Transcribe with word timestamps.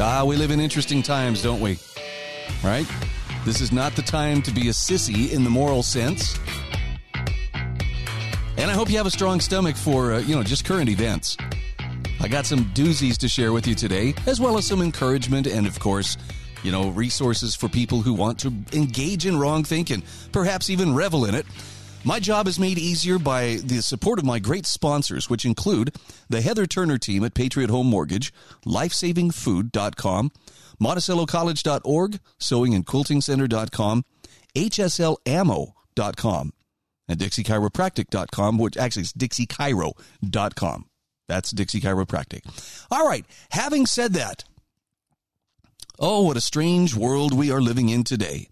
Ah, 0.00 0.22
we 0.24 0.36
live 0.36 0.52
in 0.52 0.60
interesting 0.60 1.02
times, 1.02 1.42
don't 1.42 1.60
we? 1.60 1.76
Right? 2.62 2.86
This 3.44 3.60
is 3.60 3.72
not 3.72 3.96
the 3.96 4.02
time 4.02 4.42
to 4.42 4.52
be 4.52 4.68
a 4.68 4.72
sissy 4.72 5.32
in 5.32 5.42
the 5.42 5.50
moral 5.50 5.82
sense. 5.82 6.38
And 8.56 8.70
I 8.70 8.74
hope 8.74 8.90
you 8.90 8.96
have 8.96 9.06
a 9.06 9.10
strong 9.10 9.40
stomach 9.40 9.74
for, 9.74 10.12
uh, 10.12 10.18
you 10.20 10.36
know, 10.36 10.44
just 10.44 10.64
current 10.64 10.88
events. 10.88 11.36
I 12.20 12.28
got 12.28 12.46
some 12.46 12.66
doozies 12.74 13.18
to 13.18 13.28
share 13.28 13.52
with 13.52 13.66
you 13.66 13.74
today, 13.74 14.14
as 14.26 14.40
well 14.40 14.56
as 14.56 14.64
some 14.64 14.82
encouragement 14.82 15.48
and, 15.48 15.66
of 15.66 15.80
course, 15.80 16.16
you 16.62 16.70
know, 16.70 16.90
resources 16.90 17.56
for 17.56 17.68
people 17.68 18.00
who 18.00 18.14
want 18.14 18.38
to 18.40 18.52
engage 18.72 19.26
in 19.26 19.36
wrong 19.36 19.64
thinking, 19.64 20.04
perhaps 20.30 20.70
even 20.70 20.94
revel 20.94 21.24
in 21.24 21.34
it. 21.34 21.44
My 22.04 22.20
job 22.20 22.46
is 22.46 22.58
made 22.58 22.78
easier 22.78 23.18
by 23.18 23.56
the 23.62 23.82
support 23.82 24.18
of 24.18 24.24
my 24.24 24.38
great 24.38 24.66
sponsors, 24.66 25.28
which 25.28 25.44
include 25.44 25.94
the 26.28 26.40
Heather 26.40 26.64
Turner 26.64 26.96
team 26.96 27.24
at 27.24 27.34
Patriot 27.34 27.70
Home 27.70 27.88
Mortgage, 27.88 28.32
lifesavingfood.com, 28.64 30.32
MonticelloCollege.org, 30.80 32.20
sewingandquiltingcenter.com, 32.40 34.04
HSLammo.com, 34.54 36.52
and 37.08 37.18
DixieChiropractic.com, 37.18 38.58
which 38.58 38.76
actually 38.76 39.02
is 39.02 39.12
DixieChiro.com. 39.12 40.84
That's 41.28 41.50
Dixie 41.50 41.80
Chiropractic. 41.80 42.40
All 42.90 43.06
right, 43.06 43.26
having 43.50 43.84
said 43.84 44.14
that, 44.14 44.44
oh, 45.98 46.22
what 46.22 46.38
a 46.38 46.40
strange 46.40 46.94
world 46.94 47.34
we 47.34 47.50
are 47.50 47.60
living 47.60 47.90
in 47.90 48.02
today. 48.02 48.48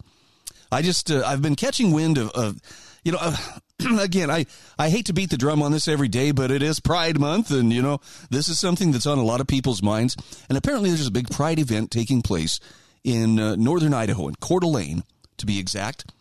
I 0.71 0.83
just, 0.83 1.11
uh, 1.11 1.23
I've 1.25 1.41
been 1.41 1.57
catching 1.57 1.93
wind 1.93 2.19
of, 2.19 2.29
of 2.33 2.61
you 3.07 3.13
know, 3.13 3.19
uh, 3.21 3.37
again, 4.01 4.33
I, 4.33 4.47
I 4.77 4.91
hate 4.91 5.07
to 5.07 5.13
beat 5.13 5.31
the 5.31 5.37
drum 5.37 5.63
on 5.63 5.71
this 5.71 5.87
every 5.87 6.09
day, 6.09 6.33
but 6.33 6.51
it 6.51 6.61
is 6.61 6.81
Pride 6.81 7.21
Month, 7.21 7.53
and, 7.53 7.73
you 7.73 7.81
know, 7.81 8.01
this 8.31 8.49
is 8.49 8.59
something 8.59 8.91
that's 8.91 9.07
on 9.07 9.17
a 9.17 9.23
lot 9.23 9.41
of 9.41 9.47
people's 9.47 9.81
minds. 9.81 10.17
And 10.49 10.59
apparently, 10.59 10.91
there's 10.91 11.07
a 11.07 11.13
big 11.13 11.31
Pride 11.31 11.61
event 11.61 11.93
taking 11.93 12.21
place 12.21 12.59
in 13.05 13.39
uh, 13.39 13.55
northern 13.55 13.95
Idaho, 13.95 14.27
in 14.27 14.35
Coeur 14.41 14.59
d'Alene, 14.59 15.05
to 15.37 15.47
be 15.47 15.61
exact. 15.61 16.13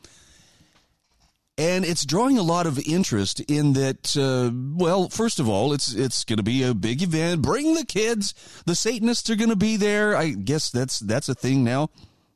And 1.57 1.85
it's 1.85 2.05
drawing 2.05 2.37
a 2.37 2.43
lot 2.43 2.67
of 2.67 2.77
interest 2.85 3.39
in 3.39 3.73
that. 3.73 4.15
Uh, 4.15 4.51
well, 4.77 5.07
first 5.07 5.39
of 5.39 5.47
all, 5.47 5.71
it's 5.71 5.93
it's 5.93 6.25
going 6.25 6.35
to 6.35 6.43
be 6.43 6.63
a 6.63 6.73
big 6.73 7.01
event. 7.01 7.41
Bring 7.41 7.75
the 7.75 7.85
kids. 7.85 8.33
The 8.65 8.75
Satanists 8.75 9.29
are 9.29 9.37
going 9.37 9.51
to 9.51 9.55
be 9.55 9.77
there. 9.77 10.17
I 10.17 10.31
guess 10.31 10.69
that's 10.69 10.99
that's 10.99 11.29
a 11.29 11.33
thing 11.33 11.63
now. 11.63 11.89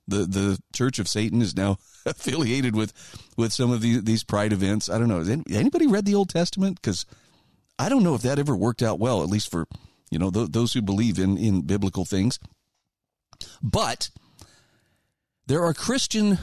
The 0.09 0.25
the 0.25 0.59
Church 0.73 0.99
of 0.99 1.07
Satan 1.07 1.41
is 1.41 1.55
now 1.55 1.77
affiliated 2.05 2.75
with 2.75 2.93
with 3.37 3.53
some 3.53 3.71
of 3.71 3.81
the, 3.81 3.99
these 3.99 4.23
pride 4.23 4.53
events. 4.53 4.89
I 4.89 4.97
don't 4.97 5.07
know. 5.07 5.19
Has 5.19 5.29
anybody 5.29 5.87
read 5.87 6.05
the 6.05 6.15
Old 6.15 6.29
Testament? 6.29 6.81
Because 6.81 7.05
I 7.77 7.89
don't 7.89 8.03
know 8.03 8.15
if 8.15 8.21
that 8.23 8.39
ever 8.39 8.55
worked 8.55 8.81
out 8.81 8.99
well, 8.99 9.23
at 9.23 9.29
least 9.29 9.49
for 9.49 9.67
you 10.09 10.19
know 10.19 10.31
th- 10.31 10.51
those 10.51 10.73
who 10.73 10.81
believe 10.81 11.19
in 11.19 11.37
in 11.37 11.61
biblical 11.61 12.05
things. 12.05 12.39
But 13.61 14.09
there 15.47 15.63
are 15.63 15.73
Christian 15.73 16.37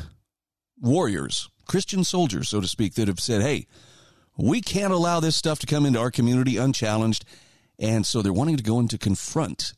warriors, 0.80 1.50
Christian 1.66 2.04
soldiers, 2.04 2.48
so 2.48 2.60
to 2.60 2.68
speak, 2.68 2.94
that 2.94 3.08
have 3.08 3.20
said, 3.20 3.42
"Hey, 3.42 3.66
we 4.36 4.60
can't 4.60 4.92
allow 4.92 5.20
this 5.20 5.36
stuff 5.36 5.58
to 5.60 5.66
come 5.66 5.84
into 5.84 5.98
our 5.98 6.10
community 6.10 6.56
unchallenged," 6.56 7.24
and 7.78 8.06
so 8.06 8.22
they're 8.22 8.32
wanting 8.32 8.56
to 8.56 8.62
go 8.62 8.80
in 8.80 8.88
to 8.88 8.98
confront, 8.98 9.74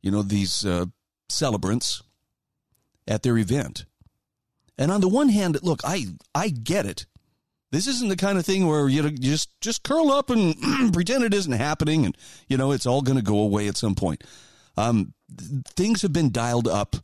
you 0.00 0.10
know, 0.10 0.22
these 0.22 0.64
uh, 0.64 0.86
celebrants 1.28 2.02
at 3.10 3.24
their 3.24 3.36
event. 3.36 3.84
And 4.78 4.90
on 4.90 5.02
the 5.02 5.08
one 5.08 5.28
hand, 5.28 5.58
look, 5.62 5.80
I 5.84 6.06
I 6.34 6.48
get 6.48 6.86
it. 6.86 7.04
This 7.72 7.86
isn't 7.86 8.08
the 8.08 8.16
kind 8.16 8.38
of 8.38 8.46
thing 8.46 8.66
where 8.66 8.88
you, 8.88 9.10
just 9.10 9.50
just 9.60 9.82
curl 9.82 10.10
up 10.10 10.30
and 10.30 10.54
pretend 10.92 11.24
it 11.24 11.34
isn't 11.34 11.52
happening, 11.52 12.06
and 12.06 12.16
you 12.48 12.56
know 12.56 12.72
it's 12.72 12.86
all 12.86 13.02
going 13.02 13.18
to 13.18 13.22
go 13.22 13.38
away 13.40 13.68
at 13.68 13.76
some 13.76 13.94
point. 13.94 14.24
Um, 14.76 15.12
things 15.66 16.00
have 16.02 16.12
been 16.12 16.30
dialed 16.30 16.68
up 16.68 16.96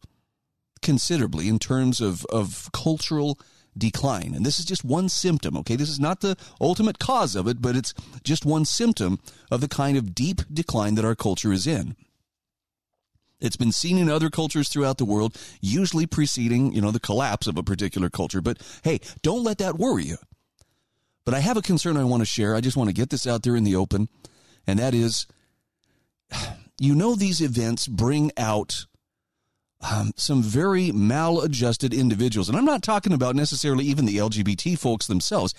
considerably 0.80 1.48
in 1.48 1.58
terms 1.58 2.00
of 2.00 2.24
of 2.26 2.70
cultural 2.72 3.38
decline, 3.76 4.32
and 4.34 4.46
this 4.46 4.58
is 4.58 4.64
just 4.64 4.84
one 4.84 5.10
symptom. 5.10 5.56
Okay, 5.58 5.76
this 5.76 5.90
is 5.90 6.00
not 6.00 6.20
the 6.20 6.36
ultimate 6.60 6.98
cause 6.98 7.36
of 7.36 7.46
it, 7.46 7.60
but 7.60 7.76
it's 7.76 7.92
just 8.24 8.46
one 8.46 8.64
symptom 8.64 9.20
of 9.50 9.60
the 9.60 9.68
kind 9.68 9.98
of 9.98 10.14
deep 10.14 10.40
decline 10.50 10.94
that 10.94 11.04
our 11.04 11.16
culture 11.16 11.52
is 11.52 11.66
in. 11.66 11.94
It's 13.40 13.56
been 13.56 13.72
seen 13.72 13.98
in 13.98 14.08
other 14.08 14.30
cultures 14.30 14.68
throughout 14.68 14.98
the 14.98 15.04
world, 15.04 15.36
usually 15.60 16.06
preceding, 16.06 16.72
you 16.72 16.80
know, 16.80 16.90
the 16.90 17.00
collapse 17.00 17.46
of 17.46 17.58
a 17.58 17.62
particular 17.62 18.08
culture. 18.08 18.40
But 18.40 18.62
hey, 18.82 19.00
don't 19.22 19.44
let 19.44 19.58
that 19.58 19.78
worry 19.78 20.04
you. 20.04 20.16
But 21.24 21.34
I 21.34 21.40
have 21.40 21.56
a 21.56 21.62
concern 21.62 21.96
I 21.96 22.04
want 22.04 22.22
to 22.22 22.26
share. 22.26 22.54
I 22.54 22.60
just 22.60 22.76
want 22.76 22.88
to 22.88 22.94
get 22.94 23.10
this 23.10 23.26
out 23.26 23.42
there 23.42 23.56
in 23.56 23.64
the 23.64 23.76
open. 23.76 24.08
And 24.66 24.78
that 24.78 24.94
is, 24.94 25.26
you 26.80 26.94
know, 26.94 27.14
these 27.14 27.40
events 27.40 27.86
bring 27.88 28.30
out 28.36 28.86
um, 29.80 30.12
some 30.16 30.42
very 30.42 30.92
maladjusted 30.92 31.92
individuals. 31.92 32.48
And 32.48 32.56
I'm 32.56 32.64
not 32.64 32.82
talking 32.82 33.12
about 33.12 33.36
necessarily 33.36 33.84
even 33.84 34.06
the 34.06 34.16
LGBT 34.16 34.78
folks 34.78 35.06
themselves. 35.06 35.52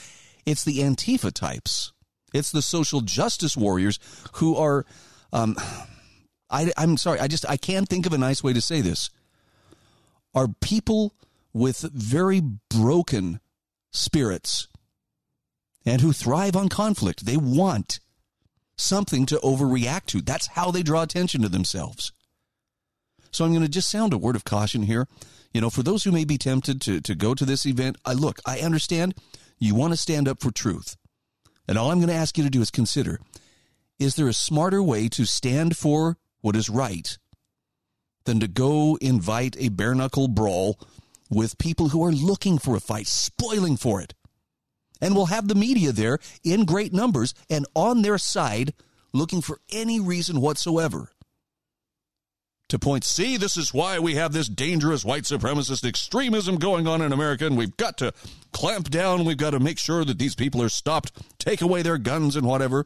It's 0.45 0.63
the 0.63 0.79
Antifa 0.79 1.31
types. 1.33 1.93
It's 2.33 2.51
the 2.51 2.61
social 2.61 3.01
justice 3.01 3.55
warriors 3.55 3.99
who 4.33 4.55
are, 4.55 4.85
um, 5.31 5.55
I, 6.49 6.71
I'm 6.77 6.97
sorry, 6.97 7.19
I 7.19 7.27
just 7.27 7.47
I 7.49 7.57
can't 7.57 7.89
think 7.89 8.05
of 8.05 8.13
a 8.13 8.17
nice 8.17 8.43
way 8.43 8.53
to 8.53 8.61
say 8.61 8.81
this. 8.81 9.09
Are 10.33 10.47
people 10.61 11.13
with 11.53 11.81
very 11.93 12.41
broken 12.69 13.39
spirits 13.91 14.67
and 15.85 16.01
who 16.01 16.13
thrive 16.13 16.55
on 16.55 16.69
conflict. 16.69 17.25
They 17.25 17.37
want 17.37 17.99
something 18.77 19.25
to 19.27 19.37
overreact 19.37 20.05
to. 20.07 20.21
That's 20.21 20.47
how 20.47 20.69
they 20.69 20.83
draw 20.83 21.01
attention 21.01 21.41
to 21.41 21.49
themselves. 21.49 22.11
So 23.31 23.43
I'm 23.43 23.51
going 23.51 23.63
to 23.63 23.69
just 23.69 23.89
sound 23.89 24.13
a 24.13 24.17
word 24.17 24.35
of 24.35 24.45
caution 24.45 24.83
here. 24.83 25.07
You 25.53 25.61
know, 25.61 25.69
for 25.69 25.81
those 25.81 26.03
who 26.03 26.11
may 26.11 26.25
be 26.25 26.37
tempted 26.37 26.81
to, 26.81 27.01
to 27.01 27.15
go 27.15 27.33
to 27.33 27.45
this 27.45 27.65
event, 27.65 27.97
I 28.05 28.13
look, 28.13 28.39
I 28.45 28.59
understand 28.59 29.15
you 29.57 29.73
want 29.73 29.93
to 29.93 29.97
stand 29.97 30.27
up 30.27 30.41
for 30.41 30.51
truth. 30.51 30.97
And 31.67 31.77
all 31.77 31.89
I'm 31.89 31.97
going 31.97 32.09
to 32.09 32.13
ask 32.13 32.37
you 32.37 32.43
to 32.43 32.49
do 32.49 32.61
is 32.61 32.71
consider 32.71 33.19
is 33.97 34.15
there 34.15 34.27
a 34.27 34.33
smarter 34.33 34.83
way 34.83 35.09
to 35.09 35.25
stand 35.25 35.75
for 35.75 36.17
what 36.41 36.55
is 36.55 36.69
right 36.69 37.17
than 38.25 38.39
to 38.39 38.47
go 38.47 38.97
invite 39.01 39.55
a 39.59 39.69
bare 39.69 39.95
knuckle 39.95 40.27
brawl 40.27 40.79
with 41.29 41.57
people 41.57 41.89
who 41.89 42.03
are 42.03 42.11
looking 42.11 42.57
for 42.57 42.75
a 42.75 42.79
fight, 42.79 43.07
spoiling 43.07 43.77
for 43.77 44.01
it. 44.01 44.13
And 44.99 45.15
we'll 45.15 45.27
have 45.27 45.47
the 45.47 45.55
media 45.55 45.91
there 45.91 46.19
in 46.43 46.65
great 46.65 46.93
numbers 46.93 47.33
and 47.49 47.65
on 47.75 48.01
their 48.01 48.17
side 48.17 48.73
looking 49.13 49.41
for 49.41 49.59
any 49.71 49.99
reason 49.99 50.41
whatsoever 50.41 51.11
to 52.69 52.77
point, 52.77 53.05
see, 53.05 53.37
this 53.37 53.55
is 53.55 53.73
why 53.73 53.99
we 53.99 54.15
have 54.15 54.33
this 54.33 54.49
dangerous 54.49 55.05
white 55.05 55.23
supremacist 55.23 55.87
extremism 55.87 56.57
going 56.57 56.85
on 56.85 57.01
in 57.01 57.13
America, 57.13 57.45
and 57.45 57.57
we've 57.57 57.77
got 57.77 57.97
to 57.99 58.13
clamp 58.51 58.89
down. 58.89 59.23
We've 59.23 59.37
got 59.37 59.51
to 59.51 59.59
make 59.59 59.79
sure 59.79 60.03
that 60.03 60.19
these 60.19 60.35
people 60.35 60.61
are 60.61 60.69
stopped, 60.69 61.13
take 61.39 61.61
away 61.61 61.81
their 61.81 61.97
guns 61.97 62.35
and 62.35 62.45
whatever. 62.45 62.85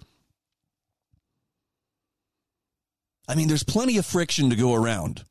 I 3.27 3.35
mean, 3.35 3.47
there's 3.47 3.63
plenty 3.63 3.97
of 3.97 4.05
friction 4.05 4.49
to 4.49 4.55
go 4.55 4.73
around. 4.73 5.23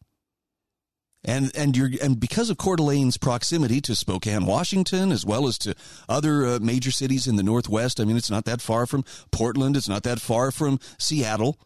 And 1.23 1.55
and 1.55 1.77
you're 1.77 1.91
and 2.03 2.19
because 2.19 2.49
of 2.49 2.57
Coeur 2.57 2.77
d'Alene's 2.77 3.19
proximity 3.19 3.83
to 3.83 3.95
Spokane, 3.95 4.47
Washington, 4.47 5.13
as 5.13 5.27
well 5.27 5.47
as 5.47 5.59
to 5.59 5.75
other 6.09 6.47
uh, 6.47 6.59
major 6.61 6.91
cities 6.91 7.27
in 7.27 7.37
the 7.37 7.43
Northwest, 7.43 8.01
I 8.01 8.05
mean, 8.05 8.17
it's 8.17 8.31
not 8.31 8.47
that 8.47 8.63
far 8.63 8.87
from 8.87 9.05
Portland. 9.31 9.77
It's 9.77 9.89
not 9.89 10.03
that 10.05 10.19
far 10.19 10.51
from 10.51 10.81
Seattle. 10.99 11.59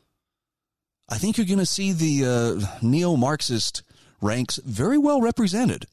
I 1.08 1.18
think 1.18 1.36
you're 1.36 1.46
going 1.46 1.58
to 1.60 1.66
see 1.66 1.92
the 1.92 2.24
uh, 2.26 2.66
neo-Marxist 2.82 3.82
ranks 4.20 4.58
very 4.64 4.98
well 4.98 5.20
represented. 5.20 5.86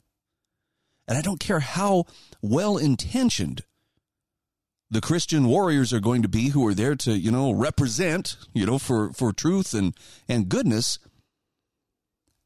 And 1.07 1.18
I 1.18 1.22
don't 1.22 1.39
care 1.39 1.60
how 1.60 2.06
well 2.42 2.77
intentioned 2.77 3.63
the 4.92 5.02
Christian 5.02 5.48
warriors 5.48 5.94
are 5.94 6.02
going 6.02 6.22
to 6.22 6.28
be 6.28 6.50
who 6.50 6.68
are 6.68 6.74
there 6.74 6.96
to, 6.98 7.18
you 7.18 7.32
know, 7.32 7.52
represent, 7.52 8.36
you 8.54 8.66
know, 8.66 8.78
for, 8.78 9.14
for 9.14 9.32
truth 9.32 9.74
and, 9.74 9.96
and 10.28 10.50
goodness. 10.50 11.00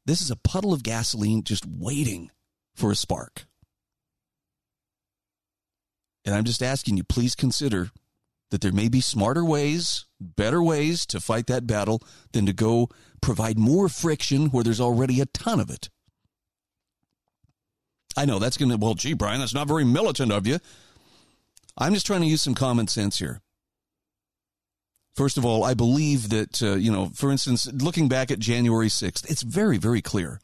This 0.06 0.22
is 0.22 0.30
a 0.30 0.36
puddle 0.36 0.72
of 0.72 0.84
gasoline 0.84 1.42
just 1.42 1.66
waiting 1.66 2.30
for 2.76 2.92
a 2.92 2.96
spark. 2.96 3.46
And 6.24 6.36
I'm 6.36 6.44
just 6.44 6.62
asking 6.62 6.96
you, 6.96 7.02
please 7.02 7.34
consider 7.34 7.90
that 8.50 8.60
there 8.60 8.72
may 8.72 8.88
be 8.88 9.00
smarter 9.00 9.44
ways, 9.44 10.06
better 10.20 10.62
ways 10.62 11.04
to 11.06 11.18
fight 11.18 11.48
that 11.48 11.66
battle 11.66 12.00
than 12.32 12.46
to 12.46 12.52
go 12.52 12.88
provide 13.20 13.58
more 13.58 13.88
friction 13.88 14.46
where 14.46 14.62
there's 14.62 14.80
already 14.80 15.20
a 15.20 15.26
ton 15.26 15.58
of 15.58 15.68
it. 15.68 15.88
I 18.16 18.24
know 18.24 18.38
that's 18.38 18.56
going 18.56 18.70
to, 18.70 18.76
well, 18.76 18.94
gee, 18.94 19.14
Brian, 19.14 19.40
that's 19.40 19.52
not 19.52 19.66
very 19.66 19.84
militant 19.84 20.30
of 20.30 20.46
you. 20.46 20.60
I'm 21.78 21.94
just 21.94 22.06
trying 22.06 22.22
to 22.22 22.26
use 22.26 22.42
some 22.42 22.54
common 22.54 22.88
sense 22.88 23.18
here. 23.18 23.40
First 25.14 25.38
of 25.38 25.44
all, 25.44 25.64
I 25.64 25.74
believe 25.74 26.28
that, 26.28 26.62
uh, 26.62 26.74
you 26.74 26.92
know, 26.92 27.06
for 27.14 27.30
instance, 27.30 27.66
looking 27.72 28.08
back 28.08 28.30
at 28.30 28.38
January 28.38 28.88
6th, 28.88 29.30
it's 29.30 29.42
very, 29.42 29.78
very 29.78 30.02
clear. 30.02 30.40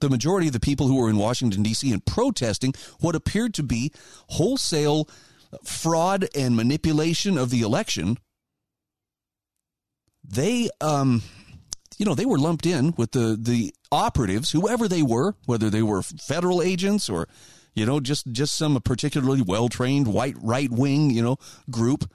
The 0.00 0.10
majority 0.10 0.48
of 0.48 0.52
the 0.52 0.60
people 0.60 0.86
who 0.86 0.96
were 0.96 1.08
in 1.08 1.16
Washington, 1.16 1.62
D.C. 1.62 1.90
and 1.90 2.04
protesting 2.04 2.74
what 3.00 3.14
appeared 3.14 3.54
to 3.54 3.62
be 3.62 3.92
wholesale 4.28 5.08
fraud 5.64 6.28
and 6.34 6.54
manipulation 6.54 7.38
of 7.38 7.48
the 7.48 7.62
election, 7.62 8.18
they, 10.22 10.68
um, 10.82 11.22
you 11.96 12.04
know, 12.04 12.14
they 12.14 12.26
were 12.26 12.38
lumped 12.38 12.66
in 12.66 12.92
with 12.98 13.12
the, 13.12 13.38
the 13.40 13.74
operatives, 13.90 14.50
whoever 14.50 14.88
they 14.88 15.02
were, 15.02 15.34
whether 15.46 15.70
they 15.70 15.82
were 15.82 16.02
federal 16.02 16.60
agents 16.60 17.08
or, 17.08 17.28
you 17.76 17.86
know, 17.86 18.00
just, 18.00 18.32
just 18.32 18.56
some 18.56 18.80
particularly 18.80 19.42
well 19.42 19.68
trained 19.68 20.08
white 20.08 20.34
right 20.42 20.70
wing, 20.70 21.10
you 21.10 21.22
know, 21.22 21.36
group. 21.70 22.10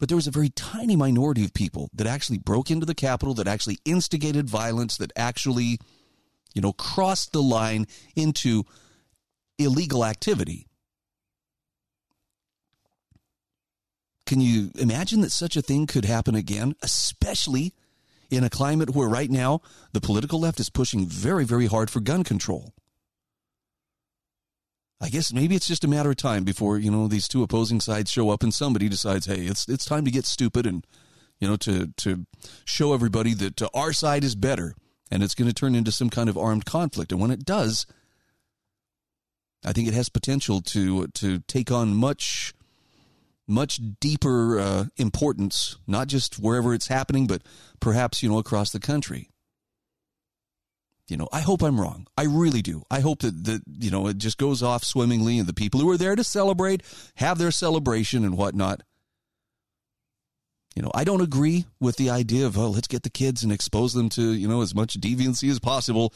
But 0.00 0.08
there 0.08 0.16
was 0.16 0.26
a 0.26 0.32
very 0.32 0.48
tiny 0.48 0.96
minority 0.96 1.44
of 1.44 1.54
people 1.54 1.90
that 1.94 2.06
actually 2.06 2.38
broke 2.38 2.70
into 2.70 2.86
the 2.86 2.94
Capitol, 2.94 3.34
that 3.34 3.46
actually 3.46 3.78
instigated 3.84 4.48
violence, 4.48 4.96
that 4.96 5.12
actually, 5.14 5.78
you 6.54 6.62
know, 6.62 6.72
crossed 6.72 7.32
the 7.32 7.42
line 7.42 7.86
into 8.16 8.64
illegal 9.58 10.04
activity. 10.04 10.66
Can 14.26 14.40
you 14.40 14.72
imagine 14.74 15.20
that 15.20 15.30
such 15.30 15.56
a 15.56 15.62
thing 15.62 15.86
could 15.86 16.04
happen 16.04 16.34
again, 16.34 16.74
especially 16.82 17.72
in 18.30 18.42
a 18.42 18.50
climate 18.50 18.90
where 18.90 19.08
right 19.08 19.30
now 19.30 19.60
the 19.92 20.00
political 20.00 20.40
left 20.40 20.60
is 20.60 20.70
pushing 20.70 21.06
very, 21.06 21.44
very 21.44 21.66
hard 21.66 21.90
for 21.90 22.00
gun 22.00 22.24
control. 22.24 22.72
I 25.00 25.10
guess 25.10 25.32
maybe 25.32 25.54
it's 25.54 25.66
just 25.66 25.84
a 25.84 25.88
matter 25.88 26.10
of 26.10 26.16
time 26.16 26.44
before, 26.44 26.78
you 26.78 26.90
know, 26.90 27.06
these 27.06 27.28
two 27.28 27.42
opposing 27.42 27.80
sides 27.80 28.10
show 28.10 28.30
up 28.30 28.42
and 28.42 28.52
somebody 28.52 28.88
decides, 28.88 29.26
hey, 29.26 29.42
it's 29.42 29.68
it's 29.68 29.84
time 29.84 30.04
to 30.04 30.10
get 30.10 30.24
stupid 30.24 30.66
and, 30.66 30.86
you 31.38 31.46
know, 31.46 31.56
to 31.56 31.88
to 31.98 32.26
show 32.64 32.94
everybody 32.94 33.34
that 33.34 33.60
uh, 33.60 33.68
our 33.74 33.92
side 33.92 34.24
is 34.24 34.34
better 34.34 34.74
and 35.10 35.22
it's 35.22 35.34
going 35.34 35.48
to 35.48 35.54
turn 35.54 35.74
into 35.74 35.92
some 35.92 36.08
kind 36.08 36.28
of 36.28 36.38
armed 36.38 36.64
conflict. 36.64 37.12
And 37.12 37.20
when 37.20 37.30
it 37.30 37.44
does, 37.44 37.86
I 39.64 39.72
think 39.72 39.86
it 39.86 39.94
has 39.94 40.08
potential 40.08 40.62
to 40.62 41.08
to 41.08 41.40
take 41.40 41.70
on 41.70 41.94
much 41.94 42.54
much 43.46 43.80
deeper 44.00 44.58
uh, 44.58 44.84
importance, 44.96 45.76
not 45.86 46.08
just 46.08 46.38
wherever 46.38 46.74
it's 46.74 46.88
happening, 46.88 47.26
but 47.26 47.42
perhaps, 47.80 48.22
you 48.22 48.28
know, 48.28 48.38
across 48.38 48.70
the 48.70 48.80
country. 48.80 49.30
You 51.08 51.16
know, 51.16 51.28
I 51.32 51.40
hope 51.40 51.62
I'm 51.62 51.80
wrong. 51.80 52.08
I 52.16 52.24
really 52.24 52.62
do. 52.62 52.82
I 52.90 53.00
hope 53.00 53.20
that, 53.20 53.44
that, 53.44 53.62
you 53.78 53.90
know, 53.90 54.08
it 54.08 54.18
just 54.18 54.38
goes 54.38 54.62
off 54.62 54.82
swimmingly 54.82 55.38
and 55.38 55.48
the 55.48 55.54
people 55.54 55.80
who 55.80 55.88
are 55.90 55.96
there 55.96 56.16
to 56.16 56.24
celebrate 56.24 56.82
have 57.16 57.38
their 57.38 57.52
celebration 57.52 58.24
and 58.24 58.36
whatnot. 58.36 58.82
You 60.74 60.82
know, 60.82 60.90
I 60.94 61.04
don't 61.04 61.20
agree 61.20 61.66
with 61.80 61.96
the 61.96 62.10
idea 62.10 62.44
of, 62.44 62.58
oh, 62.58 62.68
let's 62.68 62.88
get 62.88 63.02
the 63.04 63.10
kids 63.10 63.44
and 63.44 63.52
expose 63.52 63.94
them 63.94 64.08
to, 64.10 64.32
you 64.32 64.48
know, 64.48 64.62
as 64.62 64.74
much 64.74 65.00
deviancy 65.00 65.50
as 65.50 65.60
possible. 65.60 66.12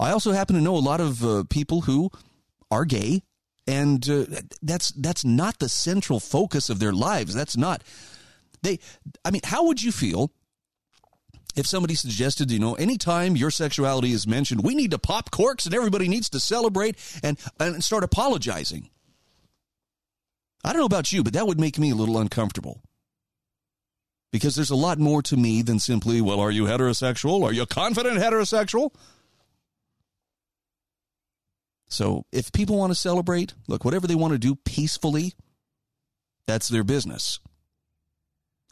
I 0.00 0.10
also 0.10 0.32
happen 0.32 0.56
to 0.56 0.62
know 0.62 0.76
a 0.76 0.78
lot 0.78 1.00
of 1.00 1.24
uh, 1.24 1.44
people 1.48 1.82
who 1.82 2.10
are 2.70 2.84
gay 2.84 3.22
and 3.66 4.08
uh, 4.08 4.24
that's 4.62 4.90
that's 4.92 5.24
not 5.24 5.58
the 5.58 5.68
central 5.68 6.20
focus 6.20 6.70
of 6.70 6.78
their 6.78 6.92
lives 6.92 7.34
that's 7.34 7.56
not 7.56 7.82
they 8.62 8.78
i 9.24 9.30
mean 9.30 9.40
how 9.44 9.66
would 9.66 9.82
you 9.82 9.92
feel 9.92 10.30
if 11.56 11.66
somebody 11.66 11.94
suggested 11.94 12.50
you 12.50 12.58
know 12.58 12.74
anytime 12.74 13.36
your 13.36 13.50
sexuality 13.50 14.12
is 14.12 14.26
mentioned 14.26 14.62
we 14.62 14.74
need 14.74 14.90
to 14.90 14.98
pop 14.98 15.30
corks 15.30 15.66
and 15.66 15.74
everybody 15.74 16.08
needs 16.08 16.28
to 16.30 16.38
celebrate 16.38 16.96
and 17.22 17.38
and 17.58 17.82
start 17.82 18.04
apologizing. 18.04 18.90
I 20.62 20.72
don't 20.72 20.80
know 20.80 20.86
about 20.86 21.12
you 21.12 21.24
but 21.24 21.32
that 21.32 21.46
would 21.46 21.58
make 21.58 21.78
me 21.78 21.90
a 21.90 21.94
little 21.96 22.18
uncomfortable. 22.18 22.82
Because 24.32 24.54
there's 24.54 24.70
a 24.70 24.76
lot 24.76 24.98
more 24.98 25.22
to 25.22 25.36
me 25.36 25.62
than 25.62 25.78
simply 25.78 26.20
well 26.20 26.40
are 26.40 26.50
you 26.50 26.64
heterosexual? 26.64 27.42
Are 27.42 27.52
you 27.52 27.66
confident 27.66 28.18
heterosexual? 28.18 28.92
So 31.88 32.24
if 32.32 32.52
people 32.52 32.76
want 32.76 32.90
to 32.90 32.98
celebrate, 32.98 33.54
look, 33.68 33.84
whatever 33.84 34.06
they 34.06 34.14
want 34.14 34.32
to 34.32 34.38
do 34.38 34.56
peacefully, 34.56 35.34
that's 36.46 36.68
their 36.68 36.84
business. 36.84 37.40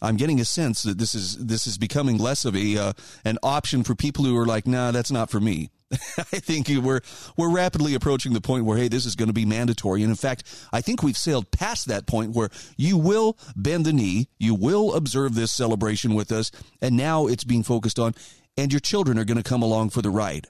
I'm 0.04 0.16
getting 0.16 0.40
a 0.40 0.44
sense 0.44 0.82
that 0.82 0.98
this 0.98 1.14
is 1.14 1.36
this 1.36 1.66
is 1.66 1.78
becoming 1.78 2.18
less 2.18 2.44
of 2.44 2.54
a 2.54 2.76
uh, 2.76 2.92
an 3.24 3.38
option 3.42 3.82
for 3.82 3.94
people 3.94 4.24
who 4.24 4.36
are 4.36 4.46
like, 4.46 4.66
nah, 4.66 4.90
that's 4.90 5.10
not 5.10 5.30
for 5.30 5.40
me. 5.40 5.70
I 5.92 6.40
think 6.40 6.68
we're 6.68 7.00
we're 7.36 7.50
rapidly 7.50 7.94
approaching 7.94 8.32
the 8.32 8.40
point 8.40 8.64
where 8.64 8.76
hey, 8.76 8.88
this 8.88 9.06
is 9.06 9.16
going 9.16 9.28
to 9.28 9.34
be 9.34 9.46
mandatory, 9.46 10.02
and 10.02 10.10
in 10.10 10.16
fact, 10.16 10.44
I 10.72 10.80
think 10.80 11.02
we've 11.02 11.16
sailed 11.16 11.50
past 11.50 11.86
that 11.86 12.06
point 12.06 12.32
where 12.32 12.50
you 12.76 12.98
will 12.98 13.38
bend 13.56 13.86
the 13.86 13.92
knee, 13.92 14.28
you 14.38 14.54
will 14.54 14.94
observe 14.94 15.34
this 15.34 15.52
celebration 15.52 16.14
with 16.14 16.30
us, 16.30 16.50
and 16.80 16.96
now 16.96 17.26
it's 17.26 17.44
being 17.44 17.62
focused 17.62 17.98
on, 17.98 18.14
and 18.56 18.72
your 18.72 18.80
children 18.80 19.18
are 19.18 19.24
going 19.24 19.42
to 19.42 19.48
come 19.48 19.62
along 19.62 19.90
for 19.90 20.02
the 20.02 20.10
ride. 20.10 20.48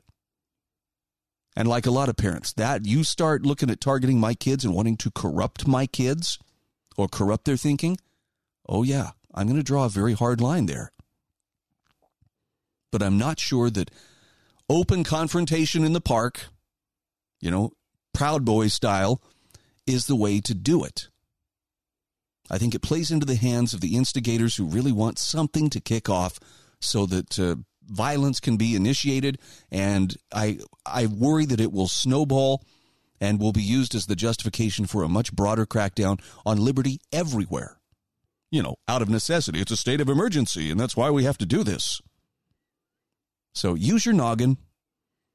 And 1.56 1.68
like 1.68 1.86
a 1.86 1.92
lot 1.92 2.08
of 2.08 2.16
parents, 2.16 2.52
that 2.54 2.84
you 2.84 3.04
start 3.04 3.46
looking 3.46 3.70
at 3.70 3.80
targeting 3.80 4.18
my 4.18 4.34
kids 4.34 4.64
and 4.64 4.74
wanting 4.74 4.96
to 4.98 5.10
corrupt 5.12 5.68
my 5.68 5.86
kids 5.86 6.38
or 6.96 7.06
corrupt 7.06 7.44
their 7.44 7.56
thinking, 7.56 7.96
oh, 8.68 8.82
yeah, 8.82 9.10
I'm 9.34 9.46
going 9.46 9.58
to 9.58 9.64
draw 9.64 9.84
a 9.84 9.90
very 9.90 10.14
hard 10.14 10.40
line 10.40 10.66
there. 10.66 10.92
But 12.92 13.02
I'm 13.02 13.19
not 13.19 13.40
sure 13.40 13.69
that 13.70 13.90
open 14.70 15.02
confrontation 15.02 15.84
in 15.84 15.92
the 15.92 16.00
park, 16.00 16.46
you 17.40 17.50
know, 17.50 17.72
Proud 18.12 18.44
Boy 18.44 18.69
style, 18.69 19.20
is 19.86 20.06
the 20.06 20.16
way 20.16 20.40
to 20.40 20.54
do 20.54 20.84
it. 20.84 21.08
I 22.50 22.58
think 22.58 22.75
it 22.75 22.82
plays 22.82 23.10
into 23.10 23.26
the 23.26 23.34
hands 23.34 23.75
of 23.75 23.81
the 23.81 23.96
instigators 23.96 24.56
who 24.56 24.66
really 24.66 24.92
want 24.92 25.19
something 25.19 25.69
to 25.70 25.81
kick 25.81 26.08
off 26.08 26.38
so 26.81 27.06
that 27.06 27.38
uh, 27.38 27.56
violence 27.86 28.38
can 28.38 28.56
be 28.56 28.76
initiated, 28.76 29.38
and 29.70 30.14
I 30.32 30.60
I 30.86 31.06
worry 31.06 31.46
that 31.46 31.60
it 31.60 31.72
will 31.72 31.88
snowball 31.88 32.62
and 33.20 33.40
will 33.40 33.52
be 33.52 33.62
used 33.62 33.94
as 33.94 34.06
the 34.06 34.16
justification 34.16 34.86
for 34.86 35.02
a 35.02 35.08
much 35.08 35.32
broader 35.32 35.66
crackdown 35.66 36.20
on 36.44 36.58
liberty 36.58 37.00
everywhere. 37.12 37.78
You 38.54 38.62
know, 38.62 38.76
out 38.86 39.02
of 39.02 39.08
necessity, 39.08 39.60
it's 39.60 39.72
a 39.72 39.76
state 39.76 40.00
of 40.00 40.08
emergency, 40.08 40.70
and 40.70 40.78
that's 40.78 40.96
why 40.96 41.10
we 41.10 41.24
have 41.24 41.36
to 41.38 41.44
do 41.44 41.64
this. 41.64 42.00
So 43.52 43.74
use 43.74 44.06
your 44.06 44.14
noggin. 44.14 44.58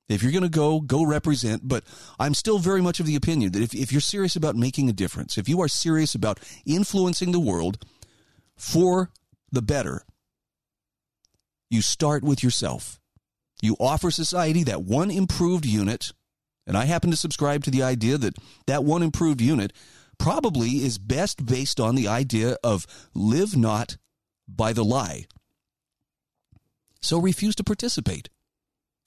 If 0.08 0.24
you're 0.24 0.32
going 0.32 0.44
to 0.44 0.50
go, 0.50 0.80
go 0.80 1.04
represent. 1.04 1.68
But 1.68 1.84
I'm 2.18 2.34
still 2.34 2.60
very 2.60 2.82
much 2.82 3.02
of 3.02 3.06
the 3.06 3.18
opinion 3.18 3.52
that 3.52 3.62
if, 3.62 3.74
if 3.74 3.92
you're 3.92 4.00
serious 4.00 4.38
about 4.38 4.56
making 4.56 4.88
a 4.88 4.94
difference, 4.94 5.38
if 5.38 5.50
you 5.50 5.60
are 5.60 5.68
serious 5.68 6.16
about 6.16 6.40
influencing 6.66 7.34
the 7.34 7.42
world 7.42 7.84
for 8.56 9.12
the 9.52 9.62
better, 9.62 10.06
you 11.70 11.82
start 11.82 12.24
with 12.24 12.42
yourself. 12.42 13.02
You 13.62 13.76
offer 13.82 14.12
society 14.12 14.64
that 14.64 14.84
one 14.84 15.12
improved 15.12 15.66
unit, 15.66 16.14
and 16.66 16.78
I 16.78 16.86
happen 16.86 17.12
to 17.12 17.18
subscribe 17.18 17.66
to 17.66 17.72
the 17.72 17.84
idea 17.84 18.18
that 18.18 18.38
that 18.66 18.86
one 18.86 19.04
improved 19.04 19.42
unit 19.42 19.74
probably 20.20 20.84
is 20.84 21.00
best 21.00 21.46
based 21.46 21.80
on 21.80 21.96
the 21.96 22.08
idea 22.08 22.58
of 22.64 22.86
live 23.16 23.58
not 23.58 23.98
by 24.48 24.74
the 24.74 24.86
lie. 24.86 25.26
So 27.02 27.18
refuse 27.18 27.56
to 27.56 27.64
participate. 27.64 28.30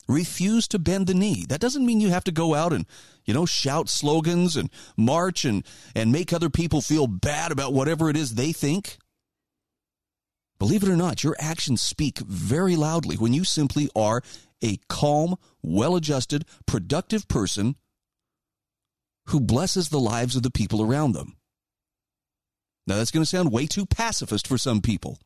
Refuse 0.09 0.67
to 0.69 0.79
bend 0.79 1.07
the 1.07 1.15
knee. 1.15 1.47
That 1.49 1.61
doesn't 1.61 1.87
mean 1.87 2.01
you 2.01 2.11
have 2.11 2.25
to 2.25 2.33
go 2.33 2.55
out 2.55 2.73
and, 2.73 2.87
you 3.25 3.33
know, 3.33 3.47
shout 3.47 3.89
slogans 3.89 4.57
and 4.57 4.69
march 4.97 5.45
and, 5.45 5.65
and 5.95 6.11
make 6.11 6.33
other 6.33 6.51
people 6.51 6.81
feel 6.81 7.07
bad 7.07 7.53
about 7.53 7.73
whatever 7.73 8.11
it 8.11 8.17
is 8.17 8.35
they 8.35 8.53
think. 8.53 8.99
Believe 10.59 10.83
it 10.83 10.89
or 10.89 10.97
not, 10.97 11.23
your 11.23 11.37
actions 11.39 11.83
speak 11.83 12.19
very 12.19 12.75
loudly 12.75 13.17
when 13.17 13.33
you 13.33 13.45
simply 13.45 13.89
are 13.95 14.23
a 14.63 14.79
calm, 14.89 15.37
well 15.63 15.97
adjusted, 15.97 16.45
productive 16.67 17.29
person 17.29 17.77
who 19.27 19.41
blesses 19.41 19.89
the 19.89 20.01
lives 20.01 20.37
of 20.37 20.43
the 20.43 20.51
people 20.51 20.83
around 20.83 21.13
them. 21.13 21.37
Now, 22.87 22.97
that's 22.97 23.11
going 23.11 23.23
to 23.23 23.29
sound 23.29 23.53
way 23.53 23.67
too 23.67 23.87
pacifist 23.87 24.47
for 24.47 24.59
some 24.59 24.81
people. 24.81 25.19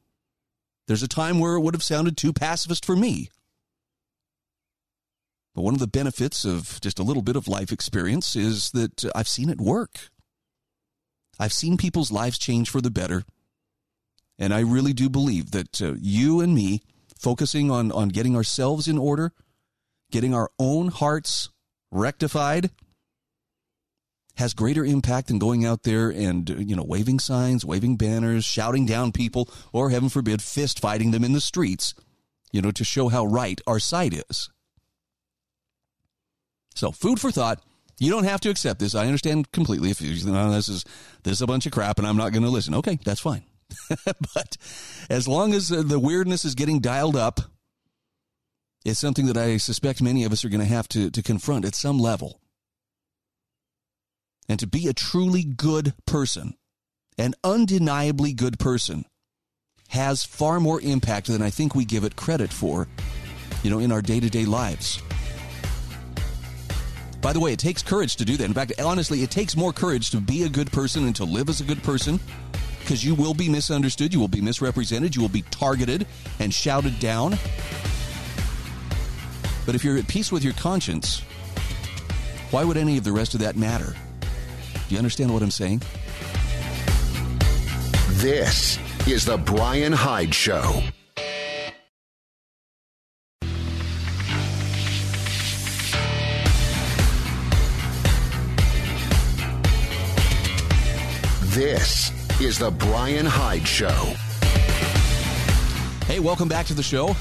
There's 0.86 1.02
a 1.02 1.08
time 1.08 1.40
where 1.40 1.54
it 1.54 1.60
would 1.60 1.74
have 1.74 1.82
sounded 1.82 2.16
too 2.16 2.32
pacifist 2.32 2.84
for 2.84 2.94
me. 2.94 3.30
But 5.54 5.62
one 5.62 5.74
of 5.74 5.80
the 5.80 5.86
benefits 5.86 6.44
of 6.44 6.78
just 6.82 6.98
a 6.98 7.02
little 7.02 7.22
bit 7.22 7.36
of 7.36 7.48
life 7.48 7.72
experience 7.72 8.36
is 8.36 8.70
that 8.72 9.10
I've 9.14 9.28
seen 9.28 9.48
it 9.48 9.58
work. 9.58 10.10
I've 11.38 11.52
seen 11.52 11.78
people's 11.78 12.12
lives 12.12 12.38
change 12.38 12.68
for 12.68 12.82
the 12.82 12.90
better 12.90 13.24
and 14.38 14.52
I 14.52 14.60
really 14.60 14.92
do 14.92 15.08
believe 15.08 15.52
that 15.52 15.80
uh, 15.80 15.94
you 15.98 16.40
and 16.40 16.54
me 16.54 16.82
focusing 17.18 17.70
on, 17.70 17.90
on 17.92 18.08
getting 18.08 18.36
ourselves 18.36 18.86
in 18.86 18.98
order, 18.98 19.32
getting 20.10 20.34
our 20.34 20.50
own 20.58 20.88
hearts 20.88 21.50
rectified, 21.90 22.70
has 24.36 24.54
greater 24.54 24.84
impact 24.84 25.28
than 25.28 25.38
going 25.38 25.64
out 25.64 25.82
there 25.82 26.10
and, 26.10 26.48
you 26.48 26.76
know, 26.76 26.84
waving 26.84 27.18
signs, 27.18 27.64
waving 27.64 27.96
banners, 27.96 28.44
shouting 28.44 28.86
down 28.86 29.12
people, 29.12 29.48
or 29.72 29.90
heaven 29.90 30.08
forbid, 30.08 30.42
fist 30.42 30.78
fighting 30.78 31.10
them 31.10 31.24
in 31.24 31.32
the 31.32 31.40
streets, 31.40 31.94
you 32.52 32.60
know, 32.60 32.70
to 32.70 32.84
show 32.84 33.08
how 33.08 33.24
right 33.24 33.60
our 33.66 33.78
side 33.78 34.14
is. 34.28 34.50
So, 36.74 36.92
food 36.92 37.20
for 37.20 37.30
thought. 37.30 37.62
You 37.98 38.10
don't 38.10 38.24
have 38.24 38.42
to 38.42 38.50
accept 38.50 38.78
this. 38.78 38.94
I 38.94 39.06
understand 39.06 39.50
completely. 39.52 39.90
If 39.90 40.02
you 40.02 40.30
know, 40.30 40.50
this 40.50 40.68
is 40.68 40.84
this 41.22 41.32
is 41.32 41.40
a 41.40 41.46
bunch 41.46 41.64
of 41.64 41.72
crap 41.72 41.98
and 41.98 42.06
I'm 42.06 42.18
not 42.18 42.32
going 42.32 42.42
to 42.42 42.50
listen, 42.50 42.74
okay, 42.74 42.98
that's 43.06 43.20
fine. 43.20 43.44
but 44.04 44.58
as 45.08 45.26
long 45.26 45.54
as 45.54 45.72
uh, 45.72 45.82
the 45.82 45.98
weirdness 45.98 46.44
is 46.44 46.54
getting 46.54 46.80
dialed 46.80 47.16
up, 47.16 47.40
it's 48.84 49.00
something 49.00 49.26
that 49.26 49.38
I 49.38 49.56
suspect 49.56 50.02
many 50.02 50.24
of 50.24 50.32
us 50.32 50.44
are 50.44 50.50
going 50.50 50.60
to 50.60 50.66
have 50.66 50.88
to 50.88 51.10
to 51.10 51.22
confront 51.22 51.64
at 51.64 51.74
some 51.74 51.98
level. 51.98 52.38
And 54.48 54.60
to 54.60 54.66
be 54.66 54.86
a 54.86 54.92
truly 54.92 55.44
good 55.44 55.94
person, 56.06 56.54
an 57.18 57.34
undeniably 57.42 58.32
good 58.32 58.58
person, 58.58 59.04
has 59.88 60.24
far 60.24 60.60
more 60.60 60.80
impact 60.80 61.26
than 61.28 61.42
I 61.42 61.50
think 61.50 61.74
we 61.74 61.84
give 61.84 62.04
it 62.04 62.16
credit 62.16 62.52
for, 62.52 62.88
you 63.62 63.70
know, 63.70 63.78
in 63.78 63.92
our 63.92 64.02
day 64.02 64.20
to 64.20 64.30
day 64.30 64.44
lives. 64.44 65.00
By 67.20 67.32
the 67.32 67.40
way, 67.40 67.52
it 67.52 67.58
takes 67.58 67.82
courage 67.82 68.16
to 68.16 68.24
do 68.24 68.36
that. 68.36 68.44
In 68.44 68.54
fact, 68.54 68.72
honestly, 68.80 69.22
it 69.22 69.30
takes 69.30 69.56
more 69.56 69.72
courage 69.72 70.10
to 70.10 70.20
be 70.20 70.44
a 70.44 70.48
good 70.48 70.70
person 70.70 71.04
and 71.06 71.16
to 71.16 71.24
live 71.24 71.48
as 71.48 71.60
a 71.60 71.64
good 71.64 71.82
person 71.82 72.20
because 72.80 73.04
you 73.04 73.16
will 73.16 73.34
be 73.34 73.48
misunderstood, 73.48 74.14
you 74.14 74.20
will 74.20 74.28
be 74.28 74.40
misrepresented, 74.40 75.16
you 75.16 75.22
will 75.22 75.28
be 75.28 75.42
targeted 75.42 76.06
and 76.38 76.54
shouted 76.54 77.00
down. 77.00 77.32
But 79.66 79.74
if 79.74 79.82
you're 79.82 79.98
at 79.98 80.06
peace 80.06 80.30
with 80.30 80.44
your 80.44 80.52
conscience, 80.52 81.20
why 82.52 82.62
would 82.62 82.76
any 82.76 82.96
of 82.96 83.02
the 83.02 83.10
rest 83.10 83.34
of 83.34 83.40
that 83.40 83.56
matter? 83.56 83.96
Do 84.88 84.94
you 84.94 84.98
understand 84.98 85.32
what 85.32 85.42
I'm 85.42 85.50
saying? 85.50 85.82
This 88.10 88.78
is 89.08 89.24
The 89.24 89.36
Brian 89.36 89.92
Hyde 89.92 90.32
Show. 90.32 90.80
This 101.46 102.12
is 102.40 102.56
The 102.56 102.70
Brian 102.70 103.26
Hyde 103.26 103.66
Show. 103.66 103.88
Hey, 106.06 106.20
welcome 106.20 106.48
back 106.48 106.66
to 106.66 106.74
the 106.74 106.82
show. 106.84 107.16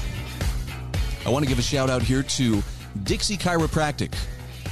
I 1.24 1.30
want 1.30 1.44
to 1.44 1.48
give 1.48 1.58
a 1.58 1.62
shout 1.62 1.90
out 1.90 2.02
here 2.02 2.22
to 2.22 2.62
Dixie 3.02 3.36
Chiropractic. 3.36 4.14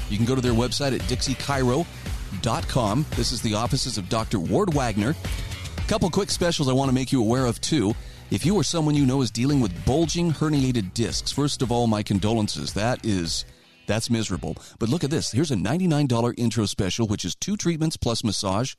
You 0.09 0.17
can 0.17 0.27
go 0.27 0.37
to 0.37 0.41
their 0.41 0.53
website 0.53 0.95
at 0.95 1.01
dixiechiro.com. 1.03 2.04
This 2.45 3.33
is 3.33 3.41
the 3.41 3.55
offices 3.55 3.97
of 3.97 4.11
Dr. 4.11 4.39
Ward 4.39 4.75
Wagner. 4.75 5.15
A 5.79 5.89
couple 5.89 6.11
quick 6.11 6.31
specials 6.31 6.69
I 6.69 6.75
want 6.75 6.91
to 6.91 6.95
make 6.95 7.11
you 7.11 7.23
aware 7.23 7.47
of 7.47 7.59
too. 7.63 7.95
If 8.31 8.45
you 8.45 8.55
or 8.55 8.63
someone 8.63 8.95
you 8.95 9.07
know 9.07 9.23
is 9.23 9.31
dealing 9.31 9.61
with 9.61 9.87
bulging 9.87 10.31
herniated 10.31 10.93
discs, 10.93 11.33
first 11.33 11.63
of 11.63 11.73
all, 11.73 11.87
my 11.87 12.03
condolences. 12.03 12.75
That 12.75 13.03
is 13.03 13.47
that's 13.87 14.11
miserable. 14.11 14.59
But 14.79 14.91
look 14.91 15.05
at 15.05 15.11
this. 15.11 15.33
Here's 15.33 15.53
a 15.53 15.57
$99 15.57 16.35
intro 16.37 16.67
special, 16.67 17.07
which 17.07 17.25
is 17.25 17.35
two 17.35 17.57
treatments 17.57 17.97
plus 17.97 18.23
massage. 18.23 18.75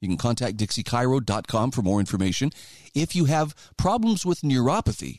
You 0.00 0.08
can 0.08 0.18
contact 0.18 0.56
dixiechiro.com 0.56 1.70
for 1.70 1.82
more 1.82 2.00
information. 2.00 2.50
If 2.96 3.14
you 3.14 3.26
have 3.26 3.54
problems 3.76 4.26
with 4.26 4.40
neuropathy, 4.40 5.18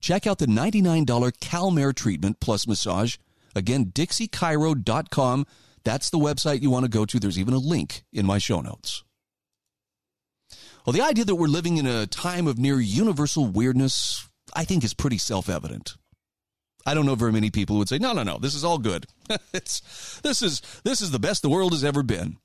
check 0.00 0.26
out 0.26 0.38
the 0.38 0.46
$99 0.46 1.04
CalMare 1.04 1.94
treatment 1.94 2.40
plus 2.40 2.66
massage. 2.66 3.18
Again, 3.54 3.92
dixiechiro.com. 3.92 5.46
That's 5.84 6.10
the 6.10 6.18
website 6.18 6.62
you 6.62 6.70
want 6.70 6.84
to 6.84 6.90
go 6.90 7.04
to. 7.04 7.18
There's 7.18 7.38
even 7.38 7.54
a 7.54 7.58
link 7.58 8.04
in 8.12 8.26
my 8.26 8.38
show 8.38 8.60
notes. 8.60 9.04
Well, 10.84 10.92
the 10.92 11.02
idea 11.02 11.24
that 11.24 11.34
we're 11.34 11.46
living 11.46 11.76
in 11.76 11.86
a 11.86 12.06
time 12.06 12.46
of 12.46 12.58
near 12.58 12.80
universal 12.80 13.46
weirdness, 13.46 14.28
I 14.54 14.64
think, 14.64 14.84
is 14.84 14.94
pretty 14.94 15.18
self 15.18 15.48
evident. 15.48 15.96
I 16.86 16.94
don't 16.94 17.04
know 17.04 17.14
very 17.14 17.32
many 17.32 17.50
people 17.50 17.74
who 17.74 17.80
would 17.80 17.88
say, 17.88 17.98
"No, 17.98 18.12
no, 18.12 18.22
no, 18.22 18.38
this 18.38 18.54
is 18.54 18.64
all 18.64 18.78
good. 18.78 19.06
it's 19.52 20.20
this 20.22 20.42
is 20.42 20.62
this 20.84 21.00
is 21.00 21.10
the 21.10 21.18
best 21.18 21.42
the 21.42 21.50
world 21.50 21.72
has 21.72 21.84
ever 21.84 22.02
been." 22.02 22.38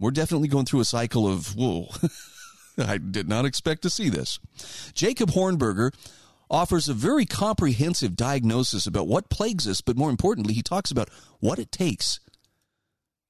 We're 0.00 0.10
definitely 0.12 0.48
going 0.48 0.64
through 0.64 0.80
a 0.80 0.84
cycle 0.84 1.26
of 1.26 1.56
whoa. 1.56 1.88
I 2.78 2.98
did 2.98 3.28
not 3.28 3.44
expect 3.44 3.82
to 3.82 3.90
see 3.90 4.08
this. 4.08 4.38
Jacob 4.94 5.30
Hornberger 5.30 5.92
offers 6.50 6.88
a 6.88 6.94
very 6.94 7.26
comprehensive 7.26 8.16
diagnosis 8.16 8.86
about 8.86 9.08
what 9.08 9.28
plagues 9.28 9.66
us, 9.66 9.80
but 9.80 9.96
more 9.96 10.10
importantly, 10.10 10.54
he 10.54 10.62
talks 10.62 10.90
about 10.90 11.10
what 11.40 11.58
it 11.58 11.72
takes 11.72 12.20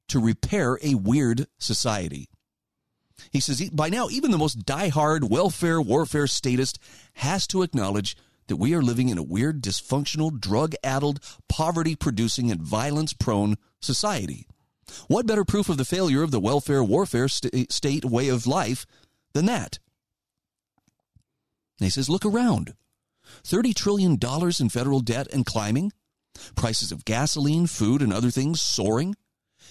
to 0.09 0.21
repair 0.21 0.79
a 0.83 0.95
weird 0.95 1.47
society. 1.59 2.29
He 3.33 3.41
says 3.41 3.69
by 3.71 3.89
now, 3.89 4.09
even 4.09 4.31
the 4.31 4.39
most 4.39 4.65
die-hard 4.65 5.31
welfare 5.31 5.81
warfare 5.81 6.27
statist 6.27 6.79
has 7.15 7.47
to 7.49 7.63
acknowledge 7.63 8.17
that 8.47 8.57
we 8.57 8.75
are 8.75 8.83
living 8.83 9.09
in 9.09 9.19
a 9.19 9.23
weird, 9.23 9.63
dysfunctional, 9.63 10.39
drug 10.39 10.75
addled, 10.83 11.21
poverty 11.49 11.95
producing, 11.95 12.51
and 12.51 12.63
violence 12.63 13.13
prone 13.13 13.57
society. 13.81 14.47
What 15.07 15.27
better 15.27 15.45
proof 15.45 15.69
of 15.69 15.77
the 15.77 15.85
failure 15.85 16.23
of 16.23 16.31
the 16.31 16.41
welfare 16.41 16.83
warfare 16.83 17.29
st- 17.29 17.71
state 17.71 18.05
way 18.05 18.29
of 18.29 18.47
life 18.47 18.87
than 19.35 19.47
that? 19.47 19.79
And 21.79 21.85
he 21.85 21.91
says, 21.91 22.09
look 22.09 22.25
around. 22.25 22.75
$30 23.45 23.75
trillion 23.75 24.19
in 24.59 24.69
federal 24.71 25.01
debt 25.01 25.29
and 25.33 25.45
climbing, 25.45 25.93
prices 26.57 26.91
of 26.91 27.05
gasoline, 27.05 27.67
food, 27.67 28.01
and 28.01 28.13
other 28.13 28.31
things 28.31 28.63
soaring, 28.63 29.15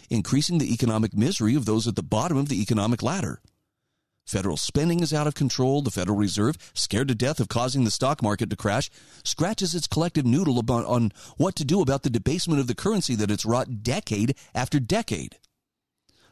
increasing 0.09 0.57
the 0.57 0.73
economic 0.73 1.15
misery 1.15 1.55
of 1.55 1.65
those 1.65 1.87
at 1.87 1.95
the 1.95 2.03
bottom 2.03 2.37
of 2.37 2.49
the 2.49 2.61
economic 2.61 3.01
ladder. 3.01 3.41
Federal 4.27 4.57
spending 4.57 4.99
is 4.99 5.13
out 5.13 5.25
of 5.25 5.35
control. 5.35 5.81
The 5.81 5.89
Federal 5.89 6.17
Reserve, 6.17 6.57
scared 6.73 7.07
to 7.07 7.15
death 7.15 7.39
of 7.39 7.47
causing 7.47 7.85
the 7.85 7.91
stock 7.91 8.21
market 8.21 8.49
to 8.49 8.57
crash, 8.57 8.89
scratches 9.23 9.73
its 9.73 9.87
collective 9.87 10.25
noodle 10.25 10.59
about, 10.59 10.85
on 10.85 11.13
what 11.37 11.55
to 11.55 11.63
do 11.63 11.81
about 11.81 12.03
the 12.03 12.09
debasement 12.09 12.59
of 12.59 12.67
the 12.67 12.75
currency 12.75 13.15
that 13.15 13.31
it's 13.31 13.45
wrought 13.45 13.83
decade 13.83 14.35
after 14.53 14.81
decade. 14.81 15.37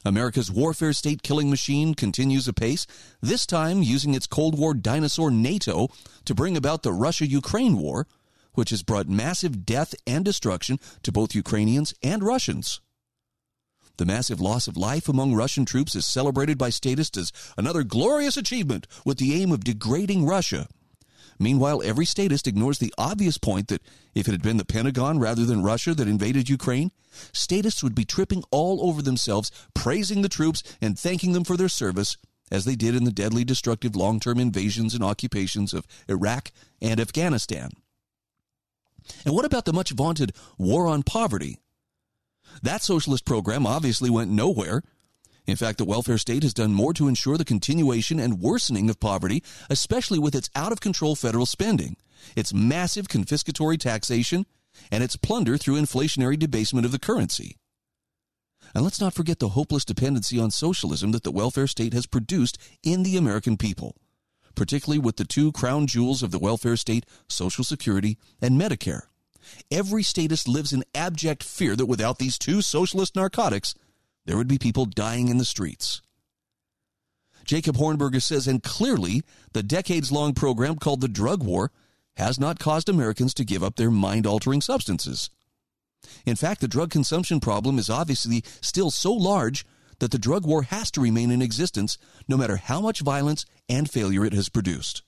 America's 0.03 0.51
warfare 0.51 0.91
state 0.91 1.23
killing 1.23 1.49
machine 1.49 1.95
continues 1.95 2.49
apace, 2.49 2.85
this 3.21 3.45
time 3.45 3.81
using 3.81 4.13
its 4.13 4.27
Cold 4.27 4.59
War 4.59 4.73
dinosaur 4.73 5.31
NATO 5.31 5.87
to 6.25 6.35
bring 6.35 6.57
about 6.57 6.83
the 6.83 6.91
Russia 6.93 7.25
Ukraine 7.25 7.77
war, 7.77 8.07
which 8.53 8.71
has 8.71 8.83
brought 8.83 9.07
massive 9.07 9.65
death 9.65 9.95
and 10.05 10.25
destruction 10.25 10.79
to 11.03 11.13
both 11.13 11.33
Ukrainians 11.33 11.93
and 12.03 12.23
Russians. 12.23 12.81
The 13.97 14.05
massive 14.05 14.41
loss 14.41 14.67
of 14.67 14.75
life 14.75 15.07
among 15.07 15.35
Russian 15.35 15.65
troops 15.65 15.95
is 15.95 16.05
celebrated 16.05 16.57
by 16.57 16.69
statists 16.69 17.17
as 17.17 17.31
another 17.57 17.83
glorious 17.83 18.35
achievement 18.35 18.87
with 19.05 19.17
the 19.17 19.41
aim 19.41 19.51
of 19.51 19.63
degrading 19.63 20.25
Russia. 20.25 20.67
Meanwhile, 21.39 21.81
every 21.83 22.05
statist 22.05 22.47
ignores 22.47 22.79
the 22.79 22.93
obvious 22.97 23.37
point 23.37 23.67
that 23.67 23.81
if 24.13 24.27
it 24.27 24.31
had 24.31 24.41
been 24.41 24.57
the 24.57 24.65
Pentagon 24.65 25.19
rather 25.19 25.45
than 25.45 25.63
Russia 25.63 25.93
that 25.93 26.07
invaded 26.07 26.49
Ukraine, 26.49 26.91
statists 27.33 27.83
would 27.83 27.95
be 27.95 28.05
tripping 28.05 28.43
all 28.51 28.87
over 28.87 29.01
themselves, 29.01 29.51
praising 29.73 30.21
the 30.21 30.29
troops 30.29 30.63
and 30.81 30.97
thanking 30.97 31.33
them 31.33 31.43
for 31.43 31.57
their 31.57 31.69
service, 31.69 32.17
as 32.51 32.65
they 32.65 32.75
did 32.75 32.95
in 32.95 33.03
the 33.03 33.11
deadly 33.11 33.43
destructive 33.43 33.95
long 33.95 34.19
term 34.19 34.39
invasions 34.39 34.93
and 34.93 35.03
occupations 35.03 35.73
of 35.73 35.87
Iraq 36.07 36.51
and 36.81 36.99
Afghanistan. 36.99 37.71
And 39.25 39.35
what 39.35 39.45
about 39.45 39.65
the 39.65 39.73
much 39.73 39.91
vaunted 39.91 40.33
war 40.57 40.87
on 40.87 41.03
poverty? 41.03 41.59
That 42.61 42.83
socialist 42.83 43.25
program 43.25 43.65
obviously 43.65 44.09
went 44.09 44.31
nowhere. 44.31 44.81
In 45.45 45.55
fact, 45.55 45.77
the 45.77 45.85
welfare 45.85 46.17
state 46.17 46.43
has 46.43 46.53
done 46.53 46.73
more 46.73 46.93
to 46.93 47.07
ensure 47.07 47.37
the 47.37 47.45
continuation 47.45 48.19
and 48.19 48.39
worsening 48.39 48.89
of 48.89 48.99
poverty, 48.99 49.43
especially 49.69 50.17
with 50.17 50.33
its 50.33 50.49
out 50.55 50.71
of 50.71 50.79
control 50.79 51.15
federal 51.15 51.45
spending, 51.45 51.97
its 52.35 52.53
massive 52.53 53.07
confiscatory 53.07 53.77
taxation, 53.77 54.45
and 54.91 55.03
its 55.03 55.15
plunder 55.15 55.57
through 55.57 55.79
inflationary 55.79 56.37
debasement 56.37 56.85
of 56.85 56.91
the 56.91 56.99
currency. 56.99 57.57
And 58.73 58.83
let's 58.83 58.99
not 58.99 59.13
forget 59.13 59.39
the 59.39 59.49
hopeless 59.49 59.85
dependency 59.85 60.39
on 60.39 60.51
socialism 60.51 61.11
that 61.11 61.23
the 61.23 61.31
welfare 61.31 61.67
state 61.67 61.93
has 61.93 62.07
produced 62.07 62.57
in 62.83 63.03
the 63.03 63.15
American 63.15 63.57
people, 63.57 63.95
particularly 64.55 64.99
with 64.99 65.17
the 65.17 65.25
two 65.25 65.51
crown 65.51 65.85
jewels 65.87 66.23
of 66.23 66.31
the 66.31 66.39
welfare 66.39 66.75
state, 66.75 67.05
Social 67.29 67.63
Security 67.63 68.17
and 68.41 68.59
Medicare. 68.59 69.03
Every 69.71 70.03
statist 70.03 70.47
lives 70.47 70.73
in 70.73 70.83
abject 70.93 71.43
fear 71.43 71.75
that 71.75 71.85
without 71.85 72.19
these 72.19 72.37
two 72.37 72.61
socialist 72.61 73.15
narcotics, 73.15 73.75
there 74.25 74.37
would 74.37 74.47
be 74.47 74.57
people 74.57 74.85
dying 74.85 75.27
in 75.27 75.37
the 75.37 75.45
streets. 75.45 76.01
Jacob 77.45 77.77
Hornberger 77.77 78.21
says, 78.21 78.47
and 78.47 78.63
clearly, 78.63 79.23
the 79.53 79.63
decades 79.63 80.11
long 80.11 80.33
program 80.33 80.77
called 80.77 81.01
the 81.01 81.07
drug 81.07 81.43
war 81.43 81.71
has 82.17 82.39
not 82.39 82.59
caused 82.59 82.89
Americans 82.89 83.33
to 83.35 83.45
give 83.45 83.63
up 83.63 83.75
their 83.75 83.91
mind 83.91 84.25
altering 84.25 84.61
substances. 84.61 85.29
In 86.25 86.35
fact, 86.35 86.61
the 86.61 86.67
drug 86.67 86.89
consumption 86.89 87.39
problem 87.39 87.77
is 87.77 87.89
obviously 87.89 88.43
still 88.61 88.89
so 88.89 89.13
large 89.13 89.65
that 89.99 90.11
the 90.11 90.19
drug 90.19 90.45
war 90.45 90.63
has 90.63 90.91
to 90.91 91.01
remain 91.01 91.31
in 91.31 91.41
existence 91.41 91.97
no 92.27 92.37
matter 92.37 92.57
how 92.57 92.81
much 92.81 93.01
violence 93.01 93.45
and 93.69 93.89
failure 93.89 94.25
it 94.25 94.33
has 94.33 94.49
produced. 94.49 95.03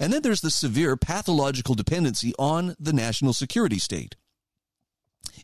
And 0.00 0.12
then 0.12 0.22
there's 0.22 0.40
the 0.40 0.50
severe 0.50 0.96
pathological 0.96 1.74
dependency 1.74 2.32
on 2.38 2.74
the 2.80 2.94
national 2.94 3.34
security 3.34 3.78
state. 3.78 4.16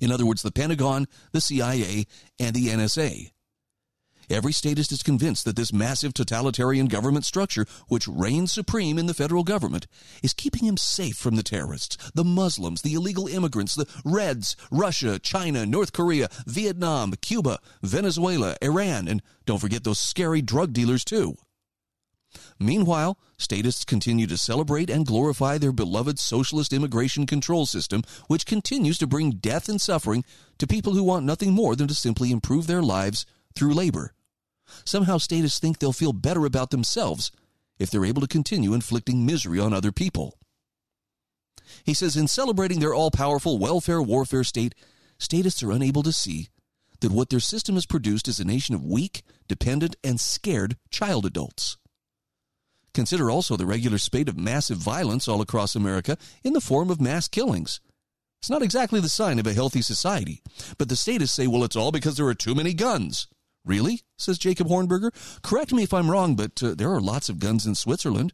In 0.00 0.10
other 0.10 0.24
words, 0.24 0.42
the 0.42 0.50
Pentagon, 0.50 1.06
the 1.32 1.42
CIA, 1.42 2.06
and 2.40 2.56
the 2.56 2.68
NSA. 2.68 3.32
Every 4.28 4.52
statist 4.52 4.90
is 4.90 5.04
convinced 5.04 5.44
that 5.44 5.54
this 5.54 5.72
massive 5.72 6.12
totalitarian 6.12 6.86
government 6.86 7.24
structure, 7.24 7.64
which 7.86 8.08
reigns 8.08 8.50
supreme 8.50 8.98
in 8.98 9.06
the 9.06 9.14
federal 9.14 9.44
government, 9.44 9.86
is 10.22 10.32
keeping 10.32 10.64
him 10.64 10.76
safe 10.76 11.16
from 11.16 11.36
the 11.36 11.44
terrorists, 11.44 11.96
the 12.12 12.24
Muslims, 12.24 12.82
the 12.82 12.94
illegal 12.94 13.28
immigrants, 13.28 13.76
the 13.76 13.86
Reds, 14.04 14.56
Russia, 14.72 15.20
China, 15.20 15.64
North 15.64 15.92
Korea, 15.92 16.28
Vietnam, 16.46 17.12
Cuba, 17.20 17.60
Venezuela, 17.82 18.56
Iran, 18.60 19.06
and 19.06 19.22
don't 19.44 19.60
forget 19.60 19.84
those 19.84 20.00
scary 20.00 20.42
drug 20.42 20.72
dealers, 20.72 21.04
too. 21.04 21.36
Meanwhile, 22.58 23.18
statists 23.38 23.84
continue 23.84 24.26
to 24.26 24.36
celebrate 24.36 24.90
and 24.90 25.06
glorify 25.06 25.58
their 25.58 25.72
beloved 25.72 26.18
socialist 26.18 26.72
immigration 26.72 27.26
control 27.26 27.66
system, 27.66 28.02
which 28.28 28.46
continues 28.46 28.98
to 28.98 29.06
bring 29.06 29.32
death 29.32 29.68
and 29.68 29.80
suffering 29.80 30.24
to 30.58 30.66
people 30.66 30.94
who 30.94 31.02
want 31.02 31.26
nothing 31.26 31.52
more 31.52 31.76
than 31.76 31.88
to 31.88 31.94
simply 31.94 32.30
improve 32.30 32.66
their 32.66 32.82
lives 32.82 33.26
through 33.54 33.74
labor. 33.74 34.12
Somehow, 34.84 35.18
statists 35.18 35.58
think 35.58 35.78
they'll 35.78 35.92
feel 35.92 36.12
better 36.12 36.44
about 36.44 36.70
themselves 36.70 37.30
if 37.78 37.90
they're 37.90 38.04
able 38.04 38.22
to 38.22 38.28
continue 38.28 38.74
inflicting 38.74 39.26
misery 39.26 39.60
on 39.60 39.72
other 39.72 39.92
people. 39.92 40.38
He 41.84 41.94
says, 41.94 42.16
in 42.16 42.28
celebrating 42.28 42.80
their 42.80 42.94
all 42.94 43.10
powerful 43.10 43.58
welfare 43.58 44.02
warfare 44.02 44.44
state, 44.44 44.74
statists 45.18 45.62
are 45.62 45.72
unable 45.72 46.02
to 46.02 46.12
see 46.12 46.48
that 47.00 47.12
what 47.12 47.30
their 47.30 47.40
system 47.40 47.74
has 47.74 47.86
produced 47.86 48.28
is 48.28 48.40
a 48.40 48.44
nation 48.44 48.74
of 48.74 48.84
weak, 48.84 49.22
dependent, 49.48 49.96
and 50.02 50.20
scared 50.20 50.76
child 50.90 51.26
adults. 51.26 51.76
Consider 52.96 53.30
also 53.30 53.58
the 53.58 53.66
regular 53.66 53.98
spate 53.98 54.26
of 54.26 54.38
massive 54.38 54.78
violence 54.78 55.28
all 55.28 55.42
across 55.42 55.76
America 55.76 56.16
in 56.42 56.54
the 56.54 56.62
form 56.62 56.88
of 56.88 56.98
mass 56.98 57.28
killings. 57.28 57.78
It's 58.40 58.48
not 58.48 58.62
exactly 58.62 59.00
the 59.00 59.10
sign 59.10 59.38
of 59.38 59.46
a 59.46 59.52
healthy 59.52 59.82
society, 59.82 60.40
but 60.78 60.88
the 60.88 60.96
statists 60.96 61.36
say, 61.36 61.46
well, 61.46 61.62
it's 61.62 61.76
all 61.76 61.92
because 61.92 62.16
there 62.16 62.26
are 62.26 62.34
too 62.34 62.54
many 62.54 62.72
guns. 62.72 63.28
Really? 63.66 64.00
says 64.16 64.38
Jacob 64.38 64.68
Hornberger. 64.68 65.10
Correct 65.42 65.74
me 65.74 65.82
if 65.82 65.92
I'm 65.92 66.10
wrong, 66.10 66.36
but 66.36 66.62
uh, 66.62 66.74
there 66.74 66.90
are 66.90 67.02
lots 67.02 67.28
of 67.28 67.38
guns 67.38 67.66
in 67.66 67.74
Switzerland. 67.74 68.32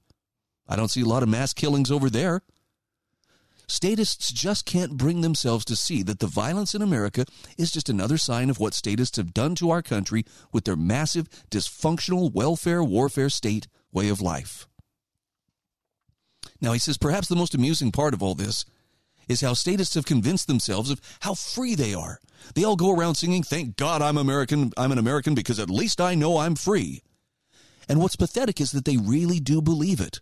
I 0.69 0.76
don't 0.76 0.92
see 0.92 1.02
a 1.02 1.07
lot 1.07 1.25
of 1.25 1.28
mass 1.28 1.52
killings 1.52 1.90
over 1.90 2.09
there. 2.09 2.42
Statists 3.66 4.31
just 4.31 4.64
can't 4.64 4.97
bring 4.97 5.23
themselves 5.23 5.64
to 5.64 5.75
see 5.75 6.04
that 6.04 6.21
the 6.21 6.28
violence 6.28 6.73
in 6.73 6.83
America 6.83 7.25
is 7.59 7.73
just 7.73 7.88
another 7.88 8.16
sign 8.16 8.49
of 8.49 8.61
what 8.61 8.75
statists 8.75 9.16
have 9.16 9.35
done 9.35 9.57
to 9.57 9.71
our 9.71 9.83
country 9.83 10.25
with 10.52 10.66
their 10.66 10.76
massive, 10.76 11.28
dysfunctional 11.50 12.33
welfare 12.33 12.85
warfare 12.85 13.28
state 13.28 13.66
way 13.92 14.08
of 14.08 14.20
life. 14.20 14.66
Now, 16.61 16.72
he 16.72 16.78
says 16.78 16.96
perhaps 16.96 17.28
the 17.28 17.37
most 17.37 17.54
amusing 17.54 17.92
part 17.92 18.14
of 18.14 18.22
all 18.22 18.34
this 18.34 18.64
is 19.28 19.40
how 19.40 19.54
statists 19.54 19.94
have 19.94 20.06
convinced 20.06 20.46
themselves 20.46 20.90
of 20.90 21.00
how 21.20 21.34
free 21.34 21.75
they 21.75 21.94
are. 21.94 22.18
They 22.54 22.64
all 22.64 22.76
go 22.76 22.94
around 22.94 23.14
singing, 23.16 23.42
Thank 23.42 23.76
God 23.76 24.02
I'm 24.02 24.16
American, 24.16 24.72
I'm 24.76 24.92
an 24.92 24.99
American 24.99 25.34
because 25.34 25.58
at 25.58 25.70
least 25.70 26.00
I 26.00 26.14
know 26.14 26.38
I'm 26.38 26.54
free. 26.54 27.02
And 27.88 28.00
what's 28.00 28.16
pathetic 28.16 28.61
is 28.61 28.72
that 28.72 28.84
they 28.84 28.96
really 28.96 29.40
do 29.40 29.61
believe 29.61 30.00
it. 30.00 30.20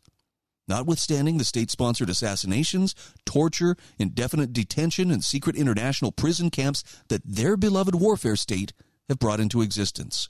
Notwithstanding 0.69 1.39
the 1.39 1.45
state 1.45 1.71
sponsored 1.71 2.09
assassinations, 2.09 2.95
torture, 3.27 3.77
indefinite 3.99 4.53
detention, 4.53 5.11
and 5.11 5.25
secret 5.25 5.57
international 5.57 6.13
prison 6.13 6.49
camps 6.49 6.85
that 7.09 7.23
their 7.25 7.57
beloved 7.57 7.95
warfare 7.95 8.37
state 8.37 8.73
have 9.09 9.19
brought 9.19 9.41
into 9.41 9.63
existence. 9.63 10.29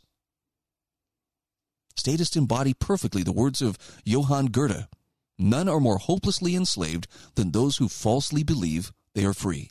Statists 1.97 2.37
embody 2.37 2.75
perfectly 2.75 3.23
the 3.23 3.32
words 3.32 3.61
of 3.61 3.78
Johann 4.04 4.47
Goethe 4.47 4.87
None 5.42 5.70
are 5.70 5.80
more 5.80 5.97
hopelessly 5.97 6.54
enslaved 6.54 7.06
than 7.35 7.50
those 7.50 7.78
who 7.78 7.88
falsely 7.88 8.42
believe 8.42 8.92
they 9.14 9.25
are 9.25 9.32
free. 9.32 9.70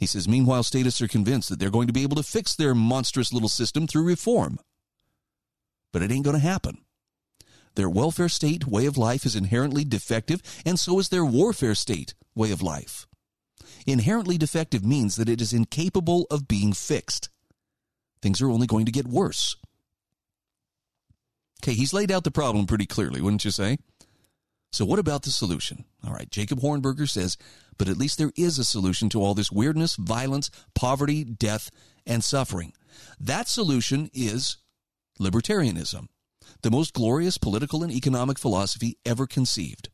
He 0.00 0.06
says, 0.06 0.26
meanwhile, 0.26 0.64
statists 0.64 1.00
are 1.00 1.06
convinced 1.06 1.48
that 1.48 1.60
they're 1.60 1.70
going 1.70 1.86
to 1.86 1.92
be 1.92 2.02
able 2.02 2.16
to 2.16 2.24
fix 2.24 2.56
their 2.56 2.74
monstrous 2.74 3.32
little 3.32 3.48
system 3.48 3.86
through 3.86 4.02
reform. 4.02 4.58
But 5.92 6.02
it 6.02 6.10
ain't 6.10 6.24
going 6.24 6.34
to 6.34 6.42
happen. 6.42 6.78
Their 7.76 7.88
welfare 7.88 8.28
state 8.28 8.66
way 8.66 8.86
of 8.86 8.98
life 8.98 9.24
is 9.24 9.36
inherently 9.36 9.84
defective, 9.84 10.42
and 10.66 10.78
so 10.78 10.98
is 10.98 11.08
their 11.08 11.24
warfare 11.24 11.76
state 11.76 12.14
way 12.34 12.50
of 12.50 12.62
life. 12.62 13.06
Inherently 13.86 14.36
defective 14.36 14.84
means 14.84 15.14
that 15.16 15.28
it 15.28 15.40
is 15.40 15.52
incapable 15.52 16.26
of 16.32 16.48
being 16.48 16.72
fixed. 16.72 17.28
Things 18.20 18.42
are 18.42 18.50
only 18.50 18.66
going 18.66 18.86
to 18.86 18.92
get 18.92 19.06
worse. 19.06 19.54
Okay, 21.66 21.74
he's 21.74 21.92
laid 21.92 22.12
out 22.12 22.22
the 22.22 22.30
problem 22.30 22.64
pretty 22.66 22.86
clearly, 22.86 23.20
wouldn't 23.20 23.44
you 23.44 23.50
say? 23.50 23.78
So, 24.70 24.84
what 24.84 25.00
about 25.00 25.24
the 25.24 25.30
solution? 25.30 25.84
All 26.06 26.12
right, 26.12 26.30
Jacob 26.30 26.60
Hornberger 26.60 27.10
says, 27.10 27.36
but 27.76 27.88
at 27.88 27.96
least 27.96 28.18
there 28.18 28.30
is 28.36 28.56
a 28.60 28.64
solution 28.64 29.08
to 29.08 29.20
all 29.20 29.34
this 29.34 29.50
weirdness, 29.50 29.96
violence, 29.96 30.48
poverty, 30.76 31.24
death, 31.24 31.72
and 32.06 32.22
suffering. 32.22 32.72
That 33.18 33.48
solution 33.48 34.10
is 34.14 34.58
libertarianism, 35.20 36.06
the 36.62 36.70
most 36.70 36.92
glorious 36.92 37.36
political 37.36 37.82
and 37.82 37.90
economic 37.90 38.38
philosophy 38.38 38.96
ever 39.04 39.26
conceived. 39.26 39.88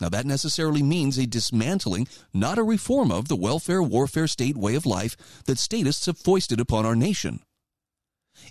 Now, 0.00 0.08
that 0.08 0.26
necessarily 0.26 0.82
means 0.82 1.16
a 1.16 1.28
dismantling, 1.28 2.08
not 2.34 2.58
a 2.58 2.64
reform 2.64 3.12
of, 3.12 3.28
the 3.28 3.36
welfare 3.36 3.84
warfare 3.84 4.26
state 4.26 4.56
way 4.56 4.74
of 4.74 4.84
life 4.84 5.16
that 5.46 5.60
statists 5.60 6.06
have 6.06 6.18
foisted 6.18 6.58
upon 6.58 6.84
our 6.84 6.96
nation. 6.96 7.38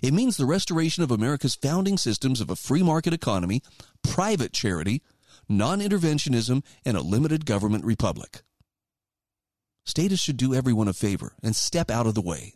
It 0.02 0.14
means 0.14 0.36
the 0.36 0.46
restoration 0.46 1.02
of 1.02 1.10
America's 1.10 1.54
founding 1.54 1.98
systems 1.98 2.40
of 2.40 2.50
a 2.50 2.56
free 2.56 2.82
market 2.82 3.12
economy, 3.12 3.62
private 4.02 4.52
charity, 4.52 5.02
non 5.48 5.80
interventionism, 5.80 6.64
and 6.84 6.96
a 6.96 7.02
limited 7.02 7.46
government 7.46 7.84
republic. 7.84 8.42
Statists 9.84 10.24
should 10.24 10.36
do 10.36 10.54
everyone 10.54 10.88
a 10.88 10.92
favor 10.92 11.32
and 11.42 11.56
step 11.56 11.90
out 11.90 12.06
of 12.06 12.14
the 12.14 12.20
way. 12.20 12.54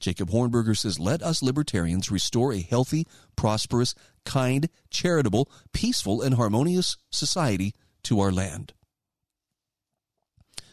Jacob 0.00 0.30
Hornberger 0.30 0.76
says, 0.76 0.98
Let 0.98 1.22
us 1.22 1.42
libertarians 1.42 2.10
restore 2.10 2.52
a 2.52 2.60
healthy, 2.60 3.06
prosperous, 3.36 3.94
kind, 4.24 4.68
charitable, 4.90 5.50
peaceful, 5.72 6.20
and 6.20 6.34
harmonious 6.34 6.96
society 7.10 7.74
to 8.02 8.20
our 8.20 8.32
land. 8.32 8.72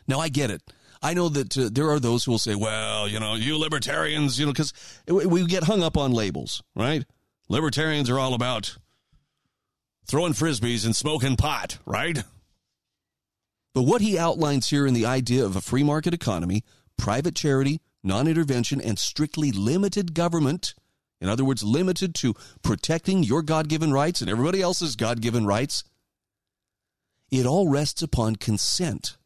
Now, 0.08 0.20
I 0.20 0.30
get 0.30 0.52
it. 0.52 0.62
I 1.04 1.14
know 1.14 1.28
that 1.28 1.58
uh, 1.58 1.70
there 1.70 1.92
are 1.92 2.00
those 2.00 2.24
who 2.24 2.32
will 2.32 2.40
say, 2.40 2.56
well, 2.56 3.10
you 3.10 3.20
know, 3.20 3.36
you 3.36 3.58
libertarians, 3.58 4.40
you 4.40 4.46
know, 4.46 4.54
because 4.54 4.74
we 5.06 5.46
get 5.46 5.66
hung 5.66 5.84
up 5.84 5.98
on 5.98 6.14
labels, 6.14 6.64
right? 6.78 7.04
Libertarians 7.50 8.10
are 8.10 8.18
all 8.18 8.34
about 8.34 8.78
throwing 10.08 10.32
frisbees 10.32 10.86
and 10.86 10.96
smoking 10.96 11.36
pot, 11.36 11.78
right? 11.86 12.24
But 13.74 13.84
what 13.84 14.02
he 14.02 14.18
outlines 14.18 14.70
here 14.70 14.88
in 14.88 14.94
the 14.94 15.06
idea 15.06 15.44
of 15.44 15.58
a 15.58 15.62
free 15.62 15.84
market 15.84 16.14
economy, 16.14 16.64
private 16.98 17.36
charity, 17.36 17.82
non 18.02 18.26
intervention, 18.26 18.80
and 18.80 18.98
strictly 18.98 19.52
limited 19.52 20.14
government, 20.14 20.74
in 21.20 21.28
other 21.28 21.44
words, 21.44 21.64
limited 21.64 22.16
to 22.16 22.34
protecting 22.62 23.24
your 23.24 23.42
God 23.42 23.68
given 23.68 23.92
rights 23.92 24.22
and 24.22 24.30
everybody 24.30 24.62
else's 24.62 24.96
God 24.96 25.20
given 25.20 25.46
rights, 25.46 25.84
it 27.30 27.46
all 27.46 27.68
rests 27.68 28.02
upon 28.02 28.38
consent. 28.38 29.18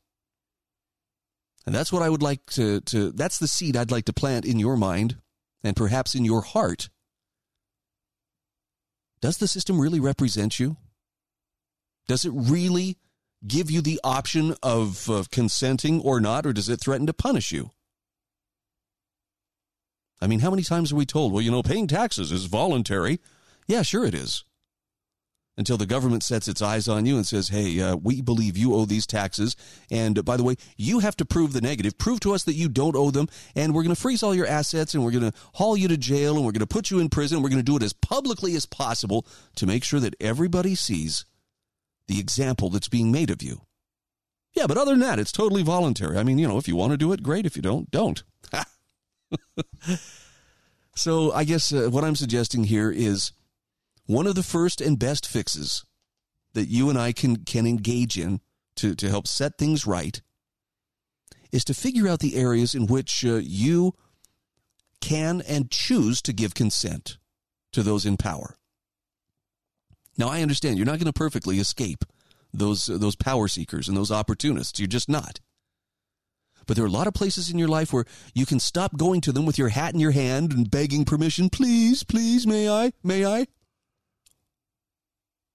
And 1.68 1.76
that's 1.76 1.92
what 1.92 2.02
I 2.02 2.10
would 2.10 2.24
like 2.24 2.46
to, 2.52 2.80
to, 2.80 3.12
that's 3.12 3.40
the 3.40 3.48
seed 3.48 3.76
I'd 3.76 3.92
like 3.92 4.06
to 4.06 4.14
plant 4.14 4.46
in 4.46 4.58
your 4.58 4.78
mind 4.78 5.18
and 5.66 5.76
perhaps 5.76 6.16
in 6.16 6.24
your 6.24 6.42
heart. 6.42 6.90
Does 9.20 9.38
the 9.38 9.50
system 9.50 9.82
really 9.82 10.00
represent 10.00 10.62
you? 10.62 10.78
Does 12.08 12.24
it 12.24 12.32
really 12.34 12.98
give 13.46 13.70
you 13.70 13.82
the 13.82 14.00
option 14.02 14.56
of, 14.64 15.10
of 15.10 15.30
consenting 15.30 16.00
or 16.00 16.22
not, 16.22 16.46
or 16.46 16.54
does 16.54 16.70
it 16.70 16.80
threaten 16.80 17.06
to 17.06 17.14
punish 17.14 17.52
you? 17.52 17.72
I 20.22 20.28
mean, 20.28 20.40
how 20.40 20.50
many 20.50 20.64
times 20.64 20.94
are 20.94 20.96
we 20.96 21.06
told, 21.06 21.34
well, 21.34 21.42
you 21.42 21.52
know, 21.52 21.64
paying 21.64 21.88
taxes 21.88 22.32
is 22.32 22.46
voluntary? 22.46 23.20
Yeah, 23.68 23.82
sure 23.82 24.06
it 24.06 24.16
is 24.16 24.46
until 25.58 25.78
the 25.78 25.86
government 25.86 26.24
sets 26.24 26.48
its 26.48 26.62
eyes 26.62 26.88
on 26.88 27.06
you 27.06 27.16
and 27.16 27.26
says, 27.26 27.50
hey, 27.50 27.80
uh, 27.82 27.96
we 27.96 28.22
believe 28.22 28.56
you 28.56 28.76
owe 28.76 28.86
these 28.86 29.08
taxes. 29.08 29.56
And 29.90 30.20
uh, 30.20 30.22
by 30.22 30.38
the 30.38 30.44
way, 30.44 30.56
you 30.78 31.00
have 31.00 31.18
to 31.18 31.26
prove 31.26 31.54
the 31.54 31.62
negative. 31.62 31.98
Prove 31.98 32.20
to 32.22 32.34
us 32.34 32.44
that 32.44 32.54
you 32.54 32.70
don't 32.70 32.96
owe 32.96 33.10
them. 33.10 33.28
And 33.56 33.74
we're 33.74 33.84
going 33.84 33.96
to 33.96 34.00
freeze 34.00 34.22
all 34.22 34.36
your 34.36 34.46
assets 34.46 34.94
and 34.94 35.04
we're 35.04 35.12
going 35.12 35.32
to 35.32 35.38
haul 35.56 35.76
you 35.76 35.88
to 35.88 35.98
jail 35.98 36.36
and 36.36 36.46
we're 36.46 36.52
going 36.52 36.60
to 36.60 36.68
put 36.68 36.92
you 36.92 37.00
in 37.00 37.10
prison. 37.10 37.42
We're 37.42 37.50
going 37.50 37.58
to 37.58 37.64
do 37.64 37.76
it 37.76 37.84
as 37.84 37.94
publicly 37.94 38.56
as 38.56 38.66
possible 38.66 39.26
to 39.56 39.66
make 39.66 39.84
sure 39.84 40.00
that 40.00 40.16
everybody 40.20 40.76
sees 40.76 41.26
the 42.08 42.20
example 42.20 42.70
that's 42.70 42.88
being 42.88 43.12
made 43.12 43.32
of 43.32 43.42
you. 43.42 43.62
Yeah, 44.54 44.68
but 44.68 44.78
other 44.78 44.92
than 44.92 45.02
that, 45.02 45.20
it's 45.20 45.32
totally 45.32 45.64
voluntary. 45.64 46.18
I 46.18 46.24
mean, 46.24 46.40
you 46.40 46.48
know, 46.48 46.58
if 46.58 46.68
you 46.68 46.76
want 46.76 46.92
to 46.92 46.98
do 46.98 47.12
it, 47.14 47.22
great. 47.22 47.46
If 47.46 47.56
you 47.56 47.62
don't, 47.62 47.92
don't. 47.92 48.24
so 50.96 51.32
I 51.32 51.44
guess 51.44 51.74
uh, 51.74 51.90
what 51.92 52.04
I'm 52.04 52.16
suggesting 52.16 52.64
here 52.64 52.90
is 52.92 53.34
one 54.08 54.26
of 54.26 54.36
the 54.36 54.44
first 54.44 54.82
and 54.82 54.98
best 54.98 55.28
fixes 55.28 55.86
that 56.54 56.68
you 56.68 56.90
and 56.90 56.98
I 56.98 57.12
can, 57.12 57.44
can 57.44 57.68
engage 57.68 58.18
in 58.18 58.42
to, 58.78 58.96
to 58.96 59.10
help 59.10 59.28
set 59.28 59.58
things 59.58 59.86
right 59.86 60.22
is 61.52 61.64
to 61.66 61.74
figure 61.74 62.08
out 62.08 62.20
the 62.20 62.36
areas 62.36 62.74
in 62.74 62.88
which 62.88 63.24
uh, 63.26 63.36
you 63.36 63.94
can 65.02 65.42
and 65.42 65.70
choose 65.70 66.22
to 66.24 66.34
give 66.34 66.54
consent 66.54 67.18
to 67.72 67.84
those 67.84 68.06
in 68.06 68.18
power. 68.18 68.56
Now, 70.18 70.30
I 70.30 70.42
understand 70.42 70.78
you're 70.78 70.86
not 70.86 71.00
going 71.00 71.06
to 71.06 71.14
perfectly 71.14 71.60
escape 71.60 72.04
those, 72.54 72.90
uh, 72.90 72.98
those 72.98 73.16
power 73.16 73.48
seekers 73.48 73.88
and 73.88 73.96
those 73.96 74.12
opportunists. 74.12 74.80
You're 74.80 74.88
just 74.88 75.10
not. 75.10 75.40
But 76.66 76.76
there 76.76 76.84
are 76.84 76.90
a 76.90 76.92
lot 76.92 77.08
of 77.08 77.14
places 77.14 77.50
in 77.50 77.60
your 77.60 77.68
life 77.68 77.94
where 77.94 78.06
you 78.34 78.46
can 78.46 78.60
stop 78.60 78.98
going 78.98 79.22
to 79.22 79.32
them 79.32 79.46
with 79.46 79.58
your 79.58 79.70
hat 79.70 79.94
in 79.94 80.00
your 80.00 80.12
hand 80.12 80.52
and 80.52 80.70
begging 80.70 81.06
permission. 81.06 81.50
Please, 81.50 82.04
please, 82.04 82.46
may 82.46 82.70
I? 82.70 82.92
May 83.04 83.26
I? 83.26 83.48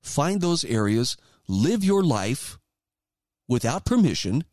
Find 0.02 0.40
those 0.40 0.64
areas, 0.64 1.16
live 1.48 1.84
your 1.84 2.02
life 2.02 2.58
without 3.48 3.84
permission, 3.84 4.44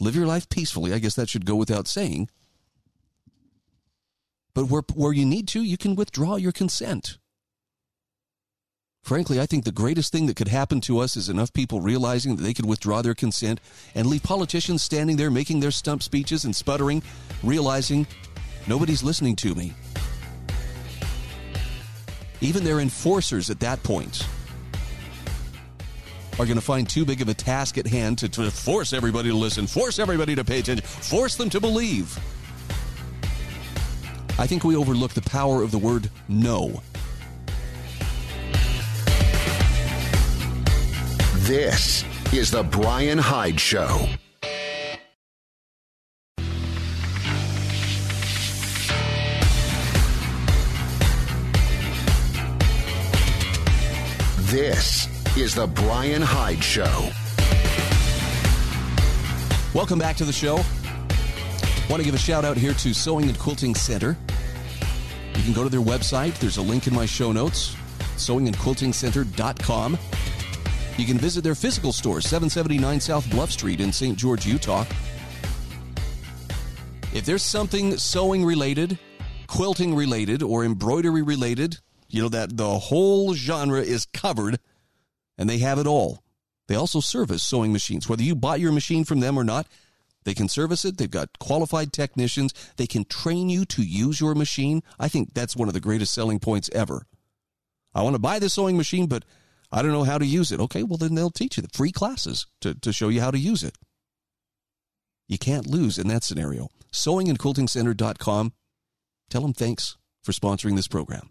live 0.00 0.16
your 0.16 0.26
life 0.26 0.48
peacefully. 0.48 0.92
I 0.92 0.98
guess 0.98 1.14
that 1.14 1.28
should 1.28 1.46
go 1.46 1.54
without 1.54 1.86
saying. 1.86 2.28
But 4.54 4.66
where, 4.66 4.82
where 4.94 5.12
you 5.12 5.24
need 5.24 5.48
to, 5.48 5.62
you 5.62 5.76
can 5.76 5.94
withdraw 5.94 6.36
your 6.36 6.52
consent. 6.52 7.18
Frankly, 9.02 9.40
I 9.40 9.46
think 9.46 9.64
the 9.64 9.72
greatest 9.72 10.12
thing 10.12 10.26
that 10.26 10.36
could 10.36 10.48
happen 10.48 10.80
to 10.82 10.98
us 11.00 11.16
is 11.16 11.28
enough 11.28 11.52
people 11.52 11.80
realizing 11.80 12.36
that 12.36 12.42
they 12.42 12.54
could 12.54 12.66
withdraw 12.66 13.02
their 13.02 13.14
consent 13.14 13.60
and 13.94 14.06
leave 14.06 14.22
politicians 14.22 14.82
standing 14.82 15.16
there 15.16 15.30
making 15.30 15.58
their 15.58 15.72
stump 15.72 16.02
speeches 16.02 16.44
and 16.44 16.54
sputtering, 16.54 17.02
realizing 17.42 18.06
nobody's 18.68 19.02
listening 19.02 19.34
to 19.36 19.54
me. 19.56 19.72
Even 22.42 22.64
their 22.64 22.80
enforcers 22.80 23.50
at 23.50 23.60
that 23.60 23.80
point 23.84 24.26
are 26.40 26.44
going 26.44 26.56
to 26.56 26.60
find 26.60 26.88
too 26.88 27.04
big 27.04 27.22
of 27.22 27.28
a 27.28 27.34
task 27.34 27.78
at 27.78 27.86
hand 27.86 28.18
to, 28.18 28.28
to 28.28 28.50
force 28.50 28.92
everybody 28.92 29.30
to 29.30 29.36
listen, 29.36 29.68
force 29.68 30.00
everybody 30.00 30.34
to 30.34 30.42
pay 30.42 30.58
attention, 30.58 30.84
force 30.84 31.36
them 31.36 31.48
to 31.50 31.60
believe. 31.60 32.18
I 34.40 34.46
think 34.48 34.64
we 34.64 34.74
overlook 34.74 35.12
the 35.12 35.22
power 35.22 35.62
of 35.62 35.70
the 35.70 35.78
word 35.78 36.10
no. 36.28 36.82
This 41.46 42.04
is 42.32 42.50
the 42.50 42.64
Brian 42.64 43.18
Hyde 43.18 43.60
Show. 43.60 44.08
This 54.52 55.08
is 55.34 55.54
the 55.54 55.66
Brian 55.66 56.20
Hyde 56.20 56.62
Show. 56.62 57.08
Welcome 59.72 59.98
back 59.98 60.14
to 60.16 60.26
the 60.26 60.32
show. 60.32 60.56
Want 61.88 62.02
to 62.02 62.04
give 62.04 62.14
a 62.14 62.18
shout 62.18 62.44
out 62.44 62.58
here 62.58 62.74
to 62.74 62.92
Sewing 62.92 63.30
and 63.30 63.38
Quilting 63.38 63.74
Center. 63.74 64.14
You 65.36 65.42
can 65.42 65.54
go 65.54 65.62
to 65.62 65.70
their 65.70 65.80
website. 65.80 66.38
There's 66.38 66.58
a 66.58 66.62
link 66.62 66.86
in 66.86 66.94
my 66.94 67.06
show 67.06 67.32
notes, 67.32 67.74
sewingandquiltingcenter.com. 68.16 69.98
You 70.98 71.06
can 71.06 71.16
visit 71.16 71.42
their 71.42 71.54
physical 71.54 71.90
store, 71.90 72.20
779 72.20 73.00
South 73.00 73.30
Bluff 73.30 73.50
Street 73.50 73.80
in 73.80 73.90
St. 73.90 74.18
George, 74.18 74.44
Utah. 74.44 74.84
If 77.14 77.24
there's 77.24 77.42
something 77.42 77.96
sewing 77.96 78.44
related, 78.44 78.98
quilting 79.46 79.94
related, 79.94 80.42
or 80.42 80.62
embroidery 80.62 81.22
related, 81.22 81.78
you 82.12 82.22
know 82.22 82.28
that 82.28 82.56
the 82.56 82.78
whole 82.78 83.34
genre 83.34 83.80
is 83.80 84.04
covered 84.04 84.60
and 85.38 85.48
they 85.48 85.58
have 85.58 85.78
it 85.78 85.86
all. 85.86 86.22
They 86.68 86.74
also 86.74 87.00
service 87.00 87.42
sewing 87.42 87.72
machines. 87.72 88.08
Whether 88.08 88.22
you 88.22 88.36
bought 88.36 88.60
your 88.60 88.70
machine 88.70 89.04
from 89.04 89.20
them 89.20 89.38
or 89.38 89.44
not, 89.44 89.66
they 90.24 90.34
can 90.34 90.48
service 90.48 90.84
it. 90.84 90.98
They've 90.98 91.10
got 91.10 91.38
qualified 91.38 91.92
technicians. 91.92 92.52
They 92.76 92.86
can 92.86 93.06
train 93.06 93.48
you 93.48 93.64
to 93.64 93.82
use 93.82 94.20
your 94.20 94.34
machine. 94.34 94.82
I 95.00 95.08
think 95.08 95.32
that's 95.32 95.56
one 95.56 95.68
of 95.68 95.74
the 95.74 95.80
greatest 95.80 96.14
selling 96.14 96.38
points 96.38 96.70
ever. 96.72 97.06
I 97.94 98.02
want 98.02 98.14
to 98.14 98.20
buy 98.20 98.38
this 98.38 98.54
sewing 98.54 98.76
machine, 98.76 99.06
but 99.06 99.24
I 99.72 99.80
don't 99.80 99.92
know 99.92 100.04
how 100.04 100.18
to 100.18 100.26
use 100.26 100.52
it. 100.52 100.60
Okay, 100.60 100.82
well, 100.82 100.98
then 100.98 101.14
they'll 101.14 101.30
teach 101.30 101.56
you 101.56 101.62
the 101.62 101.70
free 101.72 101.92
classes 101.92 102.46
to, 102.60 102.74
to 102.74 102.92
show 102.92 103.08
you 103.08 103.22
how 103.22 103.30
to 103.30 103.38
use 103.38 103.62
it. 103.62 103.76
You 105.28 105.38
can't 105.38 105.66
lose 105.66 105.98
in 105.98 106.08
that 106.08 106.24
scenario. 106.24 106.68
Sewingandquiltingcenter.com. 106.92 108.52
Tell 109.30 109.42
them 109.42 109.54
thanks 109.54 109.96
for 110.22 110.32
sponsoring 110.32 110.76
this 110.76 110.88
program. 110.88 111.30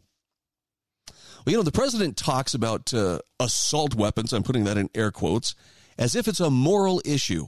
Well, 1.46 1.52
you 1.52 1.58
know, 1.58 1.64
the 1.64 1.72
president 1.72 2.18
talks 2.18 2.54
about 2.54 2.94
uh, 2.94 3.20
assault 3.40 3.96
weapons, 3.96 4.32
I'm 4.32 4.44
putting 4.44 4.66
that 4.66 4.78
in 4.78 4.90
air 4.94 5.12
quotes, 5.12 5.56
as 5.98 6.16
if 6.16 6.28
it's 6.28 6.40
a 6.40 6.52
moral 6.52 7.02
issue. 7.04 7.48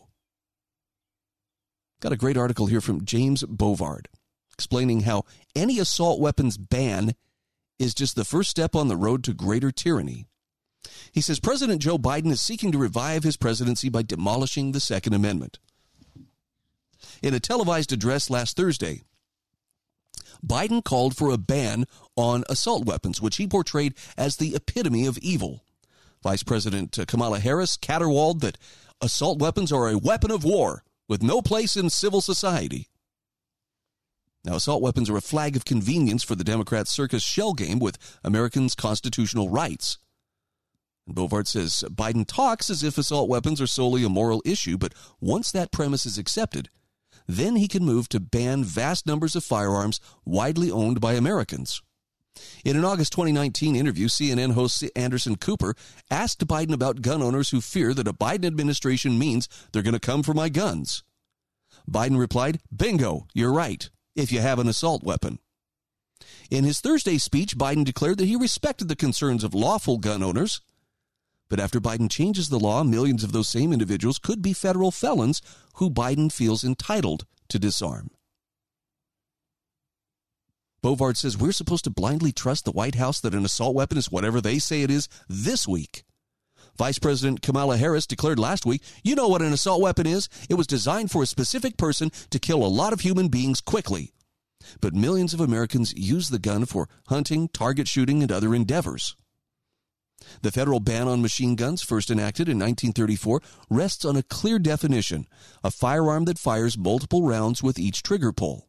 Got 2.01 2.12
a 2.12 2.17
great 2.17 2.38
article 2.38 2.65
here 2.65 2.82
from 2.82 3.06
James 3.06 3.43
Bovard 3.43 4.08
explaining 4.53 5.01
how 5.01 5.25
any 5.56 5.79
assault 5.79 6.19
weapons 6.19 6.58
ban 6.58 7.15
is 7.79 7.93
just 7.93 8.15
the 8.15 8.25
first 8.25 8.49
step 8.49 8.75
on 8.75 8.88
the 8.88 8.95
road 8.95 9.23
to 9.23 9.34
greater 9.34 9.71
tyranny. 9.71 10.27
He 11.12 11.21
says 11.21 11.39
President 11.39 11.82
Joe 11.82 11.97
Biden 11.97 12.32
is 12.32 12.41
seeking 12.41 12.71
to 12.71 12.77
revive 12.77 13.23
his 13.23 13.38
presidency 13.38 13.89
by 13.89 14.03
demolishing 14.03 14.71
the 14.71 14.79
Second 14.79 15.13
Amendment. 15.13 15.60
In 17.21 17.34
a 17.34 17.39
televised 17.39 17.91
address 17.91 18.29
last 18.29 18.56
Thursday, 18.56 19.01
Biden 20.45 20.84
called 20.84 21.15
for 21.15 21.32
a 21.32 21.38
ban 21.38 21.86
on 22.15 22.43
assault 22.49 22.86
weapons, 22.86 23.21
which 23.21 23.38
he 23.38 23.47
portrayed 23.47 23.93
as 24.17 24.38
the 24.38 24.56
epitome 24.56 25.06
of 25.06 25.17
evil. 25.19 25.63
Vice 26.21 26.43
President 26.43 26.97
Kamala 27.08 27.39
Harris 27.39 27.77
caterwauled 27.77 28.41
that 28.41 28.58
assault 29.01 29.39
weapons 29.39 29.71
are 29.71 29.89
a 29.89 29.97
weapon 29.97 30.32
of 30.32 30.43
war 30.43 30.84
with 31.08 31.21
no 31.21 31.41
place 31.41 31.75
in 31.75 31.89
civil 31.89 32.21
society. 32.21 32.88
Now, 34.45 34.56
assault 34.56 34.82
weapons 34.82 35.10
are 35.10 35.17
a 35.17 35.21
flag 35.21 35.56
of 35.56 35.63
convenience 35.63 36.23
for 36.23 36.36
the 36.36 36.43
Democrats' 36.43 36.91
circus 36.91 37.23
shell 37.23 37.53
game 37.53 37.79
with 37.79 37.97
Americans' 38.23 38.75
constitutional 38.75 39.49
rights. 39.49 39.97
And 41.08 41.15
Bovard 41.15 41.47
says 41.47 41.84
Biden 41.89 42.25
talks 42.25 42.69
as 42.69 42.84
if 42.84 42.97
assault 42.97 43.29
weapons 43.29 43.62
are 43.62 43.67
solely 43.67 44.03
a 44.03 44.10
moral 44.10 44.41
issue, 44.45 44.77
but 44.77 44.93
once 45.21 45.51
that 45.51 45.71
premise 45.71 46.06
is 46.06 46.17
accepted, 46.17 46.69
then 47.27 47.55
he 47.55 47.67
can 47.67 47.86
move 47.86 48.09
to 48.09 48.19
ban 48.19 48.63
vast 48.63 49.05
numbers 49.05 49.36
of 49.36 49.43
firearms 49.43 49.99
widely 50.25 50.69
owned 50.71 51.01
by 51.01 51.13
Americans. 51.13 51.81
In 52.65 52.75
an 52.75 52.86
August 52.86 53.13
2019 53.13 53.75
interview, 53.75 54.07
CNN 54.07 54.53
host 54.53 54.83
Anderson 54.95 55.36
Cooper 55.36 55.75
asked 56.09 56.47
Biden 56.47 56.73
about 56.73 57.01
gun 57.01 57.21
owners 57.21 57.49
who 57.49 57.62
fear 57.62 57.93
that 57.93 58.07
a 58.07 58.13
Biden 58.13 58.45
administration 58.45 59.19
means 59.19 59.47
they're 59.71 59.83
going 59.83 59.93
to 59.93 59.99
come 59.99 60.23
for 60.23 60.33
my 60.33 60.49
guns. 60.49 61.03
Biden 61.89 62.17
replied, 62.17 62.59
Bingo, 62.75 63.27
you're 63.33 63.53
right, 63.53 63.89
if 64.15 64.31
you 64.31 64.39
have 64.39 64.59
an 64.59 64.67
assault 64.67 65.03
weapon. 65.03 65.39
In 66.49 66.63
his 66.63 66.79
Thursday 66.79 67.17
speech, 67.17 67.57
Biden 67.57 67.83
declared 67.83 68.17
that 68.17 68.27
he 68.27 68.36
respected 68.36 68.88
the 68.88 68.95
concerns 68.95 69.43
of 69.43 69.53
lawful 69.53 69.97
gun 69.97 70.23
owners 70.23 70.62
but 71.49 71.60
after 71.60 71.79
Biden 71.79 72.10
changes 72.10 72.49
the 72.49 72.60
law, 72.60 72.84
millions 72.84 73.23
of 73.23 73.32
those 73.32 73.47
same 73.47 73.71
individuals 73.71 74.19
could 74.19 74.41
be 74.41 74.53
federal 74.53 74.91
felons 74.91 75.41
who 75.75 75.89
Biden 75.89 76.32
feels 76.32 76.63
entitled 76.63 77.25
to 77.49 77.60
disarm. 77.60 78.10
Bovard 80.84 81.15
says 81.15 81.38
we're 81.38 81.53
supposed 81.53 81.86
to 81.86 81.89
blindly 81.89 82.34
trust 82.34 82.65
the 82.65 82.71
White 82.71 82.95
House 82.95 83.21
that 83.21 83.34
an 83.34 83.45
assault 83.45 83.73
weapon 83.73 83.97
is 83.97 84.12
whatever 84.12 84.41
they 84.41 84.60
say 84.60 84.82
it 84.82 84.91
is 84.91 85.08
this 85.29 85.65
week. 85.65 86.03
Vice 86.77 86.99
President 86.99 87.41
Kamala 87.41 87.77
Harris 87.77 88.08
declared 88.08 88.39
last 88.39 88.65
week, 88.65 88.82
you 89.03 89.15
know 89.15 89.27
what 89.27 89.41
an 89.41 89.53
assault 89.53 89.82
weapon 89.82 90.08
is? 90.08 90.27
It 90.49 90.56
was 90.56 90.67
designed 90.67 91.12
for 91.12 91.23
a 91.23 91.27
specific 91.27 91.77
person 91.77 92.12
to 92.32 92.39
kill 92.39 92.65
a 92.65 92.67
lot 92.67 92.93
of 92.93 93.01
human 93.01 93.27
beings 93.27 93.62
quickly. 93.62 94.12
But 94.82 94.95
millions 94.95 95.34
of 95.34 95.39
Americans 95.39 95.93
use 95.95 96.29
the 96.29 96.39
gun 96.39 96.65
for 96.65 96.89
hunting, 97.08 97.47
target 97.49 97.88
shooting, 97.88 98.21
and 98.21 98.32
other 98.32 98.56
endeavors. 98.56 99.15
The 100.41 100.51
federal 100.51 100.79
ban 100.79 101.07
on 101.07 101.21
machine 101.21 101.55
guns, 101.55 101.81
first 101.81 102.09
enacted 102.09 102.47
in 102.47 102.57
1934, 102.57 103.41
rests 103.69 104.05
on 104.05 104.15
a 104.15 104.23
clear 104.23 104.59
definition 104.59 105.27
a 105.63 105.71
firearm 105.71 106.25
that 106.25 106.39
fires 106.39 106.77
multiple 106.77 107.23
rounds 107.23 107.62
with 107.62 107.79
each 107.79 108.03
trigger 108.03 108.31
pull. 108.31 108.67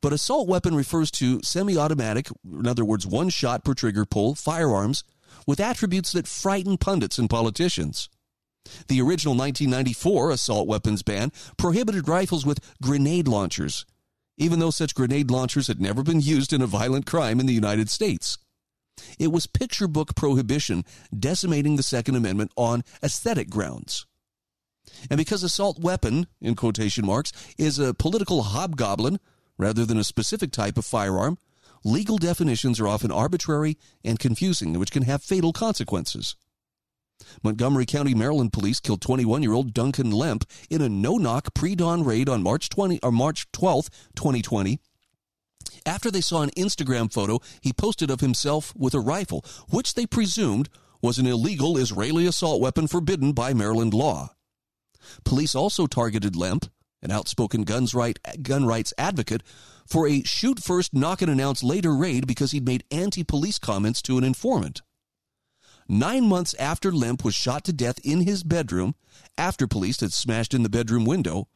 But 0.00 0.12
assault 0.12 0.48
weapon 0.48 0.74
refers 0.74 1.10
to 1.12 1.42
semi 1.42 1.76
automatic, 1.76 2.28
in 2.44 2.66
other 2.66 2.84
words, 2.84 3.06
one 3.06 3.28
shot 3.28 3.64
per 3.64 3.74
trigger 3.74 4.04
pull, 4.04 4.34
firearms 4.34 5.04
with 5.46 5.60
attributes 5.60 6.12
that 6.12 6.28
frighten 6.28 6.78
pundits 6.78 7.18
and 7.18 7.28
politicians. 7.28 8.08
The 8.88 9.00
original 9.00 9.34
1994 9.34 10.30
assault 10.30 10.68
weapons 10.68 11.02
ban 11.02 11.32
prohibited 11.56 12.08
rifles 12.08 12.44
with 12.44 12.60
grenade 12.82 13.26
launchers, 13.26 13.86
even 14.36 14.58
though 14.58 14.70
such 14.70 14.94
grenade 14.94 15.30
launchers 15.30 15.68
had 15.68 15.80
never 15.80 16.02
been 16.02 16.20
used 16.20 16.52
in 16.52 16.62
a 16.62 16.66
violent 16.66 17.06
crime 17.06 17.40
in 17.40 17.46
the 17.46 17.54
United 17.54 17.88
States. 17.90 18.38
It 19.18 19.32
was 19.32 19.46
picture 19.46 19.88
book 19.88 20.14
prohibition 20.14 20.84
decimating 21.16 21.76
the 21.76 21.82
Second 21.82 22.16
Amendment 22.16 22.52
on 22.56 22.84
aesthetic 23.02 23.50
grounds. 23.50 24.06
And 25.10 25.18
because 25.18 25.42
assault 25.42 25.78
weapon, 25.78 26.26
in 26.40 26.54
quotation 26.54 27.04
marks, 27.04 27.32
is 27.58 27.78
a 27.78 27.94
political 27.94 28.42
hobgoblin 28.42 29.20
rather 29.58 29.84
than 29.84 29.98
a 29.98 30.04
specific 30.04 30.50
type 30.50 30.78
of 30.78 30.86
firearm, 30.86 31.38
legal 31.84 32.18
definitions 32.18 32.80
are 32.80 32.88
often 32.88 33.12
arbitrary 33.12 33.76
and 34.04 34.18
confusing, 34.18 34.78
which 34.78 34.92
can 34.92 35.02
have 35.02 35.22
fatal 35.22 35.52
consequences. 35.52 36.36
Montgomery 37.42 37.84
County, 37.84 38.14
Maryland 38.14 38.52
police 38.52 38.80
killed 38.80 39.00
21-year-old 39.00 39.74
Duncan 39.74 40.10
Lemp 40.12 40.44
in 40.70 40.80
a 40.80 40.88
no-knock 40.88 41.52
pre-dawn 41.54 42.04
raid 42.04 42.28
on 42.28 42.42
March 42.42 42.68
20 42.68 43.00
or 43.02 43.10
March 43.10 43.50
12, 43.52 43.90
2020 44.14 44.80
after 45.86 46.10
they 46.10 46.20
saw 46.20 46.42
an 46.42 46.50
Instagram 46.50 47.12
photo 47.12 47.40
he 47.60 47.72
posted 47.72 48.10
of 48.10 48.20
himself 48.20 48.74
with 48.76 48.94
a 48.94 49.00
rifle, 49.00 49.44
which 49.70 49.94
they 49.94 50.06
presumed 50.06 50.68
was 51.00 51.18
an 51.18 51.26
illegal 51.26 51.76
Israeli 51.76 52.26
assault 52.26 52.60
weapon 52.60 52.86
forbidden 52.86 53.32
by 53.32 53.52
Maryland 53.54 53.94
law. 53.94 54.30
Police 55.24 55.54
also 55.54 55.86
targeted 55.86 56.34
Lemp 56.34 56.66
an 57.02 57.10
outspoken 57.10 57.62
guns 57.62 57.94
right, 57.94 58.18
gun 58.42 58.66
rights 58.66 58.92
advocate, 58.98 59.42
for 59.86 60.06
a 60.08 60.22
shoot 60.22 60.62
first, 60.62 60.94
knock 60.94 61.22
and 61.22 61.30
announce 61.30 61.62
later 61.62 61.94
raid 61.94 62.26
because 62.26 62.50
he'd 62.50 62.66
made 62.66 62.84
anti 62.90 63.24
police 63.24 63.58
comments 63.58 64.02
to 64.02 64.18
an 64.18 64.24
informant. 64.24 64.82
Nine 65.88 66.28
months 66.28 66.54
after 66.54 66.92
Lemp 66.92 67.24
was 67.24 67.34
shot 67.34 67.64
to 67.64 67.72
death 67.72 67.98
in 68.04 68.22
his 68.22 68.42
bedroom, 68.42 68.94
after 69.38 69.66
police 69.66 70.00
had 70.00 70.12
smashed 70.12 70.52
in 70.52 70.62
the 70.62 70.68
bedroom 70.68 71.06
window, 71.06 71.48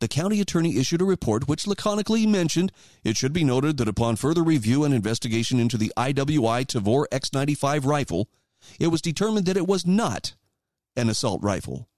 the 0.00 0.08
county 0.08 0.40
attorney 0.40 0.76
issued 0.76 1.00
a 1.00 1.04
report 1.04 1.48
which 1.48 1.66
laconically 1.66 2.26
mentioned 2.26 2.72
it 3.04 3.16
should 3.16 3.32
be 3.32 3.44
noted 3.44 3.76
that 3.76 3.88
upon 3.88 4.16
further 4.16 4.42
review 4.42 4.84
and 4.84 4.94
investigation 4.94 5.60
into 5.60 5.76
the 5.76 5.92
IWI 5.96 6.66
Tavor 6.66 7.06
X95 7.12 7.84
rifle, 7.84 8.28
it 8.78 8.88
was 8.88 9.02
determined 9.02 9.46
that 9.46 9.56
it 9.56 9.66
was 9.66 9.86
not 9.86 10.34
an 10.96 11.08
assault 11.08 11.42
rifle. 11.42 11.88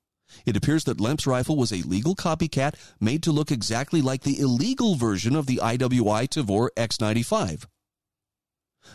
It 0.46 0.56
appears 0.56 0.84
that 0.84 1.00
Lemp's 1.00 1.26
rifle 1.26 1.56
was 1.56 1.72
a 1.72 1.82
legal 1.82 2.14
copycat 2.14 2.74
made 3.00 3.22
to 3.24 3.32
look 3.32 3.50
exactly 3.50 4.00
like 4.00 4.22
the 4.22 4.38
illegal 4.38 4.94
version 4.94 5.34
of 5.34 5.46
the 5.46 5.56
IWI 5.56 6.28
Tavor 6.28 6.68
X95. 6.76 7.66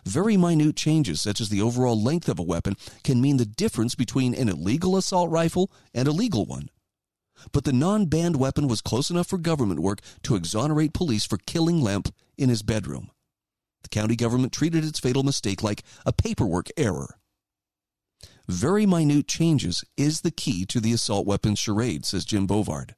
Very 0.06 0.36
minute 0.38 0.76
changes, 0.76 1.22
such 1.22 1.40
as 1.40 1.50
the 1.50 1.62
overall 1.62 2.02
length 2.02 2.28
of 2.28 2.40
a 2.40 2.44
weapon, 2.44 2.76
can 3.04 3.22
mean 3.22 3.38
the 3.38 3.46
difference 3.46 3.96
between 3.96 4.34
an 4.34 4.50
illegal 4.50 4.98
assault 4.98 5.30
rifle 5.30 5.72
and 5.94 6.08
a 6.08 6.12
legal 6.12 6.46
one. 6.46 6.70
But 7.52 7.64
the 7.64 7.74
non 7.74 8.06
banned 8.06 8.38
weapon 8.38 8.68
was 8.68 8.82
close 8.82 9.10
enough 9.10 9.28
for 9.28 9.38
government 9.38 9.80
work 9.80 10.02
to 10.24 10.36
exonerate 10.36 10.94
police 10.94 11.26
for 11.26 11.38
killing 11.38 11.82
Lemp 11.82 12.14
in 12.38 12.50
his 12.50 12.64
bedroom. 12.64 13.12
The 13.84 13.90
county 13.90 14.16
government 14.16 14.52
treated 14.52 14.84
its 14.84 15.00
fatal 15.00 15.24
mistake 15.24 15.62
like 15.62 15.84
a 16.06 16.14
paperwork 16.14 16.70
error. 16.76 17.20
Very 18.48 18.86
minute 18.86 19.28
changes 19.28 19.84
is 19.98 20.22
the 20.22 20.32
key 20.32 20.66
to 20.66 20.80
the 20.80 20.94
assault 20.94 21.26
weapons 21.26 21.60
charade, 21.60 22.06
says 22.06 22.26
Jim 22.26 22.48
Bovard. 22.48 22.96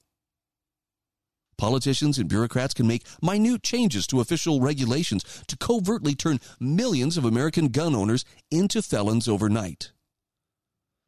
Politicians 1.58 2.20
and 2.20 2.30
bureaucrats 2.30 2.74
can 2.74 2.86
make 2.86 3.06
minute 3.22 3.64
changes 3.64 4.06
to 4.08 4.22
official 4.22 4.62
regulations 4.62 5.24
to 5.48 5.58
covertly 5.58 6.14
turn 6.14 6.40
millions 6.60 7.18
of 7.18 7.26
American 7.26 7.70
gun 7.70 7.96
owners 7.96 8.26
into 8.52 8.82
felons 8.82 9.28
overnight. 9.28 9.92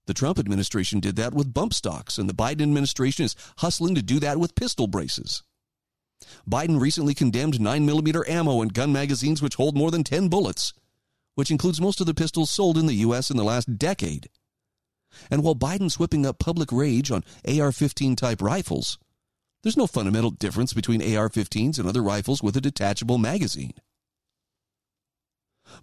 The 0.10 0.15
Trump 0.15 0.39
administration 0.39 1.00
did 1.00 1.17
that 1.17 1.36
with 1.36 1.54
bump 1.54 1.72
stocks, 1.72 2.17
and 2.17 2.28
the 2.28 2.34
Biden 2.34 2.63
administration 2.63 3.26
is 3.26 3.36
hustling 3.60 3.93
to 3.93 4.02
do 4.02 4.19
that 4.22 4.39
with 4.39 4.56
pistol 4.56 4.88
braces. 4.88 5.43
Biden 6.50 6.82
recently 6.82 7.13
condemned 7.13 7.60
9mm 7.60 8.28
ammo 8.28 8.63
and 8.63 8.74
gun 8.74 8.91
magazines 8.91 9.39
which 9.39 9.54
hold 9.54 9.78
more 9.78 9.91
than 9.91 10.04
10 10.04 10.28
bullets, 10.28 10.74
which 11.36 11.52
includes 11.52 11.80
most 11.80 12.02
of 12.02 12.08
the 12.08 12.15
pistols 12.15 12.50
sold 12.50 12.76
in 12.76 12.88
the 12.88 12.95
U.S. 13.06 13.30
in 13.30 13.38
the 13.38 13.43
last 13.43 13.78
decade. 13.78 14.30
And 15.30 15.43
while 15.43 15.54
Biden's 15.54 16.00
whipping 16.00 16.26
up 16.26 16.39
public 16.39 16.72
rage 16.72 17.12
on 17.12 17.24
AR 17.48 17.72
15 17.72 18.15
type 18.15 18.41
rifles, 18.41 18.98
there's 19.62 19.78
no 19.78 19.86
fundamental 19.86 20.32
difference 20.32 20.74
between 20.74 21.04
AR 21.04 21.30
15s 21.30 21.78
and 21.78 21.88
other 21.88 22.02
rifles 22.02 22.41
with 22.41 22.58
a 22.58 22.62
detachable 22.62 23.19
magazine. 23.19 23.74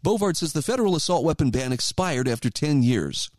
Bovard 0.05 0.37
says 0.37 0.53
the 0.53 0.63
federal 0.63 0.97
assault 0.97 1.23
weapon 1.23 1.53
ban 1.53 1.71
expired 1.71 2.27
after 2.27 2.51
10 2.51 2.83
years. 2.83 3.31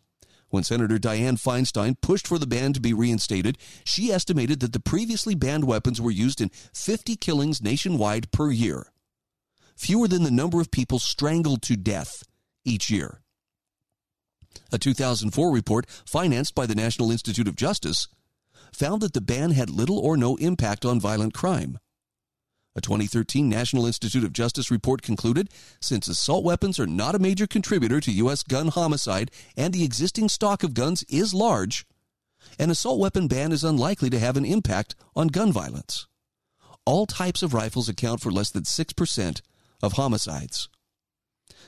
When 0.49 0.63
Senator 0.63 0.97
Dianne 0.97 1.41
Feinstein 1.41 1.99
pushed 2.01 2.25
for 2.25 2.39
the 2.39 2.47
ban 2.47 2.73
to 2.73 2.79
be 2.79 2.93
reinstated, 2.93 3.57
she 3.83 4.11
estimated 4.11 4.61
that 4.61 4.71
the 4.71 4.79
previously 4.79 5.35
banned 5.35 5.65
weapons 5.65 5.99
were 5.99 6.11
used 6.11 6.39
in 6.39 6.51
50 6.73 7.17
killings 7.17 7.61
nationwide 7.61 8.31
per 8.31 8.49
year, 8.49 8.91
fewer 9.75 10.07
than 10.07 10.23
the 10.23 10.31
number 10.31 10.61
of 10.61 10.71
people 10.71 10.99
strangled 10.99 11.61
to 11.63 11.75
death 11.75 12.23
each 12.63 12.89
year. 12.89 13.21
A 14.71 14.77
2004 14.77 15.51
report 15.51 15.85
financed 16.05 16.55
by 16.55 16.65
the 16.65 16.75
National 16.75 17.11
Institute 17.11 17.47
of 17.47 17.55
Justice 17.55 18.07
found 18.73 19.01
that 19.01 19.13
the 19.13 19.21
ban 19.21 19.51
had 19.51 19.69
little 19.69 19.99
or 19.99 20.17
no 20.17 20.35
impact 20.37 20.85
on 20.85 20.99
violent 20.99 21.33
crime. 21.33 21.77
A 22.77 22.81
2013 22.81 23.49
National 23.49 23.87
Institute 23.87 24.23
of 24.23 24.31
Justice 24.31 24.69
report 24.69 25.01
concluded 25.01 25.49
since 25.81 26.07
assault 26.07 26.43
weapons 26.43 26.79
are 26.79 26.85
not 26.85 27.15
a 27.15 27.19
major 27.19 27.47
contributor 27.47 27.99
to 27.99 28.11
U.S. 28.11 28.43
gun 28.43 28.67
homicide 28.67 29.31
and 29.57 29.73
the 29.73 29.83
existing 29.83 30.29
stock 30.29 30.61
of 30.61 30.75
guns 30.75 31.03
is 31.09 31.33
large, 31.33 31.87
an 32.59 32.69
assault 32.69 32.99
weapon 32.99 33.27
ban 33.27 33.51
is 33.51 33.63
unlikely 33.63 34.11
to 34.11 34.19
have 34.19 34.37
an 34.37 34.45
impact 34.45 34.95
on 35.15 35.27
gun 35.29 35.51
violence. 35.51 36.05
All 36.85 37.07
types 37.07 37.41
of 37.41 37.55
rifles 37.55 37.89
account 37.89 38.21
for 38.21 38.31
less 38.31 38.51
than 38.51 38.61
6% 38.61 39.41
of 39.81 39.93
homicides. 39.93 40.69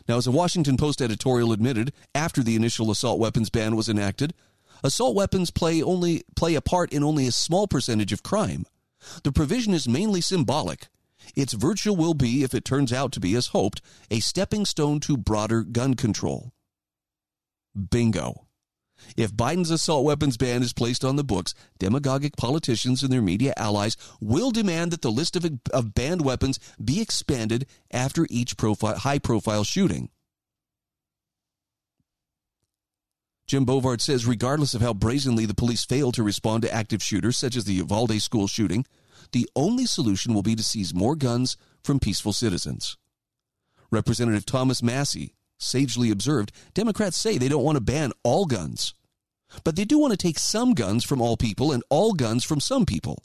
Now, 0.07 0.17
as 0.17 0.27
a 0.27 0.31
Washington 0.31 0.77
Post 0.77 1.01
editorial 1.01 1.51
admitted 1.51 1.91
after 2.13 2.43
the 2.43 2.55
initial 2.55 2.91
assault 2.91 3.19
weapons 3.19 3.49
ban 3.49 3.75
was 3.75 3.89
enacted, 3.89 4.35
assault 4.83 5.15
weapons 5.15 5.49
play 5.49 5.81
only 5.81 6.23
play 6.35 6.53
a 6.53 6.61
part 6.61 6.93
in 6.93 7.03
only 7.03 7.25
a 7.25 7.31
small 7.31 7.67
percentage 7.67 8.13
of 8.13 8.21
crime. 8.21 8.67
The 9.23 9.31
provision 9.31 9.73
is 9.73 9.87
mainly 9.87 10.21
symbolic 10.21 10.87
its 11.35 11.53
virtue 11.53 11.93
will 11.93 12.13
be, 12.13 12.43
if 12.43 12.53
it 12.53 12.65
turns 12.65 12.93
out 12.93 13.11
to 13.13 13.19
be 13.19 13.35
as 13.35 13.47
hoped, 13.47 13.81
a 14.09 14.19
stepping 14.19 14.65
stone 14.65 14.99
to 15.01 15.17
broader 15.17 15.63
gun 15.63 15.93
control. 15.93 16.51
Bingo. 17.89 18.45
If 19.15 19.33
Biden's 19.33 19.71
assault 19.71 20.03
weapons 20.03 20.37
ban 20.37 20.61
is 20.61 20.73
placed 20.73 21.05
on 21.05 21.15
the 21.15 21.23
books, 21.23 21.53
demagogic 21.79 22.35
politicians 22.35 23.01
and 23.01 23.11
their 23.11 23.21
media 23.21 23.53
allies 23.55 23.95
will 24.19 24.51
demand 24.51 24.91
that 24.91 25.01
the 25.01 25.11
list 25.11 25.35
of, 25.35 25.45
of 25.71 25.93
banned 25.93 26.23
weapons 26.23 26.59
be 26.83 27.01
expanded 27.01 27.65
after 27.91 28.27
each 28.29 28.55
high 28.59 29.19
profile 29.19 29.63
shooting. 29.63 30.09
Jim 33.47 33.65
Bovard 33.65 33.99
says 33.99 34.27
regardless 34.27 34.75
of 34.75 34.81
how 34.81 34.93
brazenly 34.93 35.45
the 35.47 35.55
police 35.55 35.83
fail 35.83 36.11
to 36.11 36.21
respond 36.21 36.61
to 36.61 36.73
active 36.73 37.01
shooters, 37.01 37.35
such 37.35 37.55
as 37.55 37.65
the 37.65 37.73
Uvalde 37.73 38.21
school 38.21 38.45
shooting, 38.45 38.85
the 39.31 39.49
only 39.55 39.85
solution 39.85 40.33
will 40.33 40.41
be 40.41 40.55
to 40.55 40.63
seize 40.63 40.93
more 40.93 41.15
guns 41.15 41.57
from 41.83 41.99
peaceful 41.99 42.33
citizens. 42.33 42.97
Representative 43.91 44.45
Thomas 44.45 44.83
Massie 44.83 45.35
sagely 45.57 46.11
observed 46.11 46.51
Democrats 46.73 47.17
say 47.17 47.37
they 47.37 47.49
don't 47.49 47.63
want 47.63 47.75
to 47.75 47.81
ban 47.81 48.11
all 48.23 48.45
guns, 48.45 48.93
but 49.63 49.75
they 49.75 49.85
do 49.85 49.97
want 49.97 50.11
to 50.11 50.17
take 50.17 50.39
some 50.39 50.73
guns 50.73 51.03
from 51.03 51.21
all 51.21 51.37
people 51.37 51.71
and 51.71 51.83
all 51.89 52.13
guns 52.13 52.43
from 52.43 52.59
some 52.59 52.85
people. 52.85 53.23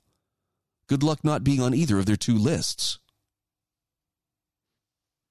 Good 0.86 1.02
luck 1.02 1.24
not 1.24 1.44
being 1.44 1.60
on 1.60 1.74
either 1.74 1.98
of 1.98 2.06
their 2.06 2.16
two 2.16 2.36
lists. 2.36 2.98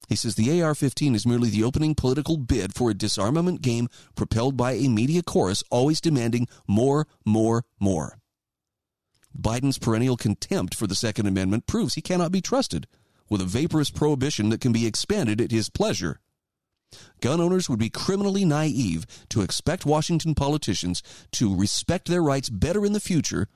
He 0.10 0.16
says 0.16 0.36
the 0.36 0.62
AR 0.62 0.76
15 0.76 1.16
is 1.16 1.26
merely 1.26 1.50
the 1.50 1.64
opening 1.64 1.96
political 1.96 2.38
bid 2.38 2.76
for 2.76 2.90
a 2.90 2.94
disarmament 2.94 3.62
game 3.62 3.88
propelled 4.16 4.58
by 4.58 4.74
a 4.74 4.90
media 4.90 5.24
chorus 5.24 5.64
always 5.72 6.02
demanding 6.02 6.48
more, 6.68 7.08
more, 7.26 7.64
more. 7.80 8.18
Biden's 9.40 9.80
perennial 9.80 10.18
contempt 10.18 10.76
for 10.76 10.88
the 10.88 10.96
Second 10.96 11.28
Amendment 11.28 11.68
proves 11.68 11.96
he 11.96 12.02
cannot 12.02 12.32
be 12.32 12.42
trusted 12.42 12.88
with 13.30 13.42
a 13.42 13.46
vaporous 13.46 13.90
prohibition 13.90 14.50
that 14.50 14.62
can 14.62 14.72
be 14.72 14.86
expanded 14.86 15.42
at 15.42 15.52
his 15.52 15.70
pleasure. 15.70 16.20
Gun 17.22 17.42
owners 17.42 17.70
would 17.70 17.80
be 17.80 17.90
criminally 17.90 18.46
naive 18.46 19.06
to 19.30 19.42
expect 19.42 19.86
Washington 19.86 20.36
politicians 20.36 21.02
to 21.32 21.56
respect 21.56 22.08
their 22.08 22.22
rights 22.22 22.50
better 22.50 22.86
in 22.86 22.94
the 22.94 23.00
future 23.00 23.48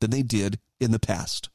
than 0.00 0.10
they 0.10 0.22
did 0.22 0.58
in 0.80 0.90
the 0.90 0.98
past. 0.98 1.50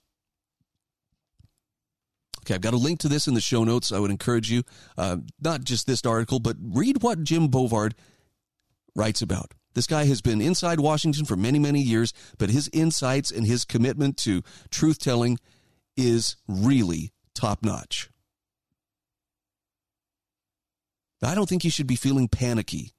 Okay, 2.41 2.55
I've 2.55 2.61
got 2.61 2.73
a 2.73 2.77
link 2.77 2.99
to 2.99 3.07
this 3.07 3.27
in 3.27 3.35
the 3.35 3.41
show 3.41 3.63
notes. 3.63 3.91
I 3.91 3.99
would 3.99 4.11
encourage 4.11 4.51
you, 4.51 4.63
uh, 4.97 5.17
not 5.39 5.63
just 5.63 5.85
this 5.85 6.03
article, 6.05 6.39
but 6.39 6.57
read 6.59 7.03
what 7.03 7.23
Jim 7.23 7.49
Bovard 7.49 7.93
writes 8.95 9.21
about. 9.21 9.53
This 9.73 9.87
guy 9.87 10.05
has 10.05 10.21
been 10.21 10.41
inside 10.41 10.79
Washington 10.79 11.25
for 11.25 11.35
many, 11.35 11.59
many 11.59 11.81
years, 11.81 12.13
but 12.37 12.49
his 12.49 12.69
insights 12.73 13.31
and 13.31 13.45
his 13.45 13.65
commitment 13.65 14.17
to 14.17 14.41
truth 14.69 14.99
telling 14.99 15.37
is 15.95 16.35
really 16.47 17.11
top 17.33 17.63
notch. 17.63 18.09
I 21.23 21.35
don't 21.35 21.47
think 21.47 21.63
you 21.63 21.69
should 21.69 21.87
be 21.87 21.95
feeling 21.95 22.27
panicky 22.27 22.93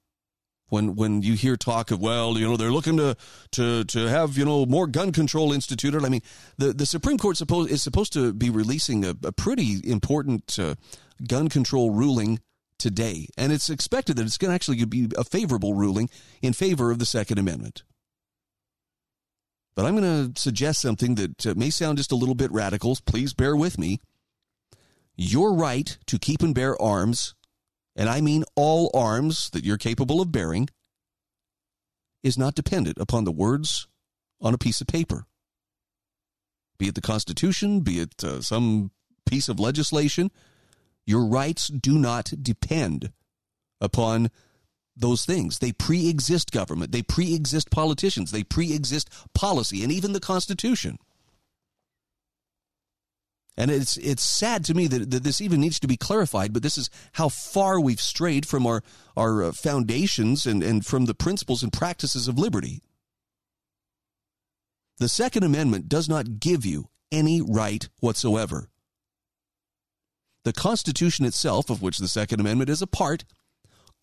when 0.69 0.95
when 0.95 1.21
you 1.21 1.33
hear 1.33 1.55
talk 1.55 1.91
of 1.91 2.01
well, 2.01 2.37
you 2.37 2.47
know, 2.47 2.57
they're 2.57 2.71
looking 2.71 2.97
to 2.97 3.15
to 3.51 3.83
to 3.83 4.09
have 4.09 4.37
you 4.37 4.45
know 4.45 4.65
more 4.65 4.87
gun 4.87 5.11
control 5.11 5.53
instituted. 5.53 6.03
I 6.03 6.09
mean, 6.09 6.21
the 6.57 6.73
the 6.73 6.85
Supreme 6.85 7.17
Court 7.17 7.37
supposed 7.37 7.69
is 7.69 7.83
supposed 7.83 8.13
to 8.13 8.33
be 8.33 8.49
releasing 8.49 9.05
a, 9.05 9.13
a 9.23 9.31
pretty 9.31 9.81
important 9.83 10.57
uh, 10.57 10.75
gun 11.27 11.49
control 11.49 11.91
ruling 11.91 12.39
today, 12.83 13.27
and 13.37 13.53
it's 13.53 13.69
expected 13.69 14.17
that 14.17 14.25
it's 14.25 14.37
going 14.37 14.51
to 14.51 14.55
actually 14.55 14.83
be 14.83 15.07
a 15.17 15.23
favorable 15.23 15.73
ruling 15.73 16.09
in 16.41 16.51
favor 16.51 16.91
of 16.91 16.99
the 16.99 17.05
Second 17.05 17.37
Amendment. 17.37 17.83
But 19.73 19.85
I'm 19.85 19.95
going 19.95 20.33
to 20.33 20.39
suggest 20.39 20.81
something 20.81 21.15
that 21.15 21.47
uh, 21.47 21.53
may 21.55 21.69
sound 21.69 21.97
just 21.97 22.11
a 22.11 22.17
little 22.17 22.35
bit 22.35 22.51
radical. 22.51 22.97
Please 23.05 23.33
bear 23.33 23.55
with 23.55 23.79
me. 23.79 24.01
Your 25.15 25.55
right 25.55 25.97
to 26.07 26.19
keep 26.19 26.41
and 26.41 26.53
bear 26.53 26.79
arms, 26.81 27.35
and 27.95 28.09
I 28.09 28.19
mean 28.19 28.43
all 28.57 28.91
arms 28.93 29.49
that 29.51 29.63
you're 29.63 29.77
capable 29.77 30.19
of 30.19 30.31
bearing, 30.31 30.67
is 32.21 32.37
not 32.37 32.53
dependent 32.53 32.97
upon 32.97 33.23
the 33.23 33.31
words 33.31 33.87
on 34.41 34.53
a 34.53 34.57
piece 34.57 34.81
of 34.81 34.87
paper. 34.87 35.25
Be 36.77 36.89
it 36.89 36.95
the 36.95 37.01
Constitution, 37.01 37.79
be 37.79 37.99
it 37.99 38.21
uh, 38.25 38.41
some 38.41 38.91
piece 39.25 39.47
of 39.47 39.57
legislation, 39.57 40.31
your 41.05 41.25
rights 41.25 41.67
do 41.67 41.97
not 41.97 42.31
depend 42.41 43.11
upon 43.81 44.29
those 44.95 45.25
things. 45.25 45.59
They 45.59 45.71
pre 45.71 46.09
exist 46.09 46.51
government, 46.51 46.91
they 46.91 47.01
pre 47.01 47.33
exist 47.33 47.69
politicians, 47.69 48.31
they 48.31 48.43
pre 48.43 48.73
exist 48.73 49.09
policy, 49.33 49.83
and 49.83 49.91
even 49.91 50.13
the 50.13 50.19
Constitution. 50.19 50.97
And 53.55 53.69
it's 53.69 53.97
it's 53.97 54.23
sad 54.23 54.65
to 54.65 54.73
me 54.73 54.87
that, 54.87 55.11
that 55.11 55.23
this 55.23 55.39
even 55.39 55.61
needs 55.61 55.79
to 55.79 55.87
be 55.87 55.97
clarified, 55.97 56.53
but 56.53 56.63
this 56.63 56.77
is 56.77 56.89
how 57.13 57.29
far 57.29 57.79
we've 57.79 58.01
strayed 58.01 58.47
from 58.47 58.65
our 58.65 58.81
our 59.15 59.43
uh, 59.43 59.51
foundations 59.51 60.45
and, 60.45 60.63
and 60.63 60.85
from 60.85 61.05
the 61.05 61.13
principles 61.13 61.61
and 61.61 61.71
practices 61.71 62.27
of 62.27 62.39
liberty. 62.39 62.81
The 64.97 65.09
Second 65.09 65.43
Amendment 65.43 65.87
does 65.89 66.09
not 66.09 66.39
give 66.39 66.65
you 66.65 66.89
any 67.11 67.41
right 67.41 67.87
whatsoever. 67.99 68.69
The 70.43 70.53
Constitution 70.53 71.25
itself, 71.25 71.69
of 71.69 71.81
which 71.81 71.97
the 71.97 72.07
Second 72.07 72.39
Amendment 72.39 72.69
is 72.69 72.81
a 72.81 72.87
part, 72.87 73.23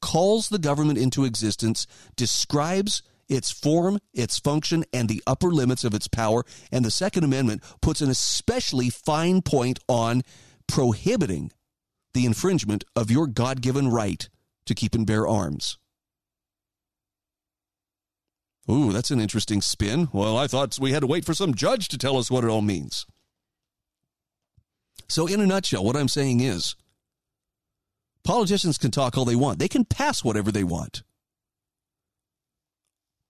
calls 0.01 0.49
the 0.49 0.59
government 0.59 0.99
into 0.99 1.25
existence, 1.25 1.87
describes 2.17 3.03
its 3.29 3.51
form, 3.51 3.99
its 4.13 4.39
function, 4.39 4.85
and 4.93 5.09
the 5.09 5.23
upper 5.27 5.49
limits 5.49 5.85
of 5.85 5.95
its 5.95 6.09
power. 6.09 6.45
And 6.73 6.85
the 6.85 6.91
Second 6.91 7.25
Amendment 7.25 7.63
puts 7.81 8.01
an 8.01 8.11
especially 8.11 8.91
fine 8.91 9.43
point 9.43 9.79
on 9.89 10.23
prohibiting 10.67 11.53
the 12.13 12.27
infringement 12.27 12.85
of 12.97 13.11
your 13.11 13.27
God 13.27 13.61
given 13.61 13.89
right 13.89 14.29
to 14.67 14.75
keep 14.75 14.95
and 14.95 15.07
bear 15.07 15.29
arms. 15.29 15.79
Ooh, 18.71 18.93
that's 18.93 19.11
an 19.11 19.21
interesting 19.21 19.61
spin. 19.61 20.09
Well, 20.13 20.37
I 20.37 20.47
thought 20.47 20.79
we 20.81 20.93
had 20.93 21.01
to 21.01 21.07
wait 21.07 21.25
for 21.25 21.35
some 21.35 21.55
judge 21.55 21.89
to 21.89 21.99
tell 21.99 22.17
us 22.17 22.31
what 22.31 22.45
it 22.45 22.49
all 22.49 22.63
means. 22.63 23.07
So, 25.11 25.27
in 25.27 25.41
a 25.41 25.47
nutshell, 25.47 25.85
what 25.85 25.97
I'm 25.97 26.07
saying 26.07 26.39
is 26.39 26.77
politicians 28.23 28.79
can 28.79 28.93
talk 28.93 29.19
all 29.19 29.25
they 29.25 29.35
want, 29.35 29.59
they 29.59 29.67
can 29.67 29.85
pass 29.85 30.23
whatever 30.23 30.53
they 30.53 30.63
want. 30.63 31.03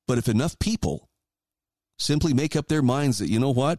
But 0.06 0.18
if 0.18 0.28
enough 0.28 0.58
people 0.58 1.08
simply 1.98 2.34
make 2.34 2.54
up 2.54 2.68
their 2.68 2.82
minds 2.82 3.18
that, 3.18 3.30
you 3.30 3.38
know 3.38 3.50
what, 3.50 3.78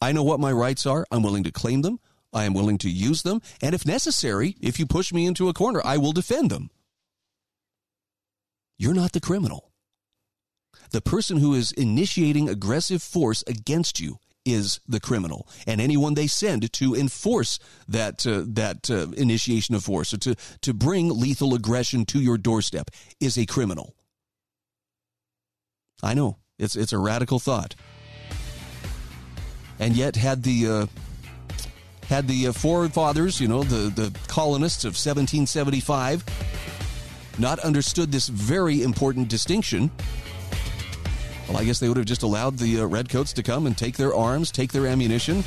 I 0.00 0.12
know 0.12 0.22
what 0.22 0.40
my 0.40 0.50
rights 0.50 0.86
are, 0.86 1.06
I'm 1.10 1.22
willing 1.22 1.44
to 1.44 1.52
claim 1.52 1.82
them, 1.82 2.00
I 2.32 2.44
am 2.44 2.54
willing 2.54 2.78
to 2.78 2.90
use 2.90 3.20
them, 3.20 3.42
and 3.60 3.74
if 3.74 3.84
necessary, 3.84 4.56
if 4.58 4.78
you 4.78 4.86
push 4.86 5.12
me 5.12 5.26
into 5.26 5.50
a 5.50 5.54
corner, 5.54 5.82
I 5.84 5.98
will 5.98 6.12
defend 6.12 6.50
them. 6.50 6.70
You're 8.78 8.94
not 8.94 9.12
the 9.12 9.20
criminal. 9.20 9.72
The 10.90 11.02
person 11.02 11.36
who 11.36 11.52
is 11.52 11.72
initiating 11.72 12.48
aggressive 12.48 13.02
force 13.02 13.44
against 13.46 14.00
you 14.00 14.20
is 14.44 14.80
the 14.88 15.00
criminal, 15.00 15.46
and 15.66 15.80
anyone 15.80 16.14
they 16.14 16.26
send 16.26 16.72
to 16.72 16.94
enforce 16.94 17.58
that 17.88 18.26
uh, 18.26 18.42
that 18.46 18.90
uh, 18.90 19.08
initiation 19.16 19.74
of 19.74 19.84
force 19.84 20.14
or 20.14 20.18
to 20.18 20.34
to 20.62 20.72
bring 20.72 21.08
lethal 21.08 21.54
aggression 21.54 22.04
to 22.06 22.20
your 22.20 22.38
doorstep 22.38 22.90
is 23.20 23.36
a 23.36 23.46
criminal. 23.46 23.94
I 26.02 26.14
know 26.14 26.38
it's 26.58 26.76
it's 26.76 26.92
a 26.92 26.98
radical 26.98 27.38
thought, 27.38 27.74
and 29.78 29.94
yet 29.96 30.16
had 30.16 30.42
the 30.42 30.68
uh, 30.68 30.86
had 32.08 32.26
the 32.26 32.48
uh, 32.48 32.52
forefathers, 32.52 33.40
you 33.40 33.48
know, 33.48 33.62
the 33.62 33.90
the 33.90 34.16
colonists 34.26 34.84
of 34.84 34.90
1775, 34.90 36.24
not 37.38 37.58
understood 37.60 38.10
this 38.10 38.28
very 38.28 38.82
important 38.82 39.28
distinction. 39.28 39.90
Well, 41.50 41.58
I 41.58 41.64
guess 41.64 41.80
they 41.80 41.88
would 41.88 41.96
have 41.96 42.06
just 42.06 42.22
allowed 42.22 42.58
the 42.58 42.78
uh, 42.78 42.84
redcoats 42.84 43.32
to 43.32 43.42
come 43.42 43.66
and 43.66 43.76
take 43.76 43.96
their 43.96 44.14
arms, 44.14 44.52
take 44.52 44.70
their 44.70 44.86
ammunition, 44.86 45.42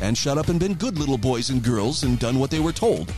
and 0.00 0.16
shut 0.16 0.38
up 0.38 0.48
and 0.48 0.58
been 0.58 0.72
good 0.72 0.98
little 0.98 1.18
boys 1.18 1.50
and 1.50 1.62
girls 1.62 2.04
and 2.04 2.18
done 2.18 2.38
what 2.38 2.50
they 2.50 2.58
were 2.58 2.72
told. 2.72 3.12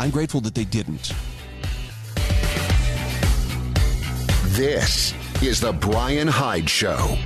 I'm 0.00 0.08
grateful 0.08 0.40
that 0.40 0.54
they 0.54 0.64
didn't. 0.64 1.12
This 4.56 5.12
is 5.42 5.60
the 5.60 5.74
Brian 5.74 6.26
Hyde 6.26 6.70
Show. 6.70 7.18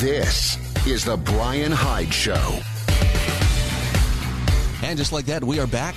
This 0.00 0.65
is 0.86 1.04
the 1.04 1.16
Brian 1.16 1.72
Hyde 1.72 2.14
Show. 2.14 2.60
And 4.84 4.96
just 4.96 5.12
like 5.12 5.26
that, 5.26 5.42
we 5.42 5.58
are 5.58 5.66
back. 5.66 5.96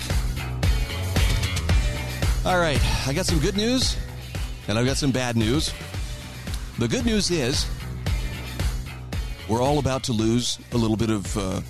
All 2.43 2.60
right, 2.60 2.80
I 3.08 3.13
got 3.13 3.28
some 3.28 3.38
good 3.38 3.56
news, 3.56 3.95
and 4.67 4.80
I've 4.80 4.88
got 4.88 4.97
some 4.97 5.12
bad 5.12 5.38
news. 5.38 5.71
The 6.80 6.88
good 6.88 7.06
news 7.06 7.30
is 7.30 7.67
we're 9.47 9.62
all 9.62 9.78
about 9.78 10.04
to 10.06 10.12
lose 10.12 10.58
a 10.71 10.78
little 10.78 10.97
bit 10.97 11.12
of 11.12 11.38
uh, 11.38 11.62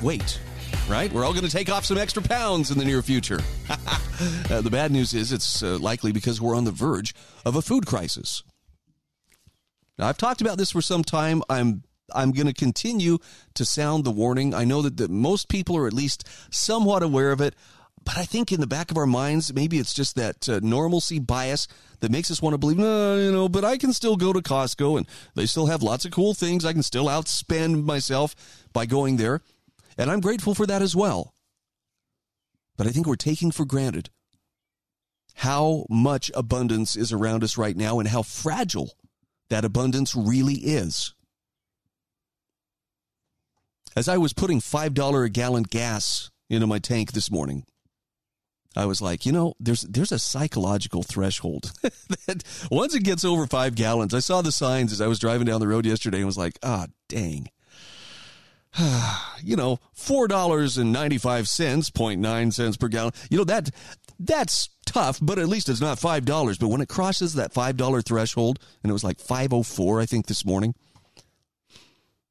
weight, 0.00 0.40
right? 0.88 1.12
We're 1.12 1.24
all 1.24 1.32
going 1.32 1.46
to 1.46 1.50
take 1.50 1.70
off 1.70 1.84
some 1.84 1.98
extra 1.98 2.22
pounds 2.22 2.70
in 2.70 2.78
the 2.78 2.84
near 2.84 3.02
future. 3.02 3.40
uh, 4.50 4.60
the 4.60 4.70
bad 4.70 4.92
news 4.92 5.14
is 5.14 5.32
it's 5.32 5.64
uh, 5.64 5.78
likely 5.78 6.12
because 6.12 6.40
we're 6.40 6.54
on 6.54 6.62
the 6.62 6.70
verge 6.70 7.12
of 7.44 7.56
a 7.56 7.62
food 7.62 7.86
crisis. 7.86 8.44
Now, 9.98 10.06
I've 10.06 10.18
talked 10.18 10.40
about 10.40 10.58
this 10.58 10.70
for 10.70 10.80
some 10.80 11.02
time. 11.02 11.42
I'm 11.50 11.82
I'm 12.14 12.32
going 12.32 12.46
to 12.46 12.54
continue 12.54 13.18
to 13.54 13.64
sound 13.64 14.04
the 14.04 14.10
warning. 14.10 14.54
I 14.54 14.64
know 14.64 14.82
that, 14.82 15.10
most 15.10 15.48
people 15.48 15.76
are 15.76 15.86
at 15.86 15.92
least 15.92 16.26
somewhat 16.50 17.02
aware 17.02 17.32
of 17.32 17.40
it, 17.40 17.54
but 18.04 18.16
I 18.16 18.24
think 18.24 18.52
in 18.52 18.60
the 18.60 18.66
back 18.66 18.90
of 18.90 18.96
our 18.96 19.06
minds, 19.06 19.52
maybe 19.52 19.78
it's 19.78 19.94
just 19.94 20.16
that 20.16 20.48
uh, 20.48 20.60
normalcy 20.62 21.18
bias 21.18 21.68
that 22.00 22.10
makes 22.10 22.30
us 22.30 22.40
want 22.40 22.54
to 22.54 22.58
believe, 22.58 22.78
no, 22.78 23.16
you 23.16 23.32
know, 23.32 23.48
but 23.48 23.64
I 23.64 23.76
can 23.76 23.92
still 23.92 24.16
go 24.16 24.32
to 24.32 24.40
Costco 24.40 24.98
and 24.98 25.06
they 25.34 25.46
still 25.46 25.66
have 25.66 25.82
lots 25.82 26.04
of 26.04 26.12
cool 26.12 26.34
things. 26.34 26.64
I 26.64 26.72
can 26.72 26.82
still 26.82 27.06
outspend 27.06 27.84
myself 27.84 28.34
by 28.72 28.86
going 28.86 29.16
there. 29.16 29.42
And 29.96 30.10
I'm 30.10 30.20
grateful 30.20 30.54
for 30.54 30.66
that 30.66 30.80
as 30.80 30.94
well. 30.94 31.34
But 32.76 32.86
I 32.86 32.90
think 32.90 33.06
we're 33.06 33.16
taking 33.16 33.50
for 33.50 33.64
granted 33.64 34.10
how 35.34 35.86
much 35.90 36.30
abundance 36.34 36.96
is 36.96 37.12
around 37.12 37.44
us 37.44 37.58
right 37.58 37.76
now 37.76 37.98
and 37.98 38.08
how 38.08 38.22
fragile 38.22 38.92
that 39.50 39.64
abundance 39.64 40.14
really 40.14 40.54
is. 40.54 41.14
As 43.98 44.06
I 44.06 44.16
was 44.16 44.32
putting 44.32 44.60
$5 44.60 45.24
a 45.24 45.28
gallon 45.28 45.64
gas 45.64 46.30
into 46.48 46.68
my 46.68 46.78
tank 46.78 47.10
this 47.10 47.32
morning, 47.32 47.64
I 48.76 48.86
was 48.86 49.02
like, 49.02 49.26
you 49.26 49.32
know, 49.32 49.54
there's 49.58 49.80
there's 49.80 50.12
a 50.12 50.20
psychological 50.20 51.02
threshold 51.02 51.72
that 51.82 52.44
once 52.70 52.94
it 52.94 53.02
gets 53.02 53.24
over 53.24 53.44
five 53.48 53.74
gallons. 53.74 54.14
I 54.14 54.20
saw 54.20 54.40
the 54.40 54.52
signs 54.52 54.92
as 54.92 55.00
I 55.00 55.08
was 55.08 55.18
driving 55.18 55.48
down 55.48 55.58
the 55.58 55.66
road 55.66 55.84
yesterday 55.84 56.18
and 56.18 56.26
was 56.26 56.38
like, 56.38 56.60
ah, 56.62 56.86
dang. 57.08 57.48
you 59.42 59.56
know, 59.56 59.80
four 59.92 60.28
dollars 60.28 60.78
and 60.78 60.92
ninety 60.92 61.18
five 61.18 61.48
cents, 61.48 61.90
0.9 61.90 62.52
cents 62.52 62.76
per 62.76 62.86
gallon. 62.86 63.14
You 63.30 63.38
know 63.38 63.44
that 63.44 63.70
that's 64.20 64.68
tough, 64.86 65.18
but 65.20 65.40
at 65.40 65.48
least 65.48 65.68
it's 65.68 65.80
not 65.80 65.98
five 65.98 66.24
dollars. 66.24 66.56
But 66.56 66.68
when 66.68 66.82
it 66.82 66.88
crosses 66.88 67.34
that 67.34 67.52
five 67.52 67.76
dollar 67.76 68.00
threshold, 68.00 68.60
and 68.84 68.90
it 68.90 68.92
was 68.92 69.02
like 69.02 69.18
five 69.18 69.52
oh 69.52 69.64
four, 69.64 70.00
I 70.00 70.06
think 70.06 70.26
this 70.28 70.44
morning. 70.44 70.76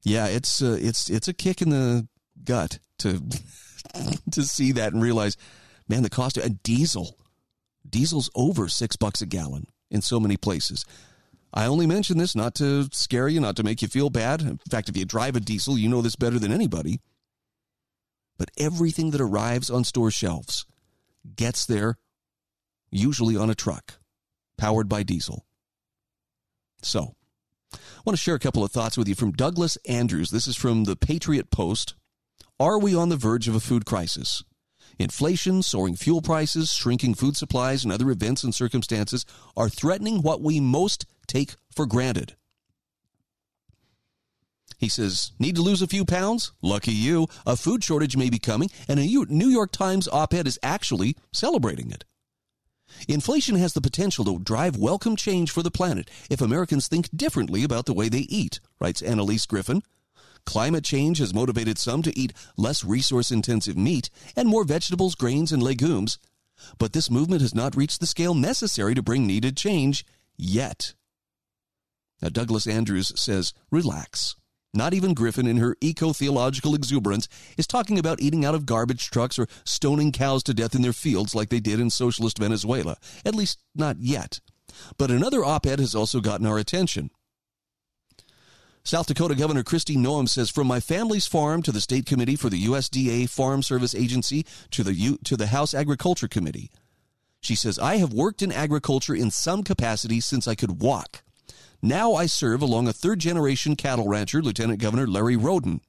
Yeah, 0.02 0.26
it's 0.26 0.62
uh, 0.62 0.78
it's 0.80 1.10
it's 1.10 1.28
a 1.28 1.34
kick 1.34 1.60
in 1.60 1.70
the 1.70 2.08
gut 2.44 2.78
to 2.98 3.22
to 4.30 4.42
see 4.42 4.72
that 4.72 4.92
and 4.92 5.02
realize 5.02 5.36
man, 5.88 6.02
the 6.02 6.10
cost 6.10 6.36
of 6.36 6.44
a 6.44 6.50
diesel, 6.50 7.16
diesel's 7.88 8.30
over 8.34 8.68
six 8.68 8.96
bucks 8.96 9.22
a 9.22 9.26
gallon 9.26 9.66
in 9.90 10.02
so 10.02 10.20
many 10.20 10.36
places. 10.36 10.84
I 11.52 11.66
only 11.66 11.86
mention 11.86 12.18
this 12.18 12.36
not 12.36 12.54
to 12.56 12.88
scare 12.92 13.28
you, 13.28 13.40
not 13.40 13.56
to 13.56 13.62
make 13.62 13.80
you 13.80 13.88
feel 13.88 14.10
bad. 14.10 14.42
In 14.42 14.58
fact, 14.70 14.88
if 14.88 14.96
you 14.96 15.06
drive 15.06 15.34
a 15.34 15.40
diesel, 15.40 15.78
you 15.78 15.88
know 15.88 16.02
this 16.02 16.16
better 16.16 16.38
than 16.38 16.52
anybody. 16.52 17.00
But 18.36 18.50
everything 18.58 19.10
that 19.12 19.20
arrives 19.20 19.70
on 19.70 19.84
store 19.84 20.10
shelves 20.10 20.66
gets 21.36 21.64
there 21.64 21.96
usually 22.90 23.36
on 23.36 23.50
a 23.50 23.54
truck 23.54 23.94
powered 24.56 24.88
by 24.88 25.02
diesel. 25.02 25.46
So, 26.82 27.16
want 28.08 28.16
to 28.16 28.22
share 28.22 28.36
a 28.36 28.38
couple 28.38 28.64
of 28.64 28.72
thoughts 28.72 28.96
with 28.96 29.06
you 29.06 29.14
from 29.14 29.32
Douglas 29.32 29.76
Andrews. 29.86 30.30
This 30.30 30.46
is 30.46 30.56
from 30.56 30.84
the 30.84 30.96
Patriot 30.96 31.50
Post. 31.50 31.92
Are 32.58 32.78
we 32.78 32.94
on 32.94 33.10
the 33.10 33.18
verge 33.18 33.48
of 33.48 33.54
a 33.54 33.60
food 33.60 33.84
crisis? 33.84 34.42
Inflation, 34.98 35.62
soaring 35.62 35.94
fuel 35.94 36.22
prices, 36.22 36.72
shrinking 36.72 37.12
food 37.12 37.36
supplies, 37.36 37.84
and 37.84 37.92
other 37.92 38.10
events 38.10 38.42
and 38.42 38.54
circumstances 38.54 39.26
are 39.58 39.68
threatening 39.68 40.22
what 40.22 40.40
we 40.40 40.58
most 40.58 41.04
take 41.26 41.56
for 41.70 41.84
granted. 41.84 42.34
He 44.78 44.88
says, 44.88 45.32
Need 45.38 45.56
to 45.56 45.62
lose 45.62 45.82
a 45.82 45.86
few 45.86 46.06
pounds? 46.06 46.52
Lucky 46.62 46.92
you. 46.92 47.26
A 47.44 47.56
food 47.56 47.84
shortage 47.84 48.16
may 48.16 48.30
be 48.30 48.38
coming, 48.38 48.70
and 48.88 48.98
a 48.98 49.04
New 49.04 49.48
York 49.48 49.70
Times 49.70 50.08
op 50.08 50.32
ed 50.32 50.46
is 50.46 50.58
actually 50.62 51.14
celebrating 51.30 51.90
it. 51.90 52.06
Inflation 53.08 53.56
has 53.56 53.72
the 53.72 53.80
potential 53.80 54.24
to 54.24 54.38
drive 54.38 54.76
welcome 54.76 55.16
change 55.16 55.50
for 55.50 55.62
the 55.62 55.70
planet 55.70 56.10
if 56.30 56.40
Americans 56.40 56.88
think 56.88 57.08
differently 57.14 57.62
about 57.62 57.86
the 57.86 57.94
way 57.94 58.08
they 58.08 58.26
eat, 58.28 58.60
writes 58.80 59.02
Annaliese 59.02 59.46
Griffin, 59.46 59.82
Climate 60.44 60.84
change 60.84 61.18
has 61.18 61.34
motivated 61.34 61.76
some 61.76 62.00
to 62.02 62.18
eat 62.18 62.32
less 62.56 62.82
resource 62.82 63.30
intensive 63.30 63.76
meat 63.76 64.08
and 64.34 64.48
more 64.48 64.64
vegetables, 64.64 65.14
grains, 65.14 65.52
and 65.52 65.62
legumes, 65.62 66.18
but 66.78 66.92
this 66.92 67.10
movement 67.10 67.42
has 67.42 67.54
not 67.54 67.76
reached 67.76 68.00
the 68.00 68.06
scale 68.06 68.34
necessary 68.34 68.94
to 68.94 69.02
bring 69.02 69.26
needed 69.26 69.56
change 69.56 70.06
yet. 70.36 70.94
Now, 72.22 72.30
Douglas 72.30 72.66
Andrews 72.66 73.12
says, 73.20 73.52
relax. 73.70 74.36
Not 74.78 74.94
even 74.94 75.12
Griffin, 75.12 75.48
in 75.48 75.56
her 75.56 75.76
eco 75.80 76.12
theological 76.12 76.72
exuberance, 76.72 77.28
is 77.56 77.66
talking 77.66 77.98
about 77.98 78.20
eating 78.20 78.44
out 78.44 78.54
of 78.54 78.64
garbage 78.64 79.10
trucks 79.10 79.36
or 79.36 79.48
stoning 79.64 80.12
cows 80.12 80.44
to 80.44 80.54
death 80.54 80.72
in 80.72 80.82
their 80.82 80.92
fields 80.92 81.34
like 81.34 81.48
they 81.48 81.58
did 81.58 81.80
in 81.80 81.90
socialist 81.90 82.38
Venezuela. 82.38 82.96
At 83.24 83.34
least, 83.34 83.58
not 83.74 83.96
yet. 83.98 84.38
But 84.96 85.10
another 85.10 85.44
op 85.44 85.66
ed 85.66 85.80
has 85.80 85.96
also 85.96 86.20
gotten 86.20 86.46
our 86.46 86.58
attention. 86.58 87.10
South 88.84 89.08
Dakota 89.08 89.34
Governor 89.34 89.64
Kristi 89.64 89.96
Noem 89.96 90.28
says, 90.28 90.48
"From 90.48 90.68
my 90.68 90.78
family's 90.78 91.26
farm 91.26 91.60
to 91.62 91.72
the 91.72 91.80
state 91.80 92.06
committee 92.06 92.36
for 92.36 92.48
the 92.48 92.62
USDA 92.62 93.26
Farm 93.26 93.64
Service 93.64 93.96
Agency 93.96 94.46
to 94.70 94.84
the 94.84 94.94
U- 94.94 95.18
to 95.24 95.36
the 95.36 95.48
House 95.48 95.74
Agriculture 95.74 96.28
Committee." 96.28 96.70
She 97.40 97.56
says, 97.56 97.80
"I 97.80 97.96
have 97.96 98.12
worked 98.12 98.42
in 98.42 98.52
agriculture 98.52 99.16
in 99.16 99.32
some 99.32 99.64
capacity 99.64 100.20
since 100.20 100.46
I 100.46 100.54
could 100.54 100.80
walk. 100.80 101.24
Now 101.80 102.14
I 102.14 102.26
serve 102.26 102.60
along 102.60 102.88
a 102.88 102.92
third 102.92 103.20
generation 103.20 103.76
cattle 103.76 104.08
rancher, 104.08 104.42
Lieutenant 104.42 104.80
Governor 104.80 105.06
Larry 105.06 105.36
Rhoden. 105.36 105.80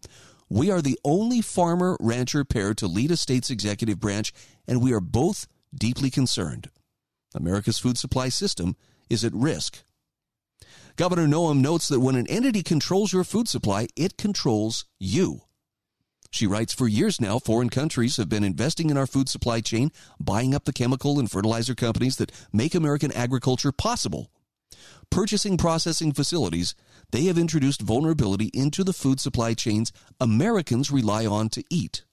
We 0.47 0.69
are 0.69 0.83
the 0.83 0.99
only 1.03 1.41
farmer 1.41 1.97
rancher 1.99 2.45
pair 2.45 2.75
to 2.75 2.85
lead 2.85 3.09
a 3.09 3.17
state's 3.17 3.49
executive 3.49 3.99
branch, 3.99 4.31
and 4.67 4.83
we 4.83 4.93
are 4.93 4.99
both 4.99 5.47
deeply 5.73 6.11
concerned. 6.11 6.69
America's 7.33 7.79
food 7.79 7.97
supply 7.97 8.29
system 8.29 8.75
is 9.09 9.25
at 9.25 9.33
risk. 9.33 9.83
Governor 10.95 11.27
Noem 11.27 11.59
notes 11.59 11.87
that 11.87 12.01
when 12.01 12.15
an 12.15 12.27
entity 12.27 12.61
controls 12.61 13.11
your 13.11 13.23
food 13.23 13.47
supply, 13.47 13.87
it 13.95 14.15
controls 14.15 14.85
you. 14.99 15.41
She 16.29 16.45
writes, 16.45 16.71
For 16.71 16.87
years 16.87 17.19
now, 17.19 17.39
foreign 17.39 17.69
countries 17.69 18.17
have 18.17 18.29
been 18.29 18.43
investing 18.43 18.91
in 18.91 18.97
our 18.97 19.07
food 19.07 19.27
supply 19.27 19.61
chain, 19.61 19.91
buying 20.19 20.53
up 20.53 20.65
the 20.65 20.73
chemical 20.73 21.17
and 21.17 21.31
fertilizer 21.31 21.73
companies 21.73 22.17
that 22.17 22.31
make 22.53 22.75
American 22.75 23.11
agriculture 23.11 23.71
possible 23.71 24.29
purchasing 25.09 25.57
processing 25.57 26.11
facilities, 26.11 26.75
they 27.11 27.23
have 27.25 27.37
introduced 27.37 27.81
vulnerability 27.81 28.51
into 28.53 28.83
the 28.83 28.93
food 28.93 29.19
supply 29.19 29.53
chains 29.53 29.91
Americans 30.19 30.91
rely 30.91 31.25
on 31.25 31.49
to 31.49 31.63
eat. 31.69 32.03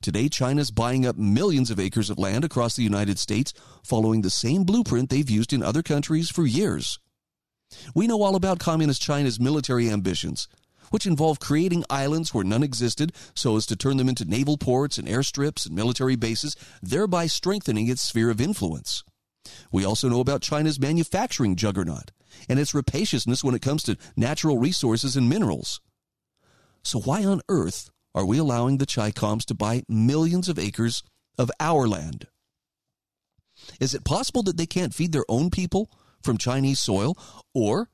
Today, 0.00 0.28
China's 0.28 0.70
buying 0.70 1.06
up 1.06 1.16
millions 1.16 1.70
of 1.70 1.80
acres 1.80 2.10
of 2.10 2.18
land 2.18 2.44
across 2.44 2.76
the 2.76 2.82
United 2.82 3.18
States, 3.18 3.54
following 3.82 4.20
the 4.20 4.30
same 4.30 4.64
blueprint 4.64 5.08
they've 5.08 5.30
used 5.30 5.52
in 5.52 5.62
other 5.62 5.82
countries 5.82 6.28
for 6.28 6.44
years. 6.44 6.98
We 7.94 8.06
know 8.06 8.22
all 8.22 8.36
about 8.36 8.58
Communist 8.58 9.00
China's 9.00 9.40
military 9.40 9.90
ambitions, 9.90 10.46
which 10.90 11.06
involve 11.06 11.40
creating 11.40 11.84
islands 11.88 12.34
where 12.34 12.44
none 12.44 12.62
existed 12.62 13.12
so 13.34 13.56
as 13.56 13.66
to 13.66 13.76
turn 13.76 13.96
them 13.96 14.08
into 14.08 14.24
naval 14.24 14.58
ports 14.58 14.98
and 14.98 15.08
airstrips 15.08 15.66
and 15.66 15.74
military 15.74 16.16
bases, 16.16 16.54
thereby 16.82 17.26
strengthening 17.26 17.88
its 17.88 18.02
sphere 18.02 18.30
of 18.30 18.40
influence. 18.40 19.04
We 19.72 19.84
also 19.84 20.08
know 20.08 20.20
about 20.20 20.42
China's 20.42 20.80
manufacturing 20.80 21.56
juggernaut 21.56 22.10
and 22.48 22.58
its 22.58 22.74
rapaciousness 22.74 23.44
when 23.44 23.54
it 23.54 23.62
comes 23.62 23.82
to 23.84 23.96
natural 24.16 24.58
resources 24.58 25.16
and 25.16 25.28
minerals. 25.28 25.80
So, 26.82 27.00
why 27.00 27.24
on 27.24 27.40
earth 27.48 27.90
are 28.14 28.24
we 28.24 28.38
allowing 28.38 28.78
the 28.78 28.86
Chicoms 28.86 29.44
to 29.46 29.54
buy 29.54 29.82
millions 29.88 30.48
of 30.48 30.58
acres 30.58 31.02
of 31.38 31.50
our 31.58 31.88
land? 31.88 32.26
Is 33.80 33.94
it 33.94 34.04
possible 34.04 34.42
that 34.44 34.56
they 34.56 34.66
can't 34.66 34.94
feed 34.94 35.12
their 35.12 35.24
own 35.28 35.50
people 35.50 35.90
from 36.22 36.38
Chinese 36.38 36.80
soil? 36.80 37.16
Or 37.54 37.88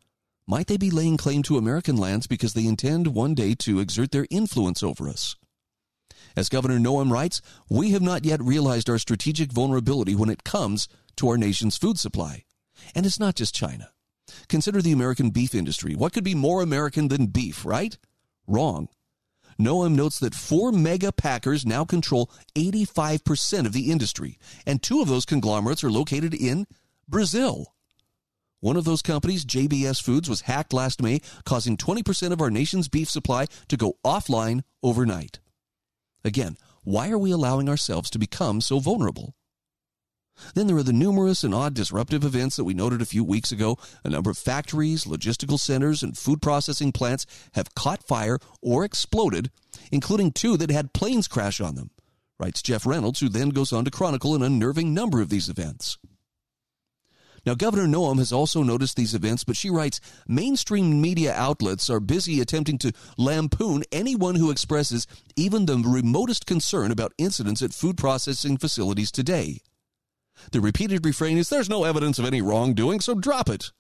might 0.47 0.67
they 0.67 0.77
be 0.77 0.91
laying 0.91 1.17
claim 1.17 1.43
to 1.45 1.59
American 1.59 1.97
lands 1.97 2.27
because 2.27 2.55
they 2.55 2.67
intend 2.67 3.09
one 3.09 3.35
day 3.35 3.55
to 3.57 3.79
exert 3.79 4.11
their 4.11 4.27
influence 4.31 4.83
over 4.83 5.09
us? 5.09 5.37
As 6.37 6.49
Governor 6.49 6.79
Noem 6.79 7.11
writes, 7.11 7.41
we 7.69 7.91
have 7.91 8.03
not 8.03 8.25
yet 8.25 8.43
realized 8.43 8.89
our 8.89 8.99
strategic 8.99 9.53
vulnerability 9.53 10.15
when 10.15 10.31
it 10.31 10.45
comes 10.45 10.89
to 11.17 11.29
our 11.29 11.37
nation's 11.37 11.77
food 11.77 11.99
supply. 11.99 12.45
And 12.95 13.05
it's 13.05 13.21
not 13.21 13.35
just 13.35 13.55
China. 13.55 13.91
Consider 14.49 14.81
the 14.81 14.93
American 14.93 15.31
beef 15.31 15.55
industry. 15.55 15.95
What 15.95 16.13
could 16.13 16.25
be 16.25 16.35
more 16.35 16.63
American 16.63 17.09
than 17.09 17.27
beef, 17.27 17.65
right? 17.65 17.97
Wrong. 18.47 18.89
Noem 19.61 19.95
notes 19.95 20.19
that 20.21 20.35
four 20.35 20.73
mega 20.73 21.13
packers 21.13 21.67
now 21.67 21.85
control 21.85 22.31
85% 22.55 23.67
of 23.67 23.73
the 23.73 23.91
industry, 23.91 24.39
and 24.67 24.83
two 24.83 25.03
of 25.03 25.09
those 25.09 25.27
conglomerates 25.27 25.85
are 25.85 25.91
located 25.91 26.33
in 26.33 26.67
Brazil. 27.07 27.75
One 28.61 28.77
of 28.77 28.85
those 28.85 29.03
companies, 29.03 29.45
JBS 29.45 30.03
Foods, 30.03 30.29
was 30.29 30.43
hacked 30.43 30.73
last 30.73 31.03
May, 31.03 31.21
causing 31.45 31.77
20% 31.77 32.33
of 32.33 32.41
our 32.41 32.51
nation's 32.51 32.89
beef 32.89 33.09
supply 33.11 33.47
to 33.69 33.77
go 33.77 33.97
offline 34.05 34.63
overnight. 34.83 35.41
Again, 36.25 36.57
why 36.83 37.11
are 37.11 37.19
we 37.19 37.31
allowing 37.31 37.69
ourselves 37.69 38.11
to 38.11 38.19
become 38.19 38.61
so 38.61 38.79
vulnerable? 38.79 39.35
Then 40.55 40.67
there 40.67 40.77
are 40.77 40.83
the 40.83 40.93
numerous 40.93 41.45
and 41.45 41.55
odd 41.55 41.75
disruptive 41.75 42.25
events 42.25 42.57
that 42.57 42.65
we 42.65 42.75
noted 42.75 43.03
a 43.03 43.07
few 43.07 43.23
weeks 43.23 43.53
ago. 43.53 43.79
A 44.05 44.11
number 44.11 44.31
of 44.31 44.39
factories, 44.39 45.05
logistical 45.05 45.59
centers, 45.59 46.03
and 46.03 46.17
food 46.17 46.41
processing 46.41 46.93
plants 46.93 47.27
have 47.53 47.75
caught 47.75 48.07
fire 48.07 48.39
or 48.63 48.85
exploded, 48.85 49.51
including 49.93 50.33
two 50.33 50.57
that 50.57 50.71
had 50.71 50.95
planes 50.95 51.29
crash 51.29 51.61
on 51.61 51.75
them, 51.75 51.91
writes 52.39 52.63
Jeff 52.63 52.87
Reynolds, 52.87 53.21
who 53.21 53.29
then 53.29 53.51
goes 53.51 53.73
on 53.73 53.85
to 53.85 53.91
chronicle 53.91 54.35
an 54.35 54.43
unnerving 54.43 54.95
number 54.95 55.21
of 55.21 55.29
these 55.29 55.49
events. 55.49 55.99
Now, 57.47 57.55
Governor 57.55 57.87
Noem 57.87 58.19
has 58.19 58.33
also 58.33 58.63
noticed 58.63 58.97
these 58.97 59.15
events, 59.15 59.45
but 59.45 59.57
she 59.57 59.71
writes 59.71 60.01
mainstream 60.29 61.01
media 61.01 61.35
outlets 61.35 61.89
are 61.89 62.01
busy 62.01 62.41
attempting 62.41 62.79
to 62.79 62.93
lampoon 63.17 63.83
anyone 63.91 64.35
who 64.35 64.51
expresses 64.51 65.07
even 65.37 65.67
the 65.67 65.77
remotest 65.79 66.47
concern 66.47 66.91
about 66.91 67.15
incidents 67.19 67.63
at 67.63 67.73
food 67.73 67.97
processing 67.97 68.59
facilities 68.59 69.11
today. 69.11 69.61
The 70.53 70.61
repeated 70.61 71.05
refrain 71.05 71.39
is 71.39 71.49
there's 71.49 71.69
no 71.69 71.85
evidence 71.85 72.19
of 72.19 72.25
any 72.25 72.43
wrongdoing, 72.43 73.01
so 73.01 73.15
drop 73.15 73.49
it. 73.49 73.73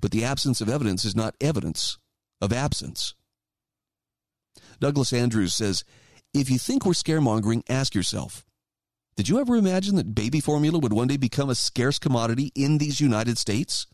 But 0.00 0.10
the 0.10 0.24
absence 0.24 0.60
of 0.60 0.68
evidence 0.68 1.04
is 1.04 1.16
not 1.16 1.34
evidence 1.40 1.98
of 2.40 2.52
absence. 2.52 3.14
Douglas 4.80 5.12
Andrews 5.12 5.54
says 5.54 5.84
if 6.32 6.50
you 6.50 6.58
think 6.58 6.84
we're 6.84 6.92
scaremongering, 6.92 7.62
ask 7.68 7.94
yourself 7.94 8.44
did 9.16 9.28
you 9.28 9.38
ever 9.40 9.56
imagine 9.56 9.96
that 9.96 10.14
baby 10.14 10.40
formula 10.40 10.78
would 10.78 10.92
one 10.92 11.08
day 11.08 11.16
become 11.16 11.50
a 11.50 11.54
scarce 11.54 11.98
commodity 11.98 12.50
in 12.54 12.78
these 12.78 13.00
United 13.00 13.38
States? 13.38 13.86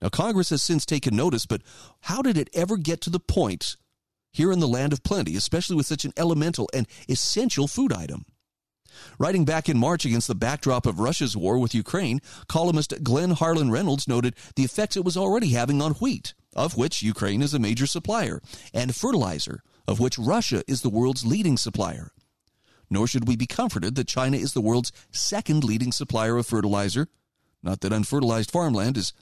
Now, 0.00 0.08
Congress 0.08 0.50
has 0.50 0.62
since 0.62 0.86
taken 0.86 1.16
notice, 1.16 1.46
but 1.46 1.62
how 2.02 2.22
did 2.22 2.36
it 2.36 2.50
ever 2.54 2.76
get 2.76 3.00
to 3.02 3.10
the 3.10 3.18
point 3.20 3.76
here 4.32 4.52
in 4.52 4.60
the 4.60 4.68
land 4.68 4.92
of 4.92 5.02
plenty, 5.02 5.36
especially 5.36 5.76
with 5.76 5.86
such 5.86 6.04
an 6.04 6.12
elemental 6.16 6.68
and 6.74 6.86
essential 7.08 7.66
food 7.66 7.92
item? 7.92 8.24
Writing 9.18 9.44
back 9.44 9.68
in 9.68 9.78
March 9.78 10.04
against 10.04 10.28
the 10.28 10.34
backdrop 10.34 10.86
of 10.86 11.00
Russia's 11.00 11.36
war 11.36 11.58
with 11.58 11.74
Ukraine, 11.74 12.20
columnist 12.48 13.02
Glenn 13.02 13.30
Harlan 13.30 13.70
Reynolds 13.70 14.08
noted 14.08 14.36
the 14.54 14.64
effects 14.64 14.96
it 14.96 15.04
was 15.04 15.16
already 15.16 15.48
having 15.48 15.82
on 15.82 15.92
wheat, 15.94 16.34
of 16.54 16.76
which 16.76 17.02
Ukraine 17.02 17.42
is 17.42 17.52
a 17.52 17.58
major 17.58 17.86
supplier, 17.86 18.40
and 18.72 18.94
fertilizer, 18.94 19.62
of 19.86 20.00
which 20.00 20.18
Russia 20.18 20.62
is 20.66 20.82
the 20.82 20.90
world's 20.90 21.26
leading 21.26 21.56
supplier. 21.56 22.10
Nor 22.88 23.06
should 23.06 23.26
we 23.26 23.36
be 23.36 23.46
comforted 23.46 23.94
that 23.96 24.08
China 24.08 24.36
is 24.36 24.52
the 24.52 24.60
world's 24.60 24.92
second 25.10 25.64
leading 25.64 25.92
supplier 25.92 26.36
of 26.36 26.46
fertilizer. 26.46 27.08
Not 27.62 27.80
that 27.80 27.92
unfertilized 27.92 28.50
farmland 28.50 28.96
is, 28.96 29.12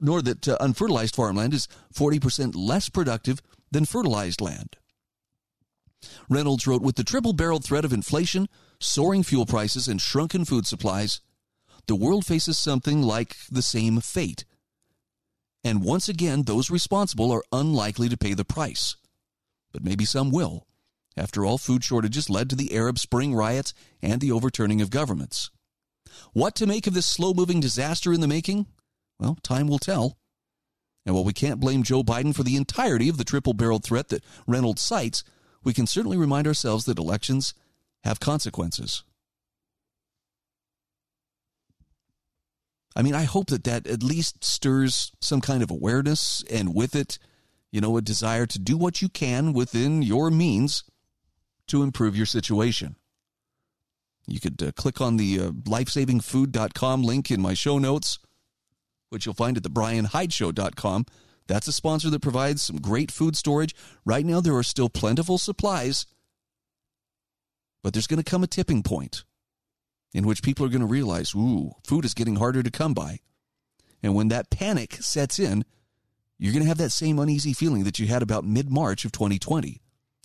nor 0.00 0.20
that 0.22 0.46
uh, 0.46 0.58
unfertilized 0.60 1.14
farmland 1.14 1.54
is 1.54 1.68
40% 1.94 2.54
less 2.54 2.88
productive 2.88 3.40
than 3.70 3.86
fertilized 3.86 4.40
land. 4.40 4.76
Reynolds 6.28 6.66
wrote 6.66 6.82
With 6.82 6.96
the 6.96 7.04
triple 7.04 7.32
barreled 7.32 7.64
threat 7.64 7.84
of 7.84 7.92
inflation, 7.92 8.48
soaring 8.80 9.22
fuel 9.22 9.46
prices, 9.46 9.88
and 9.88 10.00
shrunken 10.00 10.44
food 10.44 10.66
supplies, 10.66 11.20
the 11.86 11.96
world 11.96 12.26
faces 12.26 12.58
something 12.58 13.02
like 13.02 13.36
the 13.50 13.62
same 13.62 14.00
fate. 14.00 14.44
And 15.64 15.84
once 15.84 16.08
again, 16.08 16.42
those 16.42 16.70
responsible 16.70 17.30
are 17.32 17.44
unlikely 17.52 18.08
to 18.08 18.16
pay 18.16 18.34
the 18.34 18.44
price. 18.44 18.96
But 19.72 19.84
maybe 19.84 20.04
some 20.04 20.30
will. 20.30 20.66
After 21.16 21.44
all, 21.44 21.58
food 21.58 21.84
shortages 21.84 22.30
led 22.30 22.48
to 22.50 22.56
the 22.56 22.74
Arab 22.74 22.98
Spring 22.98 23.34
riots 23.34 23.74
and 24.00 24.20
the 24.20 24.32
overturning 24.32 24.80
of 24.80 24.90
governments. 24.90 25.50
What 26.32 26.54
to 26.56 26.66
make 26.66 26.86
of 26.86 26.94
this 26.94 27.06
slow 27.06 27.34
moving 27.34 27.60
disaster 27.60 28.12
in 28.12 28.20
the 28.20 28.28
making? 28.28 28.66
Well, 29.18 29.36
time 29.42 29.68
will 29.68 29.78
tell. 29.78 30.18
And 31.04 31.14
while 31.14 31.24
we 31.24 31.32
can't 31.32 31.60
blame 31.60 31.82
Joe 31.82 32.02
Biden 32.02 32.34
for 32.34 32.42
the 32.42 32.56
entirety 32.56 33.08
of 33.08 33.18
the 33.18 33.24
triple 33.24 33.54
barreled 33.54 33.84
threat 33.84 34.08
that 34.08 34.24
Reynolds 34.46 34.82
cites, 34.82 35.24
we 35.64 35.72
can 35.72 35.86
certainly 35.86 36.16
remind 36.16 36.46
ourselves 36.46 36.84
that 36.84 36.98
elections 36.98 37.54
have 38.04 38.20
consequences. 38.20 39.04
I 42.94 43.02
mean, 43.02 43.14
I 43.14 43.24
hope 43.24 43.46
that 43.46 43.64
that 43.64 43.86
at 43.86 44.02
least 44.02 44.44
stirs 44.44 45.12
some 45.20 45.40
kind 45.40 45.62
of 45.62 45.70
awareness 45.70 46.44
and 46.50 46.74
with 46.74 46.94
it, 46.94 47.18
you 47.70 47.80
know, 47.80 47.96
a 47.96 48.02
desire 48.02 48.46
to 48.46 48.58
do 48.58 48.76
what 48.76 49.00
you 49.00 49.08
can 49.08 49.52
within 49.52 50.02
your 50.02 50.30
means 50.30 50.84
to 51.68 51.82
improve 51.82 52.16
your 52.16 52.26
situation. 52.26 52.96
You 54.26 54.40
could 54.40 54.62
uh, 54.62 54.72
click 54.72 55.00
on 55.00 55.16
the 55.16 55.40
uh, 55.40 55.50
lifesavingfood.com 55.50 57.02
link 57.02 57.30
in 57.30 57.40
my 57.40 57.54
show 57.54 57.78
notes, 57.78 58.18
which 59.10 59.26
you'll 59.26 59.34
find 59.34 59.56
at 59.56 59.62
the 59.62 59.70
brianhydeshow.com. 59.70 61.06
That's 61.48 61.66
a 61.66 61.72
sponsor 61.72 62.08
that 62.10 62.22
provides 62.22 62.62
some 62.62 62.76
great 62.76 63.10
food 63.10 63.36
storage. 63.36 63.74
Right 64.04 64.24
now, 64.24 64.40
there 64.40 64.56
are 64.56 64.62
still 64.62 64.88
plentiful 64.88 65.38
supplies, 65.38 66.06
but 67.82 67.92
there's 67.92 68.06
going 68.06 68.22
to 68.22 68.30
come 68.30 68.44
a 68.44 68.46
tipping 68.46 68.82
point 68.82 69.24
in 70.14 70.26
which 70.26 70.42
people 70.42 70.64
are 70.64 70.70
going 70.70 70.80
to 70.80 70.86
realize, 70.86 71.34
ooh, 71.34 71.72
food 71.84 72.04
is 72.04 72.14
getting 72.14 72.36
harder 72.36 72.62
to 72.62 72.70
come 72.70 72.94
by. 72.94 73.18
And 74.02 74.14
when 74.14 74.28
that 74.28 74.50
panic 74.50 74.94
sets 74.94 75.38
in, 75.38 75.64
you're 76.38 76.52
going 76.52 76.62
to 76.62 76.68
have 76.68 76.78
that 76.78 76.90
same 76.90 77.18
uneasy 77.18 77.52
feeling 77.52 77.84
that 77.84 77.98
you 77.98 78.06
had 78.06 78.22
about 78.22 78.44
mid 78.44 78.70
March 78.70 79.04
of 79.04 79.12
2020 79.12 79.81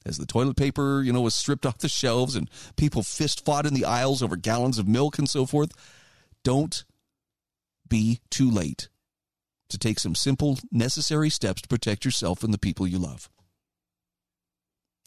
as 0.08 0.18
the 0.18 0.26
toilet 0.26 0.56
paper, 0.56 1.02
you 1.04 1.12
know, 1.12 1.22
was 1.22 1.36
stripped 1.36 1.66
off 1.68 1.80
the 1.80 1.90
shelves 1.90 2.36
and 2.36 2.50
people 2.76 3.04
fist 3.04 3.46
fought 3.46 3.66
in 3.66 3.74
the 3.74 3.86
aisles 3.86 4.24
over 4.24 4.36
gallons 4.36 4.80
of 4.80 4.88
milk 4.88 5.18
and 5.18 5.30
so 5.30 5.46
forth. 5.46 5.72
Don't 6.44 6.86
be 7.88 8.22
too 8.30 8.50
late 8.50 8.90
to 9.70 9.78
take 9.78 10.00
some 10.00 10.16
simple, 10.16 10.60
necessary 10.72 11.30
steps 11.30 11.62
to 11.62 11.68
protect 11.68 12.06
yourself 12.06 12.44
and 12.44 12.54
the 12.54 12.58
people 12.58 12.88
you 12.88 12.98
love. 12.98 13.30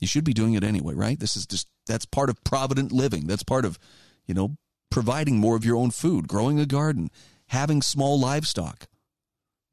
You 0.01 0.07
should 0.07 0.24
be 0.24 0.32
doing 0.32 0.55
it 0.55 0.64
anyway, 0.64 0.94
right? 0.94 1.18
This 1.18 1.36
is 1.36 1.46
just, 1.46 1.68
that's 1.86 2.07
part 2.07 2.30
of 2.30 2.42
provident 2.44 2.92
living. 2.92 3.26
That's 3.26 3.42
part 3.42 3.64
of, 3.64 3.78
you 4.26 4.34
know, 4.34 4.57
providing 4.90 5.38
more 5.38 5.57
of 5.57 5.64
your 5.64 5.76
own 5.76 5.90
food, 5.90 6.26
growing 6.26 6.59
a 6.59 6.66
garden, 6.66 7.11
having 7.48 7.82
small 7.82 8.18
livestock, 8.18 8.86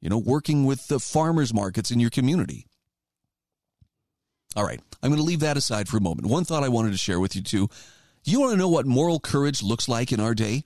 you 0.02 0.10
know, 0.10 0.18
working 0.18 0.66
with 0.66 0.88
the 0.88 1.00
farmers 1.00 1.54
markets 1.54 1.92
in 1.92 2.00
your 2.00 2.10
community. 2.10 2.67
All 4.56 4.64
right, 4.64 4.82
I'm 5.04 5.10
going 5.10 5.20
to 5.20 5.26
leave 5.26 5.42
that 5.42 5.58
aside 5.58 5.88
for 5.88 5.98
a 5.98 6.02
moment. 6.02 6.28
One 6.28 6.44
thought 6.44 6.64
I 6.64 6.70
wanted 6.70 6.92
to 6.92 6.98
share 6.98 7.20
with 7.20 7.36
you 7.36 7.42
too. 7.42 7.70
You 8.24 8.40
want 8.40 8.52
to 8.52 8.58
know 8.58 8.70
what 8.70 8.86
moral 8.86 9.20
courage 9.20 9.62
looks 9.62 9.88
like 9.88 10.12
in 10.12 10.20
our 10.20 10.34
day? 10.34 10.64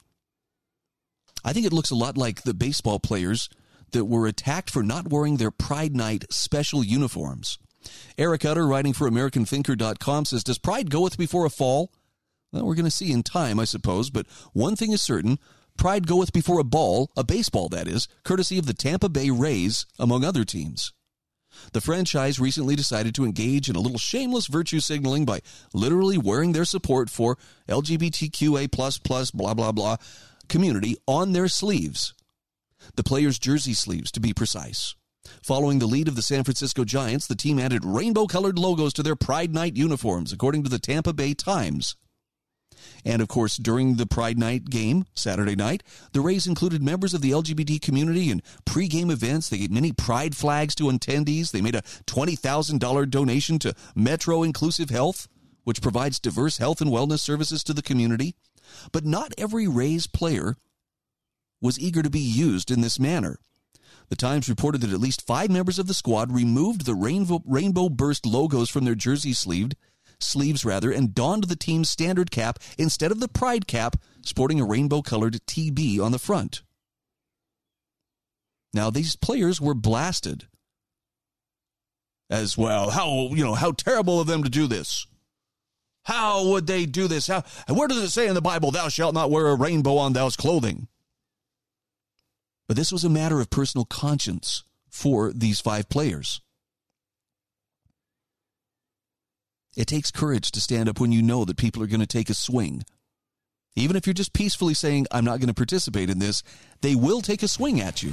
I 1.44 1.54
think 1.54 1.66
it 1.66 1.74
looks 1.74 1.92
a 1.92 1.96
lot 1.96 2.18
like 2.18 2.44
the 2.44 2.54
baseball 2.54 3.00
players 3.00 3.50
that 3.92 4.06
were 4.06 4.28
attacked 4.28 4.70
for 4.70 4.84
not 4.84 5.10
wearing 5.10 5.38
their 5.38 5.52
Pride 5.52 5.96
Night 5.96 6.26
special 6.30 6.84
uniforms. 6.84 7.58
Eric 8.18 8.46
Utter, 8.46 8.68
writing 8.68 8.94
for 8.94 9.10
AmericanThinker.com, 9.10 10.26
says 10.26 10.44
Does 10.44 10.60
pride 10.60 10.90
goeth 10.90 11.18
before 11.18 11.46
a 11.46 11.50
fall? 11.50 11.92
Well, 12.52 12.66
we're 12.66 12.76
going 12.76 12.86
to 12.86 12.92
see 12.92 13.12
in 13.12 13.24
time, 13.24 13.60
I 13.60 13.66
suppose, 13.66 14.10
but 14.10 14.28
one 14.54 14.76
thing 14.76 14.92
is 14.92 15.02
certain 15.02 15.40
pride 15.78 16.06
goeth 16.06 16.32
before 16.34 16.60
a 16.60 16.64
ball, 16.64 17.12
a 17.18 17.24
baseball 17.24 17.70
that 17.70 17.88
is, 17.88 18.08
courtesy 18.24 18.60
of 18.60 18.66
the 18.66 18.74
Tampa 18.74 19.10
Bay 19.10 19.30
Rays, 19.30 19.86
among 19.98 20.24
other 20.24 20.44
teams. 20.44 20.94
The 21.74 21.82
franchise 21.82 22.40
recently 22.40 22.76
decided 22.76 23.16
to 23.16 23.26
engage 23.26 23.70
in 23.70 23.76
a 23.76 23.80
little 23.80 23.98
shameless 23.98 24.48
virtue 24.48 24.80
signaling 24.80 25.26
by 25.26 25.42
literally 25.74 26.18
wearing 26.18 26.52
their 26.52 26.66
support 26.66 27.10
for 27.10 27.38
LGBTQA 27.70 28.72
plus 28.72 28.98
plus 28.98 29.32
blah 29.32 29.54
blah 29.54 29.72
blah 29.72 29.98
community 30.50 30.98
on 31.08 31.32
their 31.32 31.48
sleeves. 31.48 32.14
The 32.96 33.04
players' 33.04 33.40
jersey 33.40 33.74
sleeves, 33.74 34.12
to 34.12 34.20
be 34.20 34.34
precise. 34.34 34.96
Following 35.44 35.80
the 35.80 35.88
lead 35.88 36.08
of 36.08 36.16
the 36.16 36.22
San 36.22 36.44
Francisco 36.44 36.84
Giants, 36.84 37.28
the 37.28 37.36
team 37.36 37.60
added 37.60 37.86
rainbow 37.86 38.26
colored 38.26 38.58
logos 38.58 38.94
to 38.94 39.04
their 39.04 39.16
Pride 39.16 39.54
Night 39.54 39.78
uniforms, 39.78 40.34
according 40.34 40.64
to 40.64 40.70
the 40.70 40.80
Tampa 40.80 41.14
Bay 41.14 41.34
Times. 41.34 41.96
And 43.06 43.22
of 43.22 43.28
course, 43.28 43.58
during 43.58 43.96
the 43.96 44.06
Pride 44.06 44.38
Night 44.38 44.70
game, 44.70 45.06
Saturday 45.16 45.56
night, 45.56 45.84
the 46.14 46.22
Rays 46.22 46.48
included 46.48 46.84
members 46.84 47.14
of 47.14 47.22
the 47.22 47.32
LGBT 47.32 47.82
community 47.82 48.30
in 48.30 48.42
pre-game 48.66 49.10
events. 49.10 49.50
They 49.50 49.60
gave 49.60 49.72
many 49.72 49.92
pride 49.92 50.36
flags 50.36 50.76
to 50.76 50.84
attendees. 50.86 51.52
They 51.52 51.62
made 51.62 51.76
a 51.76 51.82
$20,000 51.82 53.10
donation 53.10 53.60
to 53.60 53.74
Metro 53.96 54.44
Inclusive 54.44 54.90
Health, 54.90 55.28
which 55.64 55.82
provides 55.82 56.20
diverse 56.20 56.58
health 56.58 56.82
and 56.82 56.92
wellness 56.92 57.20
services 57.20 57.64
to 57.64 57.74
the 57.74 57.82
community. 57.82 58.36
But 58.92 59.06
not 59.06 59.34
every 59.38 59.68
Rays 59.68 60.08
player 60.08 60.56
was 61.62 61.80
eager 61.80 62.02
to 62.02 62.10
be 62.10 62.20
used 62.20 62.72
in 62.72 62.82
this 62.82 63.00
manner. 63.00 63.40
The 64.10 64.16
Times 64.16 64.50
reported 64.50 64.82
that 64.82 64.92
at 64.92 65.00
least 65.00 65.26
five 65.26 65.50
members 65.50 65.80
of 65.80 65.88
the 65.88 65.94
squad 65.94 66.34
removed 66.34 66.86
the 66.86 66.96
rainbow, 66.96 67.42
rainbow 67.46 67.88
burst 67.88 68.26
logos 68.26 68.70
from 68.70 68.84
their 68.84 68.96
jersey 68.96 69.32
sleeved, 69.32 69.76
sleeves 70.24 70.66
rather, 70.66 70.92
and 70.92 71.16
donned 71.16 71.46
the 71.46 71.56
team's 71.56 71.90
standard 71.90 72.32
cap 72.32 72.60
instead 72.78 73.12
of 73.12 73.20
the 73.20 73.28
pride 73.28 73.68
cap, 73.68 73.96
sporting 74.22 74.60
a 74.60 74.66
rainbow 74.66 75.02
colored 75.02 75.40
TB 75.46 76.00
on 76.00 76.12
the 76.12 76.20
front. 76.20 76.64
Now 78.74 78.90
these 78.90 79.16
players 79.16 79.60
were 79.60 79.74
blasted 79.74 80.48
as 82.30 82.58
well. 82.58 82.92
How 82.92 83.30
you 83.32 83.44
know 83.44 83.56
how 83.56 83.72
terrible 83.72 84.20
of 84.20 84.28
them 84.28 84.44
to 84.44 84.50
do 84.50 84.68
this. 84.68 85.06
How 86.06 86.48
would 86.48 86.66
they 86.66 86.86
do 86.86 87.08
this? 87.08 87.28
How 87.28 87.44
where 87.68 87.88
does 87.88 87.98
it 87.98 88.10
say 88.10 88.28
in 88.28 88.34
the 88.34 88.42
Bible, 88.42 88.72
"Thou 88.72 88.88
shalt 88.88 89.14
not 89.14 89.30
wear 89.30 89.48
a 89.48 89.56
rainbow 89.56 89.98
on 89.98 90.14
thou's 90.14 90.36
clothing"? 90.36 90.88
But 92.68 92.78
this 92.78 92.92
was 92.92 93.04
a 93.04 93.10
matter 93.10 93.42
of 93.42 93.50
personal 93.50 93.86
conscience 93.86 94.64
for 94.90 95.34
these 95.34 95.60
five 95.60 95.90
players. 95.90 96.42
It 99.76 99.88
takes 99.88 100.12
courage 100.12 100.52
to 100.52 100.60
stand 100.60 100.90
up 100.90 101.00
when 101.00 101.14
you 101.14 101.22
know 101.22 101.46
that 101.46 101.56
people 101.56 101.82
are 101.82 101.88
going 101.88 102.02
to 102.02 102.06
take 102.06 102.30
a 102.30 102.34
swing. 102.34 102.84
Even 103.76 103.96
if 103.96 104.06
you're 104.06 104.14
just 104.14 104.34
peacefully 104.34 104.74
saying, 104.74 105.08
I'm 105.12 105.24
not 105.24 105.40
going 105.40 105.48
to 105.48 105.54
participate 105.54 106.10
in 106.10 106.20
this, 106.20 106.44
they 106.82 106.94
will 106.94 107.22
take 107.22 107.42
a 107.42 107.48
swing 107.48 107.80
at 107.80 108.04
you. 108.04 108.12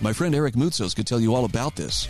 My 0.00 0.14
friend 0.14 0.34
Eric 0.34 0.54
Moutsos 0.54 0.96
could 0.96 1.06
tell 1.06 1.20
you 1.20 1.34
all 1.34 1.44
about 1.44 1.76
this. 1.76 2.08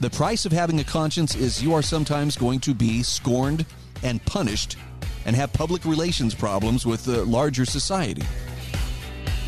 The 0.00 0.10
price 0.10 0.46
of 0.46 0.52
having 0.52 0.80
a 0.80 0.84
conscience 0.84 1.36
is 1.36 1.62
you 1.62 1.74
are 1.74 1.82
sometimes 1.82 2.36
going 2.36 2.60
to 2.60 2.74
be 2.74 3.04
scorned 3.04 3.64
and 4.02 4.24
punished 4.26 4.76
and 5.26 5.36
have 5.36 5.52
public 5.52 5.84
relations 5.84 6.34
problems 6.34 6.84
with 6.84 7.04
the 7.04 7.24
larger 7.24 7.64
society. 7.64 8.22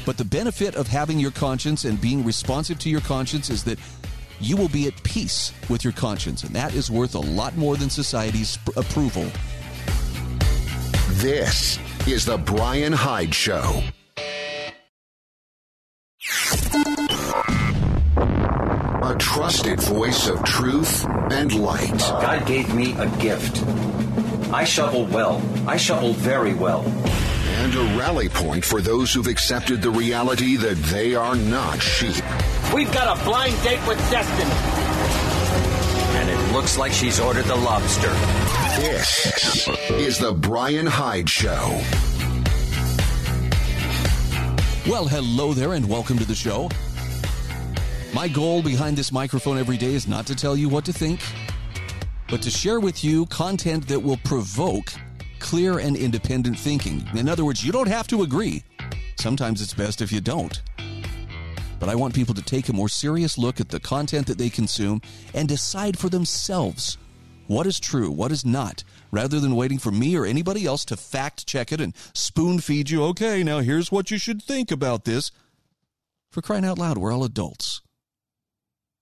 But 0.07 0.17
the 0.17 0.25
benefit 0.25 0.75
of 0.75 0.87
having 0.87 1.19
your 1.19 1.33
conscience 1.33 1.85
and 1.85 2.01
being 2.01 2.25
responsive 2.25 2.79
to 2.79 2.89
your 2.89 3.03
conscience 3.03 3.51
is 3.51 3.63
that 3.65 3.79
you 4.41 4.57
will 4.57 4.69
be 4.69 4.87
at 4.87 5.03
peace 5.03 5.53
with 5.69 5.85
your 5.85 5.93
conscience, 5.93 6.43
and 6.45 6.55
that 6.55 6.75
is 6.75 6.91
worth 6.91 7.15
a 7.15 7.21
lot 7.21 7.57
more 7.57 7.77
than 7.77 7.91
society's 7.91 8.59
approval. 8.77 9.27
This 11.19 11.79
is 12.07 12.25
the 12.25 12.39
Brian 12.39 12.93
Hyde 12.93 13.35
Show. 13.35 13.83
A 19.03 19.17
trusted 19.19 19.81
voice 19.81 20.29
of 20.29 20.45
truth 20.45 21.05
and 21.33 21.53
light. 21.55 21.99
God 21.99 22.47
gave 22.47 22.75
me 22.75 22.93
a 22.99 23.09
gift. 23.19 23.65
I 24.53 24.65
shovel 24.65 25.07
well. 25.07 25.43
I 25.67 25.77
shovel 25.77 26.13
very 26.13 26.55
well. 26.55 26.83
And 27.61 27.75
a 27.75 27.99
rally 27.99 28.29
point 28.29 28.65
for 28.65 28.81
those 28.81 29.13
who've 29.13 29.27
accepted 29.27 29.83
the 29.83 29.91
reality 29.91 30.55
that 30.55 30.77
they 30.77 31.17
are 31.17 31.35
not 31.35 31.83
sheep. 31.83 32.25
We've 32.73 32.91
got 32.93 33.19
a 33.19 33.25
blind 33.25 33.61
date 33.65 33.85
with 33.85 33.99
destiny. 34.13 34.49
And 36.21 36.31
it 36.31 36.53
looks 36.53 36.79
like 36.79 36.93
she's 36.93 37.19
ordered 37.19 37.47
the 37.47 37.57
lobster. 37.57 38.13
This 38.81 39.69
is 39.91 40.19
the 40.21 40.33
Brian 40.33 40.87
Hyde 40.87 41.29
Show. 41.29 41.81
Well, 44.89 45.09
hello 45.09 45.53
there, 45.53 45.73
and 45.73 45.89
welcome 45.89 46.17
to 46.19 46.25
the 46.25 46.37
show. 46.37 46.71
My 48.15 48.29
goal 48.29 48.63
behind 48.63 48.97
this 48.97 49.11
microphone 49.11 49.59
every 49.59 49.77
day 49.77 49.95
is 49.95 50.07
not 50.07 50.29
to 50.29 50.37
tell 50.37 50.57
you 50.57 50.69
what 50.69 50.85
to 50.85 50.93
think, 50.93 51.19
but 52.31 52.41
to 52.43 52.51
share 52.51 52.79
with 52.79 53.03
you 53.03 53.27
content 53.27 53.89
that 53.89 53.99
will 53.99 54.19
provoke 54.19 54.93
clear 55.49 55.79
and 55.79 55.97
independent 55.97 56.59
thinking. 56.59 57.03
In 57.15 57.27
other 57.27 57.43
words, 57.43 57.65
you 57.65 57.73
don't 57.73 57.89
have 57.89 58.07
to 58.09 58.23
agree. 58.23 58.63
Sometimes 59.17 59.63
it's 59.63 59.73
best 59.73 60.03
if 60.03 60.13
you 60.13 60.21
don't. 60.21 60.61
But 61.81 61.89
I 61.89 61.95
want 61.95 62.15
people 62.15 62.35
to 62.35 62.43
take 62.43 62.69
a 62.69 62.75
more 62.75 62.91
serious 62.91 63.39
look 63.39 63.59
at 63.59 63.71
the 63.71 63.81
content 63.81 64.27
that 64.27 64.37
they 64.37 64.51
consume 64.51 65.01
and 65.33 65.49
decide 65.49 65.99
for 65.99 66.11
themselves 66.11 66.99
what 67.47 67.67
is 67.67 67.81
true, 67.81 68.11
what 68.11 68.31
is 68.31 68.45
not, 68.45 68.85
rather 69.11 69.41
than 69.41 69.57
waiting 69.57 69.79
for 69.79 69.91
me 69.91 70.15
or 70.17 70.27
anybody 70.27 70.67
else 70.67 70.85
to 70.85 70.99
fact 70.99 71.47
check 71.47 71.73
it 71.73 71.81
and 71.81 71.97
spoon 72.13 72.59
feed 72.59 72.91
you, 72.91 73.03
okay, 73.05 73.43
now 73.43 73.61
here's 73.61 73.91
what 73.91 74.11
you 74.11 74.19
should 74.19 74.43
think 74.43 74.71
about 74.71 75.07
this. 75.07 75.31
For 76.31 76.43
crying 76.43 76.67
out 76.67 76.79
loud, 76.79 76.99
we're 76.99 77.11
all 77.11 77.25
adults. 77.25 77.81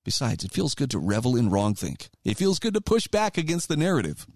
Besides, 0.04 0.44
it 0.44 0.52
feels 0.52 0.76
good 0.76 0.92
to 0.92 1.00
revel 1.00 1.34
in 1.34 1.50
wrongthink. 1.50 2.08
It 2.24 2.36
feels 2.36 2.60
good 2.60 2.74
to 2.74 2.80
push 2.80 3.08
back 3.08 3.36
against 3.36 3.66
the 3.66 3.76
narrative. 3.76 4.28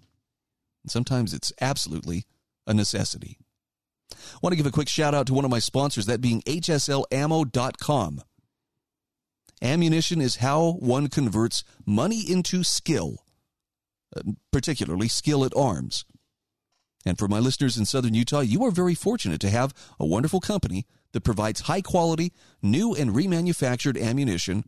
And 0.83 0.91
sometimes 0.91 1.35
it's 1.35 1.53
absolutely 1.61 2.25
a 2.67 2.75
necessity. 2.75 3.39
I 4.13 4.39
want 4.43 4.53
to 4.53 4.57
give 4.57 4.67
a 4.67 4.71
quick 4.71 4.89
shout 4.89 5.15
out 5.15 5.27
to 5.29 5.35
one 5.35 5.45
of 5.45 5.51
my 5.51 5.59
sponsors, 5.59 6.07
that 6.07 6.21
being 6.21 6.43
HSLammo.com. 6.43 8.23
Ammunition 9.63 10.21
is 10.21 10.37
how 10.37 10.73
one 10.73 11.09
converts 11.09 11.65
money 11.85 12.21
into 12.21 12.65
skill, 12.65 13.25
uh, 14.17 14.23
particularly 14.51 15.09
skill 15.09 15.45
at 15.45 15.55
arms. 15.55 16.05
And 17.05 17.19
for 17.19 17.29
my 17.29 17.39
listeners 17.39 17.77
in 17.77 17.85
southern 17.85 18.15
Utah, 18.15 18.41
you 18.41 18.65
are 18.65 18.71
very 18.71 18.95
fortunate 18.95 19.41
to 19.43 19.51
have 19.51 19.75
a 19.99 20.07
wonderful 20.07 20.41
company 20.41 20.87
that 21.13 21.23
provides 21.23 21.63
high 21.63 21.81
quality, 21.81 22.33
new 22.63 22.95
and 22.95 23.11
remanufactured 23.11 24.01
ammunition 24.01 24.65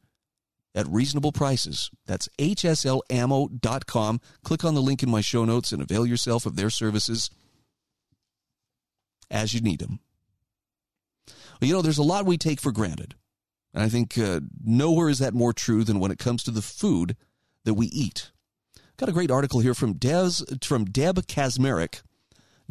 at 0.75 0.87
reasonable 0.89 1.33
prices. 1.33 1.91
That's 2.07 2.29
hslammo.com. 2.39 4.21
Click 4.45 4.65
on 4.65 4.75
the 4.75 4.83
link 4.83 5.03
in 5.03 5.11
my 5.11 5.21
show 5.21 5.45
notes 5.45 5.73
and 5.73 5.83
avail 5.83 6.07
yourself 6.07 6.47
of 6.47 6.57
their 6.57 6.71
services 6.71 7.31
as 9.31 9.55
you 9.55 9.61
need 9.61 9.81
them. 9.81 10.01
Well, 11.27 11.69
you 11.69 11.75
know, 11.75 11.83
there's 11.83 11.99
a 11.99 12.03
lot 12.03 12.27
we 12.27 12.39
take 12.39 12.61
for 12.61 12.73
granted. 12.73 13.15
And 13.75 13.83
I 13.83 13.89
think 13.89 14.19
uh, 14.19 14.41
nowhere 14.63 15.09
is 15.09 15.19
that 15.21 15.35
more 15.35 15.53
true 15.53 15.85
than 15.85 16.01
when 16.01 16.11
it 16.11 16.19
comes 16.19 16.43
to 16.45 16.51
the 16.51 16.63
food 16.63 17.17
that 17.65 17.75
we 17.75 17.87
eat. 17.87 18.31
Got 18.99 19.09
a 19.09 19.13
great 19.13 19.31
article 19.31 19.61
here 19.61 19.75
from 19.75 19.99
from 19.99 20.85
Deb 20.85 21.27
Kaczmarek, 21.27 22.03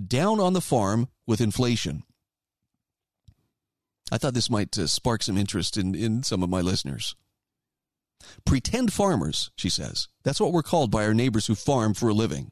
Down 0.07 0.39
on 0.39 0.53
the 0.53 0.61
Farm 0.61 1.07
with 1.25 1.41
Inflation. 1.41 2.03
I 4.11 4.17
thought 4.17 4.33
this 4.33 4.49
might 4.49 4.77
uh, 4.77 4.87
spark 4.87 5.23
some 5.23 5.37
interest 5.37 5.77
in, 5.77 5.95
in 5.95 6.21
some 6.21 6.43
of 6.43 6.49
my 6.49 6.61
listeners. 6.61 7.15
Pretend 8.45 8.93
farmers, 8.93 9.51
she 9.55 9.69
says. 9.69 10.07
That's 10.23 10.39
what 10.39 10.51
we're 10.51 10.63
called 10.63 10.91
by 10.91 11.05
our 11.05 11.13
neighbors 11.13 11.47
who 11.47 11.55
farm 11.55 11.93
for 11.93 12.09
a 12.09 12.13
living. 12.13 12.51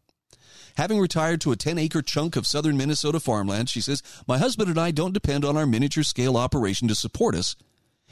Having 0.78 0.99
retired 0.99 1.41
to 1.41 1.51
a 1.51 1.57
10 1.57 1.78
acre 1.78 2.01
chunk 2.01 2.36
of 2.36 2.47
southern 2.47 2.78
Minnesota 2.78 3.20
farmland, 3.20 3.70
she 3.70 3.82
says, 3.82 4.01
My 4.28 4.38
husband 4.38 4.70
and 4.70 4.80
I 4.80 4.91
don't 4.91 5.13
depend 5.13 5.43
on 5.43 5.57
our 5.57 5.65
miniature 5.65 6.03
scale 6.03 6.38
operation 6.38 6.88
to 6.88 6.95
support 6.95 7.36
us. 7.36 7.55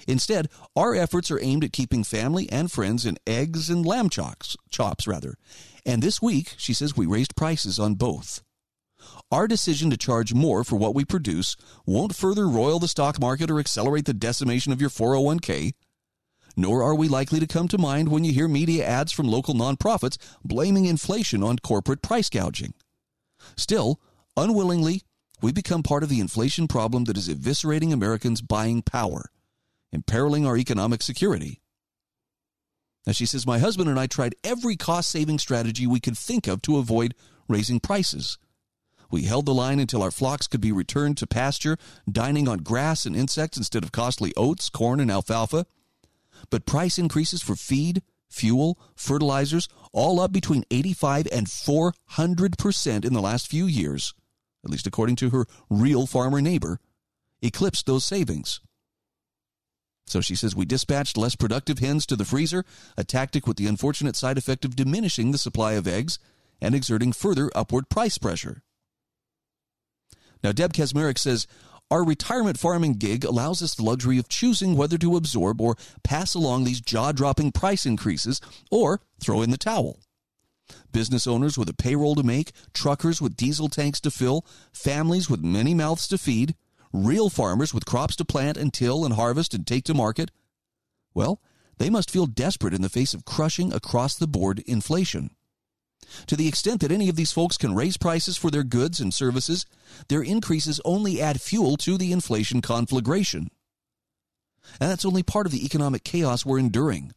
Instead, 0.08 0.50
our 0.76 0.94
efforts 0.94 1.32
are 1.32 1.42
aimed 1.42 1.64
at 1.64 1.74
keeping 1.74 2.04
family 2.04 2.50
and 2.52 2.72
friends 2.72 3.06
in 3.06 3.18
eggs 3.26 3.70
and 3.70 3.86
lamb 3.86 4.10
chops, 4.10 4.56
chops 4.70 5.08
rather. 5.08 5.36
And 5.86 6.04
this 6.04 6.22
week, 6.22 6.56
she 6.58 6.74
says, 6.74 6.98
we 6.98 7.06
raised 7.06 7.36
prices 7.36 7.80
on 7.80 7.96
both. 7.96 8.44
Our 9.32 9.48
decision 9.48 9.90
to 9.90 9.98
charge 9.98 10.34
more 10.34 10.64
for 10.64 10.76
what 10.76 10.96
we 10.96 11.06
produce 11.06 11.56
won't 11.86 12.16
further 12.16 12.48
roil 12.48 12.80
the 12.80 12.88
stock 12.88 13.20
market 13.20 13.50
or 13.50 13.60
accelerate 13.60 14.06
the 14.06 14.14
decimation 14.14 14.72
of 14.72 14.82
your 14.82 14.90
401k 14.90 15.74
nor 16.58 16.82
are 16.82 16.96
we 16.96 17.08
likely 17.08 17.40
to 17.40 17.48
come 17.48 17.68
to 17.68 17.78
mind 17.78 18.10
when 18.10 18.24
you 18.24 18.34
hear 18.34 18.48
media 18.48 18.84
ads 18.84 19.12
from 19.12 19.28
local 19.28 19.54
nonprofits 19.54 20.18
blaming 20.44 20.86
inflation 20.86 21.44
on 21.44 21.60
corporate 21.60 22.02
price 22.02 22.30
gouging. 22.30 22.74
Still, 23.56 24.02
unwillingly, 24.36 25.04
we 25.40 25.54
become 25.54 25.84
part 25.84 26.02
of 26.02 26.10
the 26.10 26.20
inflation 26.20 26.68
problem 26.68 27.04
that 27.04 27.16
is 27.16 27.30
eviscerating 27.30 27.94
Americans' 27.94 28.42
buying 28.42 28.82
power, 28.82 29.30
imperiling 29.92 30.48
our 30.48 30.58
economic 30.58 31.04
security. 31.04 31.62
Now, 33.06 33.14
she 33.14 33.28
says, 33.28 33.46
My 33.46 33.60
husband 33.60 33.88
and 33.88 34.00
I 34.00 34.08
tried 34.08 34.36
every 34.44 34.76
cost 34.76 35.12
saving 35.12 35.38
strategy 35.38 35.86
we 35.86 36.00
could 36.00 36.18
think 36.18 36.48
of 36.48 36.64
to 36.64 36.78
avoid 36.78 37.14
raising 37.48 37.80
prices. 37.80 38.40
We 39.12 39.22
held 39.22 39.46
the 39.46 39.54
line 39.54 39.80
until 39.80 40.02
our 40.02 40.12
flocks 40.12 40.48
could 40.48 40.60
be 40.60 40.72
returned 40.72 41.18
to 41.18 41.28
pasture, 41.28 41.78
dining 42.12 42.48
on 42.50 42.58
grass 42.58 43.06
and 43.06 43.16
insects 43.16 43.58
instead 43.58 43.84
of 43.84 43.92
costly 43.92 44.34
oats, 44.36 44.70
corn, 44.70 45.00
and 45.00 45.12
alfalfa 45.12 45.68
but 46.50 46.66
price 46.66 46.98
increases 46.98 47.42
for 47.42 47.56
feed, 47.56 48.02
fuel, 48.30 48.80
fertilizers, 48.96 49.68
all 49.94 50.20
up 50.20 50.32
between 50.32 50.64
85 50.72 51.28
and 51.32 51.48
400% 51.48 53.06
in 53.06 53.14
the 53.14 53.22
last 53.22 53.48
few 53.48 53.66
years, 53.66 54.14
at 54.64 54.72
least 54.72 54.88
according 54.88 55.16
to 55.18 55.30
her 55.32 55.46
real 55.70 56.06
farmer 56.06 56.42
neighbor, 56.42 56.80
eclipsed 57.42 57.86
those 57.86 58.06
savings. 58.06 58.60
So 60.08 60.22
she 60.22 60.36
says 60.36 60.56
we 60.56 60.66
dispatched 60.66 61.18
less 61.18 61.36
productive 61.36 61.80
hens 61.80 62.06
to 62.06 62.16
the 62.16 62.26
freezer, 62.26 62.64
a 62.98 63.04
tactic 63.04 63.46
with 63.46 63.58
the 63.58 63.68
unfortunate 63.68 64.16
side 64.16 64.38
effect 64.38 64.64
of 64.64 64.76
diminishing 64.76 65.32
the 65.32 65.38
supply 65.38 65.74
of 65.74 65.88
eggs 65.88 66.18
and 66.62 66.74
exerting 66.74 67.12
further 67.12 67.52
upward 67.54 67.90
price 67.90 68.18
pressure. 68.18 68.64
Now, 70.44 70.52
Deb 70.52 70.74
Kaczmarek 70.74 71.18
says 71.18 71.48
our 71.90 72.04
retirement 72.04 72.60
farming 72.60 72.94
gig 72.94 73.24
allows 73.24 73.62
us 73.62 73.76
the 73.76 73.84
luxury 73.84 74.18
of 74.18 74.28
choosing 74.28 74.76
whether 74.76 74.98
to 74.98 75.16
absorb 75.16 75.62
or 75.62 75.78
pass 76.04 76.34
along 76.34 76.64
these 76.64 76.82
jaw 76.82 77.12
dropping 77.12 77.52
price 77.52 77.86
increases 77.86 78.42
or 78.70 79.02
throw 79.22 79.42
in 79.42 79.52
the 79.52 79.58
towel. 79.58 80.00
Business 80.92 81.26
owners 81.26 81.58
with 81.58 81.70
a 81.70 81.74
payroll 81.74 82.16
to 82.16 82.24
make, 82.24 82.52
truckers 82.74 83.22
with 83.22 83.38
diesel 83.38 83.70
tanks 83.70 84.02
to 84.02 84.12
fill, 84.12 84.46
families 84.74 85.30
with 85.30 85.42
many 85.42 85.74
mouths 85.74 86.08
to 86.10 86.18
feed, 86.18 86.56
real 86.92 87.30
farmers 87.30 87.74
with 87.74 87.86
crops 87.86 88.16
to 88.18 88.26
plant 88.26 88.58
and 88.58 88.74
till 88.74 89.06
and 89.06 89.14
harvest 89.14 89.54
and 89.54 89.66
take 89.66 89.86
to 89.86 89.94
market. 89.94 90.30
Well, 91.14 91.42
they 91.78 91.90
must 91.90 92.12
feel 92.12 92.26
desperate 92.26 92.74
in 92.74 92.82
the 92.82 92.90
face 92.90 93.14
of 93.14 93.24
crushing 93.24 93.72
across 93.72 94.16
the 94.16 94.28
board 94.28 94.60
inflation. 94.60 95.32
To 96.28 96.36
the 96.36 96.48
extent 96.48 96.82
that 96.82 96.92
any 96.92 97.10
of 97.10 97.16
these 97.16 97.32
folks 97.32 97.58
can 97.58 97.76
raise 97.76 97.98
prices 97.98 98.38
for 98.38 98.50
their 98.50 98.64
goods 98.64 99.00
and 99.00 99.14
services, 99.14 99.66
their 100.08 100.24
increases 100.24 100.82
only 100.86 101.22
add 101.22 101.42
fuel 101.42 101.78
to 101.78 101.98
the 101.98 102.12
inflation 102.12 102.62
conflagration. 102.62 103.50
And 104.80 104.90
that's 104.92 105.06
only 105.06 105.24
part 105.24 105.46
of 105.46 105.52
the 105.52 105.66
economic 105.66 106.04
chaos 106.04 106.46
we're 106.46 106.60
enduring. 106.60 107.14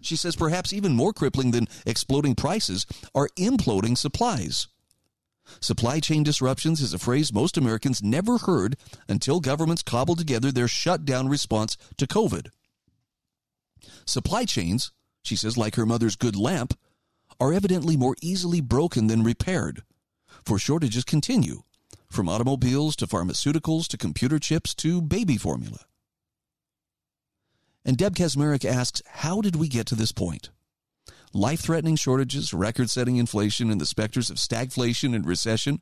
She 0.00 0.16
says 0.16 0.36
perhaps 0.36 0.72
even 0.72 0.94
more 0.94 1.12
crippling 1.12 1.50
than 1.50 1.68
exploding 1.84 2.34
prices 2.34 2.86
are 3.14 3.28
imploding 3.36 3.98
supplies. 3.98 4.68
Supply 5.60 6.00
chain 6.00 6.22
disruptions 6.22 6.80
is 6.80 6.92
a 6.92 6.98
phrase 6.98 7.32
most 7.32 7.56
Americans 7.56 8.02
never 8.02 8.38
heard 8.38 8.76
until 9.08 9.40
governments 9.40 9.82
cobbled 9.82 10.18
together 10.18 10.50
their 10.50 10.68
shutdown 10.68 11.28
response 11.28 11.76
to 11.96 12.06
COVID. 12.06 12.48
Supply 14.04 14.44
chains, 14.44 14.92
she 15.22 15.36
says, 15.36 15.56
like 15.56 15.76
her 15.76 15.86
mother's 15.86 16.16
good 16.16 16.36
lamp, 16.36 16.74
are 17.40 17.52
evidently 17.52 17.96
more 17.96 18.16
easily 18.22 18.60
broken 18.60 19.06
than 19.06 19.22
repaired, 19.22 19.82
for 20.44 20.58
shortages 20.58 21.04
continue, 21.04 21.62
from 22.10 22.28
automobiles 22.28 22.96
to 22.96 23.06
pharmaceuticals 23.06 23.86
to 23.88 23.96
computer 23.96 24.38
chips 24.38 24.74
to 24.74 25.02
baby 25.02 25.36
formula. 25.36 25.80
And 27.84 27.96
Deb 27.96 28.16
Kaczmarek 28.16 28.64
asks, 28.64 29.02
How 29.06 29.40
did 29.40 29.56
we 29.56 29.68
get 29.68 29.86
to 29.86 29.94
this 29.94 30.12
point? 30.12 30.50
Life 31.32 31.60
threatening 31.60 31.96
shortages, 31.96 32.52
record 32.54 32.90
setting 32.90 33.16
inflation, 33.16 33.70
and 33.70 33.80
the 33.80 33.86
specters 33.86 34.30
of 34.30 34.38
stagflation 34.38 35.14
and 35.14 35.26
recession? 35.26 35.80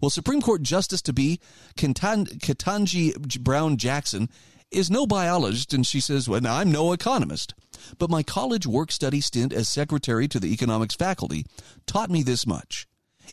Well, 0.00 0.10
Supreme 0.10 0.40
Court 0.40 0.62
Justice 0.62 1.02
to 1.02 1.12
be 1.12 1.40
Ketanji 1.76 3.42
Brown 3.42 3.76
Jackson 3.76 4.28
is 4.72 4.90
no 4.90 5.06
biologist, 5.06 5.72
and 5.72 5.86
she 5.86 6.00
says, 6.00 6.28
Well, 6.28 6.46
I'm 6.46 6.72
no 6.72 6.92
economist. 6.92 7.54
But 7.98 8.10
my 8.10 8.22
college 8.22 8.66
work 8.66 8.92
study 8.92 9.20
stint 9.20 9.52
as 9.52 9.68
secretary 9.68 10.28
to 10.28 10.40
the 10.40 10.52
economics 10.52 10.94
faculty 10.94 11.46
taught 11.86 12.10
me 12.10 12.22
this 12.22 12.46
much. 12.46 12.86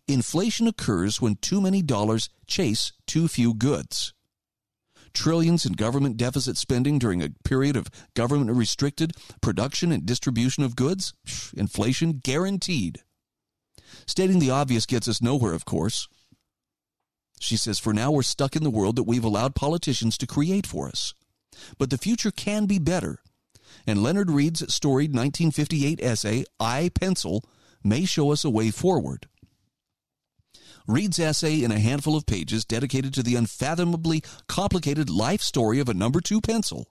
Inflation 0.07 0.67
occurs 0.67 1.21
when 1.21 1.35
too 1.35 1.61
many 1.61 1.81
dollars 1.81 2.29
chase 2.47 2.91
too 3.05 3.27
few 3.27 3.53
goods. 3.53 4.13
Trillions 5.13 5.65
in 5.65 5.73
government 5.73 6.17
deficit 6.17 6.57
spending 6.57 6.99
during 6.99 7.21
a 7.21 7.29
period 7.43 7.75
of 7.75 7.87
government 8.13 8.51
restricted 8.51 9.13
production 9.41 9.91
and 9.91 10.05
distribution 10.05 10.63
of 10.63 10.75
goods? 10.75 11.13
Inflation 11.55 12.21
guaranteed. 12.23 13.01
Stating 14.05 14.39
the 14.39 14.51
obvious 14.51 14.85
gets 14.85 15.07
us 15.07 15.21
nowhere, 15.21 15.53
of 15.53 15.65
course. 15.65 16.07
She 17.39 17.57
says, 17.57 17.79
For 17.79 17.93
now, 17.93 18.11
we're 18.11 18.21
stuck 18.21 18.55
in 18.55 18.63
the 18.63 18.69
world 18.69 18.95
that 18.97 19.03
we've 19.03 19.23
allowed 19.23 19.55
politicians 19.55 20.17
to 20.17 20.27
create 20.27 20.67
for 20.67 20.87
us. 20.87 21.13
But 21.77 21.89
the 21.89 21.97
future 21.97 22.31
can 22.31 22.65
be 22.65 22.79
better 22.79 23.19
and 23.85 24.03
Leonard 24.03 24.29
Read's 24.29 24.73
storied 24.73 25.11
1958 25.11 25.99
essay, 26.01 26.43
I 26.59 26.89
Pencil, 26.93 27.43
may 27.83 28.05
show 28.05 28.31
us 28.31 28.43
a 28.43 28.49
way 28.49 28.71
forward. 28.71 29.27
Read's 30.87 31.19
essay, 31.19 31.63
in 31.63 31.71
a 31.71 31.79
handful 31.79 32.15
of 32.15 32.25
pages 32.25 32.65
dedicated 32.65 33.13
to 33.13 33.23
the 33.23 33.35
unfathomably 33.35 34.23
complicated 34.47 35.09
life 35.09 35.41
story 35.41 35.79
of 35.79 35.87
a 35.87 35.93
number 35.93 36.19
two 36.19 36.41
pencil, 36.41 36.87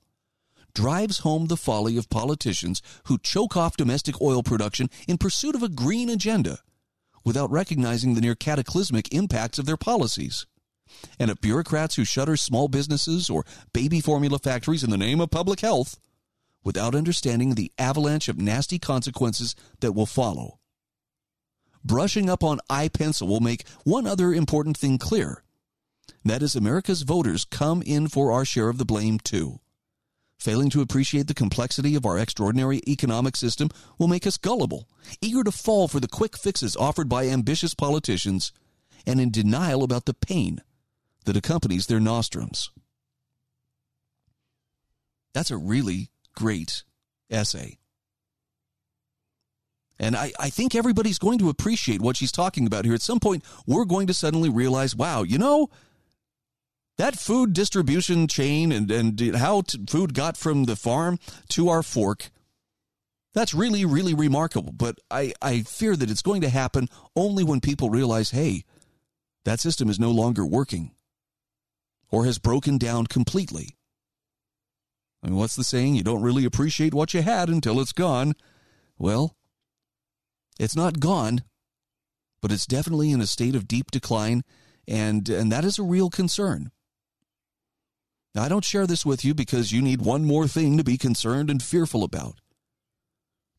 drives 0.75 1.19
home 1.19 1.47
the 1.47 1.57
folly 1.57 1.97
of 1.97 2.11
politicians 2.11 2.81
who 3.05 3.19
choke 3.19 3.57
off 3.57 3.77
domestic 3.77 4.21
oil 4.21 4.43
production 4.43 4.89
in 5.09 5.19
pursuit 5.19 5.55
of 5.55 5.63
a 5.63 5.69
green 5.69 6.09
agenda 6.09 6.61
without 7.25 7.51
recognizing 7.51 8.15
the 8.15 8.21
near 8.21 8.37
cataclysmic 8.37 9.13
impacts 9.13 9.59
of 9.59 9.67
their 9.67 9.77
policies, 9.77 10.47
and 11.19 11.31
of 11.31 11.41
bureaucrats 11.41 11.97
who 11.97 12.05
shutter 12.05 12.37
small 12.37 12.69
businesses 12.69 13.29
or 13.31 13.45
baby 13.73 14.01
formula 14.01 14.39
factories 14.39 14.85
in 14.85 14.91
the 14.91 14.99
name 14.99 15.21
of 15.21 15.31
public 15.31 15.61
health 15.61 15.99
without 16.65 16.95
understanding 16.95 17.55
the 17.55 17.73
avalanche 17.79 18.29
of 18.29 18.39
nasty 18.39 18.79
consequences 18.79 19.55
that 19.81 19.93
will 19.93 20.07
follow. 20.07 20.59
Brushing 21.85 22.29
up 22.29 22.43
on 22.45 22.61
iPencil 22.71 23.29
will 23.29 23.41
make 23.41 23.67
one 23.85 24.07
other 24.07 24.35
important 24.35 24.77
thing 24.77 24.99
clear. 24.99 25.43
That 26.25 26.43
is, 26.43 26.55
America's 26.57 27.03
voters 27.03 27.45
come 27.45 27.83
in 27.83 28.09
for 28.09 28.33
our 28.33 28.45
share 28.45 28.69
of 28.69 28.79
the 28.79 28.85
blame 28.85 29.19
too. 29.19 29.61
Failing 30.39 30.71
to 30.71 30.83
appreciate 30.83 31.27
the 31.27 31.35
complexity 31.35 31.95
of 31.95 32.07
our 32.07 32.19
extraordinary 32.19 32.81
economic 32.87 33.37
system 33.37 33.71
will 33.99 34.07
make 34.07 34.27
us 34.27 34.37
gullible, 34.37 34.89
eager 35.21 35.43
to 35.43 35.51
fall 35.51 35.89
for 35.89 36.01
the 36.01 36.07
quick 36.07 36.37
fixes 36.37 36.77
offered 36.77 37.09
by 37.09 37.27
ambitious 37.27 37.75
politicians, 37.75 38.53
and 39.07 39.21
in 39.21 39.31
denial 39.31 39.83
about 39.83 40.05
the 40.05 40.15
pain 40.15 40.61
that 41.29 41.37
accompanies 41.37 41.87
their 41.87 42.01
nostrums. 42.01 42.71
That's 45.35 45.51
a 45.51 45.59
really 45.59 46.11
great 46.35 46.85
essay. 47.31 47.77
And 49.99 50.17
I, 50.17 50.33
I 50.41 50.49
think 50.49 50.75
everybody's 50.75 51.19
going 51.19 51.39
to 51.41 51.51
appreciate 51.51 52.01
what 52.01 52.17
she's 52.17 52.33
talking 52.33 52.67
about 52.67 52.87
here. 52.87 52.95
At 52.95 53.03
some 53.03 53.21
point, 53.21 53.45
we're 53.67 53.85
going 53.85 54.07
to 54.07 54.15
suddenly 54.15 54.49
realize, 54.49 54.97
wow, 54.97 55.23
you 55.23 55.37
know, 55.37 55.69
that 56.97 57.19
food 57.19 57.53
distribution 57.53 58.27
chain 58.27 58.73
and, 58.73 58.91
and 58.91 59.37
how 59.37 59.61
t- 59.61 59.85
food 59.87 60.15
got 60.15 60.39
from 60.39 60.65
the 60.65 60.77
farm 60.77 61.19
to 61.51 61.69
our 61.69 61.83
fork, 61.83 62.31
that's 63.35 63.53
really, 63.53 63.85
really 63.85 64.15
remarkable. 64.15 64.73
But 64.73 64.99
I, 65.11 65.35
I 65.43 65.61
fear 65.61 65.95
that 65.95 66.11
it's 66.11 66.23
going 66.23 66.41
to 66.41 66.49
happen 66.49 66.89
only 67.15 67.45
when 67.45 67.61
people 67.61 67.91
realize, 67.91 68.31
hey, 68.31 68.65
that 69.45 69.61
system 69.61 69.91
is 69.91 70.01
no 70.01 70.11
longer 70.11 70.47
working 70.47 70.93
or 72.11 72.25
has 72.25 72.39
broken 72.39 72.79
down 72.79 73.07
completely. 73.07 73.77
I 75.23 75.29
mean, 75.29 75.37
what's 75.37 75.57
the 75.57 75.65
saying? 75.65 75.95
You 75.95 76.03
don't 76.03 76.23
really 76.23 76.45
appreciate 76.45 76.95
what 76.95 77.13
you 77.13 77.23
had 77.23 77.49
until 77.49 77.81
it's 77.81 77.93
gone. 77.93 78.35
Well, 78.99 79.37
it's 80.59 80.77
not 80.77 81.01
gone, 81.01 81.43
but 82.41 82.53
it's 82.53 82.67
definitely 82.67 83.11
in 83.11 83.21
a 83.21 83.27
state 83.27 83.55
of 83.55 83.69
deep 83.69 83.91
decline, 83.91 84.43
and, 84.87 85.29
and 85.29 85.51
that 85.53 85.65
is 85.65 85.79
a 85.79 85.83
real 85.83 86.11
concern. 86.11 86.71
Now, 88.35 88.43
I 88.45 88.49
don't 88.49 88.65
share 88.65 88.87
this 88.87 89.05
with 89.05 89.25
you 89.25 89.35
because 89.35 89.73
you 89.73 89.83
need 89.83 90.03
one 90.03 90.25
more 90.25 90.47
thing 90.47 90.77
to 90.77 90.85
be 90.85 90.99
concerned 90.99 91.51
and 91.51 91.63
fearful 91.63 92.05
about. 92.05 92.41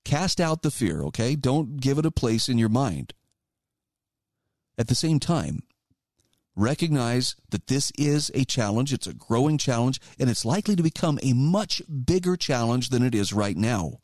Cast 0.05 0.39
out 0.39 0.61
the 0.61 0.71
fear, 0.71 1.03
okay? 1.03 1.35
Don't 1.35 1.77
give 1.77 1.97
it 1.97 2.05
a 2.05 2.11
place 2.11 2.47
in 2.47 2.57
your 2.57 2.69
mind. 2.69 3.13
At 4.77 4.87
the 4.87 4.95
same 4.95 5.19
time, 5.19 5.63
recognize 6.59 7.35
that 7.49 7.67
this 7.67 7.91
is 7.97 8.29
a 8.33 8.43
challenge. 8.43 8.93
It's 8.93 9.07
a 9.07 9.13
growing 9.13 9.57
challenge, 9.57 9.99
and 10.19 10.29
it's 10.29 10.45
likely 10.45 10.75
to 10.75 10.83
become 10.83 11.19
a 11.23 11.33
much 11.33 11.81
bigger 12.05 12.35
challenge 12.35 12.89
than 12.89 13.03
it 13.03 13.15
is 13.15 13.33
right 13.33 13.57
now. 13.57 13.99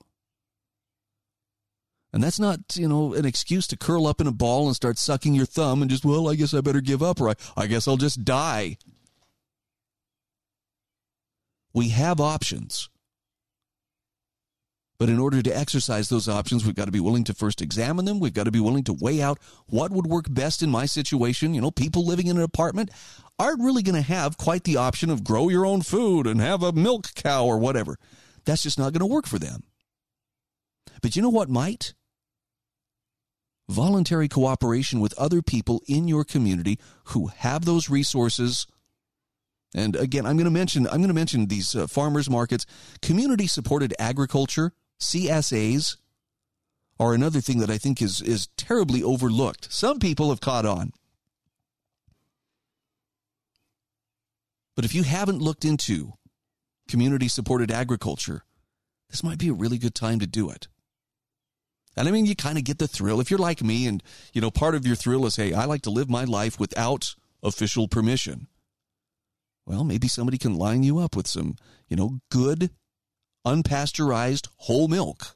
And 2.14 2.24
that's 2.24 2.40
not, 2.40 2.60
you 2.76 2.88
know, 2.88 3.14
an 3.14 3.26
excuse 3.26 3.68
to 3.68 3.78
curl 3.78 4.08
up 4.08 4.22
in 4.22 4.28
a 4.28 4.32
ball 4.32 4.68
and 4.68 4.76
start 4.76 4.98
sucking 4.98 5.34
your 5.34 5.46
thumb 5.46 5.82
and 5.82 5.92
just, 5.92 6.06
well, 6.06 6.30
I 6.30 6.36
guess 6.36 6.54
I 6.54 6.62
better 6.62 6.80
give 6.80 7.04
up 7.04 7.20
or 7.20 7.30
I, 7.30 7.34
I 7.58 7.68
guess 7.68 7.90
I'll 7.90 7.98
just 7.98 8.24
die. 8.24 8.78
We 11.74 11.90
have 11.90 12.22
options. 12.22 12.90
But 14.98 15.10
in 15.10 15.20
order 15.20 15.42
to 15.42 15.58
exercise 15.58 16.08
those 16.08 16.30
options, 16.30 16.66
we've 16.66 16.76
got 16.76 16.86
to 16.86 16.92
be 16.92 17.02
willing 17.02 17.26
to 17.26 17.34
first 17.34 17.62
examine 17.62 18.06
them. 18.06 18.20
We've 18.20 18.34
got 18.34 18.46
to 18.46 18.52
be 18.52 18.62
willing 18.62 18.86
to 18.86 18.94
weigh 18.94 19.22
out 19.22 19.40
what 19.68 19.92
would 19.92 20.08
work 20.08 20.28
best 20.30 20.64
in 20.64 20.70
my 20.70 20.86
situation. 20.86 21.54
You 21.54 21.62
know, 21.62 21.72
people 21.72 22.06
living 22.06 22.28
in 22.28 22.38
an 22.38 22.44
apartment 22.44 22.92
aren't 23.38 23.62
really 23.62 23.84
going 23.84 23.96
to 23.96 24.02
have 24.02 24.38
quite 24.38 24.64
the 24.64 24.78
option 24.78 25.10
of 25.10 25.24
grow 25.24 25.50
your 25.50 25.66
own 25.66 25.82
food 25.82 26.28
and 26.28 26.40
have 26.40 26.64
a 26.64 26.72
milk 26.72 27.14
cow 27.14 27.46
or 27.46 27.58
whatever. 27.58 27.98
That's 28.46 28.64
just 28.64 28.80
not 28.80 28.94
going 28.94 29.02
to 29.02 29.14
work 29.14 29.28
for 29.28 29.40
them. 29.40 29.64
But 31.02 31.16
you 31.16 31.22
know 31.22 31.30
what 31.30 31.50
might? 31.50 31.94
Voluntary 33.68 34.30
cooperation 34.30 35.02
with 35.02 35.14
other 35.18 35.42
people 35.42 35.82
in 35.88 36.08
your 36.08 36.24
community 36.24 36.80
who 37.06 37.28
have 37.28 37.66
those 37.66 37.90
resources 37.90 38.66
and 39.76 39.98
again, 39.98 40.26
I'm 40.26 40.38
going 40.38 40.46
to 40.46 40.52
mention 40.52 40.88
I'm 40.88 40.98
going 40.98 41.10
to 41.10 41.14
mention 41.14 41.48
these 41.48 41.76
uh, 41.76 41.86
farmers 41.86 42.30
markets, 42.30 42.66
community 43.02 43.46
supported 43.46 43.94
agriculture, 44.00 44.72
CSAs 45.00 45.98
are 47.00 47.14
another 47.14 47.42
thing 47.42 47.60
that 47.60 47.70
I 47.70 47.78
think 47.78 48.02
is 48.02 48.22
is 48.22 48.48
terribly 48.58 49.04
overlooked. 49.04 49.72
Some 49.72 50.00
people 50.00 50.30
have 50.30 50.42
caught 50.42 50.66
on. 50.66 50.92
But 54.76 54.86
if 54.86 54.94
you 54.94 55.04
haven't 55.04 55.42
looked 55.42 55.66
into 55.66 56.14
community 56.88 57.28
supported 57.28 57.72
agriculture, 57.72 58.44
this 59.10 59.24
might 59.24 59.38
be 59.38 59.50
a 59.50 59.54
really 59.54 59.78
good 59.78 59.96
time 59.96 60.20
to 60.20 60.28
do 60.28 60.50
it. 60.50 60.68
And 61.96 62.08
I 62.10 62.12
mean, 62.12 62.26
you 62.26 62.36
kind 62.36 62.58
of 62.58 62.66
get 62.66 62.78
the 62.78 62.88
thrill. 62.88 63.22
If 63.22 63.32
you're 63.32 63.40
like 63.40 63.64
me 63.64 63.88
and, 63.88 64.04
you 64.34 64.42
know, 64.42 64.52
part 64.52 64.76
of 64.76 64.86
your 64.86 64.98
thrill 64.98 65.26
is, 65.26 65.38
hey, 65.38 65.54
I 65.54 65.64
like 65.64 65.82
to 65.84 65.90
live 65.90 66.10
my 66.10 66.26
life 66.26 66.60
without 66.60 67.16
official 67.42 67.88
permission. 67.88 68.48
Well, 69.66 69.86
maybe 69.86 70.10
somebody 70.10 70.38
can 70.38 70.56
line 70.56 70.84
you 70.84 71.00
up 71.00 71.16
with 71.16 71.28
some, 71.28 71.56
you 71.88 71.96
know, 71.96 72.20
good, 72.30 72.70
unpasteurized 73.46 74.48
whole 74.58 74.88
milk. 74.88 75.36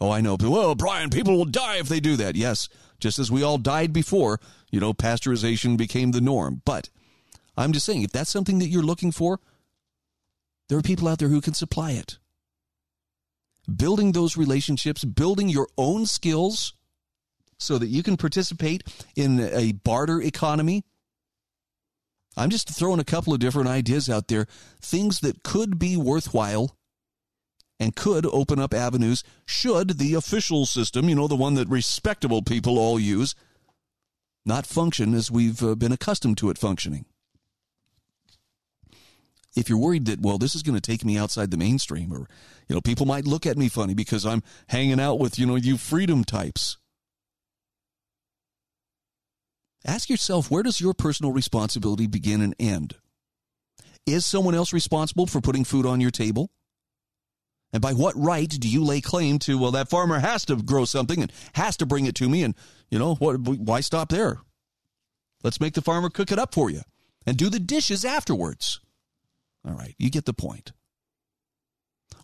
Oh, 0.00 0.10
I 0.10 0.20
know. 0.20 0.36
Well, 0.40 0.74
Brian, 0.74 1.10
people 1.10 1.36
will 1.36 1.44
die 1.44 1.76
if 1.76 1.88
they 1.88 2.00
do 2.00 2.16
that. 2.16 2.34
Yes, 2.34 2.68
just 2.98 3.18
as 3.18 3.30
we 3.30 3.42
all 3.42 3.58
died 3.58 3.92
before, 3.92 4.40
you 4.70 4.80
know, 4.80 4.92
pasteurization 4.92 5.76
became 5.76 6.10
the 6.10 6.20
norm. 6.20 6.62
But 6.64 6.88
I'm 7.56 7.72
just 7.72 7.86
saying, 7.86 8.02
if 8.02 8.10
that's 8.10 8.30
something 8.30 8.58
that 8.58 8.68
you're 8.68 8.82
looking 8.82 9.12
for, 9.12 9.38
there 10.68 10.78
are 10.78 10.82
people 10.82 11.06
out 11.06 11.18
there 11.18 11.28
who 11.28 11.40
can 11.40 11.54
supply 11.54 11.92
it. 11.92 12.18
Building 13.72 14.12
those 14.12 14.36
relationships, 14.36 15.04
building 15.04 15.48
your 15.48 15.68
own 15.78 16.06
skills 16.06 16.74
so 17.58 17.78
that 17.78 17.86
you 17.88 18.02
can 18.02 18.16
participate 18.16 18.82
in 19.14 19.38
a 19.38 19.72
barter 19.72 20.20
economy 20.20 20.84
I'm 22.36 22.50
just 22.50 22.68
throwing 22.68 23.00
a 23.00 23.04
couple 23.04 23.34
of 23.34 23.40
different 23.40 23.68
ideas 23.68 24.08
out 24.08 24.28
there, 24.28 24.46
things 24.80 25.20
that 25.20 25.42
could 25.42 25.78
be 25.78 25.96
worthwhile 25.96 26.76
and 27.78 27.96
could 27.96 28.24
open 28.26 28.58
up 28.58 28.72
avenues 28.72 29.24
should 29.44 29.98
the 29.98 30.14
official 30.14 30.66
system, 30.66 31.08
you 31.08 31.14
know, 31.14 31.28
the 31.28 31.36
one 31.36 31.54
that 31.54 31.68
respectable 31.68 32.42
people 32.42 32.78
all 32.78 32.98
use, 32.98 33.34
not 34.46 34.66
function 34.66 35.14
as 35.14 35.30
we've 35.30 35.62
uh, 35.62 35.74
been 35.74 35.92
accustomed 35.92 36.38
to 36.38 36.48
it 36.48 36.58
functioning. 36.58 37.04
If 39.54 39.68
you're 39.68 39.78
worried 39.78 40.06
that, 40.06 40.20
well, 40.20 40.38
this 40.38 40.54
is 40.54 40.62
going 40.62 40.76
to 40.76 40.80
take 40.80 41.04
me 41.04 41.18
outside 41.18 41.50
the 41.50 41.58
mainstream, 41.58 42.12
or, 42.12 42.26
you 42.68 42.74
know, 42.74 42.80
people 42.80 43.04
might 43.04 43.26
look 43.26 43.44
at 43.44 43.58
me 43.58 43.68
funny 43.68 43.92
because 43.92 44.24
I'm 44.24 44.42
hanging 44.68 44.98
out 44.98 45.18
with, 45.18 45.38
you 45.38 45.44
know, 45.44 45.56
you 45.56 45.76
freedom 45.76 46.24
types. 46.24 46.78
Ask 49.84 50.08
yourself 50.08 50.50
where 50.50 50.62
does 50.62 50.80
your 50.80 50.94
personal 50.94 51.32
responsibility 51.32 52.06
begin 52.06 52.40
and 52.40 52.54
end? 52.58 52.96
Is 54.06 54.26
someone 54.26 54.54
else 54.54 54.72
responsible 54.72 55.26
for 55.26 55.40
putting 55.40 55.64
food 55.64 55.86
on 55.86 56.00
your 56.00 56.10
table? 56.10 56.50
And 57.72 57.80
by 57.80 57.92
what 57.92 58.14
right 58.16 58.48
do 58.48 58.68
you 58.68 58.84
lay 58.84 59.00
claim 59.00 59.38
to, 59.40 59.58
well, 59.58 59.70
that 59.72 59.88
farmer 59.88 60.18
has 60.18 60.44
to 60.46 60.56
grow 60.56 60.84
something 60.84 61.22
and 61.22 61.32
has 61.54 61.76
to 61.78 61.86
bring 61.86 62.06
it 62.06 62.14
to 62.16 62.28
me? 62.28 62.42
And, 62.42 62.54
you 62.90 62.98
know, 62.98 63.14
what, 63.14 63.38
why 63.38 63.80
stop 63.80 64.10
there? 64.10 64.38
Let's 65.42 65.60
make 65.60 65.74
the 65.74 65.82
farmer 65.82 66.10
cook 66.10 66.30
it 66.30 66.38
up 66.38 66.54
for 66.54 66.70
you 66.70 66.82
and 67.26 67.36
do 67.36 67.48
the 67.48 67.58
dishes 67.58 68.04
afterwards. 68.04 68.80
All 69.66 69.74
right, 69.74 69.94
you 69.98 70.10
get 70.10 70.26
the 70.26 70.34
point. 70.34 70.72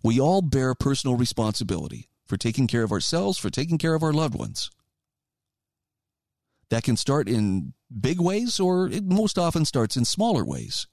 We 0.03 0.21
all 0.21 0.43
bear 0.43 0.75
personal 0.75 1.17
responsibility 1.17 2.09
for 2.27 2.37
taking 2.37 2.67
care 2.67 2.83
of 2.83 2.93
ourselves, 2.93 3.39
for 3.39 3.51
taking 3.51 3.79
care 3.79 3.95
of 3.95 4.03
our 4.03 4.13
loved 4.13 4.35
ones 4.35 4.71
that 6.71 6.83
can 6.83 6.97
start 6.97 7.29
in 7.29 7.73
big 8.01 8.21
ways 8.21 8.61
or 8.61 8.89
it 8.89 9.05
most 9.05 9.39
often 9.39 9.65
starts 9.65 9.97
in 9.97 10.05
smaller 10.05 10.45
ways. 10.45 10.87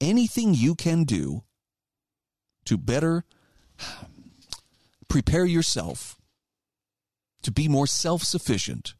Anything 0.00 0.54
you 0.54 0.74
can 0.74 1.04
do 1.04 1.44
to 2.64 2.76
better 2.76 3.24
prepare 5.08 5.44
yourself 5.44 6.16
to 7.42 7.52
be 7.52 7.68
more 7.68 7.86
self 7.86 8.22
sufficient. 8.22 8.94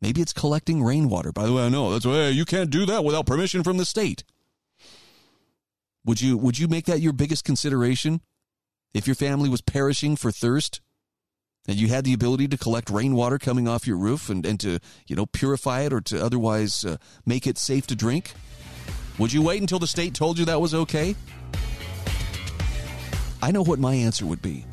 Maybe 0.00 0.20
it's 0.20 0.32
collecting 0.32 0.82
rainwater. 0.82 1.32
By 1.32 1.46
the 1.46 1.52
way, 1.52 1.64
I 1.64 1.68
know 1.68 1.92
that's 1.92 2.04
why 2.04 2.28
you 2.28 2.44
can't 2.44 2.68
do 2.68 2.84
that 2.86 3.04
without 3.04 3.26
permission 3.26 3.62
from 3.62 3.78
the 3.78 3.86
state. 3.86 4.24
Would 6.04 6.20
you 6.20 6.36
would 6.36 6.58
you 6.58 6.68
make 6.68 6.84
that 6.86 7.00
your 7.00 7.14
biggest 7.14 7.44
consideration 7.44 8.20
if 8.92 9.06
your 9.06 9.16
family 9.16 9.48
was 9.48 9.62
perishing 9.62 10.16
for 10.16 10.30
thirst 10.30 10.80
and 11.66 11.76
you 11.76 11.88
had 11.88 12.04
the 12.04 12.12
ability 12.12 12.48
to 12.48 12.58
collect 12.58 12.90
rainwater 12.90 13.38
coming 13.38 13.66
off 13.66 13.86
your 13.86 13.96
roof 13.96 14.28
and, 14.28 14.44
and 14.44 14.60
to 14.60 14.78
you 15.06 15.16
know 15.16 15.26
purify 15.26 15.82
it 15.82 15.92
or 15.92 16.00
to 16.00 16.22
otherwise 16.22 16.84
uh, 16.84 16.96
make 17.24 17.46
it 17.46 17.58
safe 17.58 17.86
to 17.86 17.96
drink 17.96 18.32
would 19.18 19.32
you 19.32 19.42
wait 19.42 19.60
until 19.60 19.78
the 19.78 19.86
state 19.86 20.14
told 20.14 20.38
you 20.38 20.44
that 20.44 20.60
was 20.60 20.74
okay 20.74 21.14
i 23.42 23.50
know 23.50 23.62
what 23.62 23.78
my 23.78 23.94
answer 23.94 24.26
would 24.26 24.42
be 24.42 24.64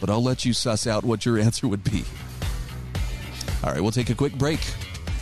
but 0.00 0.10
i'll 0.10 0.22
let 0.22 0.44
you 0.44 0.52
suss 0.52 0.86
out 0.86 1.04
what 1.04 1.24
your 1.24 1.38
answer 1.46 1.68
would 1.68 1.84
be 1.84 2.04
all 3.64 3.70
right 3.72 3.80
we'll 3.80 3.92
take 3.92 4.10
a 4.10 4.14
quick 4.14 4.34
break 4.34 4.60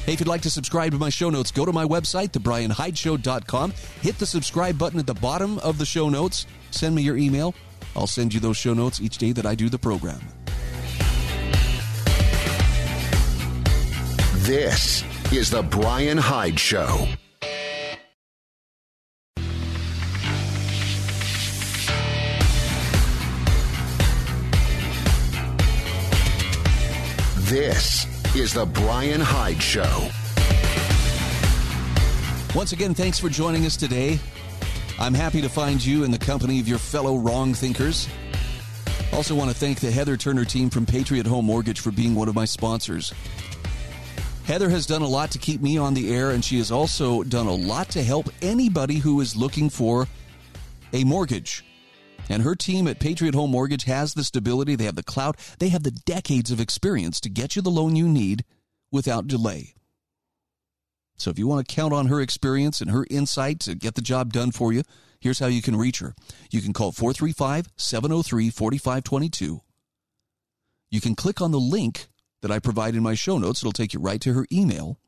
Hey, 0.07 0.15
if 0.15 0.21
you'd 0.21 0.29
like 0.29 0.41
to 0.43 0.51
subscribe 0.51 0.93
to 0.93 0.99
my 0.99 1.11
show 1.11 1.29
notes, 1.29 1.51
go 1.51 1.67
to 1.67 1.73
my 1.73 1.85
website, 1.85 2.31
thebrianhydeshow.com. 2.31 3.73
Hit 4.01 4.19
the 4.19 4.25
subscribe 4.25 4.79
button 4.79 4.99
at 4.99 5.07
the 5.07 5.15
bottom 5.15 5.59
of 5.59 5.77
the 5.77 5.85
show 5.85 6.09
notes. 6.09 6.47
Send 6.71 6.95
me 6.95 7.03
your 7.03 7.19
email. 7.19 7.55
I'll 7.97 8.07
send 8.07 8.33
you 8.33 8.41
those 8.41 8.57
show 8.57 8.75
notes 8.75 9.01
each 9.01 9.19
day 9.19 9.33
that 9.33 9.47
I 9.47 9.55
do 9.55 9.69
the 9.69 9.79
program. 9.79 10.21
This 14.51 15.05
is 15.33 15.51
The 15.51 15.63
Brian 15.63 16.19
Hyde 16.19 16.59
Show. 16.59 17.07
This 27.51 28.07
is 28.35 28.55
The 28.55 28.65
Brian 28.65 29.21
Hyde 29.21 29.63
Show. 29.63 30.09
Once 32.55 32.73
again, 32.73 32.95
thanks 32.95 33.19
for 33.21 33.29
joining 33.29 33.67
us 33.67 33.77
today. 33.77 34.19
I'm 35.01 35.15
happy 35.15 35.41
to 35.41 35.49
find 35.49 35.83
you 35.83 36.05
in 36.05 36.11
the 36.11 36.19
company 36.19 36.61
of 36.61 36.69
your 36.69 36.79
fellow 36.79 37.17
wrong 37.17 37.55
thinkers. 37.55 38.07
Also, 39.15 39.35
want 39.35 39.51
to 39.51 39.57
thank 39.57 39.81
the 39.81 39.91
Heather 39.91 40.19
Turner 40.19 40.45
team 40.45 40.69
from 40.69 40.85
Patriot 40.85 41.27
Home 41.27 41.47
Mortgage 41.47 41.81
for 41.81 41.91
being 41.91 42.15
one 42.15 42.29
of 42.29 42.35
my 42.35 42.45
sponsors. 42.45 43.11
Heather 44.45 44.69
has 44.69 44.85
done 44.85 45.01
a 45.01 45.09
lot 45.09 45.31
to 45.31 45.39
keep 45.39 45.63
me 45.63 45.79
on 45.79 45.95
the 45.95 46.15
air, 46.15 46.33
and 46.33 46.45
she 46.45 46.59
has 46.59 46.71
also 46.71 47.23
done 47.23 47.47
a 47.47 47.55
lot 47.55 47.89
to 47.91 48.03
help 48.03 48.29
anybody 48.43 48.97
who 48.97 49.23
is 49.23 49.35
looking 49.35 49.71
for 49.71 50.07
a 50.93 51.03
mortgage. 51.05 51.65
And 52.29 52.43
her 52.43 52.55
team 52.55 52.87
at 52.87 53.01
Patriot 53.01 53.35
Home 53.35 53.53
Mortgage 53.53 53.85
has 53.85 54.13
the 54.13 54.23
stability, 54.23 54.77
they 54.77 54.85
have 54.85 54.97
the 54.97 55.03
clout, 55.03 55.39
they 55.61 55.71
have 55.71 55.83
the 55.83 55.93
decades 55.93 56.51
of 56.51 56.61
experience 56.61 57.21
to 57.23 57.31
get 57.31 57.57
you 57.57 57.63
the 57.63 57.71
loan 57.71 57.97
you 57.97 58.07
need 58.07 58.45
without 58.93 59.27
delay. 59.27 59.73
So 61.21 61.31
if 61.31 61.39
you 61.39 61.47
want 61.47 61.67
to 61.67 61.75
count 61.75 61.93
on 61.93 62.07
her 62.07 62.21
experience 62.21 62.81
and 62.81 62.91
her 62.91 63.07
insight 63.11 63.61
to 63.61 63.75
get 63.75 63.95
the 63.95 64.01
job 64.01 64.33
done 64.33 64.53
for 64.53 64.73
you, 64.73 64.83
here's 65.21 65.39
how 65.39 65.47
you 65.47 65.63
can 65.63 65.77
reach 65.77 65.99
her. 65.99 66.15
You 66.51 66.63
can 66.63 66.73
call 66.73 66.93
435 66.93 67.69
703 67.77 68.51
4522. 68.51 69.61
You 70.91 71.01
can 71.01 71.15
click 71.15 71.41
on 71.41 71.53
the 71.53 71.61
link 71.61 72.09
that 72.43 72.51
I 72.51 72.59
provide 72.59 72.95
in 72.95 73.03
my 73.03 73.15
show 73.15 73.39
notes. 73.39 73.63
It'll 73.63 73.73
take 73.73 73.93
you 73.93 74.01
right 74.01 74.21
to 74.23 74.33
her 74.33 74.47
email. 74.51 74.99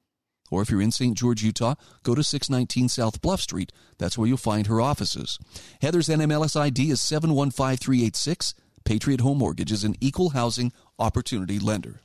Or 0.50 0.60
if 0.60 0.70
you're 0.70 0.82
in 0.82 0.92
St. 0.92 1.16
George, 1.16 1.42
Utah, 1.42 1.76
go 2.02 2.14
to 2.14 2.22
619 2.22 2.90
South 2.90 3.22
Bluff 3.22 3.40
Street. 3.40 3.72
That's 3.96 4.18
where 4.18 4.28
you'll 4.28 4.36
find 4.36 4.66
her 4.66 4.82
offices. 4.82 5.38
Heather's 5.80 6.08
NMLS 6.08 6.60
ID 6.60 6.90
is 6.90 7.00
715386. 7.00 8.54
Patriot 8.84 9.20
Home 9.22 9.38
Mortgage 9.38 9.72
is 9.72 9.82
an 9.82 9.96
equal 10.00 10.30
housing 10.30 10.72
opportunity 10.98 11.58
lender. 11.58 12.00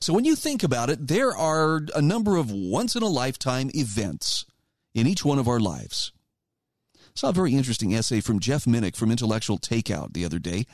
So 0.00 0.14
when 0.14 0.24
you 0.24 0.34
think 0.34 0.62
about 0.62 0.88
it, 0.88 1.08
there 1.08 1.36
are 1.36 1.82
a 1.94 2.00
number 2.00 2.36
of 2.36 2.50
once 2.50 2.96
in 2.96 3.02
a 3.02 3.08
lifetime 3.08 3.70
events 3.74 4.46
in 4.94 5.06
each 5.06 5.24
one 5.24 5.38
of 5.38 5.46
our 5.46 5.60
lives. 5.60 6.12
Saw 7.14 7.28
a 7.28 7.34
very 7.34 7.54
interesting 7.54 7.94
essay 7.94 8.20
from 8.20 8.40
Jeff 8.40 8.64
Minick 8.64 8.96
from 8.96 9.10
Intellectual 9.10 9.58
Takeout 9.58 10.14
the 10.14 10.24
other 10.24 10.38
day, 10.38 10.64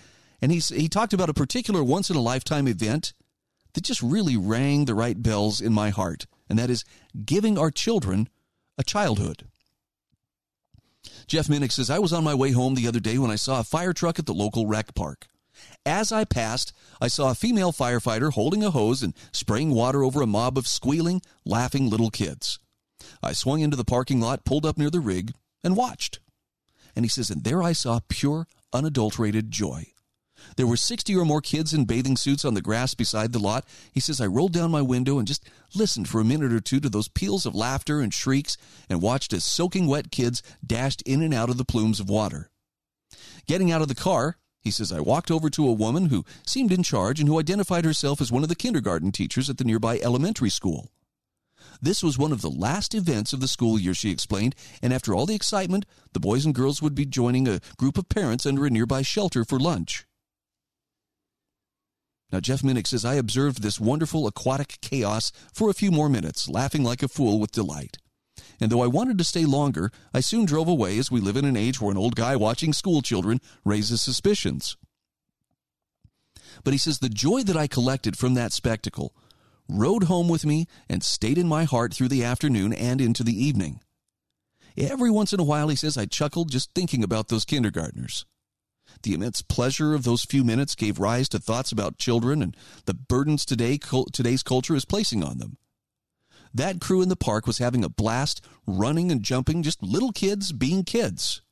and 0.41 0.53
he's, 0.53 0.69
he 0.69 0.89
talked 0.89 1.13
about 1.13 1.31
a 1.31 1.35
particular 1.35 1.83
once 1.83 2.09
in 2.09 2.15
a 2.17 2.21
lifetime 2.21 2.69
event 2.69 3.15
that 3.73 3.83
just 3.85 4.01
really 4.01 4.37
rang 4.37 4.85
the 4.85 4.95
right 4.95 5.21
bells 5.21 5.61
in 5.61 5.73
my 5.73 5.91
heart, 5.91 6.27
and 6.49 6.57
that 6.59 6.71
is 6.71 6.85
giving 7.25 7.59
our 7.59 7.73
children 7.73 8.29
a 8.79 8.85
childhood. 8.85 9.45
Jeff 11.27 11.49
Minick 11.49 11.73
says, 11.73 11.91
I 11.91 11.99
was 11.99 12.13
on 12.13 12.23
my 12.23 12.35
way 12.35 12.53
home 12.53 12.75
the 12.75 12.87
other 12.87 13.01
day 13.01 13.19
when 13.19 13.31
I 13.33 13.37
saw 13.37 13.59
a 13.59 13.65
fire 13.65 13.93
truck 13.93 14.21
at 14.21 14.27
the 14.27 14.35
local 14.35 14.67
rec 14.67 14.95
park. 14.95 15.27
As 15.85 16.13
I 16.13 16.25
passed, 16.25 16.73
I 17.01 17.09
saw 17.09 17.31
a 17.31 17.35
female 17.35 17.73
firefighter 17.73 18.33
holding 18.33 18.65
a 18.65 18.71
hose 18.71 19.03
and 19.03 19.15
spraying 19.33 19.71
water 19.71 20.03
over 20.03 20.23
a 20.23 20.27
mob 20.27 20.59
of 20.59 20.67
squealing, 20.67 21.23
laughing 21.45 21.89
little 21.89 22.11
kids. 22.11 22.59
I 23.23 23.33
swung 23.33 23.61
into 23.61 23.77
the 23.77 23.85
parking 23.85 24.21
lot, 24.21 24.45
pulled 24.45 24.67
up 24.67 24.79
near 24.79 24.91
the 24.91 25.01
rig, 25.01 25.33
and 25.63 25.77
watched. 25.77 26.21
And 26.95 27.05
he 27.05 27.09
says, 27.09 27.31
and 27.31 27.45
there 27.45 27.63
I 27.63 27.73
saw 27.73 28.01
pure, 28.09 28.47
unadulterated 28.73 29.51
joy. 29.51 29.93
There 30.57 30.67
were 30.67 30.77
60 30.77 31.15
or 31.17 31.25
more 31.25 31.41
kids 31.41 31.75
in 31.75 31.85
bathing 31.85 32.17
suits 32.17 32.45
on 32.45 32.55
the 32.55 32.63
grass 32.63 32.95
beside 32.95 33.33
the 33.33 33.39
lot. 33.39 33.67
He 33.93 34.01
says, 34.01 34.21
I 34.21 34.27
rolled 34.27 34.53
down 34.53 34.71
my 34.71 34.83
window 34.83 35.19
and 35.19 35.27
just 35.27 35.49
listened 35.75 36.09
for 36.09 36.21
a 36.21 36.25
minute 36.25 36.53
or 36.53 36.61
two 36.61 36.81
to 36.81 36.89
those 36.89 37.09
peals 37.09 37.47
of 37.47 37.55
laughter 37.55 38.01
and 38.01 38.13
shrieks 38.13 38.57
and 38.89 39.03
watched 39.03 39.33
as 39.33 39.45
soaking 39.45 39.87
wet 39.87 40.11
kids 40.11 40.43
dashed 40.65 41.03
in 41.03 41.23
and 41.23 41.35
out 41.35 41.51
of 41.51 41.57
the 41.57 41.65
plumes 41.65 42.01
of 42.01 42.09
water. 42.09 42.51
Getting 43.47 43.71
out 43.71 43.83
of 43.83 43.89
the 43.89 43.95
car, 43.95 44.37
he 44.67 44.73
says, 44.73 44.91
I 44.91 44.99
walked 44.99 45.31
over 45.31 45.49
to 45.49 45.69
a 45.69 45.73
woman 45.73 46.07
who 46.07 46.25
seemed 46.45 46.73
in 46.73 46.83
charge 46.83 47.21
and 47.21 47.29
who 47.29 47.39
identified 47.39 47.85
herself 47.85 48.21
as 48.21 48.33
one 48.33 48.43
of 48.43 48.49
the 48.49 48.57
kindergarten 48.57 49.13
teachers 49.13 49.49
at 49.49 49.59
the 49.59 49.65
nearby 49.65 50.01
elementary 50.01 50.51
school. 50.51 50.91
This 51.81 52.03
was 52.03 52.19
one 52.19 52.33
of 52.33 52.43
the 52.43 52.51
last 52.51 52.93
events 52.93 53.33
of 53.33 53.39
the 53.39 53.47
school 53.47 53.79
year, 53.79 53.95
she 53.95 54.11
explained, 54.11 54.57
and 54.83 54.93
after 54.93 55.15
all 55.15 55.25
the 55.25 55.37
excitement, 55.37 55.87
the 56.15 56.19
boys 56.19 56.45
and 56.45 56.53
girls 56.53 56.83
would 56.83 56.97
be 56.97 57.07
joining 57.07 57.47
a 57.47 57.61
group 57.77 57.97
of 57.97 58.09
parents 58.09 58.45
under 58.45 58.67
a 58.67 58.71
nearby 58.71 59.03
shelter 59.03 59.45
for 59.45 59.61
lunch. 59.61 60.05
Now, 62.33 62.41
Jeff 62.41 62.63
Minick 62.63 62.89
says, 62.89 63.05
I 63.05 63.15
observed 63.15 63.63
this 63.63 63.79
wonderful 63.79 64.27
aquatic 64.27 64.79
chaos 64.81 65.31
for 65.55 65.71
a 65.71 65.75
few 65.75 65.93
more 65.93 66.09
minutes, 66.09 66.49
laughing 66.49 66.83
like 66.83 67.05
a 67.05 67.09
fool 67.09 67.39
with 67.39 67.53
delight 67.53 67.99
and 68.61 68.71
though 68.71 68.83
I 68.83 68.87
wanted 68.87 69.19
to 69.19 69.25
stay 69.25 69.45
longer, 69.45 69.91
I 70.15 70.21
soon 70.21 70.45
drove 70.45 70.69
away 70.69 70.99
as 70.99 71.11
we 71.11 71.21
live 71.21 71.37
in 71.37 71.45
an 71.45 71.57
age 71.57 71.81
where 71.81 71.91
an 71.91 71.99
old 71.99 72.17
guy 72.17 72.37
watching 72.37 72.73
school 72.73 73.03
children 73.03 73.41
raises 73.65 74.01
suspicions. 74.01 74.77
But 76.65 76.73
he 76.73 76.79
says 76.79 76.99
the 76.99 77.09
joy 77.09 77.43
that 77.43 77.57
I 77.57 77.67
collected 77.67 78.17
from 78.17 78.35
that 78.35 78.53
spectacle 78.53 79.15
rode 79.69 80.05
home 80.05 80.29
with 80.29 80.47
me 80.47 80.67
and 80.89 81.03
stayed 81.03 81.39
in 81.39 81.49
my 81.49 81.65
heart 81.65 81.93
through 81.93 82.09
the 82.09 82.25
afternoon 82.25 82.73
and 82.73 83.01
into 83.01 83.23
the 83.23 83.45
evening. 83.45 83.81
Every 84.79 85.11
once 85.11 85.33
in 85.33 85.41
a 85.41 85.45
while, 85.45 85.69
he 85.69 85.77
says, 85.77 85.97
I 85.97 86.07
chuckled 86.07 86.51
just 86.51 86.71
thinking 86.75 87.03
about 87.03 87.29
those 87.29 87.45
kindergartners. 87.45 88.27
The 89.03 89.15
immense 89.15 89.43
pleasure 89.43 89.95
of 89.95 90.05
those 90.05 90.25
few 90.25 90.45
minutes 90.45 90.75
gave 90.75 90.99
rise 90.99 91.29
to 91.31 91.39
thoughts 91.39 91.73
about 91.73 91.99
children 91.99 92.43
and 92.43 92.57
the 92.85 92.95
burdens 92.95 93.45
today, 93.45 93.79
today's 94.13 94.43
culture 94.43 94.75
is 94.75 94.85
placing 94.85 95.25
on 95.25 95.39
them. 95.39 95.59
That 96.57 96.81
crew 96.81 97.03
in 97.03 97.11
the 97.11 97.17
park 97.17 97.47
was 97.47 97.59
having 97.59 97.85
a 97.85 97.89
blast, 97.91 98.41
running 98.67 99.13
and 99.13 99.23
jumping, 99.23 99.63
just 99.63 99.83
little 99.83 100.11
kids 100.11 100.53
being 100.53 100.85
kids. 100.85 101.43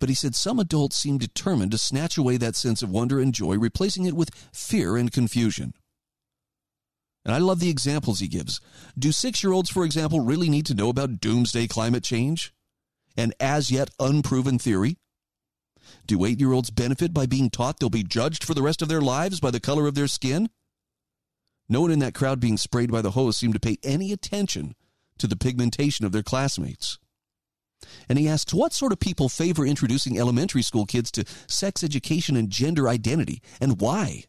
But 0.00 0.08
he 0.08 0.16
said 0.16 0.34
some 0.34 0.58
adults 0.58 0.96
seemed 0.96 1.20
determined 1.20 1.70
to 1.70 1.78
snatch 1.78 2.18
away 2.18 2.38
that 2.38 2.56
sense 2.56 2.82
of 2.82 2.90
wonder 2.90 3.20
and 3.20 3.32
joy, 3.32 3.56
replacing 3.56 4.04
it 4.04 4.16
with 4.16 4.34
fear 4.52 4.96
and 4.96 5.12
confusion. 5.12 5.74
And 7.24 7.32
I 7.32 7.38
love 7.38 7.60
the 7.60 7.70
examples 7.70 8.18
he 8.18 8.26
gives. 8.26 8.60
Do 8.98 9.12
six 9.12 9.44
year 9.44 9.52
olds, 9.52 9.70
for 9.70 9.84
example, 9.84 10.20
really 10.20 10.48
need 10.48 10.66
to 10.66 10.74
know 10.74 10.88
about 10.88 11.20
doomsday 11.20 11.68
climate 11.68 12.02
change? 12.02 12.52
An 13.16 13.32
as 13.38 13.70
yet 13.70 13.90
unproven 14.00 14.58
theory? 14.58 14.96
Do 16.04 16.24
eight 16.24 16.40
year 16.40 16.50
olds 16.50 16.70
benefit 16.70 17.14
by 17.14 17.26
being 17.26 17.48
taught 17.48 17.78
they'll 17.78 17.90
be 17.90 18.02
judged 18.02 18.42
for 18.42 18.54
the 18.54 18.62
rest 18.62 18.82
of 18.82 18.88
their 18.88 19.00
lives 19.00 19.38
by 19.38 19.52
the 19.52 19.60
color 19.60 19.86
of 19.86 19.94
their 19.94 20.08
skin? 20.08 20.50
No 21.68 21.82
one 21.82 21.90
in 21.90 21.98
that 21.98 22.14
crowd 22.14 22.40
being 22.40 22.56
sprayed 22.56 22.90
by 22.90 23.02
the 23.02 23.12
hose 23.12 23.36
seemed 23.36 23.54
to 23.54 23.60
pay 23.60 23.78
any 23.82 24.12
attention 24.12 24.74
to 25.18 25.26
the 25.26 25.36
pigmentation 25.36 26.06
of 26.06 26.12
their 26.12 26.22
classmates. 26.22 26.98
And 28.08 28.18
he 28.18 28.28
asks, 28.28 28.54
what 28.54 28.72
sort 28.72 28.92
of 28.92 29.00
people 29.00 29.28
favor 29.28 29.64
introducing 29.64 30.18
elementary 30.18 30.62
school 30.62 30.86
kids 30.86 31.10
to 31.12 31.24
sex 31.46 31.84
education 31.84 32.36
and 32.36 32.50
gender 32.50 32.88
identity, 32.88 33.42
and 33.60 33.80
why? 33.80 34.24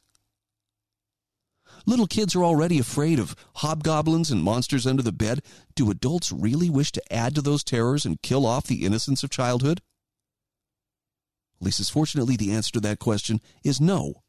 Little 1.86 2.08
kids 2.08 2.36
are 2.36 2.44
already 2.44 2.78
afraid 2.78 3.20
of 3.20 3.36
hobgoblins 3.56 4.30
and 4.30 4.44
monsters 4.44 4.86
under 4.86 5.02
the 5.02 5.12
bed. 5.12 5.42
Do 5.76 5.90
adults 5.90 6.32
really 6.32 6.70
wish 6.70 6.92
to 6.92 7.14
add 7.14 7.36
to 7.36 7.42
those 7.42 7.64
terrors 7.64 8.06
and 8.06 8.22
kill 8.22 8.46
off 8.46 8.68
the 8.68 8.86
innocence 8.86 9.24
of 9.24 9.30
childhood? 9.30 9.82
At 11.60 11.66
least, 11.66 11.80
as 11.80 11.90
fortunately, 11.90 12.36
the 12.36 12.52
answer 12.52 12.72
to 12.74 12.80
that 12.82 13.00
question 13.00 13.40
is 13.64 13.82
no. 13.82 14.24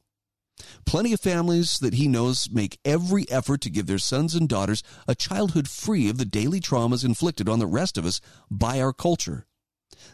Plenty 0.84 1.12
of 1.12 1.20
families 1.20 1.78
that 1.78 1.94
he 1.94 2.08
knows 2.08 2.48
make 2.50 2.78
every 2.84 3.28
effort 3.30 3.60
to 3.62 3.70
give 3.70 3.86
their 3.86 3.98
sons 3.98 4.34
and 4.34 4.48
daughters 4.48 4.82
a 5.06 5.14
childhood 5.14 5.68
free 5.68 6.08
of 6.08 6.18
the 6.18 6.24
daily 6.24 6.60
traumas 6.60 7.04
inflicted 7.04 7.48
on 7.48 7.58
the 7.58 7.66
rest 7.66 7.96
of 7.96 8.04
us 8.04 8.20
by 8.50 8.80
our 8.80 8.92
culture. 8.92 9.46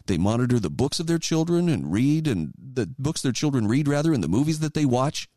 They 0.07 0.19
monitor 0.19 0.59
the 0.59 0.71
books 0.71 1.01
of 1.01 1.07
their 1.07 1.19
children 1.19 1.69
and 1.69 1.93
read 1.93 2.27
and 2.27 2.53
the 2.59 2.87
books 2.99 3.23
their 3.23 3.33
children 3.33 3.69
read 3.69 3.89
rather 3.89 4.13
and 4.13 4.23
the 4.23 4.29
movies 4.29 4.61
that 4.61 4.75
they 4.75 4.85
watch. 4.85 5.29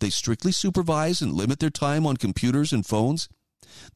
They 0.00 0.10
strictly 0.10 0.52
supervise 0.52 1.22
and 1.22 1.32
limit 1.32 1.60
their 1.60 1.70
time 1.70 2.06
on 2.06 2.16
computers 2.16 2.72
and 2.72 2.84
phones. 2.84 3.28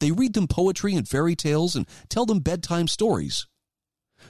They 0.01 0.13
read 0.13 0.35
them 0.35 0.49
poetry 0.49 0.95
and 0.95 1.09
fairy 1.09 1.35
tales 1.35 1.75
and 1.75 1.87
tell 2.09 2.27
them 2.27 2.41
bedtime 2.41 2.89
stories. 2.89 3.47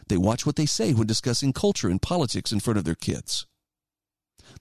They 0.08 0.16
watch 0.16 0.46
what 0.46 0.56
they 0.56 0.66
say 0.66 0.94
when 0.94 1.06
discussing 1.06 1.52
culture 1.52 1.88
and 1.88 2.00
politics 2.00 2.52
in 2.52 2.60
front 2.60 2.78
of 2.78 2.84
their 2.84 2.94
kids. 2.94 3.46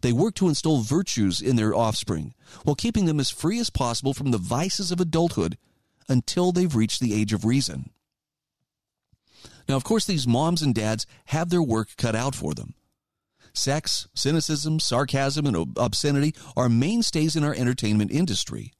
They 0.01 0.11
work 0.11 0.35
to 0.35 0.47
instill 0.47 0.81
virtues 0.81 1.41
in 1.41 1.55
their 1.55 1.75
offspring 1.75 2.33
while 2.63 2.75
keeping 2.75 3.05
them 3.05 3.19
as 3.19 3.29
free 3.29 3.59
as 3.59 3.69
possible 3.69 4.13
from 4.13 4.31
the 4.31 4.37
vices 4.37 4.91
of 4.91 4.99
adulthood 4.99 5.57
until 6.09 6.51
they've 6.51 6.75
reached 6.75 6.99
the 6.99 7.13
age 7.13 7.33
of 7.33 7.45
reason. 7.45 7.91
Now, 9.69 9.75
of 9.75 9.83
course, 9.83 10.05
these 10.05 10.27
moms 10.27 10.61
and 10.61 10.73
dads 10.73 11.05
have 11.25 11.49
their 11.49 11.61
work 11.61 11.89
cut 11.97 12.15
out 12.15 12.35
for 12.35 12.53
them. 12.53 12.73
Sex, 13.53 14.07
cynicism, 14.13 14.79
sarcasm, 14.79 15.45
and 15.45 15.73
obscenity 15.77 16.33
are 16.55 16.69
mainstays 16.69 17.35
in 17.35 17.43
our 17.43 17.53
entertainment 17.53 18.11
industry. 18.11 18.73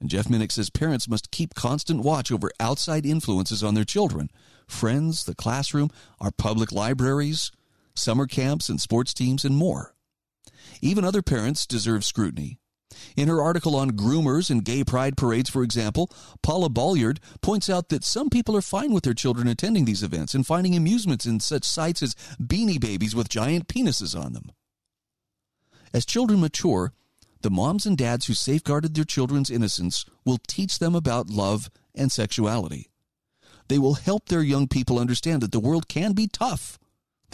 And 0.00 0.10
Jeff 0.10 0.26
Minick 0.26 0.52
says 0.52 0.70
parents 0.70 1.08
must 1.08 1.30
keep 1.30 1.54
constant 1.54 2.02
watch 2.02 2.32
over 2.32 2.50
outside 2.58 3.06
influences 3.06 3.62
on 3.62 3.74
their 3.74 3.84
children 3.84 4.30
friends, 4.66 5.24
the 5.24 5.34
classroom, 5.34 5.90
our 6.20 6.30
public 6.30 6.72
libraries, 6.72 7.52
summer 7.94 8.26
camps 8.26 8.68
and 8.68 8.80
sports 8.80 9.14
teams, 9.14 9.44
and 9.44 9.56
more. 9.56 9.94
Even 10.80 11.04
other 11.04 11.22
parents 11.22 11.66
deserve 11.66 12.04
scrutiny. 12.04 12.58
In 13.16 13.28
her 13.28 13.42
article 13.42 13.76
on 13.76 13.92
groomers 13.92 14.50
and 14.50 14.64
gay 14.64 14.84
pride 14.84 15.16
parades, 15.16 15.50
for 15.50 15.62
example, 15.62 16.10
Paula 16.42 16.68
Bolliard 16.68 17.18
points 17.40 17.68
out 17.68 17.88
that 17.88 18.04
some 18.04 18.30
people 18.30 18.56
are 18.56 18.62
fine 18.62 18.92
with 18.92 19.04
their 19.04 19.14
children 19.14 19.48
attending 19.48 19.84
these 19.84 20.02
events 20.02 20.34
and 20.34 20.46
finding 20.46 20.76
amusements 20.76 21.26
in 21.26 21.40
such 21.40 21.64
sights 21.64 22.02
as 22.02 22.14
beanie 22.40 22.80
babies 22.80 23.14
with 23.14 23.28
giant 23.28 23.68
penises 23.68 24.18
on 24.18 24.32
them. 24.32 24.50
As 25.92 26.04
children 26.04 26.40
mature, 26.40 26.92
the 27.42 27.50
moms 27.50 27.86
and 27.86 27.96
dads 27.96 28.26
who 28.26 28.34
safeguarded 28.34 28.94
their 28.94 29.04
children's 29.04 29.50
innocence 29.50 30.04
will 30.24 30.38
teach 30.46 30.78
them 30.78 30.94
about 30.94 31.30
love 31.30 31.70
and 31.94 32.10
sexuality. 32.10 32.90
They 33.68 33.78
will 33.78 33.94
help 33.94 34.28
their 34.28 34.42
young 34.42 34.66
people 34.68 34.98
understand 34.98 35.42
that 35.42 35.52
the 35.52 35.60
world 35.60 35.88
can 35.88 36.12
be 36.12 36.26
tough 36.26 36.78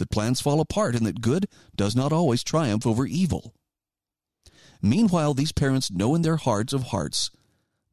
that 0.01 0.09
plans 0.09 0.41
fall 0.41 0.59
apart 0.59 0.95
and 0.95 1.05
that 1.05 1.21
good 1.21 1.45
does 1.75 1.95
not 1.95 2.11
always 2.11 2.43
triumph 2.43 2.87
over 2.87 3.05
evil. 3.05 3.53
Meanwhile, 4.81 5.35
these 5.35 5.51
parents 5.51 5.91
know 5.91 6.15
in 6.15 6.23
their 6.23 6.37
hearts 6.37 6.73
of 6.73 6.85
hearts 6.85 7.29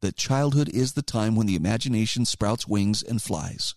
that 0.00 0.16
childhood 0.16 0.70
is 0.70 0.94
the 0.94 1.02
time 1.02 1.36
when 1.36 1.46
the 1.46 1.54
imagination 1.54 2.24
sprouts 2.24 2.66
wings 2.66 3.02
and 3.02 3.20
flies. 3.20 3.74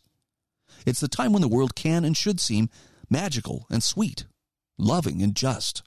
It's 0.86 1.02
the 1.02 1.10
time 1.10 1.34
when 1.34 1.42
the 1.42 1.50
world 1.50 1.76
can 1.76 2.06
and 2.06 2.16
should 2.16 2.40
seem 2.40 2.70
magical 3.10 3.66
and 3.70 3.84
sweet, 3.84 4.28
loving 4.78 5.22
and 5.22 5.36
just. 5.36 5.84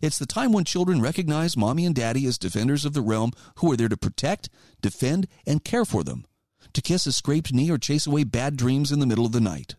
It's 0.00 0.18
the 0.18 0.24
time 0.24 0.52
when 0.52 0.64
children 0.64 1.02
recognize 1.02 1.58
mommy 1.58 1.84
and 1.84 1.94
daddy 1.94 2.24
as 2.24 2.38
defenders 2.38 2.86
of 2.86 2.94
the 2.94 3.02
realm 3.02 3.32
who 3.56 3.70
are 3.70 3.76
there 3.76 3.90
to 3.90 3.98
protect, 3.98 4.48
defend, 4.80 5.28
and 5.46 5.62
care 5.62 5.84
for 5.84 6.02
them, 6.02 6.24
to 6.72 6.80
kiss 6.80 7.06
a 7.06 7.12
scraped 7.12 7.52
knee 7.52 7.70
or 7.70 7.76
chase 7.76 8.06
away 8.06 8.24
bad 8.24 8.56
dreams 8.56 8.90
in 8.90 8.98
the 8.98 9.06
middle 9.06 9.26
of 9.26 9.32
the 9.32 9.42
night. 9.42 9.74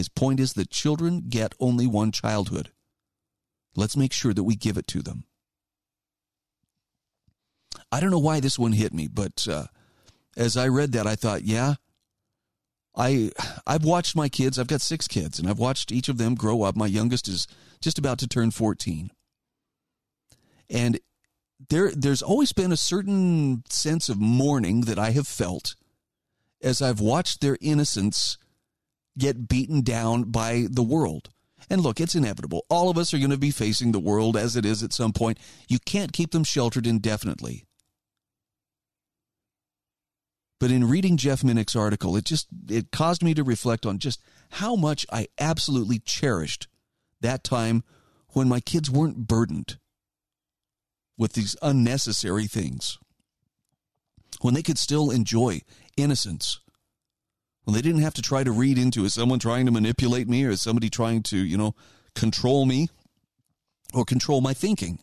His 0.00 0.08
point 0.08 0.40
is 0.40 0.54
that 0.54 0.70
children 0.70 1.24
get 1.28 1.52
only 1.60 1.86
one 1.86 2.10
childhood. 2.10 2.70
Let's 3.76 3.98
make 3.98 4.14
sure 4.14 4.32
that 4.32 4.44
we 4.44 4.56
give 4.56 4.78
it 4.78 4.86
to 4.86 5.02
them. 5.02 5.24
I 7.92 8.00
don't 8.00 8.10
know 8.10 8.18
why 8.18 8.40
this 8.40 8.58
one 8.58 8.72
hit 8.72 8.94
me, 8.94 9.08
but 9.08 9.46
uh, 9.46 9.66
as 10.38 10.56
I 10.56 10.68
read 10.68 10.92
that, 10.92 11.06
I 11.06 11.16
thought, 11.16 11.42
yeah, 11.42 11.74
I 12.96 13.30
I've 13.66 13.84
watched 13.84 14.16
my 14.16 14.30
kids. 14.30 14.58
I've 14.58 14.68
got 14.68 14.80
six 14.80 15.06
kids, 15.06 15.38
and 15.38 15.46
I've 15.46 15.58
watched 15.58 15.92
each 15.92 16.08
of 16.08 16.16
them 16.16 16.34
grow 16.34 16.62
up. 16.62 16.76
My 16.76 16.86
youngest 16.86 17.28
is 17.28 17.46
just 17.82 17.98
about 17.98 18.18
to 18.20 18.26
turn 18.26 18.52
fourteen, 18.52 19.10
and 20.70 20.98
there 21.68 21.90
there's 21.90 22.22
always 22.22 22.52
been 22.52 22.72
a 22.72 22.78
certain 22.78 23.64
sense 23.68 24.08
of 24.08 24.18
mourning 24.18 24.80
that 24.86 24.98
I 24.98 25.10
have 25.10 25.28
felt 25.28 25.74
as 26.62 26.80
I've 26.80 27.00
watched 27.00 27.42
their 27.42 27.58
innocence 27.60 28.38
get 29.18 29.48
beaten 29.48 29.82
down 29.82 30.24
by 30.24 30.66
the 30.70 30.82
world. 30.82 31.30
And 31.68 31.82
look, 31.82 32.00
it's 32.00 32.14
inevitable. 32.14 32.64
All 32.68 32.90
of 32.90 32.98
us 32.98 33.12
are 33.12 33.18
going 33.18 33.30
to 33.30 33.36
be 33.36 33.50
facing 33.50 33.92
the 33.92 34.00
world 34.00 34.36
as 34.36 34.56
it 34.56 34.64
is 34.64 34.82
at 34.82 34.92
some 34.92 35.12
point. 35.12 35.38
You 35.68 35.78
can't 35.78 36.12
keep 36.12 36.30
them 36.30 36.44
sheltered 36.44 36.86
indefinitely. 36.86 37.66
But 40.58 40.70
in 40.70 40.88
reading 40.88 41.16
Jeff 41.16 41.40
Minick's 41.40 41.74
article, 41.74 42.16
it 42.16 42.24
just 42.24 42.46
it 42.68 42.90
caused 42.92 43.22
me 43.22 43.32
to 43.34 43.42
reflect 43.42 43.86
on 43.86 43.98
just 43.98 44.22
how 44.50 44.76
much 44.76 45.06
I 45.10 45.28
absolutely 45.38 45.98
cherished 45.98 46.68
that 47.20 47.42
time 47.42 47.82
when 48.32 48.48
my 48.48 48.60
kids 48.60 48.90
weren't 48.90 49.26
burdened 49.26 49.78
with 51.16 51.32
these 51.32 51.56
unnecessary 51.62 52.46
things. 52.46 52.98
When 54.42 54.54
they 54.54 54.62
could 54.62 54.78
still 54.78 55.10
enjoy 55.10 55.60
innocence. 55.96 56.60
When 57.64 57.74
they 57.74 57.82
didn't 57.82 58.02
have 58.02 58.14
to 58.14 58.22
try 58.22 58.42
to 58.42 58.50
read 58.50 58.78
into 58.78 59.04
is 59.04 59.14
someone 59.14 59.38
trying 59.38 59.66
to 59.66 59.72
manipulate 59.72 60.28
me 60.28 60.44
or 60.44 60.50
is 60.50 60.62
somebody 60.62 60.90
trying 60.90 61.22
to, 61.24 61.36
you 61.36 61.56
know, 61.56 61.74
control 62.14 62.66
me 62.66 62.88
or 63.92 64.04
control 64.04 64.40
my 64.40 64.54
thinking. 64.54 64.98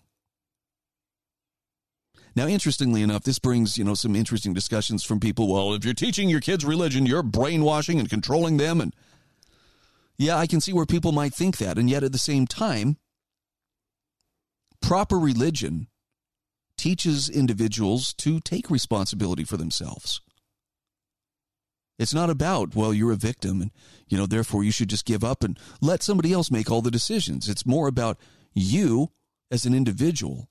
Now, 2.36 2.46
interestingly 2.46 3.02
enough, 3.02 3.24
this 3.24 3.40
brings, 3.40 3.78
you 3.78 3.84
know, 3.84 3.96
some 3.96 4.16
interesting 4.16 4.54
discussions 4.54 5.04
from 5.04 5.20
people. 5.20 5.52
Well, 5.52 5.74
if 5.74 5.84
you're 5.84 5.96
teaching 5.96 6.30
your 6.30 6.40
kids 6.40 6.64
religion, 6.64 7.08
you're 7.08 7.24
brainwashing 7.24 8.00
and 8.00 8.10
controlling 8.10 8.58
them. 8.58 8.80
And 8.80 8.94
yeah, 10.18 10.38
I 10.38 10.46
can 10.46 10.62
see 10.62 10.72
where 10.72 10.86
people 10.86 11.12
might 11.12 11.34
think 11.34 11.58
that. 11.58 11.80
And 11.80 11.90
yet 11.90 12.04
at 12.04 12.12
the 12.12 12.20
same 12.20 12.46
time, 12.46 12.98
proper 14.82 15.18
religion 15.18 15.88
teaches 16.78 17.28
individuals 17.28 18.14
to 18.14 18.40
take 18.40 18.70
responsibility 18.70 19.44
for 19.44 19.58
themselves. 19.58 20.22
It's 21.98 22.14
not 22.14 22.30
about, 22.30 22.76
well, 22.76 22.94
you're 22.94 23.12
a 23.12 23.18
victim 23.18 23.62
and, 23.62 23.72
you 24.08 24.18
know, 24.18 24.26
therefore 24.26 24.64
you 24.64 24.72
should 24.72 24.90
just 24.90 25.06
give 25.06 25.24
up 25.24 25.44
and 25.44 25.58
let 25.82 26.04
somebody 26.04 26.32
else 26.32 26.52
make 26.52 26.70
all 26.70 26.82
the 26.82 26.92
decisions. 26.92 27.50
It's 27.50 27.66
more 27.66 27.88
about 27.88 28.18
you 28.54 29.12
as 29.50 29.66
an 29.66 29.74
individual 29.74 30.50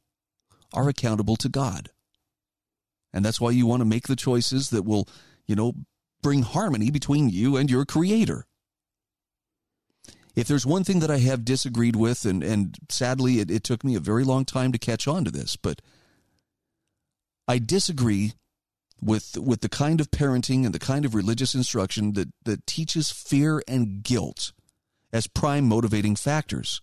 are 0.72 0.88
accountable 0.88 1.36
to 1.36 1.49
God. 1.49 1.90
And 3.12 3.24
that's 3.24 3.40
why 3.40 3.51
you 3.51 3.66
want 3.66 3.80
to 3.80 3.86
make 3.86 4.09
the 4.09 4.16
choices 4.16 4.70
that 4.70 4.84
will, 4.84 5.09
you 5.47 5.55
know, 5.55 5.74
bring 6.22 6.42
harmony 6.42 6.90
between 6.90 7.30
you 7.30 7.57
and 7.57 7.70
your 7.70 7.84
creator. 7.84 8.47
If 10.34 10.49
there's 10.49 10.66
one 10.66 10.84
thing 10.84 10.99
that 10.99 11.11
I 11.11 11.18
have 11.18 11.44
disagreed 11.44 11.97
with, 11.97 12.26
and, 12.26 12.42
and 12.42 12.76
sadly 12.90 13.38
it, 13.38 13.51
it 13.51 13.64
took 13.64 13.84
me 13.84 13.94
a 13.94 14.01
very 14.01 14.24
long 14.24 14.44
time 14.44 14.72
to 14.72 14.78
catch 14.78 15.09
on 15.09 15.24
to 15.24 15.30
this, 15.30 15.57
but 15.57 15.80
I 17.49 17.59
disagree 17.59 18.32
with 19.01 19.36
with 19.38 19.61
the 19.61 19.68
kind 19.68 20.01
of 20.01 20.11
parenting 20.11 20.64
and 20.64 20.74
the 20.74 20.78
kind 20.78 21.05
of 21.05 21.14
religious 21.14 21.55
instruction 21.55 22.14
that, 22.14 22.28
that 22.44 22.66
teaches 22.66 23.11
fear 23.11 23.62
and 23.68 24.03
guilt 24.03 24.53
as 25.12 25.26
prime 25.26 25.68
motivating 25.68 26.16
factors. 26.16 26.80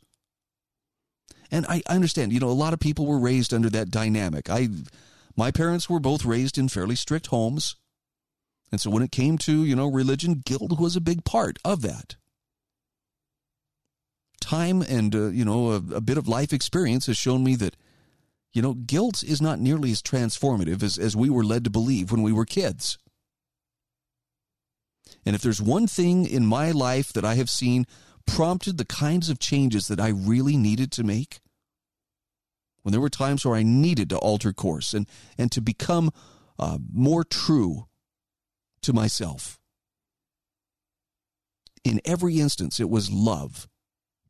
And 1.52 1.68
I, 1.68 1.84
understand, 1.88 2.34
you 2.34 2.40
know, 2.40 2.50
a 2.50 2.52
lot 2.52 2.74
of 2.74 2.80
people 2.80 3.06
were 3.06 3.20
raised 3.20 3.54
under 3.54 3.70
that 3.70 3.92
dynamic. 3.92 4.50
I, 4.50 4.70
my 5.36 5.52
parents 5.52 5.88
were 5.88 6.00
both 6.00 6.26
raised 6.26 6.58
in 6.58 6.68
fairly 6.68 6.96
strict 6.96 7.28
homes. 7.28 7.76
And 8.72 8.82
so 8.82 8.90
when 8.90 9.04
it 9.04 9.12
came 9.12 9.38
to, 9.40 9.64
you 9.64 9.76
know, 9.76 9.88
religion, 9.88 10.42
guilt 10.44 10.80
was 10.80 10.96
a 10.96 11.02
big 11.02 11.24
part 11.24 11.60
of 11.64 11.84
that. 11.84 12.16
Time 14.42 14.82
and, 14.82 15.14
uh, 15.14 15.28
you 15.28 15.46
know, 15.46 15.74
a, 15.74 15.76
a 15.76 16.02
bit 16.02 16.18
of 16.18 16.28
life 16.28 16.52
experience 16.52 17.06
has 17.06 17.18
shown 17.18 17.44
me 17.44 17.56
that, 17.58 17.76
you 18.54 18.62
know, 18.62 18.76
guilt 18.76 19.24
is 19.24 19.42
not 19.42 19.60
nearly 19.60 19.92
as 19.92 20.02
transformative 20.02 20.84
as, 20.84 20.98
as 20.98 21.16
we 21.16 21.30
were 21.30 21.44
led 21.44 21.64
to 21.64 21.70
believe 21.70 22.12
when 22.12 22.22
we 22.22 22.32
were 22.32 22.46
kids. 22.46 22.98
And 25.26 25.36
if 25.36 25.42
there's 25.42 25.62
one 25.62 25.88
thing 25.88 26.26
in 26.26 26.46
my 26.46 26.72
life 26.72 27.12
that 27.14 27.26
I 27.26 27.36
have 27.36 27.50
seen 27.50 27.86
prompted 28.28 28.78
the 28.78 28.86
kinds 28.86 29.30
of 29.30 29.40
changes 29.40 29.88
that 29.88 30.00
I 30.00 30.10
really 30.10 30.56
needed 30.56 30.92
to 30.94 31.04
make, 31.04 31.40
when 32.84 32.92
there 32.92 33.02
were 33.02 33.10
times 33.10 33.46
where 33.46 33.56
I 33.56 33.64
needed 33.64 34.10
to 34.10 34.18
alter 34.18 34.54
course 34.54 34.94
and, 34.94 35.08
and 35.38 35.52
to 35.52 35.62
become 35.62 36.12
uh, 36.60 36.78
more 36.92 37.24
true 37.24 37.88
to 38.82 38.94
myself. 38.94 39.58
In 41.84 42.02
every 42.06 42.40
instance, 42.40 42.80
it 42.80 42.90
was 42.90 43.12
love 43.12 43.68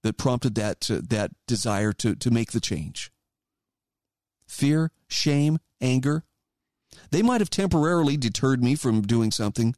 that 0.04 0.18
prompted 0.18 0.56
that, 0.56 0.90
uh, 0.90 1.02
that 1.10 1.32
desire 1.48 1.94
to, 1.94 2.16
to 2.16 2.32
make 2.32 2.52
the 2.52 2.62
change. 2.62 3.12
Fear, 4.54 4.92
shame, 5.08 5.58
anger, 5.82 6.24
they 7.10 7.24
might 7.24 7.42
have 7.42 7.50
temporarily 7.50 8.18
deterred 8.18 8.64
me 8.64 8.76
from 8.76 9.02
doing 9.02 9.32
something, 9.32 9.76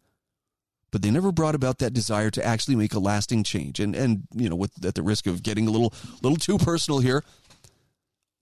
but 0.92 1.02
they 1.02 1.10
never 1.10 1.32
brought 1.32 1.56
about 1.56 1.80
that 1.80 1.94
desire 1.94 2.30
to 2.32 2.46
actually 2.46 2.76
make 2.76 2.94
a 2.94 3.00
lasting 3.00 3.44
change. 3.44 3.80
And, 3.80 3.96
and 3.96 4.24
you 4.34 4.50
know, 4.50 4.56
with, 4.58 4.86
at 4.86 4.96
the 4.96 5.02
risk 5.02 5.28
of 5.28 5.44
getting 5.44 5.68
a 5.68 5.72
little, 5.72 5.94
little 6.22 6.38
too 6.38 6.58
personal 6.58 7.00
here, 7.00 7.24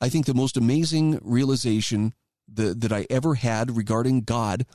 I 0.01 0.09
think 0.09 0.25
the 0.25 0.33
most 0.33 0.57
amazing 0.57 1.19
realization 1.21 2.13
that, 2.51 2.81
that 2.81 2.91
I 2.91 3.05
ever 3.11 3.35
had 3.35 3.77
regarding 3.77 4.21
God 4.21 4.65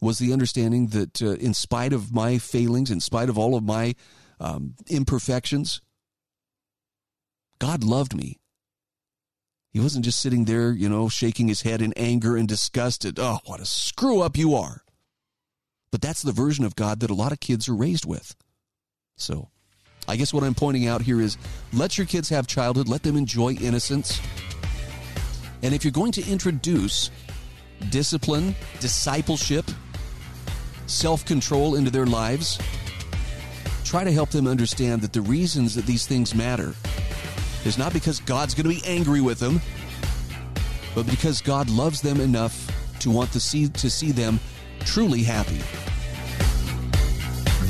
was 0.00 0.18
the 0.18 0.32
understanding 0.32 0.88
that 0.88 1.22
uh, 1.22 1.32
in 1.32 1.54
spite 1.54 1.94
of 1.94 2.12
my 2.12 2.36
failings, 2.36 2.90
in 2.90 3.00
spite 3.00 3.30
of 3.30 3.38
all 3.38 3.56
of 3.56 3.64
my 3.64 3.94
um, 4.38 4.74
imperfections, 4.88 5.80
God 7.58 7.82
loved 7.82 8.14
me. 8.14 8.38
He 9.76 9.82
wasn't 9.82 10.06
just 10.06 10.22
sitting 10.22 10.46
there, 10.46 10.72
you 10.72 10.88
know, 10.88 11.10
shaking 11.10 11.48
his 11.48 11.60
head 11.60 11.82
in 11.82 11.92
anger 11.98 12.34
and 12.34 12.48
disgusted. 12.48 13.18
Oh, 13.18 13.40
what 13.44 13.60
a 13.60 13.66
screw 13.66 14.22
up 14.22 14.34
you 14.34 14.54
are. 14.54 14.82
But 15.90 16.00
that's 16.00 16.22
the 16.22 16.32
version 16.32 16.64
of 16.64 16.74
God 16.76 17.00
that 17.00 17.10
a 17.10 17.14
lot 17.14 17.30
of 17.30 17.40
kids 17.40 17.68
are 17.68 17.74
raised 17.74 18.06
with. 18.06 18.34
So 19.18 19.50
I 20.08 20.16
guess 20.16 20.32
what 20.32 20.44
I'm 20.44 20.54
pointing 20.54 20.86
out 20.86 21.02
here 21.02 21.20
is 21.20 21.36
let 21.74 21.98
your 21.98 22.06
kids 22.06 22.30
have 22.30 22.46
childhood, 22.46 22.88
let 22.88 23.02
them 23.02 23.18
enjoy 23.18 23.52
innocence. 23.52 24.18
And 25.62 25.74
if 25.74 25.84
you're 25.84 25.92
going 25.92 26.12
to 26.12 26.26
introduce 26.26 27.10
discipline, 27.90 28.54
discipleship, 28.80 29.66
self 30.86 31.22
control 31.26 31.74
into 31.74 31.90
their 31.90 32.06
lives, 32.06 32.58
try 33.84 34.04
to 34.04 34.10
help 34.10 34.30
them 34.30 34.46
understand 34.46 35.02
that 35.02 35.12
the 35.12 35.20
reasons 35.20 35.74
that 35.74 35.84
these 35.84 36.06
things 36.06 36.34
matter 36.34 36.74
is 37.66 37.76
not 37.76 37.92
because 37.92 38.20
God's 38.20 38.54
going 38.54 38.62
to 38.64 38.80
be 38.80 38.86
angry 38.86 39.20
with 39.20 39.40
them, 39.40 39.60
but 40.94 41.04
because 41.06 41.42
God 41.42 41.68
loves 41.68 42.00
them 42.00 42.20
enough 42.20 42.70
to 43.00 43.10
want 43.10 43.32
to 43.32 43.40
see, 43.40 43.68
to 43.68 43.90
see 43.90 44.12
them 44.12 44.38
truly 44.80 45.22
happy. 45.22 45.60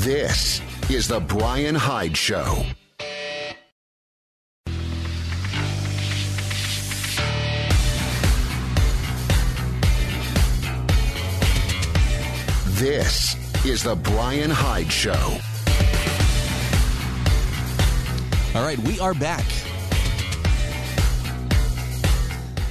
This 0.04 0.60
is 0.90 1.08
The 1.08 1.20
Brian 1.20 1.74
Hyde 1.74 2.16
Show. 2.16 2.64
This 12.66 13.34
is 13.64 13.82
The 13.82 13.96
Brian 13.96 14.50
Hyde 14.50 14.92
Show. 14.92 15.38
All 18.54 18.62
right, 18.62 18.78
we 18.80 19.00
are 19.00 19.14
back. 19.14 19.44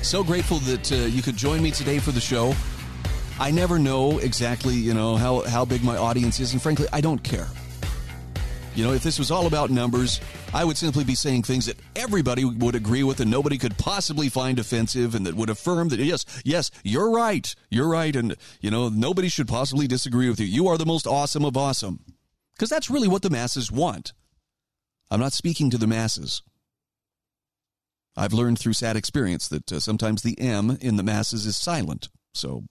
So 0.06 0.24
grateful 0.24 0.60
that 0.60 0.92
uh, 0.92 0.96
you 0.98 1.24
could 1.24 1.36
join 1.36 1.64
me 1.64 1.72
today 1.72 1.98
for 1.98 2.12
the 2.12 2.22
show. 2.22 2.54
I 3.40 3.50
never 3.50 3.80
know 3.80 4.20
exactly, 4.20 4.76
you 4.76 4.94
know, 4.94 5.16
how, 5.16 5.42
how 5.42 5.66
big 5.66 5.84
my 5.84 5.98
audience 5.98 6.40
is, 6.40 6.54
and 6.54 6.62
frankly, 6.62 6.86
I 6.94 7.02
don't 7.02 7.24
care. 7.24 7.48
You 8.76 8.86
know, 8.86 8.94
if 8.94 9.02
this 9.02 9.18
was 9.18 9.32
all 9.32 9.48
about 9.48 9.72
numbers, 9.72 10.22
I 10.54 10.64
would 10.64 10.78
simply 10.78 11.04
be 11.06 11.16
saying 11.16 11.42
things 11.42 11.66
that 11.66 11.78
everybody 11.96 12.46
would 12.46 12.76
agree 12.76 13.02
with 13.02 13.20
and 13.20 13.32
nobody 13.32 13.58
could 13.58 13.80
possibly 13.80 14.30
find 14.30 14.60
offensive 14.60 15.16
and 15.16 15.26
that 15.26 15.34
would 15.34 15.50
affirm 15.50 15.90
that, 15.90 16.00
yes, 16.00 16.24
yes, 16.46 16.70
you're 16.84 17.10
right. 17.10 17.56
You're 17.72 17.90
right. 17.90 18.16
And, 18.16 18.36
you 18.62 18.70
know, 18.70 18.90
nobody 18.90 19.28
should 19.28 19.48
possibly 19.48 19.88
disagree 19.88 20.30
with 20.30 20.40
you. 20.40 20.46
You 20.46 20.68
are 20.68 20.78
the 20.78 20.86
most 20.86 21.08
awesome 21.08 21.44
of 21.44 21.58
awesome. 21.58 22.00
Because 22.54 22.70
that's 22.70 22.92
really 22.92 23.08
what 23.08 23.24
the 23.24 23.32
masses 23.32 23.72
want. 23.72 24.14
I'm 25.10 25.20
not 25.20 25.34
speaking 25.34 25.72
to 25.72 25.80
the 25.80 25.88
masses. 25.88 26.44
I've 28.18 28.34
learned 28.34 28.60
through 28.60 28.74
sad 28.74 28.96
experience 28.96 29.48
that 29.50 29.72
uh, 29.72 29.80
sometimes 29.80 30.22
the 30.22 30.40
M 30.40 30.78
in 30.82 30.96
the 30.96 31.04
masses 31.04 31.46
is 31.46 31.58
silent. 31.58 32.10
So, 32.34 32.64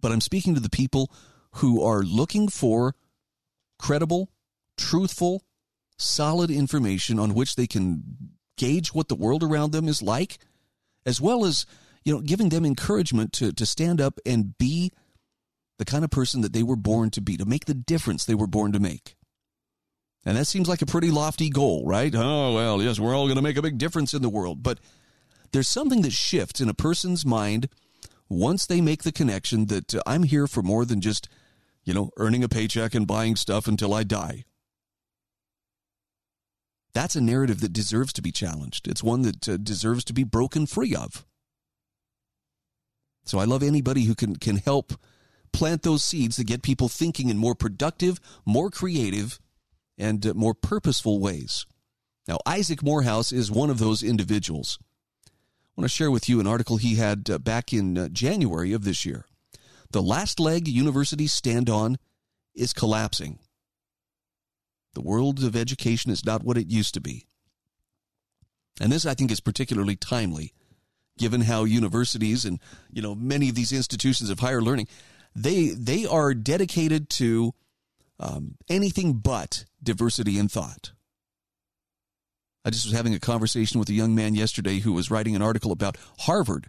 but 0.00 0.12
I'm 0.12 0.20
speaking 0.20 0.54
to 0.54 0.60
the 0.60 0.70
people 0.70 1.12
who 1.54 1.82
are 1.82 2.02
looking 2.02 2.48
for 2.48 2.94
credible, 3.78 4.30
truthful, 4.76 5.44
solid 5.98 6.50
information 6.50 7.18
on 7.18 7.34
which 7.34 7.56
they 7.56 7.66
can 7.66 8.02
gauge 8.56 8.94
what 8.94 9.08
the 9.08 9.14
world 9.14 9.42
around 9.42 9.72
them 9.72 9.88
is 9.88 10.02
like, 10.02 10.38
as 11.06 11.20
well 11.20 11.44
as, 11.44 11.66
you 12.04 12.12
know, 12.12 12.20
giving 12.20 12.48
them 12.48 12.64
encouragement 12.64 13.32
to, 13.32 13.52
to 13.52 13.66
stand 13.66 14.00
up 14.00 14.18
and 14.26 14.56
be 14.58 14.92
the 15.78 15.84
kind 15.84 16.04
of 16.04 16.10
person 16.10 16.42
that 16.42 16.52
they 16.52 16.62
were 16.62 16.76
born 16.76 17.10
to 17.10 17.20
be, 17.20 17.36
to 17.36 17.46
make 17.46 17.64
the 17.64 17.74
difference 17.74 18.24
they 18.24 18.34
were 18.34 18.46
born 18.46 18.72
to 18.72 18.80
make. 18.80 19.16
And 20.24 20.36
that 20.36 20.46
seems 20.46 20.68
like 20.68 20.82
a 20.82 20.86
pretty 20.86 21.10
lofty 21.10 21.48
goal, 21.48 21.86
right? 21.86 22.14
Oh, 22.14 22.54
well, 22.54 22.82
yes, 22.82 23.00
we're 23.00 23.16
all 23.16 23.26
going 23.26 23.36
to 23.36 23.42
make 23.42 23.56
a 23.56 23.62
big 23.62 23.78
difference 23.78 24.12
in 24.12 24.20
the 24.20 24.28
world. 24.28 24.62
But 24.62 24.78
there's 25.52 25.68
something 25.68 26.02
that 26.02 26.12
shifts 26.12 26.60
in 26.60 26.68
a 26.68 26.74
person's 26.74 27.24
mind 27.24 27.68
once 28.28 28.66
they 28.66 28.80
make 28.80 29.02
the 29.02 29.12
connection 29.12 29.66
that 29.66 29.94
uh, 29.94 30.02
I'm 30.06 30.24
here 30.24 30.46
for 30.46 30.62
more 30.62 30.84
than 30.84 31.00
just, 31.00 31.28
you 31.84 31.94
know, 31.94 32.10
earning 32.16 32.44
a 32.44 32.48
paycheck 32.48 32.94
and 32.94 33.06
buying 33.06 33.34
stuff 33.34 33.66
until 33.66 33.94
I 33.94 34.04
die. 34.04 34.44
That's 36.92 37.16
a 37.16 37.20
narrative 37.20 37.60
that 37.60 37.72
deserves 37.72 38.12
to 38.14 38.22
be 38.22 38.32
challenged. 38.32 38.88
It's 38.88 39.02
one 39.02 39.22
that 39.22 39.48
uh, 39.48 39.56
deserves 39.56 40.04
to 40.04 40.12
be 40.12 40.24
broken 40.24 40.66
free 40.66 40.94
of. 40.94 41.24
So 43.24 43.38
I 43.38 43.44
love 43.44 43.62
anybody 43.62 44.04
who 44.04 44.14
can 44.14 44.36
can 44.36 44.56
help 44.56 44.94
plant 45.52 45.82
those 45.82 46.02
seeds 46.02 46.36
that 46.36 46.46
get 46.46 46.62
people 46.62 46.88
thinking 46.88 47.28
in 47.28 47.36
more 47.36 47.54
productive, 47.54 48.20
more 48.44 48.70
creative, 48.70 49.40
and 50.00 50.26
uh, 50.26 50.34
more 50.34 50.54
purposeful 50.54 51.20
ways. 51.20 51.66
Now, 52.26 52.38
Isaac 52.46 52.82
Morehouse 52.82 53.30
is 53.30 53.50
one 53.50 53.70
of 53.70 53.78
those 53.78 54.02
individuals. 54.02 54.78
I 55.26 55.30
want 55.76 55.90
to 55.90 55.94
share 55.96 56.10
with 56.10 56.28
you 56.28 56.40
an 56.40 56.46
article 56.46 56.78
he 56.78 56.96
had 56.96 57.28
uh, 57.30 57.38
back 57.38 57.72
in 57.72 57.96
uh, 57.96 58.08
January 58.08 58.72
of 58.72 58.84
this 58.84 59.04
year. 59.04 59.26
The 59.92 60.02
last 60.02 60.40
leg 60.40 60.66
universities 60.66 61.32
stand 61.32 61.68
on 61.68 61.98
is 62.54 62.72
collapsing. 62.72 63.38
The 64.94 65.02
world 65.02 65.44
of 65.44 65.54
education 65.54 66.10
is 66.10 66.24
not 66.24 66.42
what 66.42 66.56
it 66.56 66.68
used 66.68 66.94
to 66.94 67.00
be. 67.00 67.26
And 68.80 68.90
this, 68.90 69.04
I 69.06 69.14
think, 69.14 69.30
is 69.30 69.40
particularly 69.40 69.96
timely, 69.96 70.52
given 71.18 71.42
how 71.42 71.64
universities 71.64 72.44
and 72.44 72.58
you 72.90 73.02
know 73.02 73.14
many 73.14 73.50
of 73.50 73.54
these 73.54 73.72
institutions 73.72 74.30
of 74.30 74.40
higher 74.40 74.62
learning, 74.62 74.88
they 75.34 75.68
they 75.68 76.06
are 76.06 76.34
dedicated 76.34 77.10
to 77.10 77.54
um, 78.20 78.56
anything 78.68 79.14
but 79.14 79.64
diversity 79.82 80.38
in 80.38 80.48
thought. 80.48 80.92
I 82.64 82.70
just 82.70 82.84
was 82.84 82.94
having 82.94 83.14
a 83.14 83.20
conversation 83.20 83.80
with 83.80 83.88
a 83.88 83.94
young 83.94 84.14
man 84.14 84.34
yesterday 84.34 84.78
who 84.78 84.92
was 84.92 85.10
writing 85.10 85.34
an 85.34 85.42
article 85.42 85.72
about 85.72 85.96
Harvard 86.20 86.68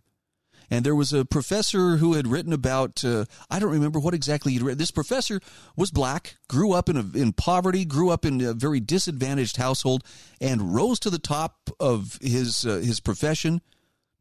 and 0.72 0.86
there 0.86 0.96
was 0.96 1.12
a 1.12 1.26
professor 1.26 1.98
who 1.98 2.14
had 2.14 2.26
written 2.26 2.54
about 2.54 3.04
uh, 3.04 3.26
I 3.50 3.60
don't 3.60 3.74
remember 3.74 4.00
what 4.00 4.14
exactly 4.14 4.54
he'd 4.54 4.62
read. 4.62 4.78
This 4.78 4.90
professor 4.90 5.42
was 5.76 5.92
black, 5.92 6.38
grew 6.48 6.72
up 6.72 6.88
in 6.88 6.96
a, 6.96 7.06
in 7.14 7.34
poverty, 7.34 7.84
grew 7.84 8.10
up 8.10 8.26
in 8.26 8.40
a 8.42 8.54
very 8.54 8.80
disadvantaged 8.80 9.58
household, 9.58 10.04
and 10.40 10.74
rose 10.74 10.98
to 11.02 11.10
the 11.10 11.20
top 11.20 11.70
of 11.80 12.18
his 12.22 12.66
uh, 12.66 12.78
his 12.78 13.02
profession. 13.02 13.62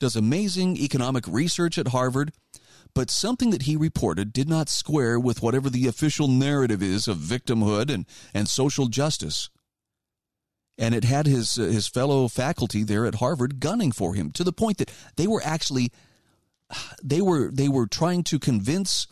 Does 0.01 0.16
amazing 0.16 0.76
economic 0.76 1.24
research 1.28 1.78
at 1.78 1.89
Harvard, 1.89 2.33
but 2.95 3.11
something 3.11 3.51
that 3.51 3.62
he 3.62 3.76
reported 3.76 4.32
did 4.32 4.49
not 4.49 4.68
square 4.68 5.18
with 5.18 5.43
whatever 5.43 5.70
the 5.70 5.86
official 5.86 6.28
narrative 6.28 6.82
is 6.82 7.09
of 7.09 7.16
victimhood 7.16 7.91
and 7.93 8.07
and 8.34 8.49
social 8.49 8.86
justice 8.86 9.51
and 10.80 10.95
it 10.95 11.05
had 11.05 11.26
his 11.26 11.59
uh, 11.59 11.62
his 11.64 11.86
fellow 11.86 12.26
faculty 12.26 12.82
there 12.82 13.07
at 13.07 13.16
Harvard 13.16 13.61
gunning 13.61 13.93
for 13.93 14.14
him 14.14 14.30
to 14.32 14.43
the 14.43 14.53
point 14.53 14.78
that 14.78 14.91
they 15.16 15.26
were 15.26 15.43
actually 15.45 15.93
they 17.03 17.20
were 17.20 17.51
they 17.51 17.68
were 17.68 17.86
trying 17.86 18.24
to 18.24 18.38
convince 18.38 19.07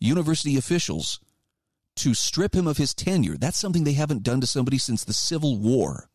university 0.00 0.56
officials 0.56 1.20
to 1.96 2.14
strip 2.14 2.54
him 2.54 2.66
of 2.66 2.76
his 2.76 2.94
tenure. 2.94 3.36
That's 3.36 3.58
something 3.58 3.84
they 3.84 3.92
haven't 3.92 4.22
done 4.22 4.40
to 4.40 4.46
somebody 4.46 4.78
since 4.78 5.04
the 5.04 5.14
Civil 5.14 5.58
War. 5.58 6.08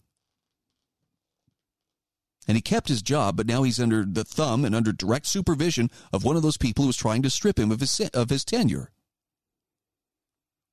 And 2.51 2.57
he 2.57 2.61
kept 2.61 2.89
his 2.89 3.01
job, 3.01 3.37
but 3.37 3.47
now 3.47 3.63
he's 3.63 3.79
under 3.79 4.03
the 4.03 4.25
thumb 4.25 4.65
and 4.65 4.75
under 4.75 4.91
direct 4.91 5.25
supervision 5.25 5.89
of 6.11 6.25
one 6.25 6.35
of 6.35 6.41
those 6.41 6.57
people 6.57 6.83
who 6.83 6.87
was 6.87 6.97
trying 6.97 7.21
to 7.21 7.29
strip 7.29 7.57
him 7.57 7.71
of 7.71 7.79
his 7.79 7.97
of 8.13 8.29
his 8.29 8.43
tenure. 8.43 8.91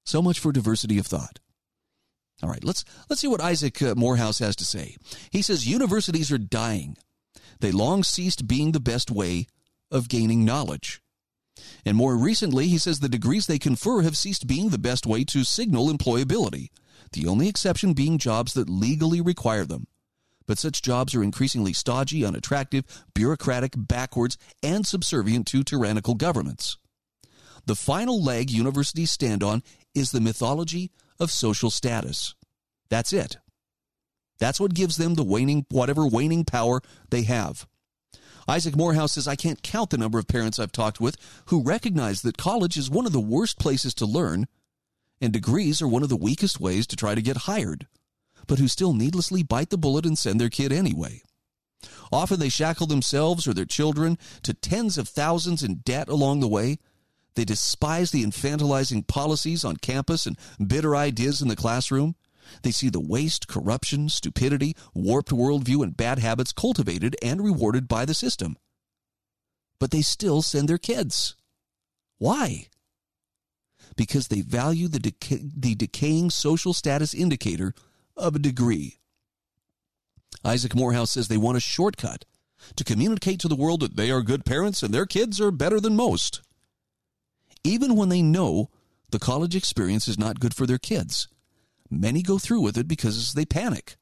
So 0.05 0.21
much 0.21 0.41
for 0.41 0.51
diversity 0.51 0.99
of 0.99 1.07
thought. 1.07 1.39
All 2.43 2.51
right, 2.51 2.65
let's 2.65 2.85
let's 3.09 3.21
see 3.21 3.29
what 3.29 3.41
Isaac 3.41 3.81
uh, 3.81 3.95
Morehouse 3.95 4.41
has 4.41 4.57
to 4.57 4.65
say. 4.65 4.97
He 5.31 5.41
says 5.41 5.69
universities 5.69 6.33
are 6.33 6.37
dying. 6.37 6.97
They 7.61 7.71
long 7.71 8.03
ceased 8.03 8.49
being 8.49 8.73
the 8.73 8.81
best 8.81 9.09
way 9.09 9.47
of 9.89 10.09
gaining 10.09 10.45
knowledge. 10.45 11.01
And 11.85 11.97
more 11.97 12.17
recently, 12.17 12.67
he 12.67 12.79
says 12.79 12.99
the 12.99 13.09
degrees 13.09 13.47
they 13.47 13.61
confer 13.61 14.03
have 14.03 14.17
ceased 14.17 14.49
being 14.49 14.71
the 14.71 14.79
best 14.79 15.07
way 15.07 15.23
to 15.27 15.45
signal 15.45 15.93
employability, 15.93 16.71
the 17.13 17.29
only 17.29 17.47
exception 17.47 17.93
being 17.93 18.19
jobs 18.19 18.55
that 18.55 18.69
legally 18.69 19.21
require 19.21 19.65
them. 19.65 19.87
But 20.49 20.59
such 20.59 20.83
jobs 20.83 21.15
are 21.15 21.23
increasingly 21.23 21.73
stodgy, 21.73 22.25
unattractive, 22.25 22.85
bureaucratic, 23.15 23.75
backwards, 23.77 24.37
and 24.63 24.85
subservient 24.85 25.47
to 25.49 25.63
tyrannical 25.63 26.15
governments. 26.15 26.79
The 27.67 27.77
final 27.77 28.21
leg 28.21 28.51
universities 28.51 29.13
stand 29.13 29.45
on 29.45 29.63
is 29.95 30.11
the 30.11 30.21
mythology 30.21 30.91
of 31.21 31.31
social 31.31 31.71
status. 31.71 32.35
That's 32.89 33.13
it. 33.13 33.37
That's 34.41 34.59
what 34.59 34.75
gives 34.75 34.97
them 34.97 35.15
the 35.15 35.23
waning, 35.23 35.67
whatever 35.71 36.07
waning 36.07 36.45
power 36.45 36.81
they 37.11 37.23
have. 37.23 37.67
Isaac 38.49 38.75
Morehouse 38.75 39.13
says, 39.13 39.29
I 39.29 39.37
can't 39.37 39.63
count 39.63 39.91
the 39.91 39.99
number 39.99 40.19
of 40.19 40.27
parents 40.27 40.59
I've 40.59 40.73
talked 40.73 41.01
with 41.01 41.17
who 41.47 41.63
recognize 41.63 42.23
that 42.23 42.39
college 42.39 42.79
is 42.79 42.89
one 42.89 43.05
of 43.05 43.13
the 43.13 43.21
worst 43.21 43.59
places 43.59 43.93
to 43.95 44.07
learn 44.07 44.47
and 45.21 45.33
degrees 45.33 45.83
are 45.83 45.89
one 45.89 46.03
of 46.03 46.09
the 46.09 46.17
weakest 46.17 46.61
ways 46.61 46.87
to 46.87 46.97
try 46.97 47.15
to 47.15 47.21
get 47.21 47.37
hired, 47.39 47.87
but 48.49 48.59
who 48.59 48.67
still 48.67 48.95
needlessly 48.95 49.45
bite 49.45 49.71
the 49.71 49.79
bullet 49.79 50.05
and 50.05 50.19
send 50.19 50.41
their 50.41 50.49
kid 50.49 50.73
anyway. 50.73 51.23
Often 52.11 52.41
they 52.41 52.49
shackle 52.49 52.89
themselves 52.89 53.47
or 53.47 53.55
their 53.55 53.65
children 53.65 54.19
to 54.43 54.55
tens 54.55 54.99
of 54.99 55.09
thousands 55.09 55.63
in 55.63 55.77
debt 55.85 56.09
along 56.09 56.41
the 56.41 56.49
way. 56.49 56.79
They 57.35 57.45
despise 57.45 58.11
the 58.11 58.25
infantilizing 58.25 59.07
policies 59.07 59.65
on 59.65 59.77
campus 59.77 60.27
and 60.27 60.37
bitter 60.67 60.97
ideas 60.97 61.41
in 61.41 61.49
the 61.49 61.55
classroom. 61.55 62.17
They 62.63 62.71
see 62.71 62.89
the 62.89 62.99
waste, 62.99 63.47
corruption, 63.47 64.09
stupidity, 64.09 64.75
warped 64.95 65.31
worldview, 65.31 65.83
and 65.85 65.97
bad 65.97 66.19
habits 66.19 66.53
cultivated 66.53 67.15
and 67.23 67.45
rewarded 67.45 67.87
by 67.87 68.07
the 68.07 68.15
system. 68.15 68.57
But 69.79 69.91
they 69.91 70.01
still 70.01 70.41
send 70.41 70.69
their 70.69 70.79
kids. 70.79 71.37
Why? 72.17 72.69
Because 73.97 74.29
they 74.29 74.41
value 74.41 74.89
the, 74.89 74.99
deca- 74.99 75.53
the 75.55 75.75
decaying 75.75 76.31
social 76.31 76.73
status 76.73 77.13
indicator 77.13 77.75
of 78.19 78.35
a 78.37 78.41
degree. 78.41 78.99
Isaac 80.45 80.75
Morehouse 80.75 81.13
says 81.13 81.29
they 81.29 81.37
want 81.37 81.57
a 81.57 81.61
shortcut 81.61 82.25
to 82.77 82.85
communicate 82.85 83.41
to 83.41 83.49
the 83.49 83.57
world 83.57 83.81
that 83.81 83.97
they 83.97 84.11
are 84.11 84.23
good 84.23 84.45
parents 84.45 84.83
and 84.83 84.93
their 84.93 85.07
kids 85.07 85.41
are 85.41 85.51
better 85.51 85.81
than 85.81 85.97
most. 85.97 86.43
Even 87.65 87.97
when 87.97 88.09
they 88.09 88.23
know 88.23 88.71
the 89.11 89.19
college 89.19 89.57
experience 89.57 90.07
is 90.09 90.19
not 90.19 90.41
good 90.41 90.55
for 90.55 90.67
their 90.67 90.79
kids. 90.79 91.29
Many 91.91 92.23
go 92.23 92.39
through 92.39 92.61
with 92.61 92.77
it 92.77 92.87
because 92.87 93.33
they 93.33 93.45
panic. 93.45 93.97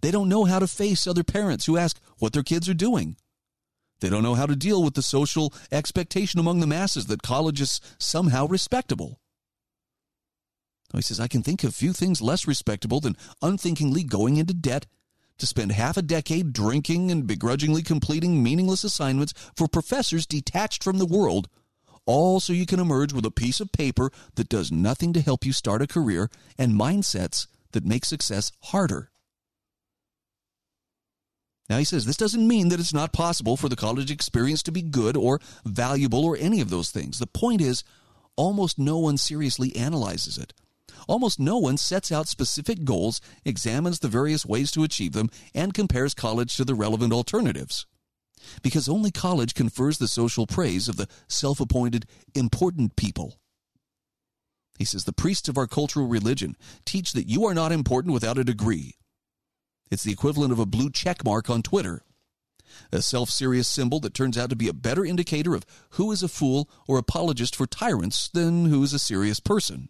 They 0.00 0.10
don't 0.10 0.28
know 0.28 0.44
how 0.44 0.58
to 0.58 0.66
face 0.66 1.06
other 1.06 1.24
parents 1.24 1.66
who 1.66 1.76
ask 1.76 1.98
what 2.18 2.32
their 2.32 2.42
kids 2.42 2.68
are 2.68 2.74
doing. 2.74 3.16
They 4.00 4.10
don't 4.10 4.22
know 4.22 4.34
how 4.34 4.46
to 4.46 4.54
deal 4.54 4.82
with 4.82 4.94
the 4.94 5.02
social 5.02 5.52
expectation 5.72 6.38
among 6.38 6.60
the 6.60 6.66
masses 6.66 7.06
that 7.06 7.22
college 7.22 7.60
is 7.60 7.80
somehow 7.98 8.46
respectable. 8.46 9.20
Oh, 10.92 10.98
he 10.98 11.02
says, 11.02 11.20
I 11.20 11.28
can 11.28 11.42
think 11.42 11.64
of 11.64 11.74
few 11.74 11.92
things 11.92 12.22
less 12.22 12.46
respectable 12.46 13.00
than 13.00 13.16
unthinkingly 13.42 14.04
going 14.04 14.36
into 14.36 14.54
debt 14.54 14.86
to 15.38 15.46
spend 15.46 15.72
half 15.72 15.96
a 15.96 16.02
decade 16.02 16.52
drinking 16.52 17.10
and 17.10 17.26
begrudgingly 17.26 17.82
completing 17.82 18.42
meaningless 18.42 18.84
assignments 18.84 19.34
for 19.54 19.68
professors 19.68 20.26
detached 20.26 20.82
from 20.82 20.98
the 20.98 21.06
world 21.06 21.48
all 22.08 22.40
so 22.40 22.54
you 22.54 22.64
can 22.64 22.80
emerge 22.80 23.12
with 23.12 23.26
a 23.26 23.30
piece 23.30 23.60
of 23.60 23.70
paper 23.70 24.10
that 24.36 24.48
does 24.48 24.72
nothing 24.72 25.12
to 25.12 25.20
help 25.20 25.44
you 25.44 25.52
start 25.52 25.82
a 25.82 25.86
career 25.86 26.30
and 26.56 26.72
mindsets 26.72 27.46
that 27.72 27.84
make 27.84 28.06
success 28.06 28.50
harder. 28.62 29.10
Now, 31.68 31.76
he 31.76 31.84
says 31.84 32.06
this 32.06 32.16
doesn't 32.16 32.48
mean 32.48 32.70
that 32.70 32.80
it's 32.80 32.94
not 32.94 33.12
possible 33.12 33.58
for 33.58 33.68
the 33.68 33.76
college 33.76 34.10
experience 34.10 34.62
to 34.62 34.72
be 34.72 34.80
good 34.80 35.18
or 35.18 35.38
valuable 35.66 36.24
or 36.24 36.34
any 36.38 36.62
of 36.62 36.70
those 36.70 36.90
things. 36.90 37.18
The 37.18 37.26
point 37.26 37.60
is, 37.60 37.84
almost 38.36 38.78
no 38.78 38.96
one 38.98 39.18
seriously 39.18 39.76
analyzes 39.76 40.38
it. 40.38 40.54
Almost 41.06 41.38
no 41.38 41.58
one 41.58 41.76
sets 41.76 42.10
out 42.10 42.28
specific 42.28 42.84
goals, 42.84 43.20
examines 43.44 43.98
the 44.00 44.08
various 44.08 44.44
ways 44.44 44.70
to 44.72 44.84
achieve 44.84 45.12
them, 45.12 45.30
and 45.54 45.74
compares 45.74 46.14
college 46.14 46.56
to 46.56 46.64
the 46.64 46.74
relevant 46.74 47.12
alternatives 47.12 47.86
because 48.62 48.88
only 48.88 49.10
college 49.10 49.54
confers 49.54 49.98
the 49.98 50.08
social 50.08 50.46
praise 50.46 50.88
of 50.88 50.96
the 50.96 51.08
self 51.28 51.60
appointed 51.60 52.06
important 52.34 52.96
people. 52.96 53.40
He 54.78 54.84
says 54.84 55.04
the 55.04 55.12
priests 55.12 55.48
of 55.48 55.58
our 55.58 55.66
cultural 55.66 56.06
religion 56.06 56.56
teach 56.84 57.12
that 57.12 57.28
you 57.28 57.44
are 57.46 57.54
not 57.54 57.72
important 57.72 58.14
without 58.14 58.38
a 58.38 58.44
degree. 58.44 58.94
It's 59.90 60.04
the 60.04 60.12
equivalent 60.12 60.52
of 60.52 60.58
a 60.58 60.66
blue 60.66 60.90
check 60.90 61.24
mark 61.24 61.50
on 61.50 61.62
Twitter, 61.62 62.02
a 62.92 63.02
self 63.02 63.30
serious 63.30 63.66
symbol 63.66 64.00
that 64.00 64.14
turns 64.14 64.38
out 64.38 64.50
to 64.50 64.56
be 64.56 64.68
a 64.68 64.74
better 64.74 65.04
indicator 65.04 65.54
of 65.54 65.66
who 65.90 66.12
is 66.12 66.22
a 66.22 66.28
fool 66.28 66.68
or 66.86 66.98
apologist 66.98 67.56
for 67.56 67.66
tyrants 67.66 68.28
than 68.28 68.66
who 68.66 68.82
is 68.82 68.92
a 68.92 68.98
serious 68.98 69.40
person. 69.40 69.88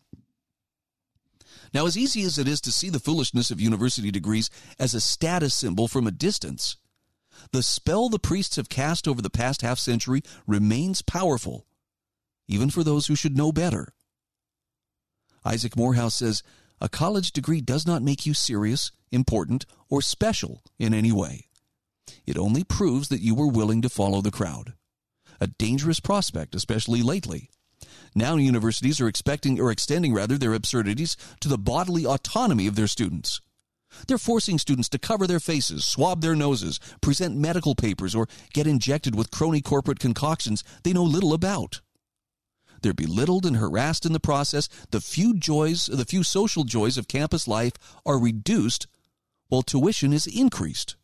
Now, 1.74 1.86
as 1.86 1.96
easy 1.96 2.22
as 2.22 2.38
it 2.38 2.48
is 2.48 2.60
to 2.62 2.72
see 2.72 2.90
the 2.90 3.00
foolishness 3.00 3.50
of 3.50 3.60
university 3.60 4.10
degrees 4.10 4.50
as 4.78 4.94
a 4.94 5.00
status 5.00 5.54
symbol 5.54 5.88
from 5.88 6.06
a 6.06 6.10
distance, 6.12 6.76
The 7.52 7.62
spell 7.62 8.08
the 8.08 8.18
priests 8.18 8.56
have 8.56 8.68
cast 8.68 9.06
over 9.08 9.22
the 9.22 9.30
past 9.30 9.62
half 9.62 9.78
century 9.78 10.22
remains 10.46 11.02
powerful, 11.02 11.66
even 12.46 12.70
for 12.70 12.84
those 12.84 13.06
who 13.06 13.14
should 13.14 13.36
know 13.36 13.52
better. 13.52 13.94
Isaac 15.44 15.76
Morehouse 15.76 16.16
says 16.16 16.42
a 16.80 16.88
college 16.88 17.32
degree 17.32 17.60
does 17.60 17.86
not 17.86 18.02
make 18.02 18.26
you 18.26 18.34
serious, 18.34 18.92
important, 19.10 19.66
or 19.88 20.02
special 20.02 20.62
in 20.78 20.94
any 20.94 21.12
way. 21.12 21.46
It 22.26 22.38
only 22.38 22.64
proves 22.64 23.08
that 23.08 23.22
you 23.22 23.34
were 23.34 23.48
willing 23.48 23.82
to 23.82 23.88
follow 23.88 24.20
the 24.20 24.30
crowd. 24.30 24.74
A 25.40 25.46
dangerous 25.46 26.00
prospect, 26.00 26.54
especially 26.54 27.02
lately. 27.02 27.50
Now 28.14 28.36
universities 28.36 29.00
are 29.00 29.08
expecting 29.08 29.60
or 29.60 29.70
extending 29.70 30.14
rather 30.14 30.38
their 30.38 30.54
absurdities 30.54 31.16
to 31.40 31.48
the 31.48 31.58
bodily 31.58 32.06
autonomy 32.06 32.66
of 32.66 32.76
their 32.76 32.86
students. 32.86 33.40
They're 34.06 34.18
forcing 34.18 34.58
students 34.58 34.88
to 34.90 34.98
cover 34.98 35.26
their 35.26 35.40
faces, 35.40 35.84
swab 35.84 36.20
their 36.20 36.36
noses, 36.36 36.78
present 37.00 37.36
medical 37.36 37.74
papers, 37.74 38.14
or 38.14 38.28
get 38.52 38.66
injected 38.66 39.14
with 39.14 39.30
crony 39.30 39.60
corporate 39.60 39.98
concoctions 39.98 40.62
they 40.82 40.92
know 40.92 41.02
little 41.02 41.32
about. 41.32 41.80
They're 42.82 42.94
belittled 42.94 43.44
and 43.44 43.56
harassed 43.56 44.06
in 44.06 44.12
the 44.12 44.20
process. 44.20 44.68
The 44.90 45.00
few 45.00 45.34
joys, 45.34 45.86
the 45.86 46.04
few 46.04 46.22
social 46.22 46.64
joys 46.64 46.96
of 46.96 47.08
campus 47.08 47.48
life 47.48 47.72
are 48.06 48.18
reduced 48.18 48.86
while 49.48 49.62
tuition 49.62 50.12
is 50.12 50.26
increased. 50.26 50.96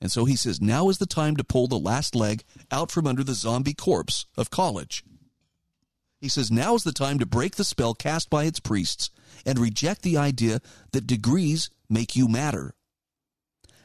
And 0.00 0.10
so 0.10 0.24
he 0.24 0.34
says 0.34 0.60
now 0.60 0.88
is 0.88 0.98
the 0.98 1.06
time 1.06 1.36
to 1.36 1.44
pull 1.44 1.68
the 1.68 1.78
last 1.78 2.16
leg 2.16 2.42
out 2.72 2.90
from 2.90 3.06
under 3.06 3.22
the 3.22 3.34
zombie 3.34 3.74
corpse 3.74 4.26
of 4.36 4.50
college. 4.50 5.04
He 6.22 6.28
says 6.28 6.52
now 6.52 6.76
is 6.76 6.84
the 6.84 6.92
time 6.92 7.18
to 7.18 7.26
break 7.26 7.56
the 7.56 7.64
spell 7.64 7.94
cast 7.94 8.30
by 8.30 8.44
its 8.44 8.60
priests 8.60 9.10
and 9.44 9.58
reject 9.58 10.02
the 10.02 10.16
idea 10.16 10.60
that 10.92 11.04
degrees 11.04 11.68
make 11.90 12.14
you 12.14 12.28
matter. 12.28 12.76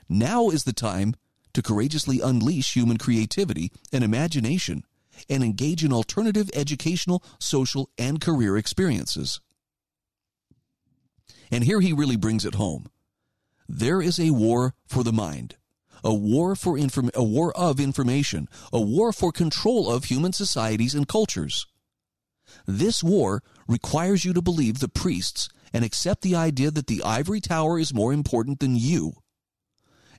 Now 0.07 0.51
is 0.51 0.63
the 0.63 0.71
time 0.71 1.15
to 1.53 1.63
courageously 1.63 2.21
unleash 2.21 2.75
human 2.75 2.99
creativity 2.99 3.71
and 3.91 4.03
imagination 4.03 4.83
and 5.27 5.43
engage 5.43 5.83
in 5.83 5.91
alternative 5.91 6.51
educational, 6.53 7.23
social, 7.39 7.89
and 7.97 8.21
career 8.21 8.55
experiences. 8.55 9.41
And 11.49 11.63
here 11.63 11.81
he 11.81 11.91
really 11.91 12.17
brings 12.17 12.45
it 12.45 12.53
home. 12.53 12.85
There 13.67 13.99
is 13.99 14.19
a 14.19 14.29
war 14.29 14.75
for 14.85 15.03
the 15.03 15.11
mind, 15.11 15.55
a 16.03 16.13
war 16.13 16.55
for 16.55 16.77
inform- 16.77 17.09
a 17.15 17.23
war 17.23 17.51
of 17.57 17.79
information, 17.79 18.47
a 18.71 18.79
war 18.79 19.11
for 19.11 19.31
control 19.31 19.91
of 19.91 20.03
human 20.03 20.33
societies 20.33 20.93
and 20.93 21.07
cultures. 21.07 21.65
This 22.65 23.03
war 23.03 23.43
requires 23.67 24.25
you 24.25 24.33
to 24.33 24.41
believe 24.41 24.79
the 24.79 24.89
priests 24.89 25.49
and 25.73 25.83
accept 25.83 26.21
the 26.21 26.35
idea 26.35 26.71
that 26.71 26.87
the 26.87 27.03
ivory 27.03 27.41
tower 27.41 27.79
is 27.79 27.93
more 27.93 28.13
important 28.13 28.59
than 28.59 28.75
you. 28.75 29.13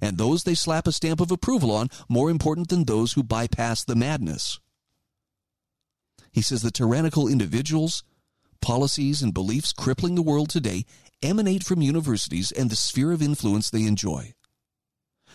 And 0.00 0.16
those 0.16 0.44
they 0.44 0.54
slap 0.54 0.86
a 0.86 0.92
stamp 0.92 1.20
of 1.20 1.30
approval 1.30 1.72
on 1.72 1.88
more 2.08 2.30
important 2.30 2.68
than 2.68 2.84
those 2.84 3.14
who 3.14 3.22
bypass 3.22 3.84
the 3.84 3.96
madness. 3.96 4.60
He 6.32 6.42
says 6.42 6.62
the 6.62 6.70
tyrannical 6.70 7.26
individuals, 7.26 8.04
policies, 8.60 9.22
and 9.22 9.34
beliefs 9.34 9.72
crippling 9.72 10.14
the 10.14 10.22
world 10.22 10.50
today 10.50 10.84
emanate 11.22 11.64
from 11.64 11.82
universities 11.82 12.52
and 12.52 12.70
the 12.70 12.76
sphere 12.76 13.12
of 13.12 13.22
influence 13.22 13.70
they 13.70 13.84
enjoy. 13.84 14.34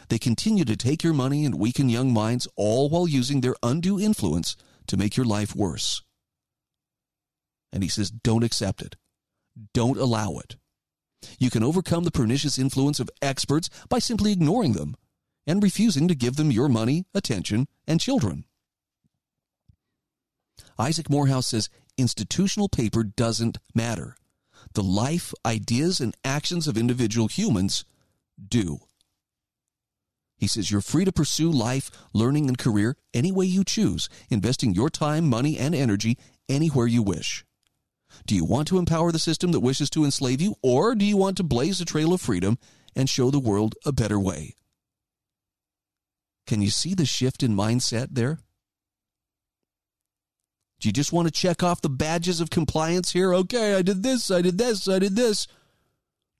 They 0.09 0.19
continue 0.19 0.65
to 0.65 0.77
take 0.77 1.03
your 1.03 1.13
money 1.13 1.45
and 1.45 1.55
weaken 1.55 1.89
young 1.89 2.13
minds, 2.13 2.47
all 2.55 2.89
while 2.89 3.07
using 3.07 3.41
their 3.41 3.55
undue 3.63 3.99
influence 3.99 4.55
to 4.87 4.97
make 4.97 5.17
your 5.17 5.25
life 5.25 5.55
worse. 5.55 6.01
And 7.73 7.83
he 7.83 7.89
says, 7.89 8.11
don't 8.11 8.43
accept 8.43 8.81
it. 8.81 8.95
Don't 9.73 9.97
allow 9.97 10.37
it. 10.37 10.55
You 11.39 11.49
can 11.49 11.63
overcome 11.63 12.03
the 12.03 12.11
pernicious 12.11 12.59
influence 12.59 12.99
of 12.99 13.09
experts 13.21 13.69
by 13.89 13.99
simply 13.99 14.31
ignoring 14.31 14.73
them 14.73 14.95
and 15.47 15.61
refusing 15.61 16.07
to 16.07 16.15
give 16.15 16.35
them 16.35 16.51
your 16.51 16.69
money, 16.69 17.05
attention, 17.13 17.67
and 17.87 17.99
children. 17.99 18.45
Isaac 20.77 21.09
Morehouse 21.09 21.47
says 21.47 21.69
institutional 21.97 22.69
paper 22.69 23.03
doesn't 23.03 23.57
matter. 23.73 24.15
The 24.73 24.83
life, 24.83 25.33
ideas, 25.45 25.99
and 25.99 26.15
actions 26.23 26.67
of 26.67 26.77
individual 26.77 27.27
humans 27.27 27.85
do. 28.47 28.79
He 30.37 30.47
says 30.47 30.69
you're 30.71 30.81
free 30.81 31.05
to 31.05 31.11
pursue 31.11 31.51
life, 31.51 31.89
learning, 32.13 32.47
and 32.47 32.57
career 32.57 32.97
any 33.13 33.31
way 33.31 33.45
you 33.45 33.63
choose, 33.63 34.09
investing 34.29 34.73
your 34.73 34.89
time, 34.89 35.29
money, 35.29 35.57
and 35.57 35.73
energy 35.73 36.17
anywhere 36.49 36.87
you 36.87 37.01
wish. 37.01 37.45
Do 38.25 38.35
you 38.35 38.45
want 38.45 38.67
to 38.69 38.77
empower 38.77 39.11
the 39.11 39.19
system 39.19 39.51
that 39.51 39.59
wishes 39.59 39.89
to 39.91 40.05
enslave 40.05 40.41
you, 40.41 40.55
or 40.61 40.95
do 40.95 41.05
you 41.05 41.17
want 41.17 41.37
to 41.37 41.43
blaze 41.43 41.81
a 41.81 41.85
trail 41.85 42.13
of 42.13 42.21
freedom 42.21 42.57
and 42.95 43.09
show 43.09 43.31
the 43.31 43.39
world 43.39 43.75
a 43.85 43.91
better 43.91 44.19
way? 44.19 44.55
Can 46.45 46.61
you 46.61 46.69
see 46.69 46.93
the 46.93 47.05
shift 47.05 47.43
in 47.43 47.55
mindset 47.55 48.09
there? 48.11 48.39
Do 50.79 50.89
you 50.89 50.93
just 50.93 51.13
want 51.13 51.27
to 51.27 51.31
check 51.31 51.63
off 51.63 51.81
the 51.81 51.89
badges 51.89 52.41
of 52.41 52.49
compliance 52.49 53.11
here? 53.11 53.33
Okay, 53.33 53.75
I 53.75 53.81
did 53.81 54.03
this, 54.03 54.29
I 54.29 54.41
did 54.41 54.57
this, 54.57 54.87
I 54.87 54.99
did 54.99 55.15
this. 55.15 55.47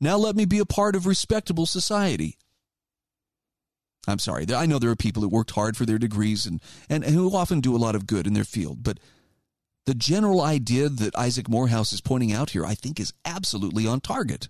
Now 0.02 0.18
let 0.18 0.36
me 0.36 0.44
be 0.44 0.60
a 0.60 0.66
part 0.66 0.98
of 0.98 1.06
respectable 1.06 1.66
society. 1.66 2.38
I'm 4.06 4.20
sorry. 4.20 4.46
I 4.54 4.66
know 4.66 4.80
there 4.80 4.90
are 4.90 4.98
people 4.98 5.22
who 5.22 5.30
worked 5.30 5.52
hard 5.52 5.78
for 5.78 5.86
their 5.86 5.98
degrees 5.98 6.46
and, 6.46 6.62
and, 6.90 7.06
and 7.06 7.16
who 7.16 7.34
often 7.34 7.62
do 7.62 7.74
a 7.74 7.78
lot 7.78 7.96
of 7.96 8.06
good 8.06 8.28
in 8.28 8.34
their 8.34 8.44
field, 8.44 8.84
but 8.84 9.00
the 9.86 9.94
general 9.94 10.42
idea 10.42 10.90
that 10.90 11.18
Isaac 11.18 11.50
Morehouse 11.50 11.92
is 11.92 12.02
pointing 12.02 12.32
out 12.32 12.52
here, 12.52 12.66
I 12.66 12.76
think, 12.76 13.00
is 13.00 13.14
absolutely 13.26 13.86
on 13.86 14.00
target. 14.00 14.50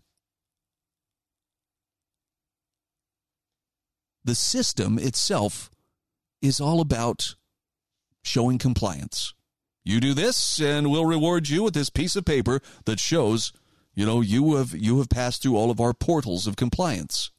The 4.23 4.35
system 4.35 4.97
itself 4.99 5.69
is 6.41 6.60
all 6.60 6.80
about 6.80 7.35
showing 8.23 8.57
compliance. 8.57 9.34
You 9.84 9.99
do 9.99 10.14
this, 10.14 10.61
and 10.61 10.89
we'll 10.89 11.05
reward 11.05 11.49
you 11.49 11.64
with 11.64 11.73
this 11.73 11.89
piece 11.89 12.15
of 12.15 12.23
paper 12.23 12.61
that 12.85 12.99
shows, 12.99 13.51
you 13.93 14.05
know, 14.05 14.22
you 14.22 14.55
have 14.55 14.73
you 14.73 14.99
have 14.99 15.10
passed 15.10 15.41
through 15.41 15.57
all 15.57 15.69
of 15.69 15.81
our 15.81 15.93
portals 15.93 16.47
of 16.47 16.55
compliance. 16.55 17.31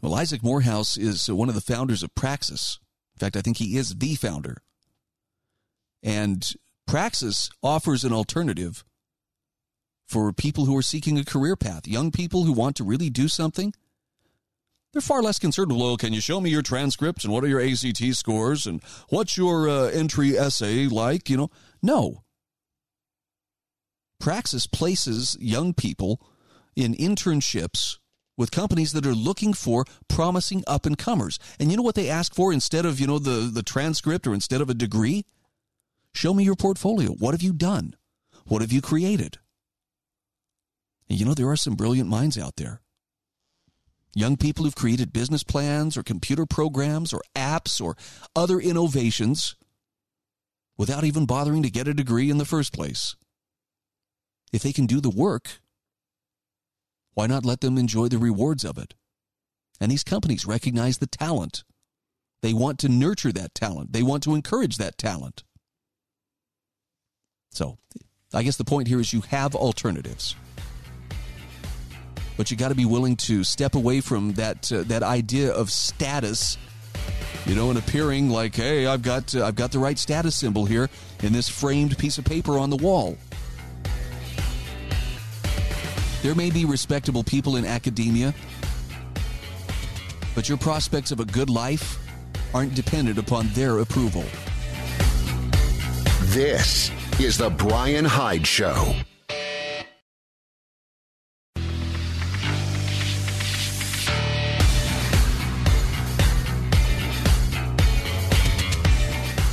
Well, 0.00 0.14
Isaac 0.14 0.42
Morehouse 0.42 0.96
is 0.96 1.30
one 1.30 1.50
of 1.50 1.54
the 1.54 1.60
founders 1.60 2.02
of 2.02 2.14
Praxis. 2.14 2.78
In 3.20 3.26
fact, 3.26 3.36
I 3.36 3.42
think 3.42 3.58
he 3.58 3.76
is 3.76 3.96
the 3.96 4.14
founder. 4.14 4.62
And 6.02 6.50
Praxis 6.86 7.50
offers 7.62 8.02
an 8.02 8.14
alternative 8.14 8.82
for 10.08 10.32
people 10.32 10.64
who 10.64 10.74
are 10.74 10.82
seeking 10.82 11.18
a 11.18 11.24
career 11.24 11.54
path, 11.54 11.86
young 11.86 12.10
people 12.10 12.44
who 12.44 12.52
want 12.52 12.76
to 12.76 12.84
really 12.84 13.10
do 13.10 13.28
something. 13.28 13.74
They're 14.94 15.02
far 15.02 15.20
less 15.20 15.38
concerned. 15.38 15.70
With, 15.70 15.80
well, 15.82 15.98
can 15.98 16.14
you 16.14 16.22
show 16.22 16.40
me 16.40 16.48
your 16.48 16.62
transcripts 16.62 17.22
and 17.22 17.32
what 17.32 17.44
are 17.44 17.48
your 17.48 17.60
ACT 17.60 18.02
scores 18.16 18.66
and 18.66 18.82
what's 19.10 19.36
your 19.36 19.68
uh, 19.68 19.90
entry 19.90 20.38
essay 20.38 20.86
like? 20.86 21.28
You 21.28 21.36
know, 21.36 21.50
no. 21.82 22.24
Praxis 24.18 24.66
places 24.66 25.36
young 25.38 25.74
people 25.74 26.22
in 26.74 26.94
internships 26.94 27.98
with 28.36 28.50
companies 28.50 28.92
that 28.92 29.06
are 29.06 29.14
looking 29.14 29.52
for 29.52 29.84
promising 30.08 30.64
up 30.66 30.86
and 30.86 30.96
comers. 30.96 31.38
And 31.58 31.70
you 31.70 31.76
know 31.76 31.82
what 31.82 31.94
they 31.94 32.08
ask 32.08 32.34
for 32.34 32.52
instead 32.52 32.86
of, 32.86 32.98
you 32.98 33.06
know, 33.06 33.18
the, 33.18 33.50
the 33.52 33.62
transcript 33.62 34.26
or 34.26 34.34
instead 34.34 34.60
of 34.60 34.70
a 34.70 34.74
degree? 34.74 35.24
Show 36.14 36.34
me 36.34 36.44
your 36.44 36.56
portfolio. 36.56 37.10
What 37.10 37.34
have 37.34 37.42
you 37.42 37.52
done? 37.52 37.94
What 38.46 38.62
have 38.62 38.72
you 38.72 38.80
created? 38.80 39.38
And 41.08 41.18
you 41.18 41.26
know, 41.26 41.34
there 41.34 41.48
are 41.50 41.56
some 41.56 41.74
brilliant 41.74 42.08
minds 42.08 42.38
out 42.38 42.56
there. 42.56 42.80
Young 44.14 44.36
people 44.36 44.64
who've 44.64 44.74
created 44.74 45.12
business 45.12 45.44
plans 45.44 45.96
or 45.96 46.02
computer 46.02 46.46
programs 46.46 47.12
or 47.12 47.20
apps 47.36 47.80
or 47.80 47.96
other 48.34 48.58
innovations 48.58 49.54
without 50.76 51.04
even 51.04 51.26
bothering 51.26 51.62
to 51.62 51.70
get 51.70 51.86
a 51.86 51.94
degree 51.94 52.30
in 52.30 52.38
the 52.38 52.44
first 52.44 52.72
place. 52.72 53.14
If 54.52 54.62
they 54.62 54.72
can 54.72 54.86
do 54.86 55.00
the 55.00 55.10
work, 55.10 55.60
why 57.20 57.26
not 57.26 57.44
let 57.44 57.60
them 57.60 57.76
enjoy 57.76 58.08
the 58.08 58.16
rewards 58.16 58.64
of 58.64 58.78
it? 58.78 58.94
And 59.78 59.92
these 59.92 60.02
companies 60.02 60.46
recognize 60.46 60.96
the 60.96 61.06
talent. 61.06 61.64
They 62.40 62.54
want 62.54 62.78
to 62.78 62.88
nurture 62.88 63.30
that 63.32 63.54
talent. 63.54 63.92
They 63.92 64.02
want 64.02 64.22
to 64.22 64.34
encourage 64.34 64.78
that 64.78 64.96
talent. 64.96 65.44
So, 67.52 67.76
I 68.32 68.42
guess 68.42 68.56
the 68.56 68.64
point 68.64 68.88
here 68.88 69.00
is 69.00 69.12
you 69.12 69.20
have 69.28 69.54
alternatives. 69.54 70.34
But 72.38 72.50
you 72.50 72.56
got 72.56 72.70
to 72.70 72.74
be 72.74 72.86
willing 72.86 73.16
to 73.16 73.44
step 73.44 73.74
away 73.74 74.00
from 74.00 74.32
that 74.34 74.72
uh, 74.72 74.84
that 74.84 75.02
idea 75.02 75.52
of 75.52 75.70
status, 75.70 76.56
you 77.44 77.54
know, 77.54 77.68
and 77.68 77.78
appearing 77.78 78.30
like, 78.30 78.54
"Hey, 78.54 78.86
I've 78.86 79.02
got 79.02 79.34
uh, 79.34 79.44
I've 79.44 79.56
got 79.56 79.72
the 79.72 79.78
right 79.78 79.98
status 79.98 80.36
symbol 80.36 80.64
here 80.64 80.88
in 81.22 81.34
this 81.34 81.50
framed 81.50 81.98
piece 81.98 82.16
of 82.16 82.24
paper 82.24 82.58
on 82.58 82.70
the 82.70 82.78
wall." 82.78 83.18
There 86.22 86.34
may 86.34 86.50
be 86.50 86.66
respectable 86.66 87.24
people 87.24 87.56
in 87.56 87.64
academia, 87.64 88.34
but 90.34 90.50
your 90.50 90.58
prospects 90.58 91.12
of 91.12 91.20
a 91.20 91.24
good 91.24 91.48
life 91.48 91.98
aren't 92.52 92.74
dependent 92.74 93.18
upon 93.18 93.48
their 93.48 93.78
approval. 93.78 94.24
This 96.24 96.90
is 97.18 97.38
The 97.38 97.48
Brian 97.48 98.04
Hyde 98.04 98.46
Show. 98.46 98.94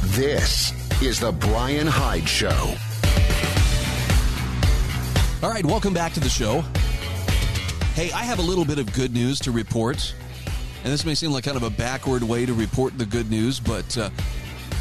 This 0.03 0.73
is 1.01 1.19
The 1.19 1.31
Brian 1.31 1.87
Hyde 1.87 2.27
Show. 2.27 2.75
All 5.43 5.51
right, 5.51 5.63
welcome 5.63 5.93
back 5.93 6.13
to 6.13 6.19
the 6.19 6.29
show. 6.29 6.61
Hey, 7.93 8.11
I 8.11 8.23
have 8.23 8.39
a 8.39 8.41
little 8.41 8.65
bit 8.65 8.79
of 8.79 8.91
good 8.93 9.13
news 9.13 9.39
to 9.41 9.51
report. 9.51 10.15
And 10.83 10.91
this 10.91 11.05
may 11.05 11.13
seem 11.13 11.29
like 11.29 11.43
kind 11.43 11.55
of 11.55 11.61
a 11.61 11.69
backward 11.69 12.23
way 12.23 12.47
to 12.47 12.55
report 12.55 12.97
the 12.97 13.05
good 13.05 13.29
news, 13.29 13.59
but 13.59 13.95
uh, 13.99 14.09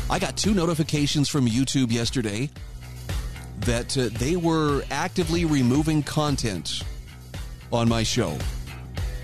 I 0.09 0.19
got 0.19 0.35
two 0.39 0.55
notifications 0.55 1.29
from 1.29 1.47
YouTube 1.47 1.93
yesterday 1.93 2.49
that 3.61 3.99
uh, 3.99 4.09
they 4.13 4.37
were 4.37 4.83
actively 4.91 5.45
removing 5.45 6.03
content 6.03 6.83
on 7.71 7.87
my 7.87 8.03
show. 8.03 8.39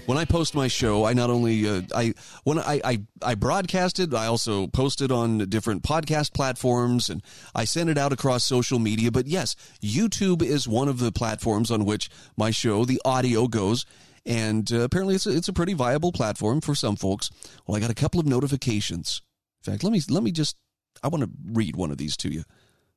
When 0.07 0.19
I 0.19 0.25
post 0.25 0.57
my 0.57 0.67
show, 0.67 1.05
I 1.05 1.13
not 1.13 1.31
only 1.31 1.69
uh, 1.69 1.83
I 1.95 2.15
when 2.43 2.59
I, 2.59 2.81
I 2.85 3.03
I 3.23 3.35
broadcasted, 3.37 4.13
I 4.13 4.27
also 4.27 4.67
posted 4.67 5.13
on 5.13 5.39
different 5.49 5.85
podcast 5.85 6.35
platforms, 6.35 7.09
and 7.09 7.23
I 7.55 7.65
sent 7.65 7.89
it 7.89 7.97
out 7.97 8.13
across 8.13 8.43
social 8.43 8.81
media. 8.81 9.13
But 9.13 9.29
yes, 9.29 9.55
YouTube 9.81 10.43
is 10.43 10.67
one 10.67 10.89
of 10.89 10.99
the 10.99 11.13
platforms 11.13 11.71
on 11.71 11.85
which 11.85 12.11
my 12.37 12.51
show, 12.51 12.85
the 12.85 13.01
audio 13.05 13.47
goes, 13.47 13.87
and 14.27 14.71
uh, 14.73 14.81
apparently 14.81 15.15
it's 15.15 15.27
a, 15.27 15.37
it's 15.37 15.49
a 15.49 15.53
pretty 15.53 15.73
viable 15.73 16.11
platform 16.11 16.61
for 16.61 16.75
some 16.75 16.97
folks. 16.97 17.31
Well, 17.67 17.77
I 17.77 17.81
got 17.81 17.91
a 17.91 17.95
couple 17.95 18.19
of 18.19 18.27
notifications. 18.27 19.23
In 19.65 19.73
fact, 19.73 19.85
let 19.85 19.93
me 19.93 20.01
let 20.11 20.25
me 20.25 20.33
just 20.33 20.57
I 21.05 21.09
want 21.09 21.23
to 21.23 21.31
read 21.53 21.77
one 21.77 21.93
of 21.93 21.99
these 21.99 22.17
to 22.19 22.29
you 22.29 22.43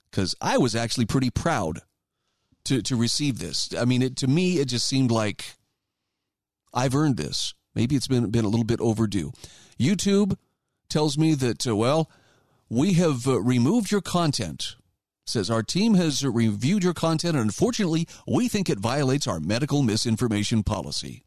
because 0.10 0.34
I 0.42 0.58
was 0.58 0.76
actually 0.76 1.06
pretty 1.06 1.30
proud 1.30 1.82
to 2.66 2.82
to 2.82 2.96
receive 2.96 3.38
this. 3.38 3.70
I 3.78 3.86
mean, 3.86 4.02
it 4.02 4.16
to 4.18 4.28
me 4.28 4.58
it 4.58 4.66
just 4.66 4.88
seemed 4.88 5.12
like 5.12 5.56
I've 6.76 6.94
earned 6.94 7.18
this. 7.18 7.54
Maybe 7.74 7.96
it's 7.96 8.08
been 8.08 8.30
been 8.30 8.46
a 8.46 8.50
little 8.50 8.66
bit 8.66 8.82
overdue. 8.82 9.32
YouTube 9.80 10.38
tells 10.90 11.18
me 11.18 11.34
that 11.36 11.66
uh, 11.66 11.76
well, 11.76 12.12
we 12.70 12.94
have 12.94 13.28
uh, 13.28 13.42
removed 13.42 13.92
your 13.92 14.02
content. 14.02 14.76
Says 15.26 15.50
our 15.50 15.64
team 15.64 15.96
has 15.96 16.24
reviewed 16.24 16.84
your 16.84 16.94
content 16.94 17.36
and 17.36 17.46
unfortunately, 17.46 18.08
we 18.28 18.48
think 18.48 18.70
it 18.70 18.80
violates 18.80 19.26
our 19.26 19.40
medical 19.40 19.82
misinformation 19.82 20.62
policy. 20.62 21.24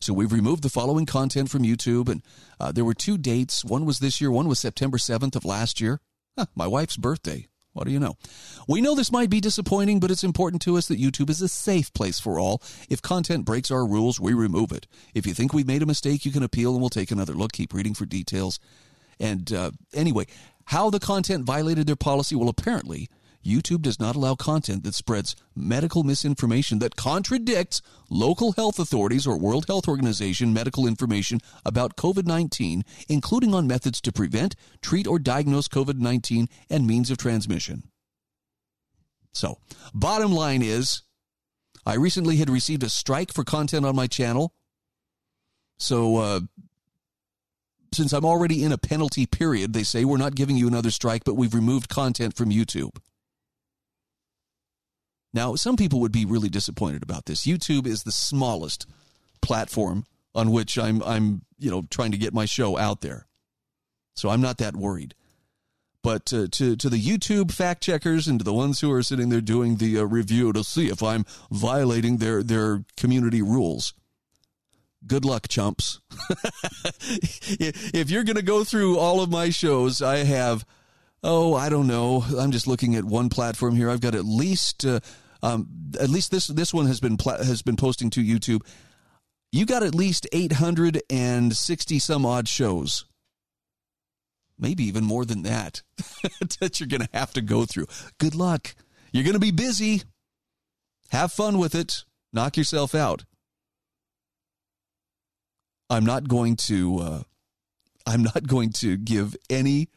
So 0.00 0.14
we've 0.14 0.32
removed 0.32 0.62
the 0.62 0.70
following 0.70 1.04
content 1.04 1.50
from 1.50 1.62
YouTube, 1.62 2.08
and 2.08 2.22
uh, 2.58 2.72
there 2.72 2.86
were 2.86 2.94
two 2.94 3.18
dates. 3.18 3.64
One 3.64 3.84
was 3.84 3.98
this 3.98 4.20
year, 4.20 4.30
one 4.30 4.48
was 4.48 4.58
September 4.58 4.96
7th 4.96 5.36
of 5.36 5.44
last 5.44 5.80
year. 5.80 6.00
Huh, 6.38 6.46
my 6.54 6.66
wife's 6.66 6.96
birthday. 6.96 7.48
What 7.72 7.86
do 7.86 7.92
you 7.92 8.00
know? 8.00 8.16
We 8.66 8.80
know 8.80 8.94
this 8.94 9.12
might 9.12 9.30
be 9.30 9.40
disappointing, 9.40 10.00
but 10.00 10.10
it's 10.10 10.24
important 10.24 10.60
to 10.62 10.76
us 10.76 10.88
that 10.88 11.00
YouTube 11.00 11.30
is 11.30 11.40
a 11.40 11.48
safe 11.48 11.92
place 11.92 12.18
for 12.18 12.38
all. 12.38 12.60
If 12.88 13.00
content 13.00 13.44
breaks 13.44 13.70
our 13.70 13.86
rules, 13.86 14.18
we 14.18 14.32
remove 14.32 14.72
it. 14.72 14.86
If 15.14 15.26
you 15.26 15.34
think 15.34 15.52
we've 15.52 15.66
made 15.66 15.82
a 15.82 15.86
mistake, 15.86 16.24
you 16.24 16.32
can 16.32 16.42
appeal 16.42 16.72
and 16.72 16.80
we'll 16.80 16.90
take 16.90 17.10
another 17.10 17.34
look. 17.34 17.52
Keep 17.52 17.72
reading 17.72 17.94
for 17.94 18.06
details. 18.06 18.58
And 19.20 19.52
uh, 19.52 19.70
anyway, 19.94 20.26
how 20.64 20.90
the 20.90 20.98
content 20.98 21.44
violated 21.44 21.86
their 21.86 21.96
policy? 21.96 22.34
Well, 22.34 22.48
apparently, 22.48 23.08
YouTube 23.44 23.82
does 23.82 23.98
not 23.98 24.16
allow 24.16 24.34
content 24.34 24.82
that 24.84 24.94
spreads 24.94 25.34
medical 25.56 26.02
misinformation 26.02 26.78
that 26.80 26.96
contradicts 26.96 27.80
local 28.10 28.52
health 28.52 28.78
authorities 28.78 29.26
or 29.26 29.38
World 29.38 29.66
Health 29.66 29.88
Organization 29.88 30.52
medical 30.52 30.86
information 30.86 31.40
about 31.64 31.96
COVID 31.96 32.26
19, 32.26 32.84
including 33.08 33.54
on 33.54 33.66
methods 33.66 34.00
to 34.02 34.12
prevent, 34.12 34.56
treat, 34.82 35.06
or 35.06 35.18
diagnose 35.18 35.68
COVID 35.68 35.98
19 35.98 36.48
and 36.68 36.86
means 36.86 37.10
of 37.10 37.18
transmission. 37.18 37.84
So, 39.32 39.58
bottom 39.94 40.32
line 40.32 40.62
is, 40.62 41.02
I 41.86 41.94
recently 41.94 42.36
had 42.36 42.50
received 42.50 42.82
a 42.82 42.90
strike 42.90 43.32
for 43.32 43.44
content 43.44 43.86
on 43.86 43.96
my 43.96 44.06
channel. 44.06 44.52
So, 45.78 46.16
uh, 46.16 46.40
since 47.94 48.12
I'm 48.12 48.24
already 48.24 48.62
in 48.64 48.72
a 48.72 48.78
penalty 48.78 49.26
period, 49.26 49.72
they 49.72 49.82
say 49.82 50.04
we're 50.04 50.16
not 50.16 50.34
giving 50.34 50.56
you 50.56 50.68
another 50.68 50.90
strike, 50.90 51.24
but 51.24 51.34
we've 51.34 51.54
removed 51.54 51.88
content 51.88 52.36
from 52.36 52.50
YouTube. 52.50 52.96
Now, 55.32 55.54
some 55.54 55.76
people 55.76 56.00
would 56.00 56.12
be 56.12 56.24
really 56.24 56.48
disappointed 56.48 57.02
about 57.02 57.26
this. 57.26 57.46
YouTube 57.46 57.86
is 57.86 58.02
the 58.02 58.12
smallest 58.12 58.86
platform 59.40 60.04
on 60.34 60.50
which 60.50 60.78
I'm 60.78 61.02
I'm, 61.02 61.42
you 61.58 61.70
know, 61.70 61.86
trying 61.90 62.12
to 62.12 62.18
get 62.18 62.34
my 62.34 62.44
show 62.44 62.76
out 62.76 63.00
there. 63.00 63.26
So 64.14 64.28
I'm 64.28 64.40
not 64.40 64.58
that 64.58 64.76
worried. 64.76 65.14
But 66.02 66.32
uh, 66.32 66.46
to 66.52 66.76
to 66.76 66.88
the 66.88 67.00
YouTube 67.00 67.52
fact 67.52 67.82
checkers 67.82 68.26
and 68.26 68.38
to 68.40 68.44
the 68.44 68.54
ones 68.54 68.80
who 68.80 68.90
are 68.90 69.02
sitting 69.02 69.28
there 69.28 69.40
doing 69.40 69.76
the 69.76 69.98
uh, 69.98 70.04
review 70.04 70.52
to 70.52 70.64
see 70.64 70.88
if 70.88 71.02
I'm 71.02 71.26
violating 71.50 72.16
their 72.16 72.42
their 72.42 72.84
community 72.96 73.42
rules, 73.42 73.92
good 75.06 75.24
luck, 75.24 75.48
chumps. 75.48 76.00
if 77.60 78.10
you're 78.10 78.24
going 78.24 78.36
to 78.36 78.42
go 78.42 78.64
through 78.64 78.98
all 78.98 79.20
of 79.20 79.30
my 79.30 79.50
shows, 79.50 80.00
I 80.00 80.18
have 80.24 80.64
oh, 81.22 81.54
I 81.54 81.68
don't 81.68 81.86
know. 81.86 82.24
I'm 82.38 82.50
just 82.50 82.66
looking 82.66 82.96
at 82.96 83.04
one 83.04 83.28
platform 83.28 83.76
here. 83.76 83.90
I've 83.90 84.00
got 84.00 84.14
at 84.14 84.24
least, 84.24 84.84
uh, 84.84 85.00
um, 85.42 85.68
at 86.00 86.08
least 86.08 86.30
this 86.30 86.46
this 86.46 86.74
one 86.74 86.86
has 86.86 87.00
been 87.00 87.18
has 87.18 87.62
been 87.62 87.76
posting 87.76 88.10
to 88.10 88.20
YouTube. 88.20 88.62
You 89.52 89.66
got 89.66 89.82
at 89.82 89.94
least 89.94 90.28
860 90.32 91.98
some 91.98 92.24
odd 92.24 92.48
shows. 92.48 93.04
Maybe 94.58 94.84
even 94.84 95.04
more 95.04 95.24
than 95.24 95.42
that 95.42 95.82
that 96.60 96.78
you're 96.78 96.86
going 96.86 97.00
to 97.00 97.08
have 97.14 97.32
to 97.32 97.40
go 97.40 97.64
through. 97.64 97.86
Good 98.18 98.34
luck. 98.34 98.74
You're 99.12 99.24
going 99.24 99.34
to 99.34 99.40
be 99.40 99.50
busy. 99.50 100.02
Have 101.08 101.32
fun 101.32 101.58
with 101.58 101.74
it. 101.74 102.04
Knock 102.32 102.56
yourself 102.56 102.94
out. 102.94 103.24
I'm 105.88 106.04
not 106.04 106.28
going 106.28 106.56
to. 106.56 106.98
Uh, 106.98 107.22
I'm 108.06 108.22
not 108.22 108.46
going 108.46 108.70
to 108.74 108.96
give 108.96 109.34
any 109.48 109.88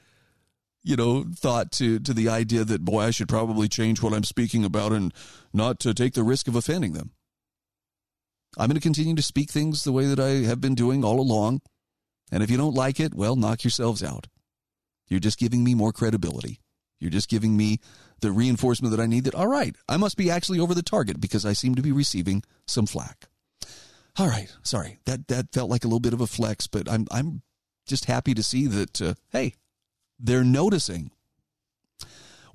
you 0.84 0.96
know, 0.96 1.26
thought 1.36 1.72
to 1.74 2.00
to 2.00 2.14
the 2.14 2.30
idea 2.30 2.64
that 2.64 2.86
boy, 2.86 3.02
I 3.02 3.12
should 3.12 3.30
probably 3.30 3.68
change 3.68 4.02
what 4.02 4.14
I'm 4.14 4.24
speaking 4.24 4.66
about 4.66 4.92
and 4.92 5.14
not 5.54 5.80
to 5.82 5.94
take 5.94 6.14
the 6.14 6.24
risk 6.24 6.48
of 6.48 6.56
offending 6.56 6.94
them. 6.94 7.12
I'm 8.58 8.68
going 8.68 8.76
to 8.76 8.82
continue 8.82 9.16
to 9.16 9.22
speak 9.24 9.50
things 9.50 9.84
the 9.84 9.92
way 9.92 10.06
that 10.06 10.20
I 10.20 10.48
have 10.48 10.62
been 10.62 10.76
doing 10.76 11.04
all 11.04 11.20
along. 11.20 11.62
And 12.32 12.44
if 12.44 12.52
you 12.52 12.58
don't 12.58 12.76
like 12.76 13.00
it, 13.00 13.14
well, 13.16 13.36
knock 13.36 13.64
yourselves 13.64 14.04
out. 14.04 14.28
You're 15.08 15.20
just 15.20 15.40
giving 15.40 15.64
me 15.64 15.74
more 15.74 15.92
credibility. 15.92 16.60
You're 17.00 17.12
just 17.12 17.30
giving 17.30 17.58
me 17.58 17.80
the 18.22 18.32
reinforcement 18.32 18.96
that 18.96 19.02
I 19.02 19.08
need 19.08 19.26
that, 19.26 19.36
all 19.36 19.48
right, 19.48 19.76
I 19.90 19.98
must 19.98 20.18
be 20.18 20.32
actually 20.32 20.60
over 20.60 20.74
the 20.74 20.82
target 20.82 21.20
because 21.20 21.46
I 21.46 21.54
seem 21.54 21.76
to 21.76 21.82
be 21.82 21.92
receiving 21.92 22.44
some 22.66 22.86
flack. 22.86 23.28
All 24.18 24.28
right, 24.28 24.48
sorry. 24.64 25.00
That 25.06 25.28
that 25.28 25.52
felt 25.52 25.70
like 25.70 25.84
a 25.84 25.88
little 25.88 26.00
bit 26.00 26.14
of 26.14 26.22
a 26.22 26.28
flex, 26.28 26.68
but 26.68 26.90
I'm 26.90 27.08
I'm 27.12 27.42
just 27.88 28.06
happy 28.06 28.34
to 28.36 28.44
see 28.44 28.68
that 28.68 29.02
uh, 29.02 29.14
hey, 29.32 29.56
they're 30.24 30.44
noticing. 30.44 31.12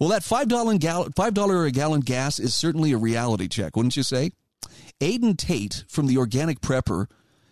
Well, 0.01 0.09
that 0.09 0.23
$5, 0.23 0.79
gal- 0.79 1.11
$5 1.11 1.67
a 1.67 1.71
gallon 1.71 2.01
gas 2.01 2.39
is 2.39 2.55
certainly 2.55 2.93
a 2.93 2.99
reality 2.99 3.49
check, 3.49 3.77
wouldn't 3.77 3.97
you 3.97 4.03
say? 4.03 4.31
Aden 5.01 5.37
Tate 5.37 5.85
from 5.89 6.07
the 6.07 6.17
Organic 6.17 6.61
Prepper 6.61 7.07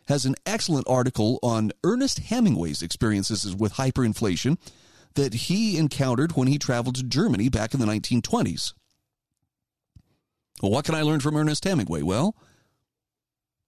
has 0.08 0.24
an 0.24 0.36
excellent 0.44 0.86
article 0.88 1.38
on 1.42 1.72
Ernest 1.84 2.20
Hemingway's 2.20 2.82
experiences 2.82 3.54
with 3.54 3.74
hyperinflation 3.74 4.58
that 5.14 5.34
he 5.34 5.76
encountered 5.76 6.32
when 6.32 6.48
he 6.48 6.58
traveled 6.58 6.96
to 6.96 7.02
Germany 7.02 7.48
back 7.48 7.74
in 7.74 7.80
the 7.80 7.86
1920s. 7.86 8.72
Well, 10.62 10.72
what 10.72 10.84
can 10.84 10.94
I 10.94 11.02
learn 11.02 11.20
from 11.20 11.36
Ernest 11.36 11.64
Hemingway? 11.64 12.02
Well, 12.02 12.36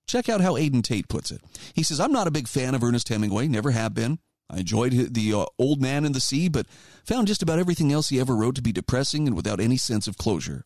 check 0.06 0.28
out 0.28 0.40
how 0.40 0.56
Aden 0.56 0.82
Tate 0.82 1.08
puts 1.08 1.30
it. 1.30 1.40
He 1.74 1.82
says, 1.82 2.00
I'm 2.00 2.12
not 2.12 2.26
a 2.26 2.32
big 2.32 2.48
fan 2.48 2.74
of 2.74 2.82
Ernest 2.82 3.08
Hemingway, 3.08 3.48
never 3.48 3.72
have 3.72 3.94
been. 3.94 4.18
I 4.50 4.58
enjoyed 4.58 5.14
the 5.14 5.34
uh, 5.34 5.46
Old 5.58 5.80
Man 5.82 6.04
in 6.04 6.12
the 6.12 6.20
Sea, 6.20 6.48
but 6.48 6.66
found 7.04 7.26
just 7.26 7.42
about 7.42 7.58
everything 7.58 7.92
else 7.92 8.08
he 8.08 8.20
ever 8.20 8.34
wrote 8.34 8.54
to 8.54 8.62
be 8.62 8.72
depressing 8.72 9.26
and 9.26 9.36
without 9.36 9.60
any 9.60 9.76
sense 9.76 10.06
of 10.06 10.16
closure. 10.16 10.64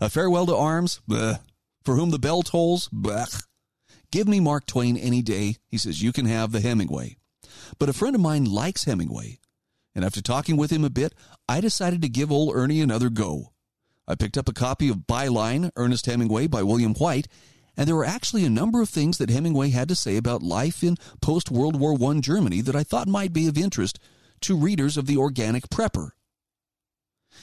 A 0.00 0.08
Farewell 0.08 0.46
to 0.46 0.56
Arms, 0.56 1.00
bleh. 1.08 1.40
For 1.84 1.96
Whom 1.96 2.10
the 2.10 2.18
Bell 2.18 2.42
Tolls, 2.42 2.88
bleh. 2.88 3.44
Give 4.10 4.28
me 4.28 4.40
Mark 4.40 4.66
Twain 4.66 4.96
any 4.96 5.22
day. 5.22 5.56
He 5.68 5.78
says, 5.78 6.02
you 6.02 6.12
can 6.12 6.26
have 6.26 6.52
the 6.52 6.60
Hemingway. 6.60 7.16
But 7.78 7.88
a 7.88 7.92
friend 7.92 8.14
of 8.14 8.20
mine 8.20 8.44
likes 8.44 8.84
Hemingway, 8.84 9.38
and 9.94 10.04
after 10.04 10.20
talking 10.20 10.56
with 10.56 10.70
him 10.70 10.84
a 10.84 10.90
bit, 10.90 11.14
I 11.48 11.60
decided 11.60 12.02
to 12.02 12.08
give 12.08 12.30
old 12.30 12.54
Ernie 12.54 12.80
another 12.80 13.08
go. 13.08 13.52
I 14.06 14.14
picked 14.14 14.38
up 14.38 14.48
a 14.48 14.52
copy 14.52 14.88
of 14.88 15.06
Byline, 15.08 15.70
Ernest 15.74 16.06
Hemingway 16.06 16.46
by 16.46 16.62
William 16.62 16.94
White, 16.94 17.26
and 17.76 17.86
there 17.86 17.96
were 17.96 18.04
actually 18.04 18.44
a 18.44 18.50
number 18.50 18.80
of 18.80 18.88
things 18.88 19.18
that 19.18 19.30
Hemingway 19.30 19.70
had 19.70 19.88
to 19.88 19.94
say 19.94 20.16
about 20.16 20.42
life 20.42 20.82
in 20.82 20.96
post 21.20 21.50
World 21.50 21.78
War 21.78 21.96
I 22.10 22.20
Germany 22.20 22.60
that 22.62 22.76
I 22.76 22.82
thought 22.82 23.08
might 23.08 23.32
be 23.32 23.46
of 23.46 23.58
interest 23.58 23.98
to 24.42 24.56
readers 24.56 24.96
of 24.96 25.06
the 25.06 25.16
Organic 25.16 25.68
Prepper. 25.68 26.10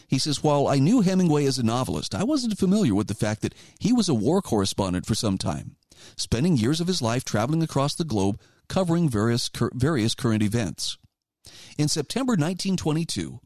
He 0.08 0.18
says, 0.18 0.44
While 0.44 0.68
I 0.68 0.80
knew 0.80 1.02
Hemingway 1.02 1.46
as 1.46 1.58
a 1.58 1.64
novelist, 1.64 2.16
I 2.16 2.24
wasn't 2.24 2.58
familiar 2.58 2.96
with 2.96 3.08
the 3.08 3.14
fact 3.14 3.42
that 3.42 3.56
he 3.80 3.94
was 3.94 4.10
a 4.10 4.14
war 4.14 4.42
correspondent 4.42 5.06
for 5.06 5.16
some 5.16 5.38
time, 5.38 5.76
spending 6.16 6.58
years 6.58 6.82
of 6.82 6.88
his 6.88 7.02
life 7.02 7.24
traveling 7.24 7.62
across 7.62 7.96
the 7.96 8.04
globe 8.04 8.40
covering 8.68 9.10
various, 9.10 9.50
various 9.74 10.16
current 10.16 10.42
events. 10.42 10.98
In 11.78 11.88
September 11.88 12.32
1922, 12.32 13.40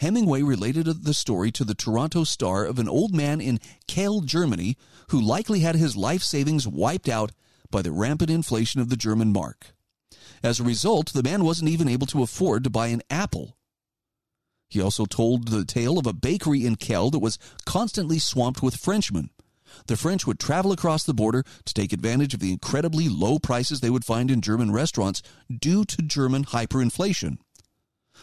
Hemingway 0.00 0.42
related 0.42 0.86
the 1.04 1.14
story 1.14 1.50
to 1.52 1.64
the 1.64 1.74
Toronto 1.74 2.24
Star 2.24 2.64
of 2.64 2.78
an 2.78 2.88
old 2.88 3.14
man 3.14 3.40
in 3.40 3.60
Kehl, 3.86 4.24
Germany, 4.24 4.76
who 5.10 5.20
likely 5.20 5.60
had 5.60 5.76
his 5.76 5.96
life 5.96 6.22
savings 6.22 6.66
wiped 6.66 7.08
out 7.08 7.32
by 7.70 7.82
the 7.82 7.92
rampant 7.92 8.30
inflation 8.30 8.80
of 8.80 8.88
the 8.88 8.96
German 8.96 9.32
mark. 9.32 9.74
As 10.42 10.60
a 10.60 10.64
result, 10.64 11.12
the 11.12 11.22
man 11.22 11.44
wasn't 11.44 11.70
even 11.70 11.88
able 11.88 12.06
to 12.08 12.22
afford 12.22 12.64
to 12.64 12.70
buy 12.70 12.88
an 12.88 13.02
apple. 13.08 13.56
He 14.68 14.80
also 14.80 15.06
told 15.06 15.48
the 15.48 15.64
tale 15.64 15.98
of 15.98 16.06
a 16.06 16.12
bakery 16.12 16.66
in 16.66 16.76
Kehl 16.76 17.10
that 17.12 17.20
was 17.20 17.38
constantly 17.64 18.18
swamped 18.18 18.62
with 18.62 18.76
Frenchmen. 18.76 19.30
The 19.86 19.96
French 19.96 20.26
would 20.26 20.38
travel 20.38 20.72
across 20.72 21.04
the 21.04 21.14
border 21.14 21.44
to 21.64 21.74
take 21.74 21.92
advantage 21.92 22.34
of 22.34 22.40
the 22.40 22.52
incredibly 22.52 23.08
low 23.08 23.38
prices 23.38 23.80
they 23.80 23.90
would 23.90 24.04
find 24.04 24.30
in 24.30 24.40
German 24.40 24.72
restaurants 24.72 25.22
due 25.48 25.84
to 25.84 26.02
German 26.02 26.44
hyperinflation. 26.44 27.38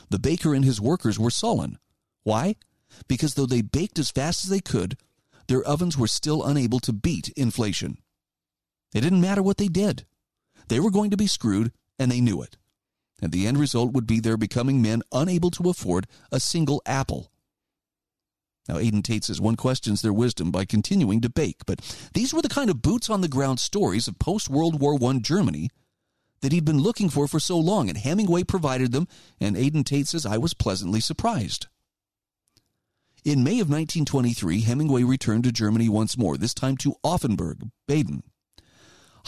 The 0.10 0.20
baker 0.20 0.54
and 0.54 0.66
his 0.66 0.82
workers 0.82 1.20
were 1.20 1.30
sullen. 1.30 1.78
Why? 2.24 2.56
Because 3.08 3.34
though 3.34 3.46
they 3.46 3.62
baked 3.62 4.00
as 4.00 4.12
fast 4.12 4.44
as 4.44 4.50
they 4.50 4.60
could, 4.60 4.98
their 5.48 5.64
ovens 5.64 5.98
were 5.98 6.08
still 6.08 6.46
unable 6.46 6.80
to 6.82 6.94
beat 6.94 7.30
inflation. 7.30 7.98
It 8.94 9.02
didn't 9.02 9.22
matter 9.22 9.42
what 9.42 9.58
they 9.58 9.68
did. 9.68 10.06
They 10.68 10.80
were 10.80 10.92
going 10.92 11.12
to 11.12 11.18
be 11.18 11.28
screwed, 11.28 11.72
and 11.98 12.12
they 12.12 12.22
knew 12.22 12.42
it. 12.42 12.58
And 13.22 13.32
the 13.32 13.48
end 13.48 13.58
result 13.58 13.94
would 13.94 14.08
be 14.08 14.20
their 14.20 14.38
becoming 14.38 14.82
men 14.82 15.04
unable 15.12 15.52
to 15.52 15.70
afford 15.70 16.08
a 16.32 16.40
single 16.40 16.82
apple. 16.86 17.32
Now, 18.68 18.78
Aden 18.78 19.04
Tate 19.04 19.26
says 19.26 19.42
one 19.42 19.56
questions 19.56 20.02
their 20.02 20.14
wisdom 20.14 20.52
by 20.52 20.66
continuing 20.66 21.22
to 21.22 21.30
bake, 21.30 21.66
but 21.66 21.80
these 22.14 22.34
were 22.34 22.42
the 22.42 22.50
kind 22.50 22.70
of 22.70 22.82
boots 22.82 23.10
on 23.10 23.22
the 23.22 23.28
ground 23.28 23.60
stories 23.60 24.08
of 24.08 24.20
post 24.20 24.50
World 24.50 24.80
War 24.80 24.98
I 25.04 25.20
Germany 25.20 25.70
that 26.42 26.52
he'd 26.52 26.66
been 26.66 26.80
looking 26.80 27.10
for 27.10 27.28
for 27.28 27.40
so 27.40 27.58
long, 27.58 27.90
and 27.90 27.98
Hemingway 27.98 28.44
provided 28.44 28.92
them, 28.92 29.08
and 29.40 29.56
Aden 29.56 29.84
Tate 29.84 30.08
says, 30.08 30.26
I 30.26 30.38
was 30.38 30.54
pleasantly 30.54 31.00
surprised. 31.00 31.68
In 33.24 33.44
May 33.44 33.60
of 33.60 33.70
1923, 33.70 34.62
Hemingway 34.62 35.04
returned 35.04 35.44
to 35.44 35.52
Germany 35.52 35.88
once 35.88 36.18
more, 36.18 36.38
this 36.38 36.56
time 36.56 36.76
to 36.78 36.96
Offenburg, 37.04 37.70
Baden. 37.88 38.24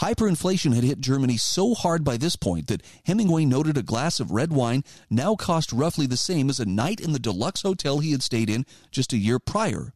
Hyperinflation 0.00 0.74
had 0.74 0.82
hit 0.82 1.00
Germany 1.00 1.36
so 1.36 1.74
hard 1.74 2.02
by 2.02 2.16
this 2.16 2.34
point 2.34 2.66
that 2.66 2.82
Hemingway 3.04 3.44
noted 3.44 3.78
a 3.78 3.82
glass 3.82 4.18
of 4.18 4.32
red 4.32 4.52
wine 4.52 4.82
now 5.08 5.36
cost 5.36 5.72
roughly 5.72 6.06
the 6.06 6.16
same 6.16 6.50
as 6.50 6.58
a 6.58 6.66
night 6.66 6.98
in 6.98 7.12
the 7.12 7.20
deluxe 7.20 7.62
hotel 7.62 8.00
he 8.00 8.10
had 8.10 8.22
stayed 8.22 8.50
in 8.50 8.66
just 8.90 9.12
a 9.12 9.18
year 9.18 9.38
prior. 9.38 9.94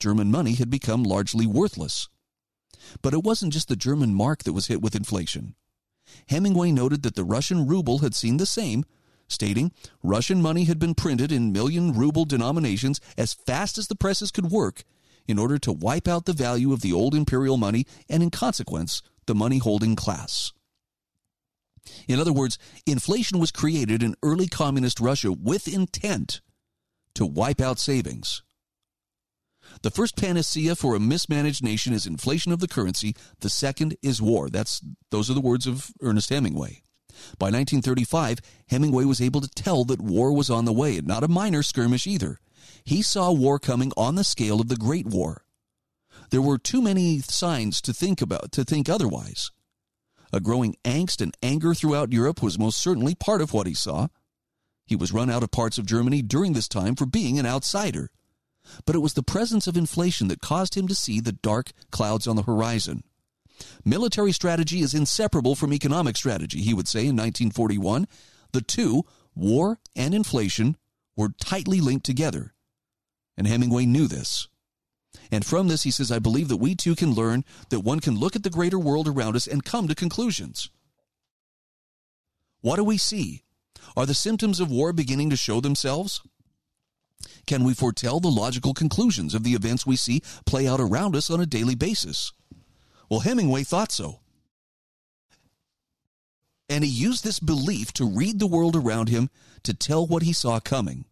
German 0.00 0.30
money 0.30 0.54
had 0.54 0.70
become 0.70 1.04
largely 1.04 1.46
worthless. 1.46 2.08
But 3.02 3.14
it 3.14 3.22
wasn't 3.22 3.52
just 3.52 3.68
the 3.68 3.76
German 3.76 4.14
mark 4.14 4.44
that 4.44 4.52
was 4.52 4.66
hit 4.66 4.82
with 4.82 4.96
inflation. 4.96 5.54
Hemingway 6.28 6.72
noted 6.72 7.02
that 7.02 7.14
the 7.14 7.24
Russian 7.24 7.66
ruble 7.66 7.98
had 7.98 8.14
seen 8.14 8.36
the 8.36 8.46
same, 8.46 8.84
stating 9.28 9.72
Russian 10.02 10.40
money 10.40 10.64
had 10.64 10.78
been 10.78 10.94
printed 10.94 11.30
in 11.30 11.52
million 11.52 11.92
ruble 11.92 12.24
denominations 12.24 13.00
as 13.16 13.34
fast 13.34 13.78
as 13.78 13.88
the 13.88 13.94
presses 13.96 14.30
could 14.30 14.50
work 14.50 14.84
in 15.26 15.38
order 15.38 15.58
to 15.58 15.72
wipe 15.72 16.08
out 16.08 16.24
the 16.24 16.32
value 16.32 16.72
of 16.72 16.80
the 16.80 16.92
old 16.92 17.14
imperial 17.14 17.58
money 17.58 17.86
and, 18.08 18.22
in 18.22 18.30
consequence, 18.30 19.02
the 19.26 19.34
money 19.34 19.58
holding 19.58 19.94
class. 19.94 20.52
In 22.06 22.18
other 22.18 22.32
words, 22.32 22.58
inflation 22.86 23.38
was 23.38 23.50
created 23.50 24.02
in 24.02 24.16
early 24.22 24.46
communist 24.46 25.00
Russia 25.00 25.32
with 25.32 25.68
intent 25.68 26.40
to 27.14 27.26
wipe 27.26 27.60
out 27.60 27.78
savings. 27.78 28.42
The 29.82 29.90
first 29.90 30.16
panacea 30.16 30.74
for 30.74 30.94
a 30.94 31.00
mismanaged 31.00 31.62
nation 31.62 31.92
is 31.92 32.06
inflation 32.06 32.52
of 32.52 32.60
the 32.60 32.68
currency. 32.68 33.14
The 33.40 33.50
second 33.50 33.96
is 34.02 34.20
war. 34.20 34.48
That's 34.48 34.82
those 35.10 35.30
are 35.30 35.34
the 35.34 35.40
words 35.40 35.66
of 35.66 35.92
Ernest 36.00 36.30
Hemingway. 36.30 36.82
By 37.38 37.46
1935, 37.46 38.38
Hemingway 38.68 39.04
was 39.04 39.20
able 39.20 39.40
to 39.40 39.48
tell 39.48 39.84
that 39.84 40.00
war 40.00 40.32
was 40.32 40.50
on 40.50 40.64
the 40.64 40.72
way, 40.72 40.98
and 40.98 41.06
not 41.06 41.24
a 41.24 41.28
minor 41.28 41.62
skirmish 41.62 42.06
either. 42.06 42.38
He 42.84 43.02
saw 43.02 43.32
war 43.32 43.58
coming 43.58 43.92
on 43.96 44.14
the 44.14 44.24
scale 44.24 44.60
of 44.60 44.68
the 44.68 44.76
Great 44.76 45.06
War. 45.06 45.44
There 46.30 46.42
were 46.42 46.58
too 46.58 46.82
many 46.82 47.20
signs 47.20 47.80
to 47.82 47.92
think 47.92 48.20
about 48.20 48.52
to 48.52 48.64
think 48.64 48.88
otherwise. 48.88 49.50
A 50.32 50.40
growing 50.40 50.76
angst 50.84 51.20
and 51.20 51.36
anger 51.42 51.74
throughout 51.74 52.12
Europe 52.12 52.42
was 52.42 52.58
most 52.58 52.78
certainly 52.78 53.14
part 53.14 53.40
of 53.40 53.52
what 53.52 53.66
he 53.66 53.74
saw. 53.74 54.08
He 54.86 54.96
was 54.96 55.12
run 55.12 55.30
out 55.30 55.42
of 55.42 55.50
parts 55.50 55.78
of 55.78 55.86
Germany 55.86 56.22
during 56.22 56.52
this 56.52 56.68
time 56.68 56.96
for 56.96 57.06
being 57.06 57.38
an 57.38 57.46
outsider. 57.46 58.10
But 58.86 58.94
it 58.94 59.00
was 59.00 59.14
the 59.14 59.22
presence 59.22 59.66
of 59.66 59.76
inflation 59.76 60.28
that 60.28 60.40
caused 60.40 60.76
him 60.76 60.88
to 60.88 60.94
see 60.94 61.20
the 61.20 61.32
dark 61.32 61.72
clouds 61.90 62.26
on 62.26 62.36
the 62.36 62.42
horizon. 62.42 63.02
Military 63.84 64.32
strategy 64.32 64.80
is 64.80 64.94
inseparable 64.94 65.54
from 65.54 65.72
economic 65.72 66.16
strategy, 66.16 66.60
he 66.60 66.74
would 66.74 66.88
say 66.88 67.00
in 67.00 67.16
1941. 67.16 68.06
The 68.52 68.60
two, 68.60 69.04
war 69.34 69.78
and 69.96 70.14
inflation, 70.14 70.76
were 71.16 71.30
tightly 71.40 71.80
linked 71.80 72.06
together. 72.06 72.54
And 73.36 73.46
Hemingway 73.46 73.86
knew 73.86 74.06
this. 74.06 74.48
And 75.30 75.44
from 75.44 75.68
this, 75.68 75.82
he 75.82 75.90
says, 75.90 76.10
I 76.10 76.18
believe 76.18 76.48
that 76.48 76.56
we 76.56 76.74
too 76.74 76.94
can 76.94 77.12
learn 77.12 77.44
that 77.70 77.80
one 77.80 78.00
can 78.00 78.18
look 78.18 78.36
at 78.36 78.42
the 78.42 78.50
greater 78.50 78.78
world 78.78 79.08
around 79.08 79.36
us 79.36 79.46
and 79.46 79.64
come 79.64 79.88
to 79.88 79.94
conclusions. 79.94 80.70
What 82.60 82.76
do 82.76 82.84
we 82.84 82.98
see? 82.98 83.42
Are 83.96 84.06
the 84.06 84.14
symptoms 84.14 84.60
of 84.60 84.70
war 84.70 84.92
beginning 84.92 85.30
to 85.30 85.36
show 85.36 85.60
themselves? 85.60 86.22
Can 87.46 87.64
we 87.64 87.74
foretell 87.74 88.20
the 88.20 88.28
logical 88.28 88.74
conclusions 88.74 89.34
of 89.34 89.42
the 89.42 89.54
events 89.54 89.86
we 89.86 89.96
see 89.96 90.22
play 90.46 90.66
out 90.66 90.80
around 90.80 91.16
us 91.16 91.30
on 91.30 91.40
a 91.40 91.46
daily 91.46 91.74
basis? 91.74 92.32
Well, 93.10 93.20
Hemingway 93.20 93.64
thought 93.64 93.90
so. 93.90 94.20
And 96.68 96.84
he 96.84 96.90
used 96.90 97.24
this 97.24 97.40
belief 97.40 97.92
to 97.94 98.04
read 98.04 98.38
the 98.38 98.46
world 98.46 98.76
around 98.76 99.08
him 99.08 99.30
to 99.62 99.72
tell 99.72 100.06
what 100.06 100.22
he 100.22 100.32
saw 100.32 100.60
coming. 100.60 101.06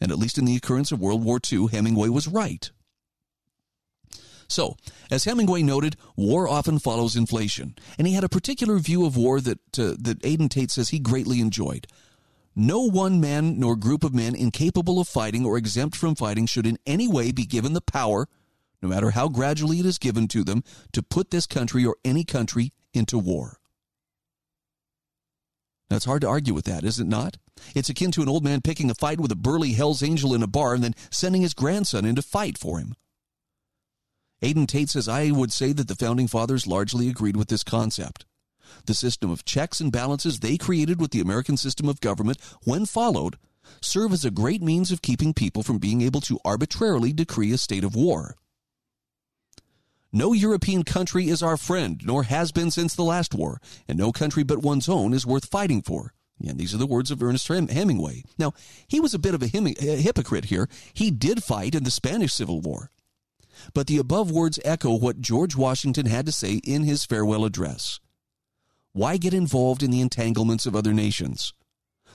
And 0.00 0.12
at 0.12 0.18
least 0.18 0.38
in 0.38 0.44
the 0.44 0.56
occurrence 0.56 0.92
of 0.92 1.00
World 1.00 1.24
War 1.24 1.40
II, 1.50 1.68
Hemingway 1.68 2.08
was 2.10 2.28
right. 2.28 2.70
So, 4.48 4.76
as 5.10 5.24
Hemingway 5.24 5.62
noted, 5.62 5.96
war 6.16 6.48
often 6.48 6.78
follows 6.78 7.16
inflation, 7.16 7.76
and 7.98 8.06
he 8.06 8.14
had 8.14 8.24
a 8.24 8.30
particular 8.30 8.78
view 8.78 9.04
of 9.04 9.16
war 9.16 9.40
that 9.42 9.78
uh, 9.78 9.94
that 9.98 10.24
Aden 10.24 10.48
Tate 10.48 10.70
says 10.70 10.88
he 10.88 10.98
greatly 10.98 11.40
enjoyed. 11.40 11.86
No 12.60 12.80
one 12.80 13.20
man 13.20 13.60
nor 13.60 13.76
group 13.76 14.02
of 14.02 14.12
men 14.12 14.34
incapable 14.34 14.98
of 14.98 15.06
fighting 15.06 15.46
or 15.46 15.56
exempt 15.56 15.94
from 15.94 16.16
fighting 16.16 16.46
should 16.46 16.66
in 16.66 16.76
any 16.84 17.06
way 17.06 17.30
be 17.30 17.46
given 17.46 17.72
the 17.72 17.80
power, 17.80 18.26
no 18.82 18.88
matter 18.88 19.12
how 19.12 19.28
gradually 19.28 19.78
it 19.78 19.86
is 19.86 19.96
given 19.96 20.26
to 20.26 20.42
them, 20.42 20.64
to 20.92 21.00
put 21.00 21.30
this 21.30 21.46
country 21.46 21.86
or 21.86 21.94
any 22.04 22.24
country 22.24 22.72
into 22.92 23.16
war. 23.16 23.58
That's 25.88 26.04
hard 26.04 26.22
to 26.22 26.28
argue 26.28 26.52
with 26.52 26.64
that, 26.64 26.82
is 26.82 26.98
it 26.98 27.06
not? 27.06 27.36
It's 27.76 27.90
akin 27.90 28.10
to 28.10 28.22
an 28.22 28.28
old 28.28 28.42
man 28.42 28.60
picking 28.60 28.90
a 28.90 28.94
fight 28.96 29.20
with 29.20 29.30
a 29.30 29.36
burly 29.36 29.74
Hell's 29.74 30.02
Angel 30.02 30.34
in 30.34 30.42
a 30.42 30.48
bar 30.48 30.74
and 30.74 30.82
then 30.82 30.96
sending 31.12 31.42
his 31.42 31.54
grandson 31.54 32.04
in 32.04 32.16
to 32.16 32.22
fight 32.22 32.58
for 32.58 32.80
him. 32.80 32.96
Aden 34.42 34.66
Tate 34.66 34.90
says, 34.90 35.08
I 35.08 35.30
would 35.30 35.52
say 35.52 35.72
that 35.72 35.86
the 35.86 35.94
founding 35.94 36.26
fathers 36.26 36.66
largely 36.66 37.08
agreed 37.08 37.36
with 37.36 37.46
this 37.46 37.62
concept. 37.62 38.24
The 38.86 38.94
system 38.94 39.30
of 39.30 39.44
checks 39.44 39.80
and 39.80 39.92
balances 39.92 40.40
they 40.40 40.56
created 40.56 41.00
with 41.00 41.10
the 41.10 41.20
American 41.20 41.56
system 41.56 41.88
of 41.88 42.00
government, 42.00 42.38
when 42.64 42.86
followed, 42.86 43.36
serve 43.80 44.12
as 44.12 44.24
a 44.24 44.30
great 44.30 44.62
means 44.62 44.90
of 44.90 45.02
keeping 45.02 45.34
people 45.34 45.62
from 45.62 45.78
being 45.78 46.00
able 46.00 46.20
to 46.22 46.38
arbitrarily 46.44 47.12
decree 47.12 47.52
a 47.52 47.58
state 47.58 47.84
of 47.84 47.94
war. 47.94 48.36
No 50.12 50.32
European 50.32 50.84
country 50.84 51.28
is 51.28 51.42
our 51.42 51.58
friend, 51.58 52.00
nor 52.04 52.22
has 52.22 52.50
been 52.50 52.70
since 52.70 52.94
the 52.94 53.04
last 53.04 53.34
war, 53.34 53.60
and 53.86 53.98
no 53.98 54.10
country 54.10 54.42
but 54.42 54.62
one's 54.62 54.88
own 54.88 55.12
is 55.12 55.26
worth 55.26 55.44
fighting 55.46 55.82
for. 55.82 56.14
And 56.40 56.58
these 56.58 56.72
are 56.72 56.78
the 56.78 56.86
words 56.86 57.10
of 57.10 57.22
Ernest 57.22 57.48
Hemingway. 57.48 58.22
Now, 58.38 58.54
he 58.86 59.00
was 59.00 59.12
a 59.12 59.18
bit 59.18 59.34
of 59.34 59.42
a, 59.42 59.50
a 59.54 59.96
hypocrite 59.96 60.46
here. 60.46 60.68
He 60.94 61.10
did 61.10 61.42
fight 61.42 61.74
in 61.74 61.84
the 61.84 61.90
Spanish 61.90 62.32
Civil 62.32 62.60
War. 62.60 62.90
But 63.74 63.88
the 63.88 63.98
above 63.98 64.30
words 64.30 64.58
echo 64.64 64.94
what 64.94 65.20
George 65.20 65.56
Washington 65.56 66.06
had 66.06 66.26
to 66.26 66.32
say 66.32 66.54
in 66.64 66.84
his 66.84 67.04
farewell 67.04 67.44
address. 67.44 68.00
Why 68.92 69.16
get 69.16 69.34
involved 69.34 69.82
in 69.82 69.90
the 69.90 70.00
entanglements 70.00 70.66
of 70.66 70.74
other 70.74 70.92
nations? 70.92 71.52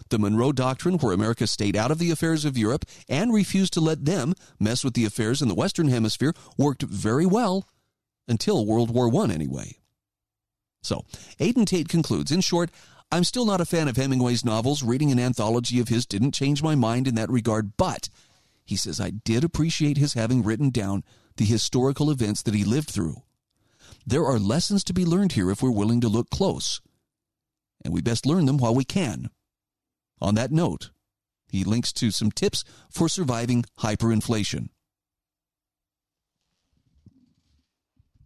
The 0.10 0.20
Monroe 0.20 0.52
Doctrine, 0.52 0.98
where 0.98 1.14
America 1.14 1.48
stayed 1.48 1.76
out 1.76 1.92
of 1.92 2.00
the 2.00 2.12
affairs 2.12 2.46
of 2.46 2.58
Europe 2.58 2.86
and 3.08 3.34
refused 3.34 3.74
to 3.74 3.82
let 3.82 4.06
them 4.06 4.34
mess 4.60 4.84
with 4.84 4.94
the 4.94 5.06
affairs 5.06 5.42
in 5.42 5.48
the 5.48 5.56
Western 5.56 5.88
Hemisphere, 5.88 6.34
worked 6.58 6.82
very 6.82 7.26
well 7.26 7.68
until 8.28 8.66
World 8.66 8.90
War 8.90 9.14
I, 9.24 9.32
anyway. 9.32 9.78
So, 10.82 11.06
Aden 11.40 11.66
Tate 11.66 11.88
concludes 11.88 12.32
In 12.32 12.42
short, 12.42 12.70
I'm 13.12 13.24
still 13.24 13.46
not 13.46 13.62
a 13.62 13.66
fan 13.66 13.88
of 13.88 13.96
Hemingway's 13.96 14.44
novels. 14.44 14.84
Reading 14.84 15.12
an 15.12 15.20
anthology 15.20 15.80
of 15.80 15.88
his 15.88 16.06
didn't 16.06 16.34
change 16.34 16.64
my 16.64 16.76
mind 16.76 17.08
in 17.08 17.16
that 17.16 17.30
regard, 17.30 17.78
but 17.78 18.10
he 18.66 18.76
says 18.76 19.00
I 19.00 19.12
did 19.12 19.44
appreciate 19.44 19.98
his 19.98 20.14
having 20.14 20.44
written 20.44 20.70
down 20.70 21.04
the 21.38 21.46
historical 21.46 22.10
events 22.10 22.42
that 22.44 22.56
he 22.56 22.64
lived 22.64 22.90
through. 22.90 23.22
There 24.06 24.26
are 24.26 24.40
lessons 24.40 24.84
to 24.86 24.94
be 24.94 25.06
learned 25.06 25.34
here 25.34 25.50
if 25.50 25.62
we're 25.62 25.72
willing 25.72 26.02
to 26.02 26.10
look 26.10 26.30
close, 26.30 26.82
and 27.84 27.94
we 27.94 28.02
best 28.02 28.26
learn 28.26 28.46
them 28.46 28.58
while 28.58 28.76
we 28.76 28.84
can. 28.84 29.30
On 30.20 30.36
that 30.36 30.52
note, 30.52 30.92
he 31.48 31.64
links 31.64 31.94
to 31.94 32.12
some 32.12 32.32
tips 32.32 32.64
for 32.90 33.08
surviving 33.08 33.66
hyperinflation. 33.80 34.70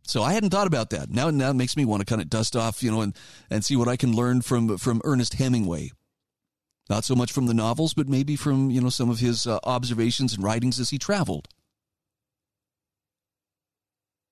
So 0.04 0.24
I 0.24 0.34
hadn't 0.34 0.52
thought 0.52 0.68
about 0.68 0.90
that. 0.92 1.10
Now, 1.10 1.30
now 1.30 1.50
it 1.50 1.56
makes 1.56 1.76
me 1.76 1.84
want 1.84 2.00
to 2.00 2.06
kind 2.06 2.22
of 2.22 2.30
dust 2.30 2.56
off, 2.56 2.82
you 2.82 2.90
know, 2.90 3.02
and, 3.02 3.16
and 3.50 3.66
see 3.66 3.76
what 3.76 3.90
I 3.90 3.98
can 3.98 4.16
learn 4.16 4.42
from 4.42 4.78
from 4.78 5.02
Ernest 5.04 5.34
Hemingway. 5.34 5.92
Not 6.90 7.04
so 7.04 7.14
much 7.14 7.34
from 7.34 7.48
the 7.48 7.54
novels, 7.54 7.94
but 7.94 8.08
maybe 8.08 8.38
from 8.38 8.72
you 8.72 8.80
know 8.80 8.90
some 8.90 9.10
of 9.10 9.20
his 9.20 9.46
uh, 9.46 9.60
observations 9.66 10.34
and 10.34 10.44
writings 10.44 10.80
as 10.80 10.92
he 10.92 10.98
traveled. 10.98 11.50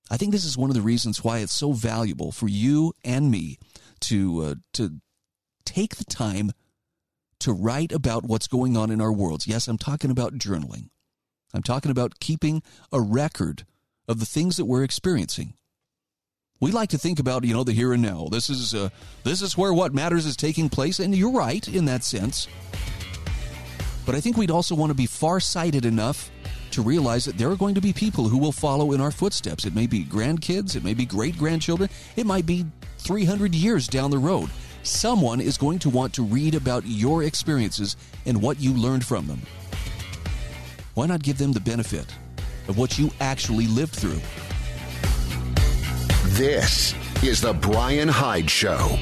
I 0.10 0.18
think 0.18 0.32
this 0.32 0.45
is 0.45 0.57
one 0.57 0.69
of 0.69 0.76
the 0.76 0.82
reasons 0.82 1.23
why 1.23 1.40
it's 1.40 1.53
so 1.53 1.72
valuable 1.72 2.32
for 2.32 2.48
you 2.48 2.94
and 3.03 3.32
me 3.32 3.57
to 4.02 4.41
uh, 4.41 4.56
to 4.73 4.99
take 5.65 5.95
the 5.95 6.06
time 6.06 6.52
to 7.40 7.52
write 7.52 7.91
about 7.91 8.23
what's 8.23 8.48
going 8.48 8.77
on 8.77 8.91
in 8.91 9.02
our 9.02 9.11
worlds. 9.11 9.48
Yes, 9.48 9.68
I'm 9.68 9.77
talking 9.77 10.11
about 10.11 10.36
journaling. 10.36 10.90
I'm 11.53 11.64
talking 11.64 11.91
about 11.91 12.19
keeping 12.19 12.61
a 12.91 13.02
record 13.02 13.65
of 14.07 14.19
the 14.19 14.26
things 14.26 14.57
that 14.57 14.65
we're 14.65 14.84
experiencing. 14.84 15.53
We 16.61 16.72
like 16.72 16.90
to 16.90 16.98
think 16.98 17.19
about, 17.19 17.44
you 17.44 17.53
know, 17.53 17.64
the 17.64 17.73
here 17.73 17.91
and 17.91 18.02
now. 18.02 18.27
This 18.32 18.49
is 18.49 18.73
uh, 18.73 18.90
this 19.23 19.41
is 19.41 19.57
where 19.57 19.73
what 19.73 19.94
matters 19.94 20.26
is 20.26 20.38
taking 20.38 20.69
place, 20.69 20.99
and 20.99 21.15
you're 21.15 21.32
right 21.32 21.68
in 21.68 21.86
that 21.86 22.03
sense. 22.03 22.48
But 24.06 24.15
I 24.15 24.22
think 24.22 24.38
we'd 24.38 24.52
also 24.52 24.76
want 24.76 24.91
to 24.91 24.95
be 24.95 25.07
far-sighted 25.07 25.84
enough 25.84 26.30
to 26.76 26.81
realize 26.81 27.26
that 27.26 27.38
there 27.38 27.49
are 27.49 27.56
going 27.56 27.76
to 27.76 27.81
be 27.81 27.91
people 27.91 28.30
who 28.30 28.38
will 28.38 28.52
follow 28.52 28.91
in 28.91 29.02
our 29.02 29.11
footsteps. 29.11 29.65
It 29.65 29.73
may 29.73 29.88
be 29.88 30.03
grandkids, 30.03 30.76
it 30.76 30.84
may 30.84 30.93
be 30.93 31.06
great-grandchildren, 31.06 31.89
it 32.15 32.26
might 32.26 32.45
be 32.45 32.65
300 32.99 33.56
years 33.56 33.88
down 33.88 34.11
the 34.11 34.18
road. 34.18 34.49
Someone 34.84 35.41
is 35.41 35.57
going 35.57 35.80
to 35.80 35.89
want 35.89 36.14
to 36.14 36.23
read 36.23 36.53
about 36.53 36.84
your 36.85 37.23
experiences 37.23 37.97
and 38.26 38.41
what 38.41 38.60
you 38.60 38.73
learned 38.73 39.06
from 39.06 39.26
them. 39.26 39.41
Why 40.93 41.07
not 41.07 41.23
give 41.23 41.38
them 41.38 41.53
the 41.53 41.60
benefit 41.60 42.14
of 42.68 42.77
what 42.77 42.99
you 42.99 43.10
actually 43.19 43.68
lived 43.68 43.93
through? 43.93 44.22
This 46.35 46.93
is 47.23 47.41
the 47.41 47.53
Brian 47.53 48.10
Hyde 48.10 48.49
Show. 48.49 48.99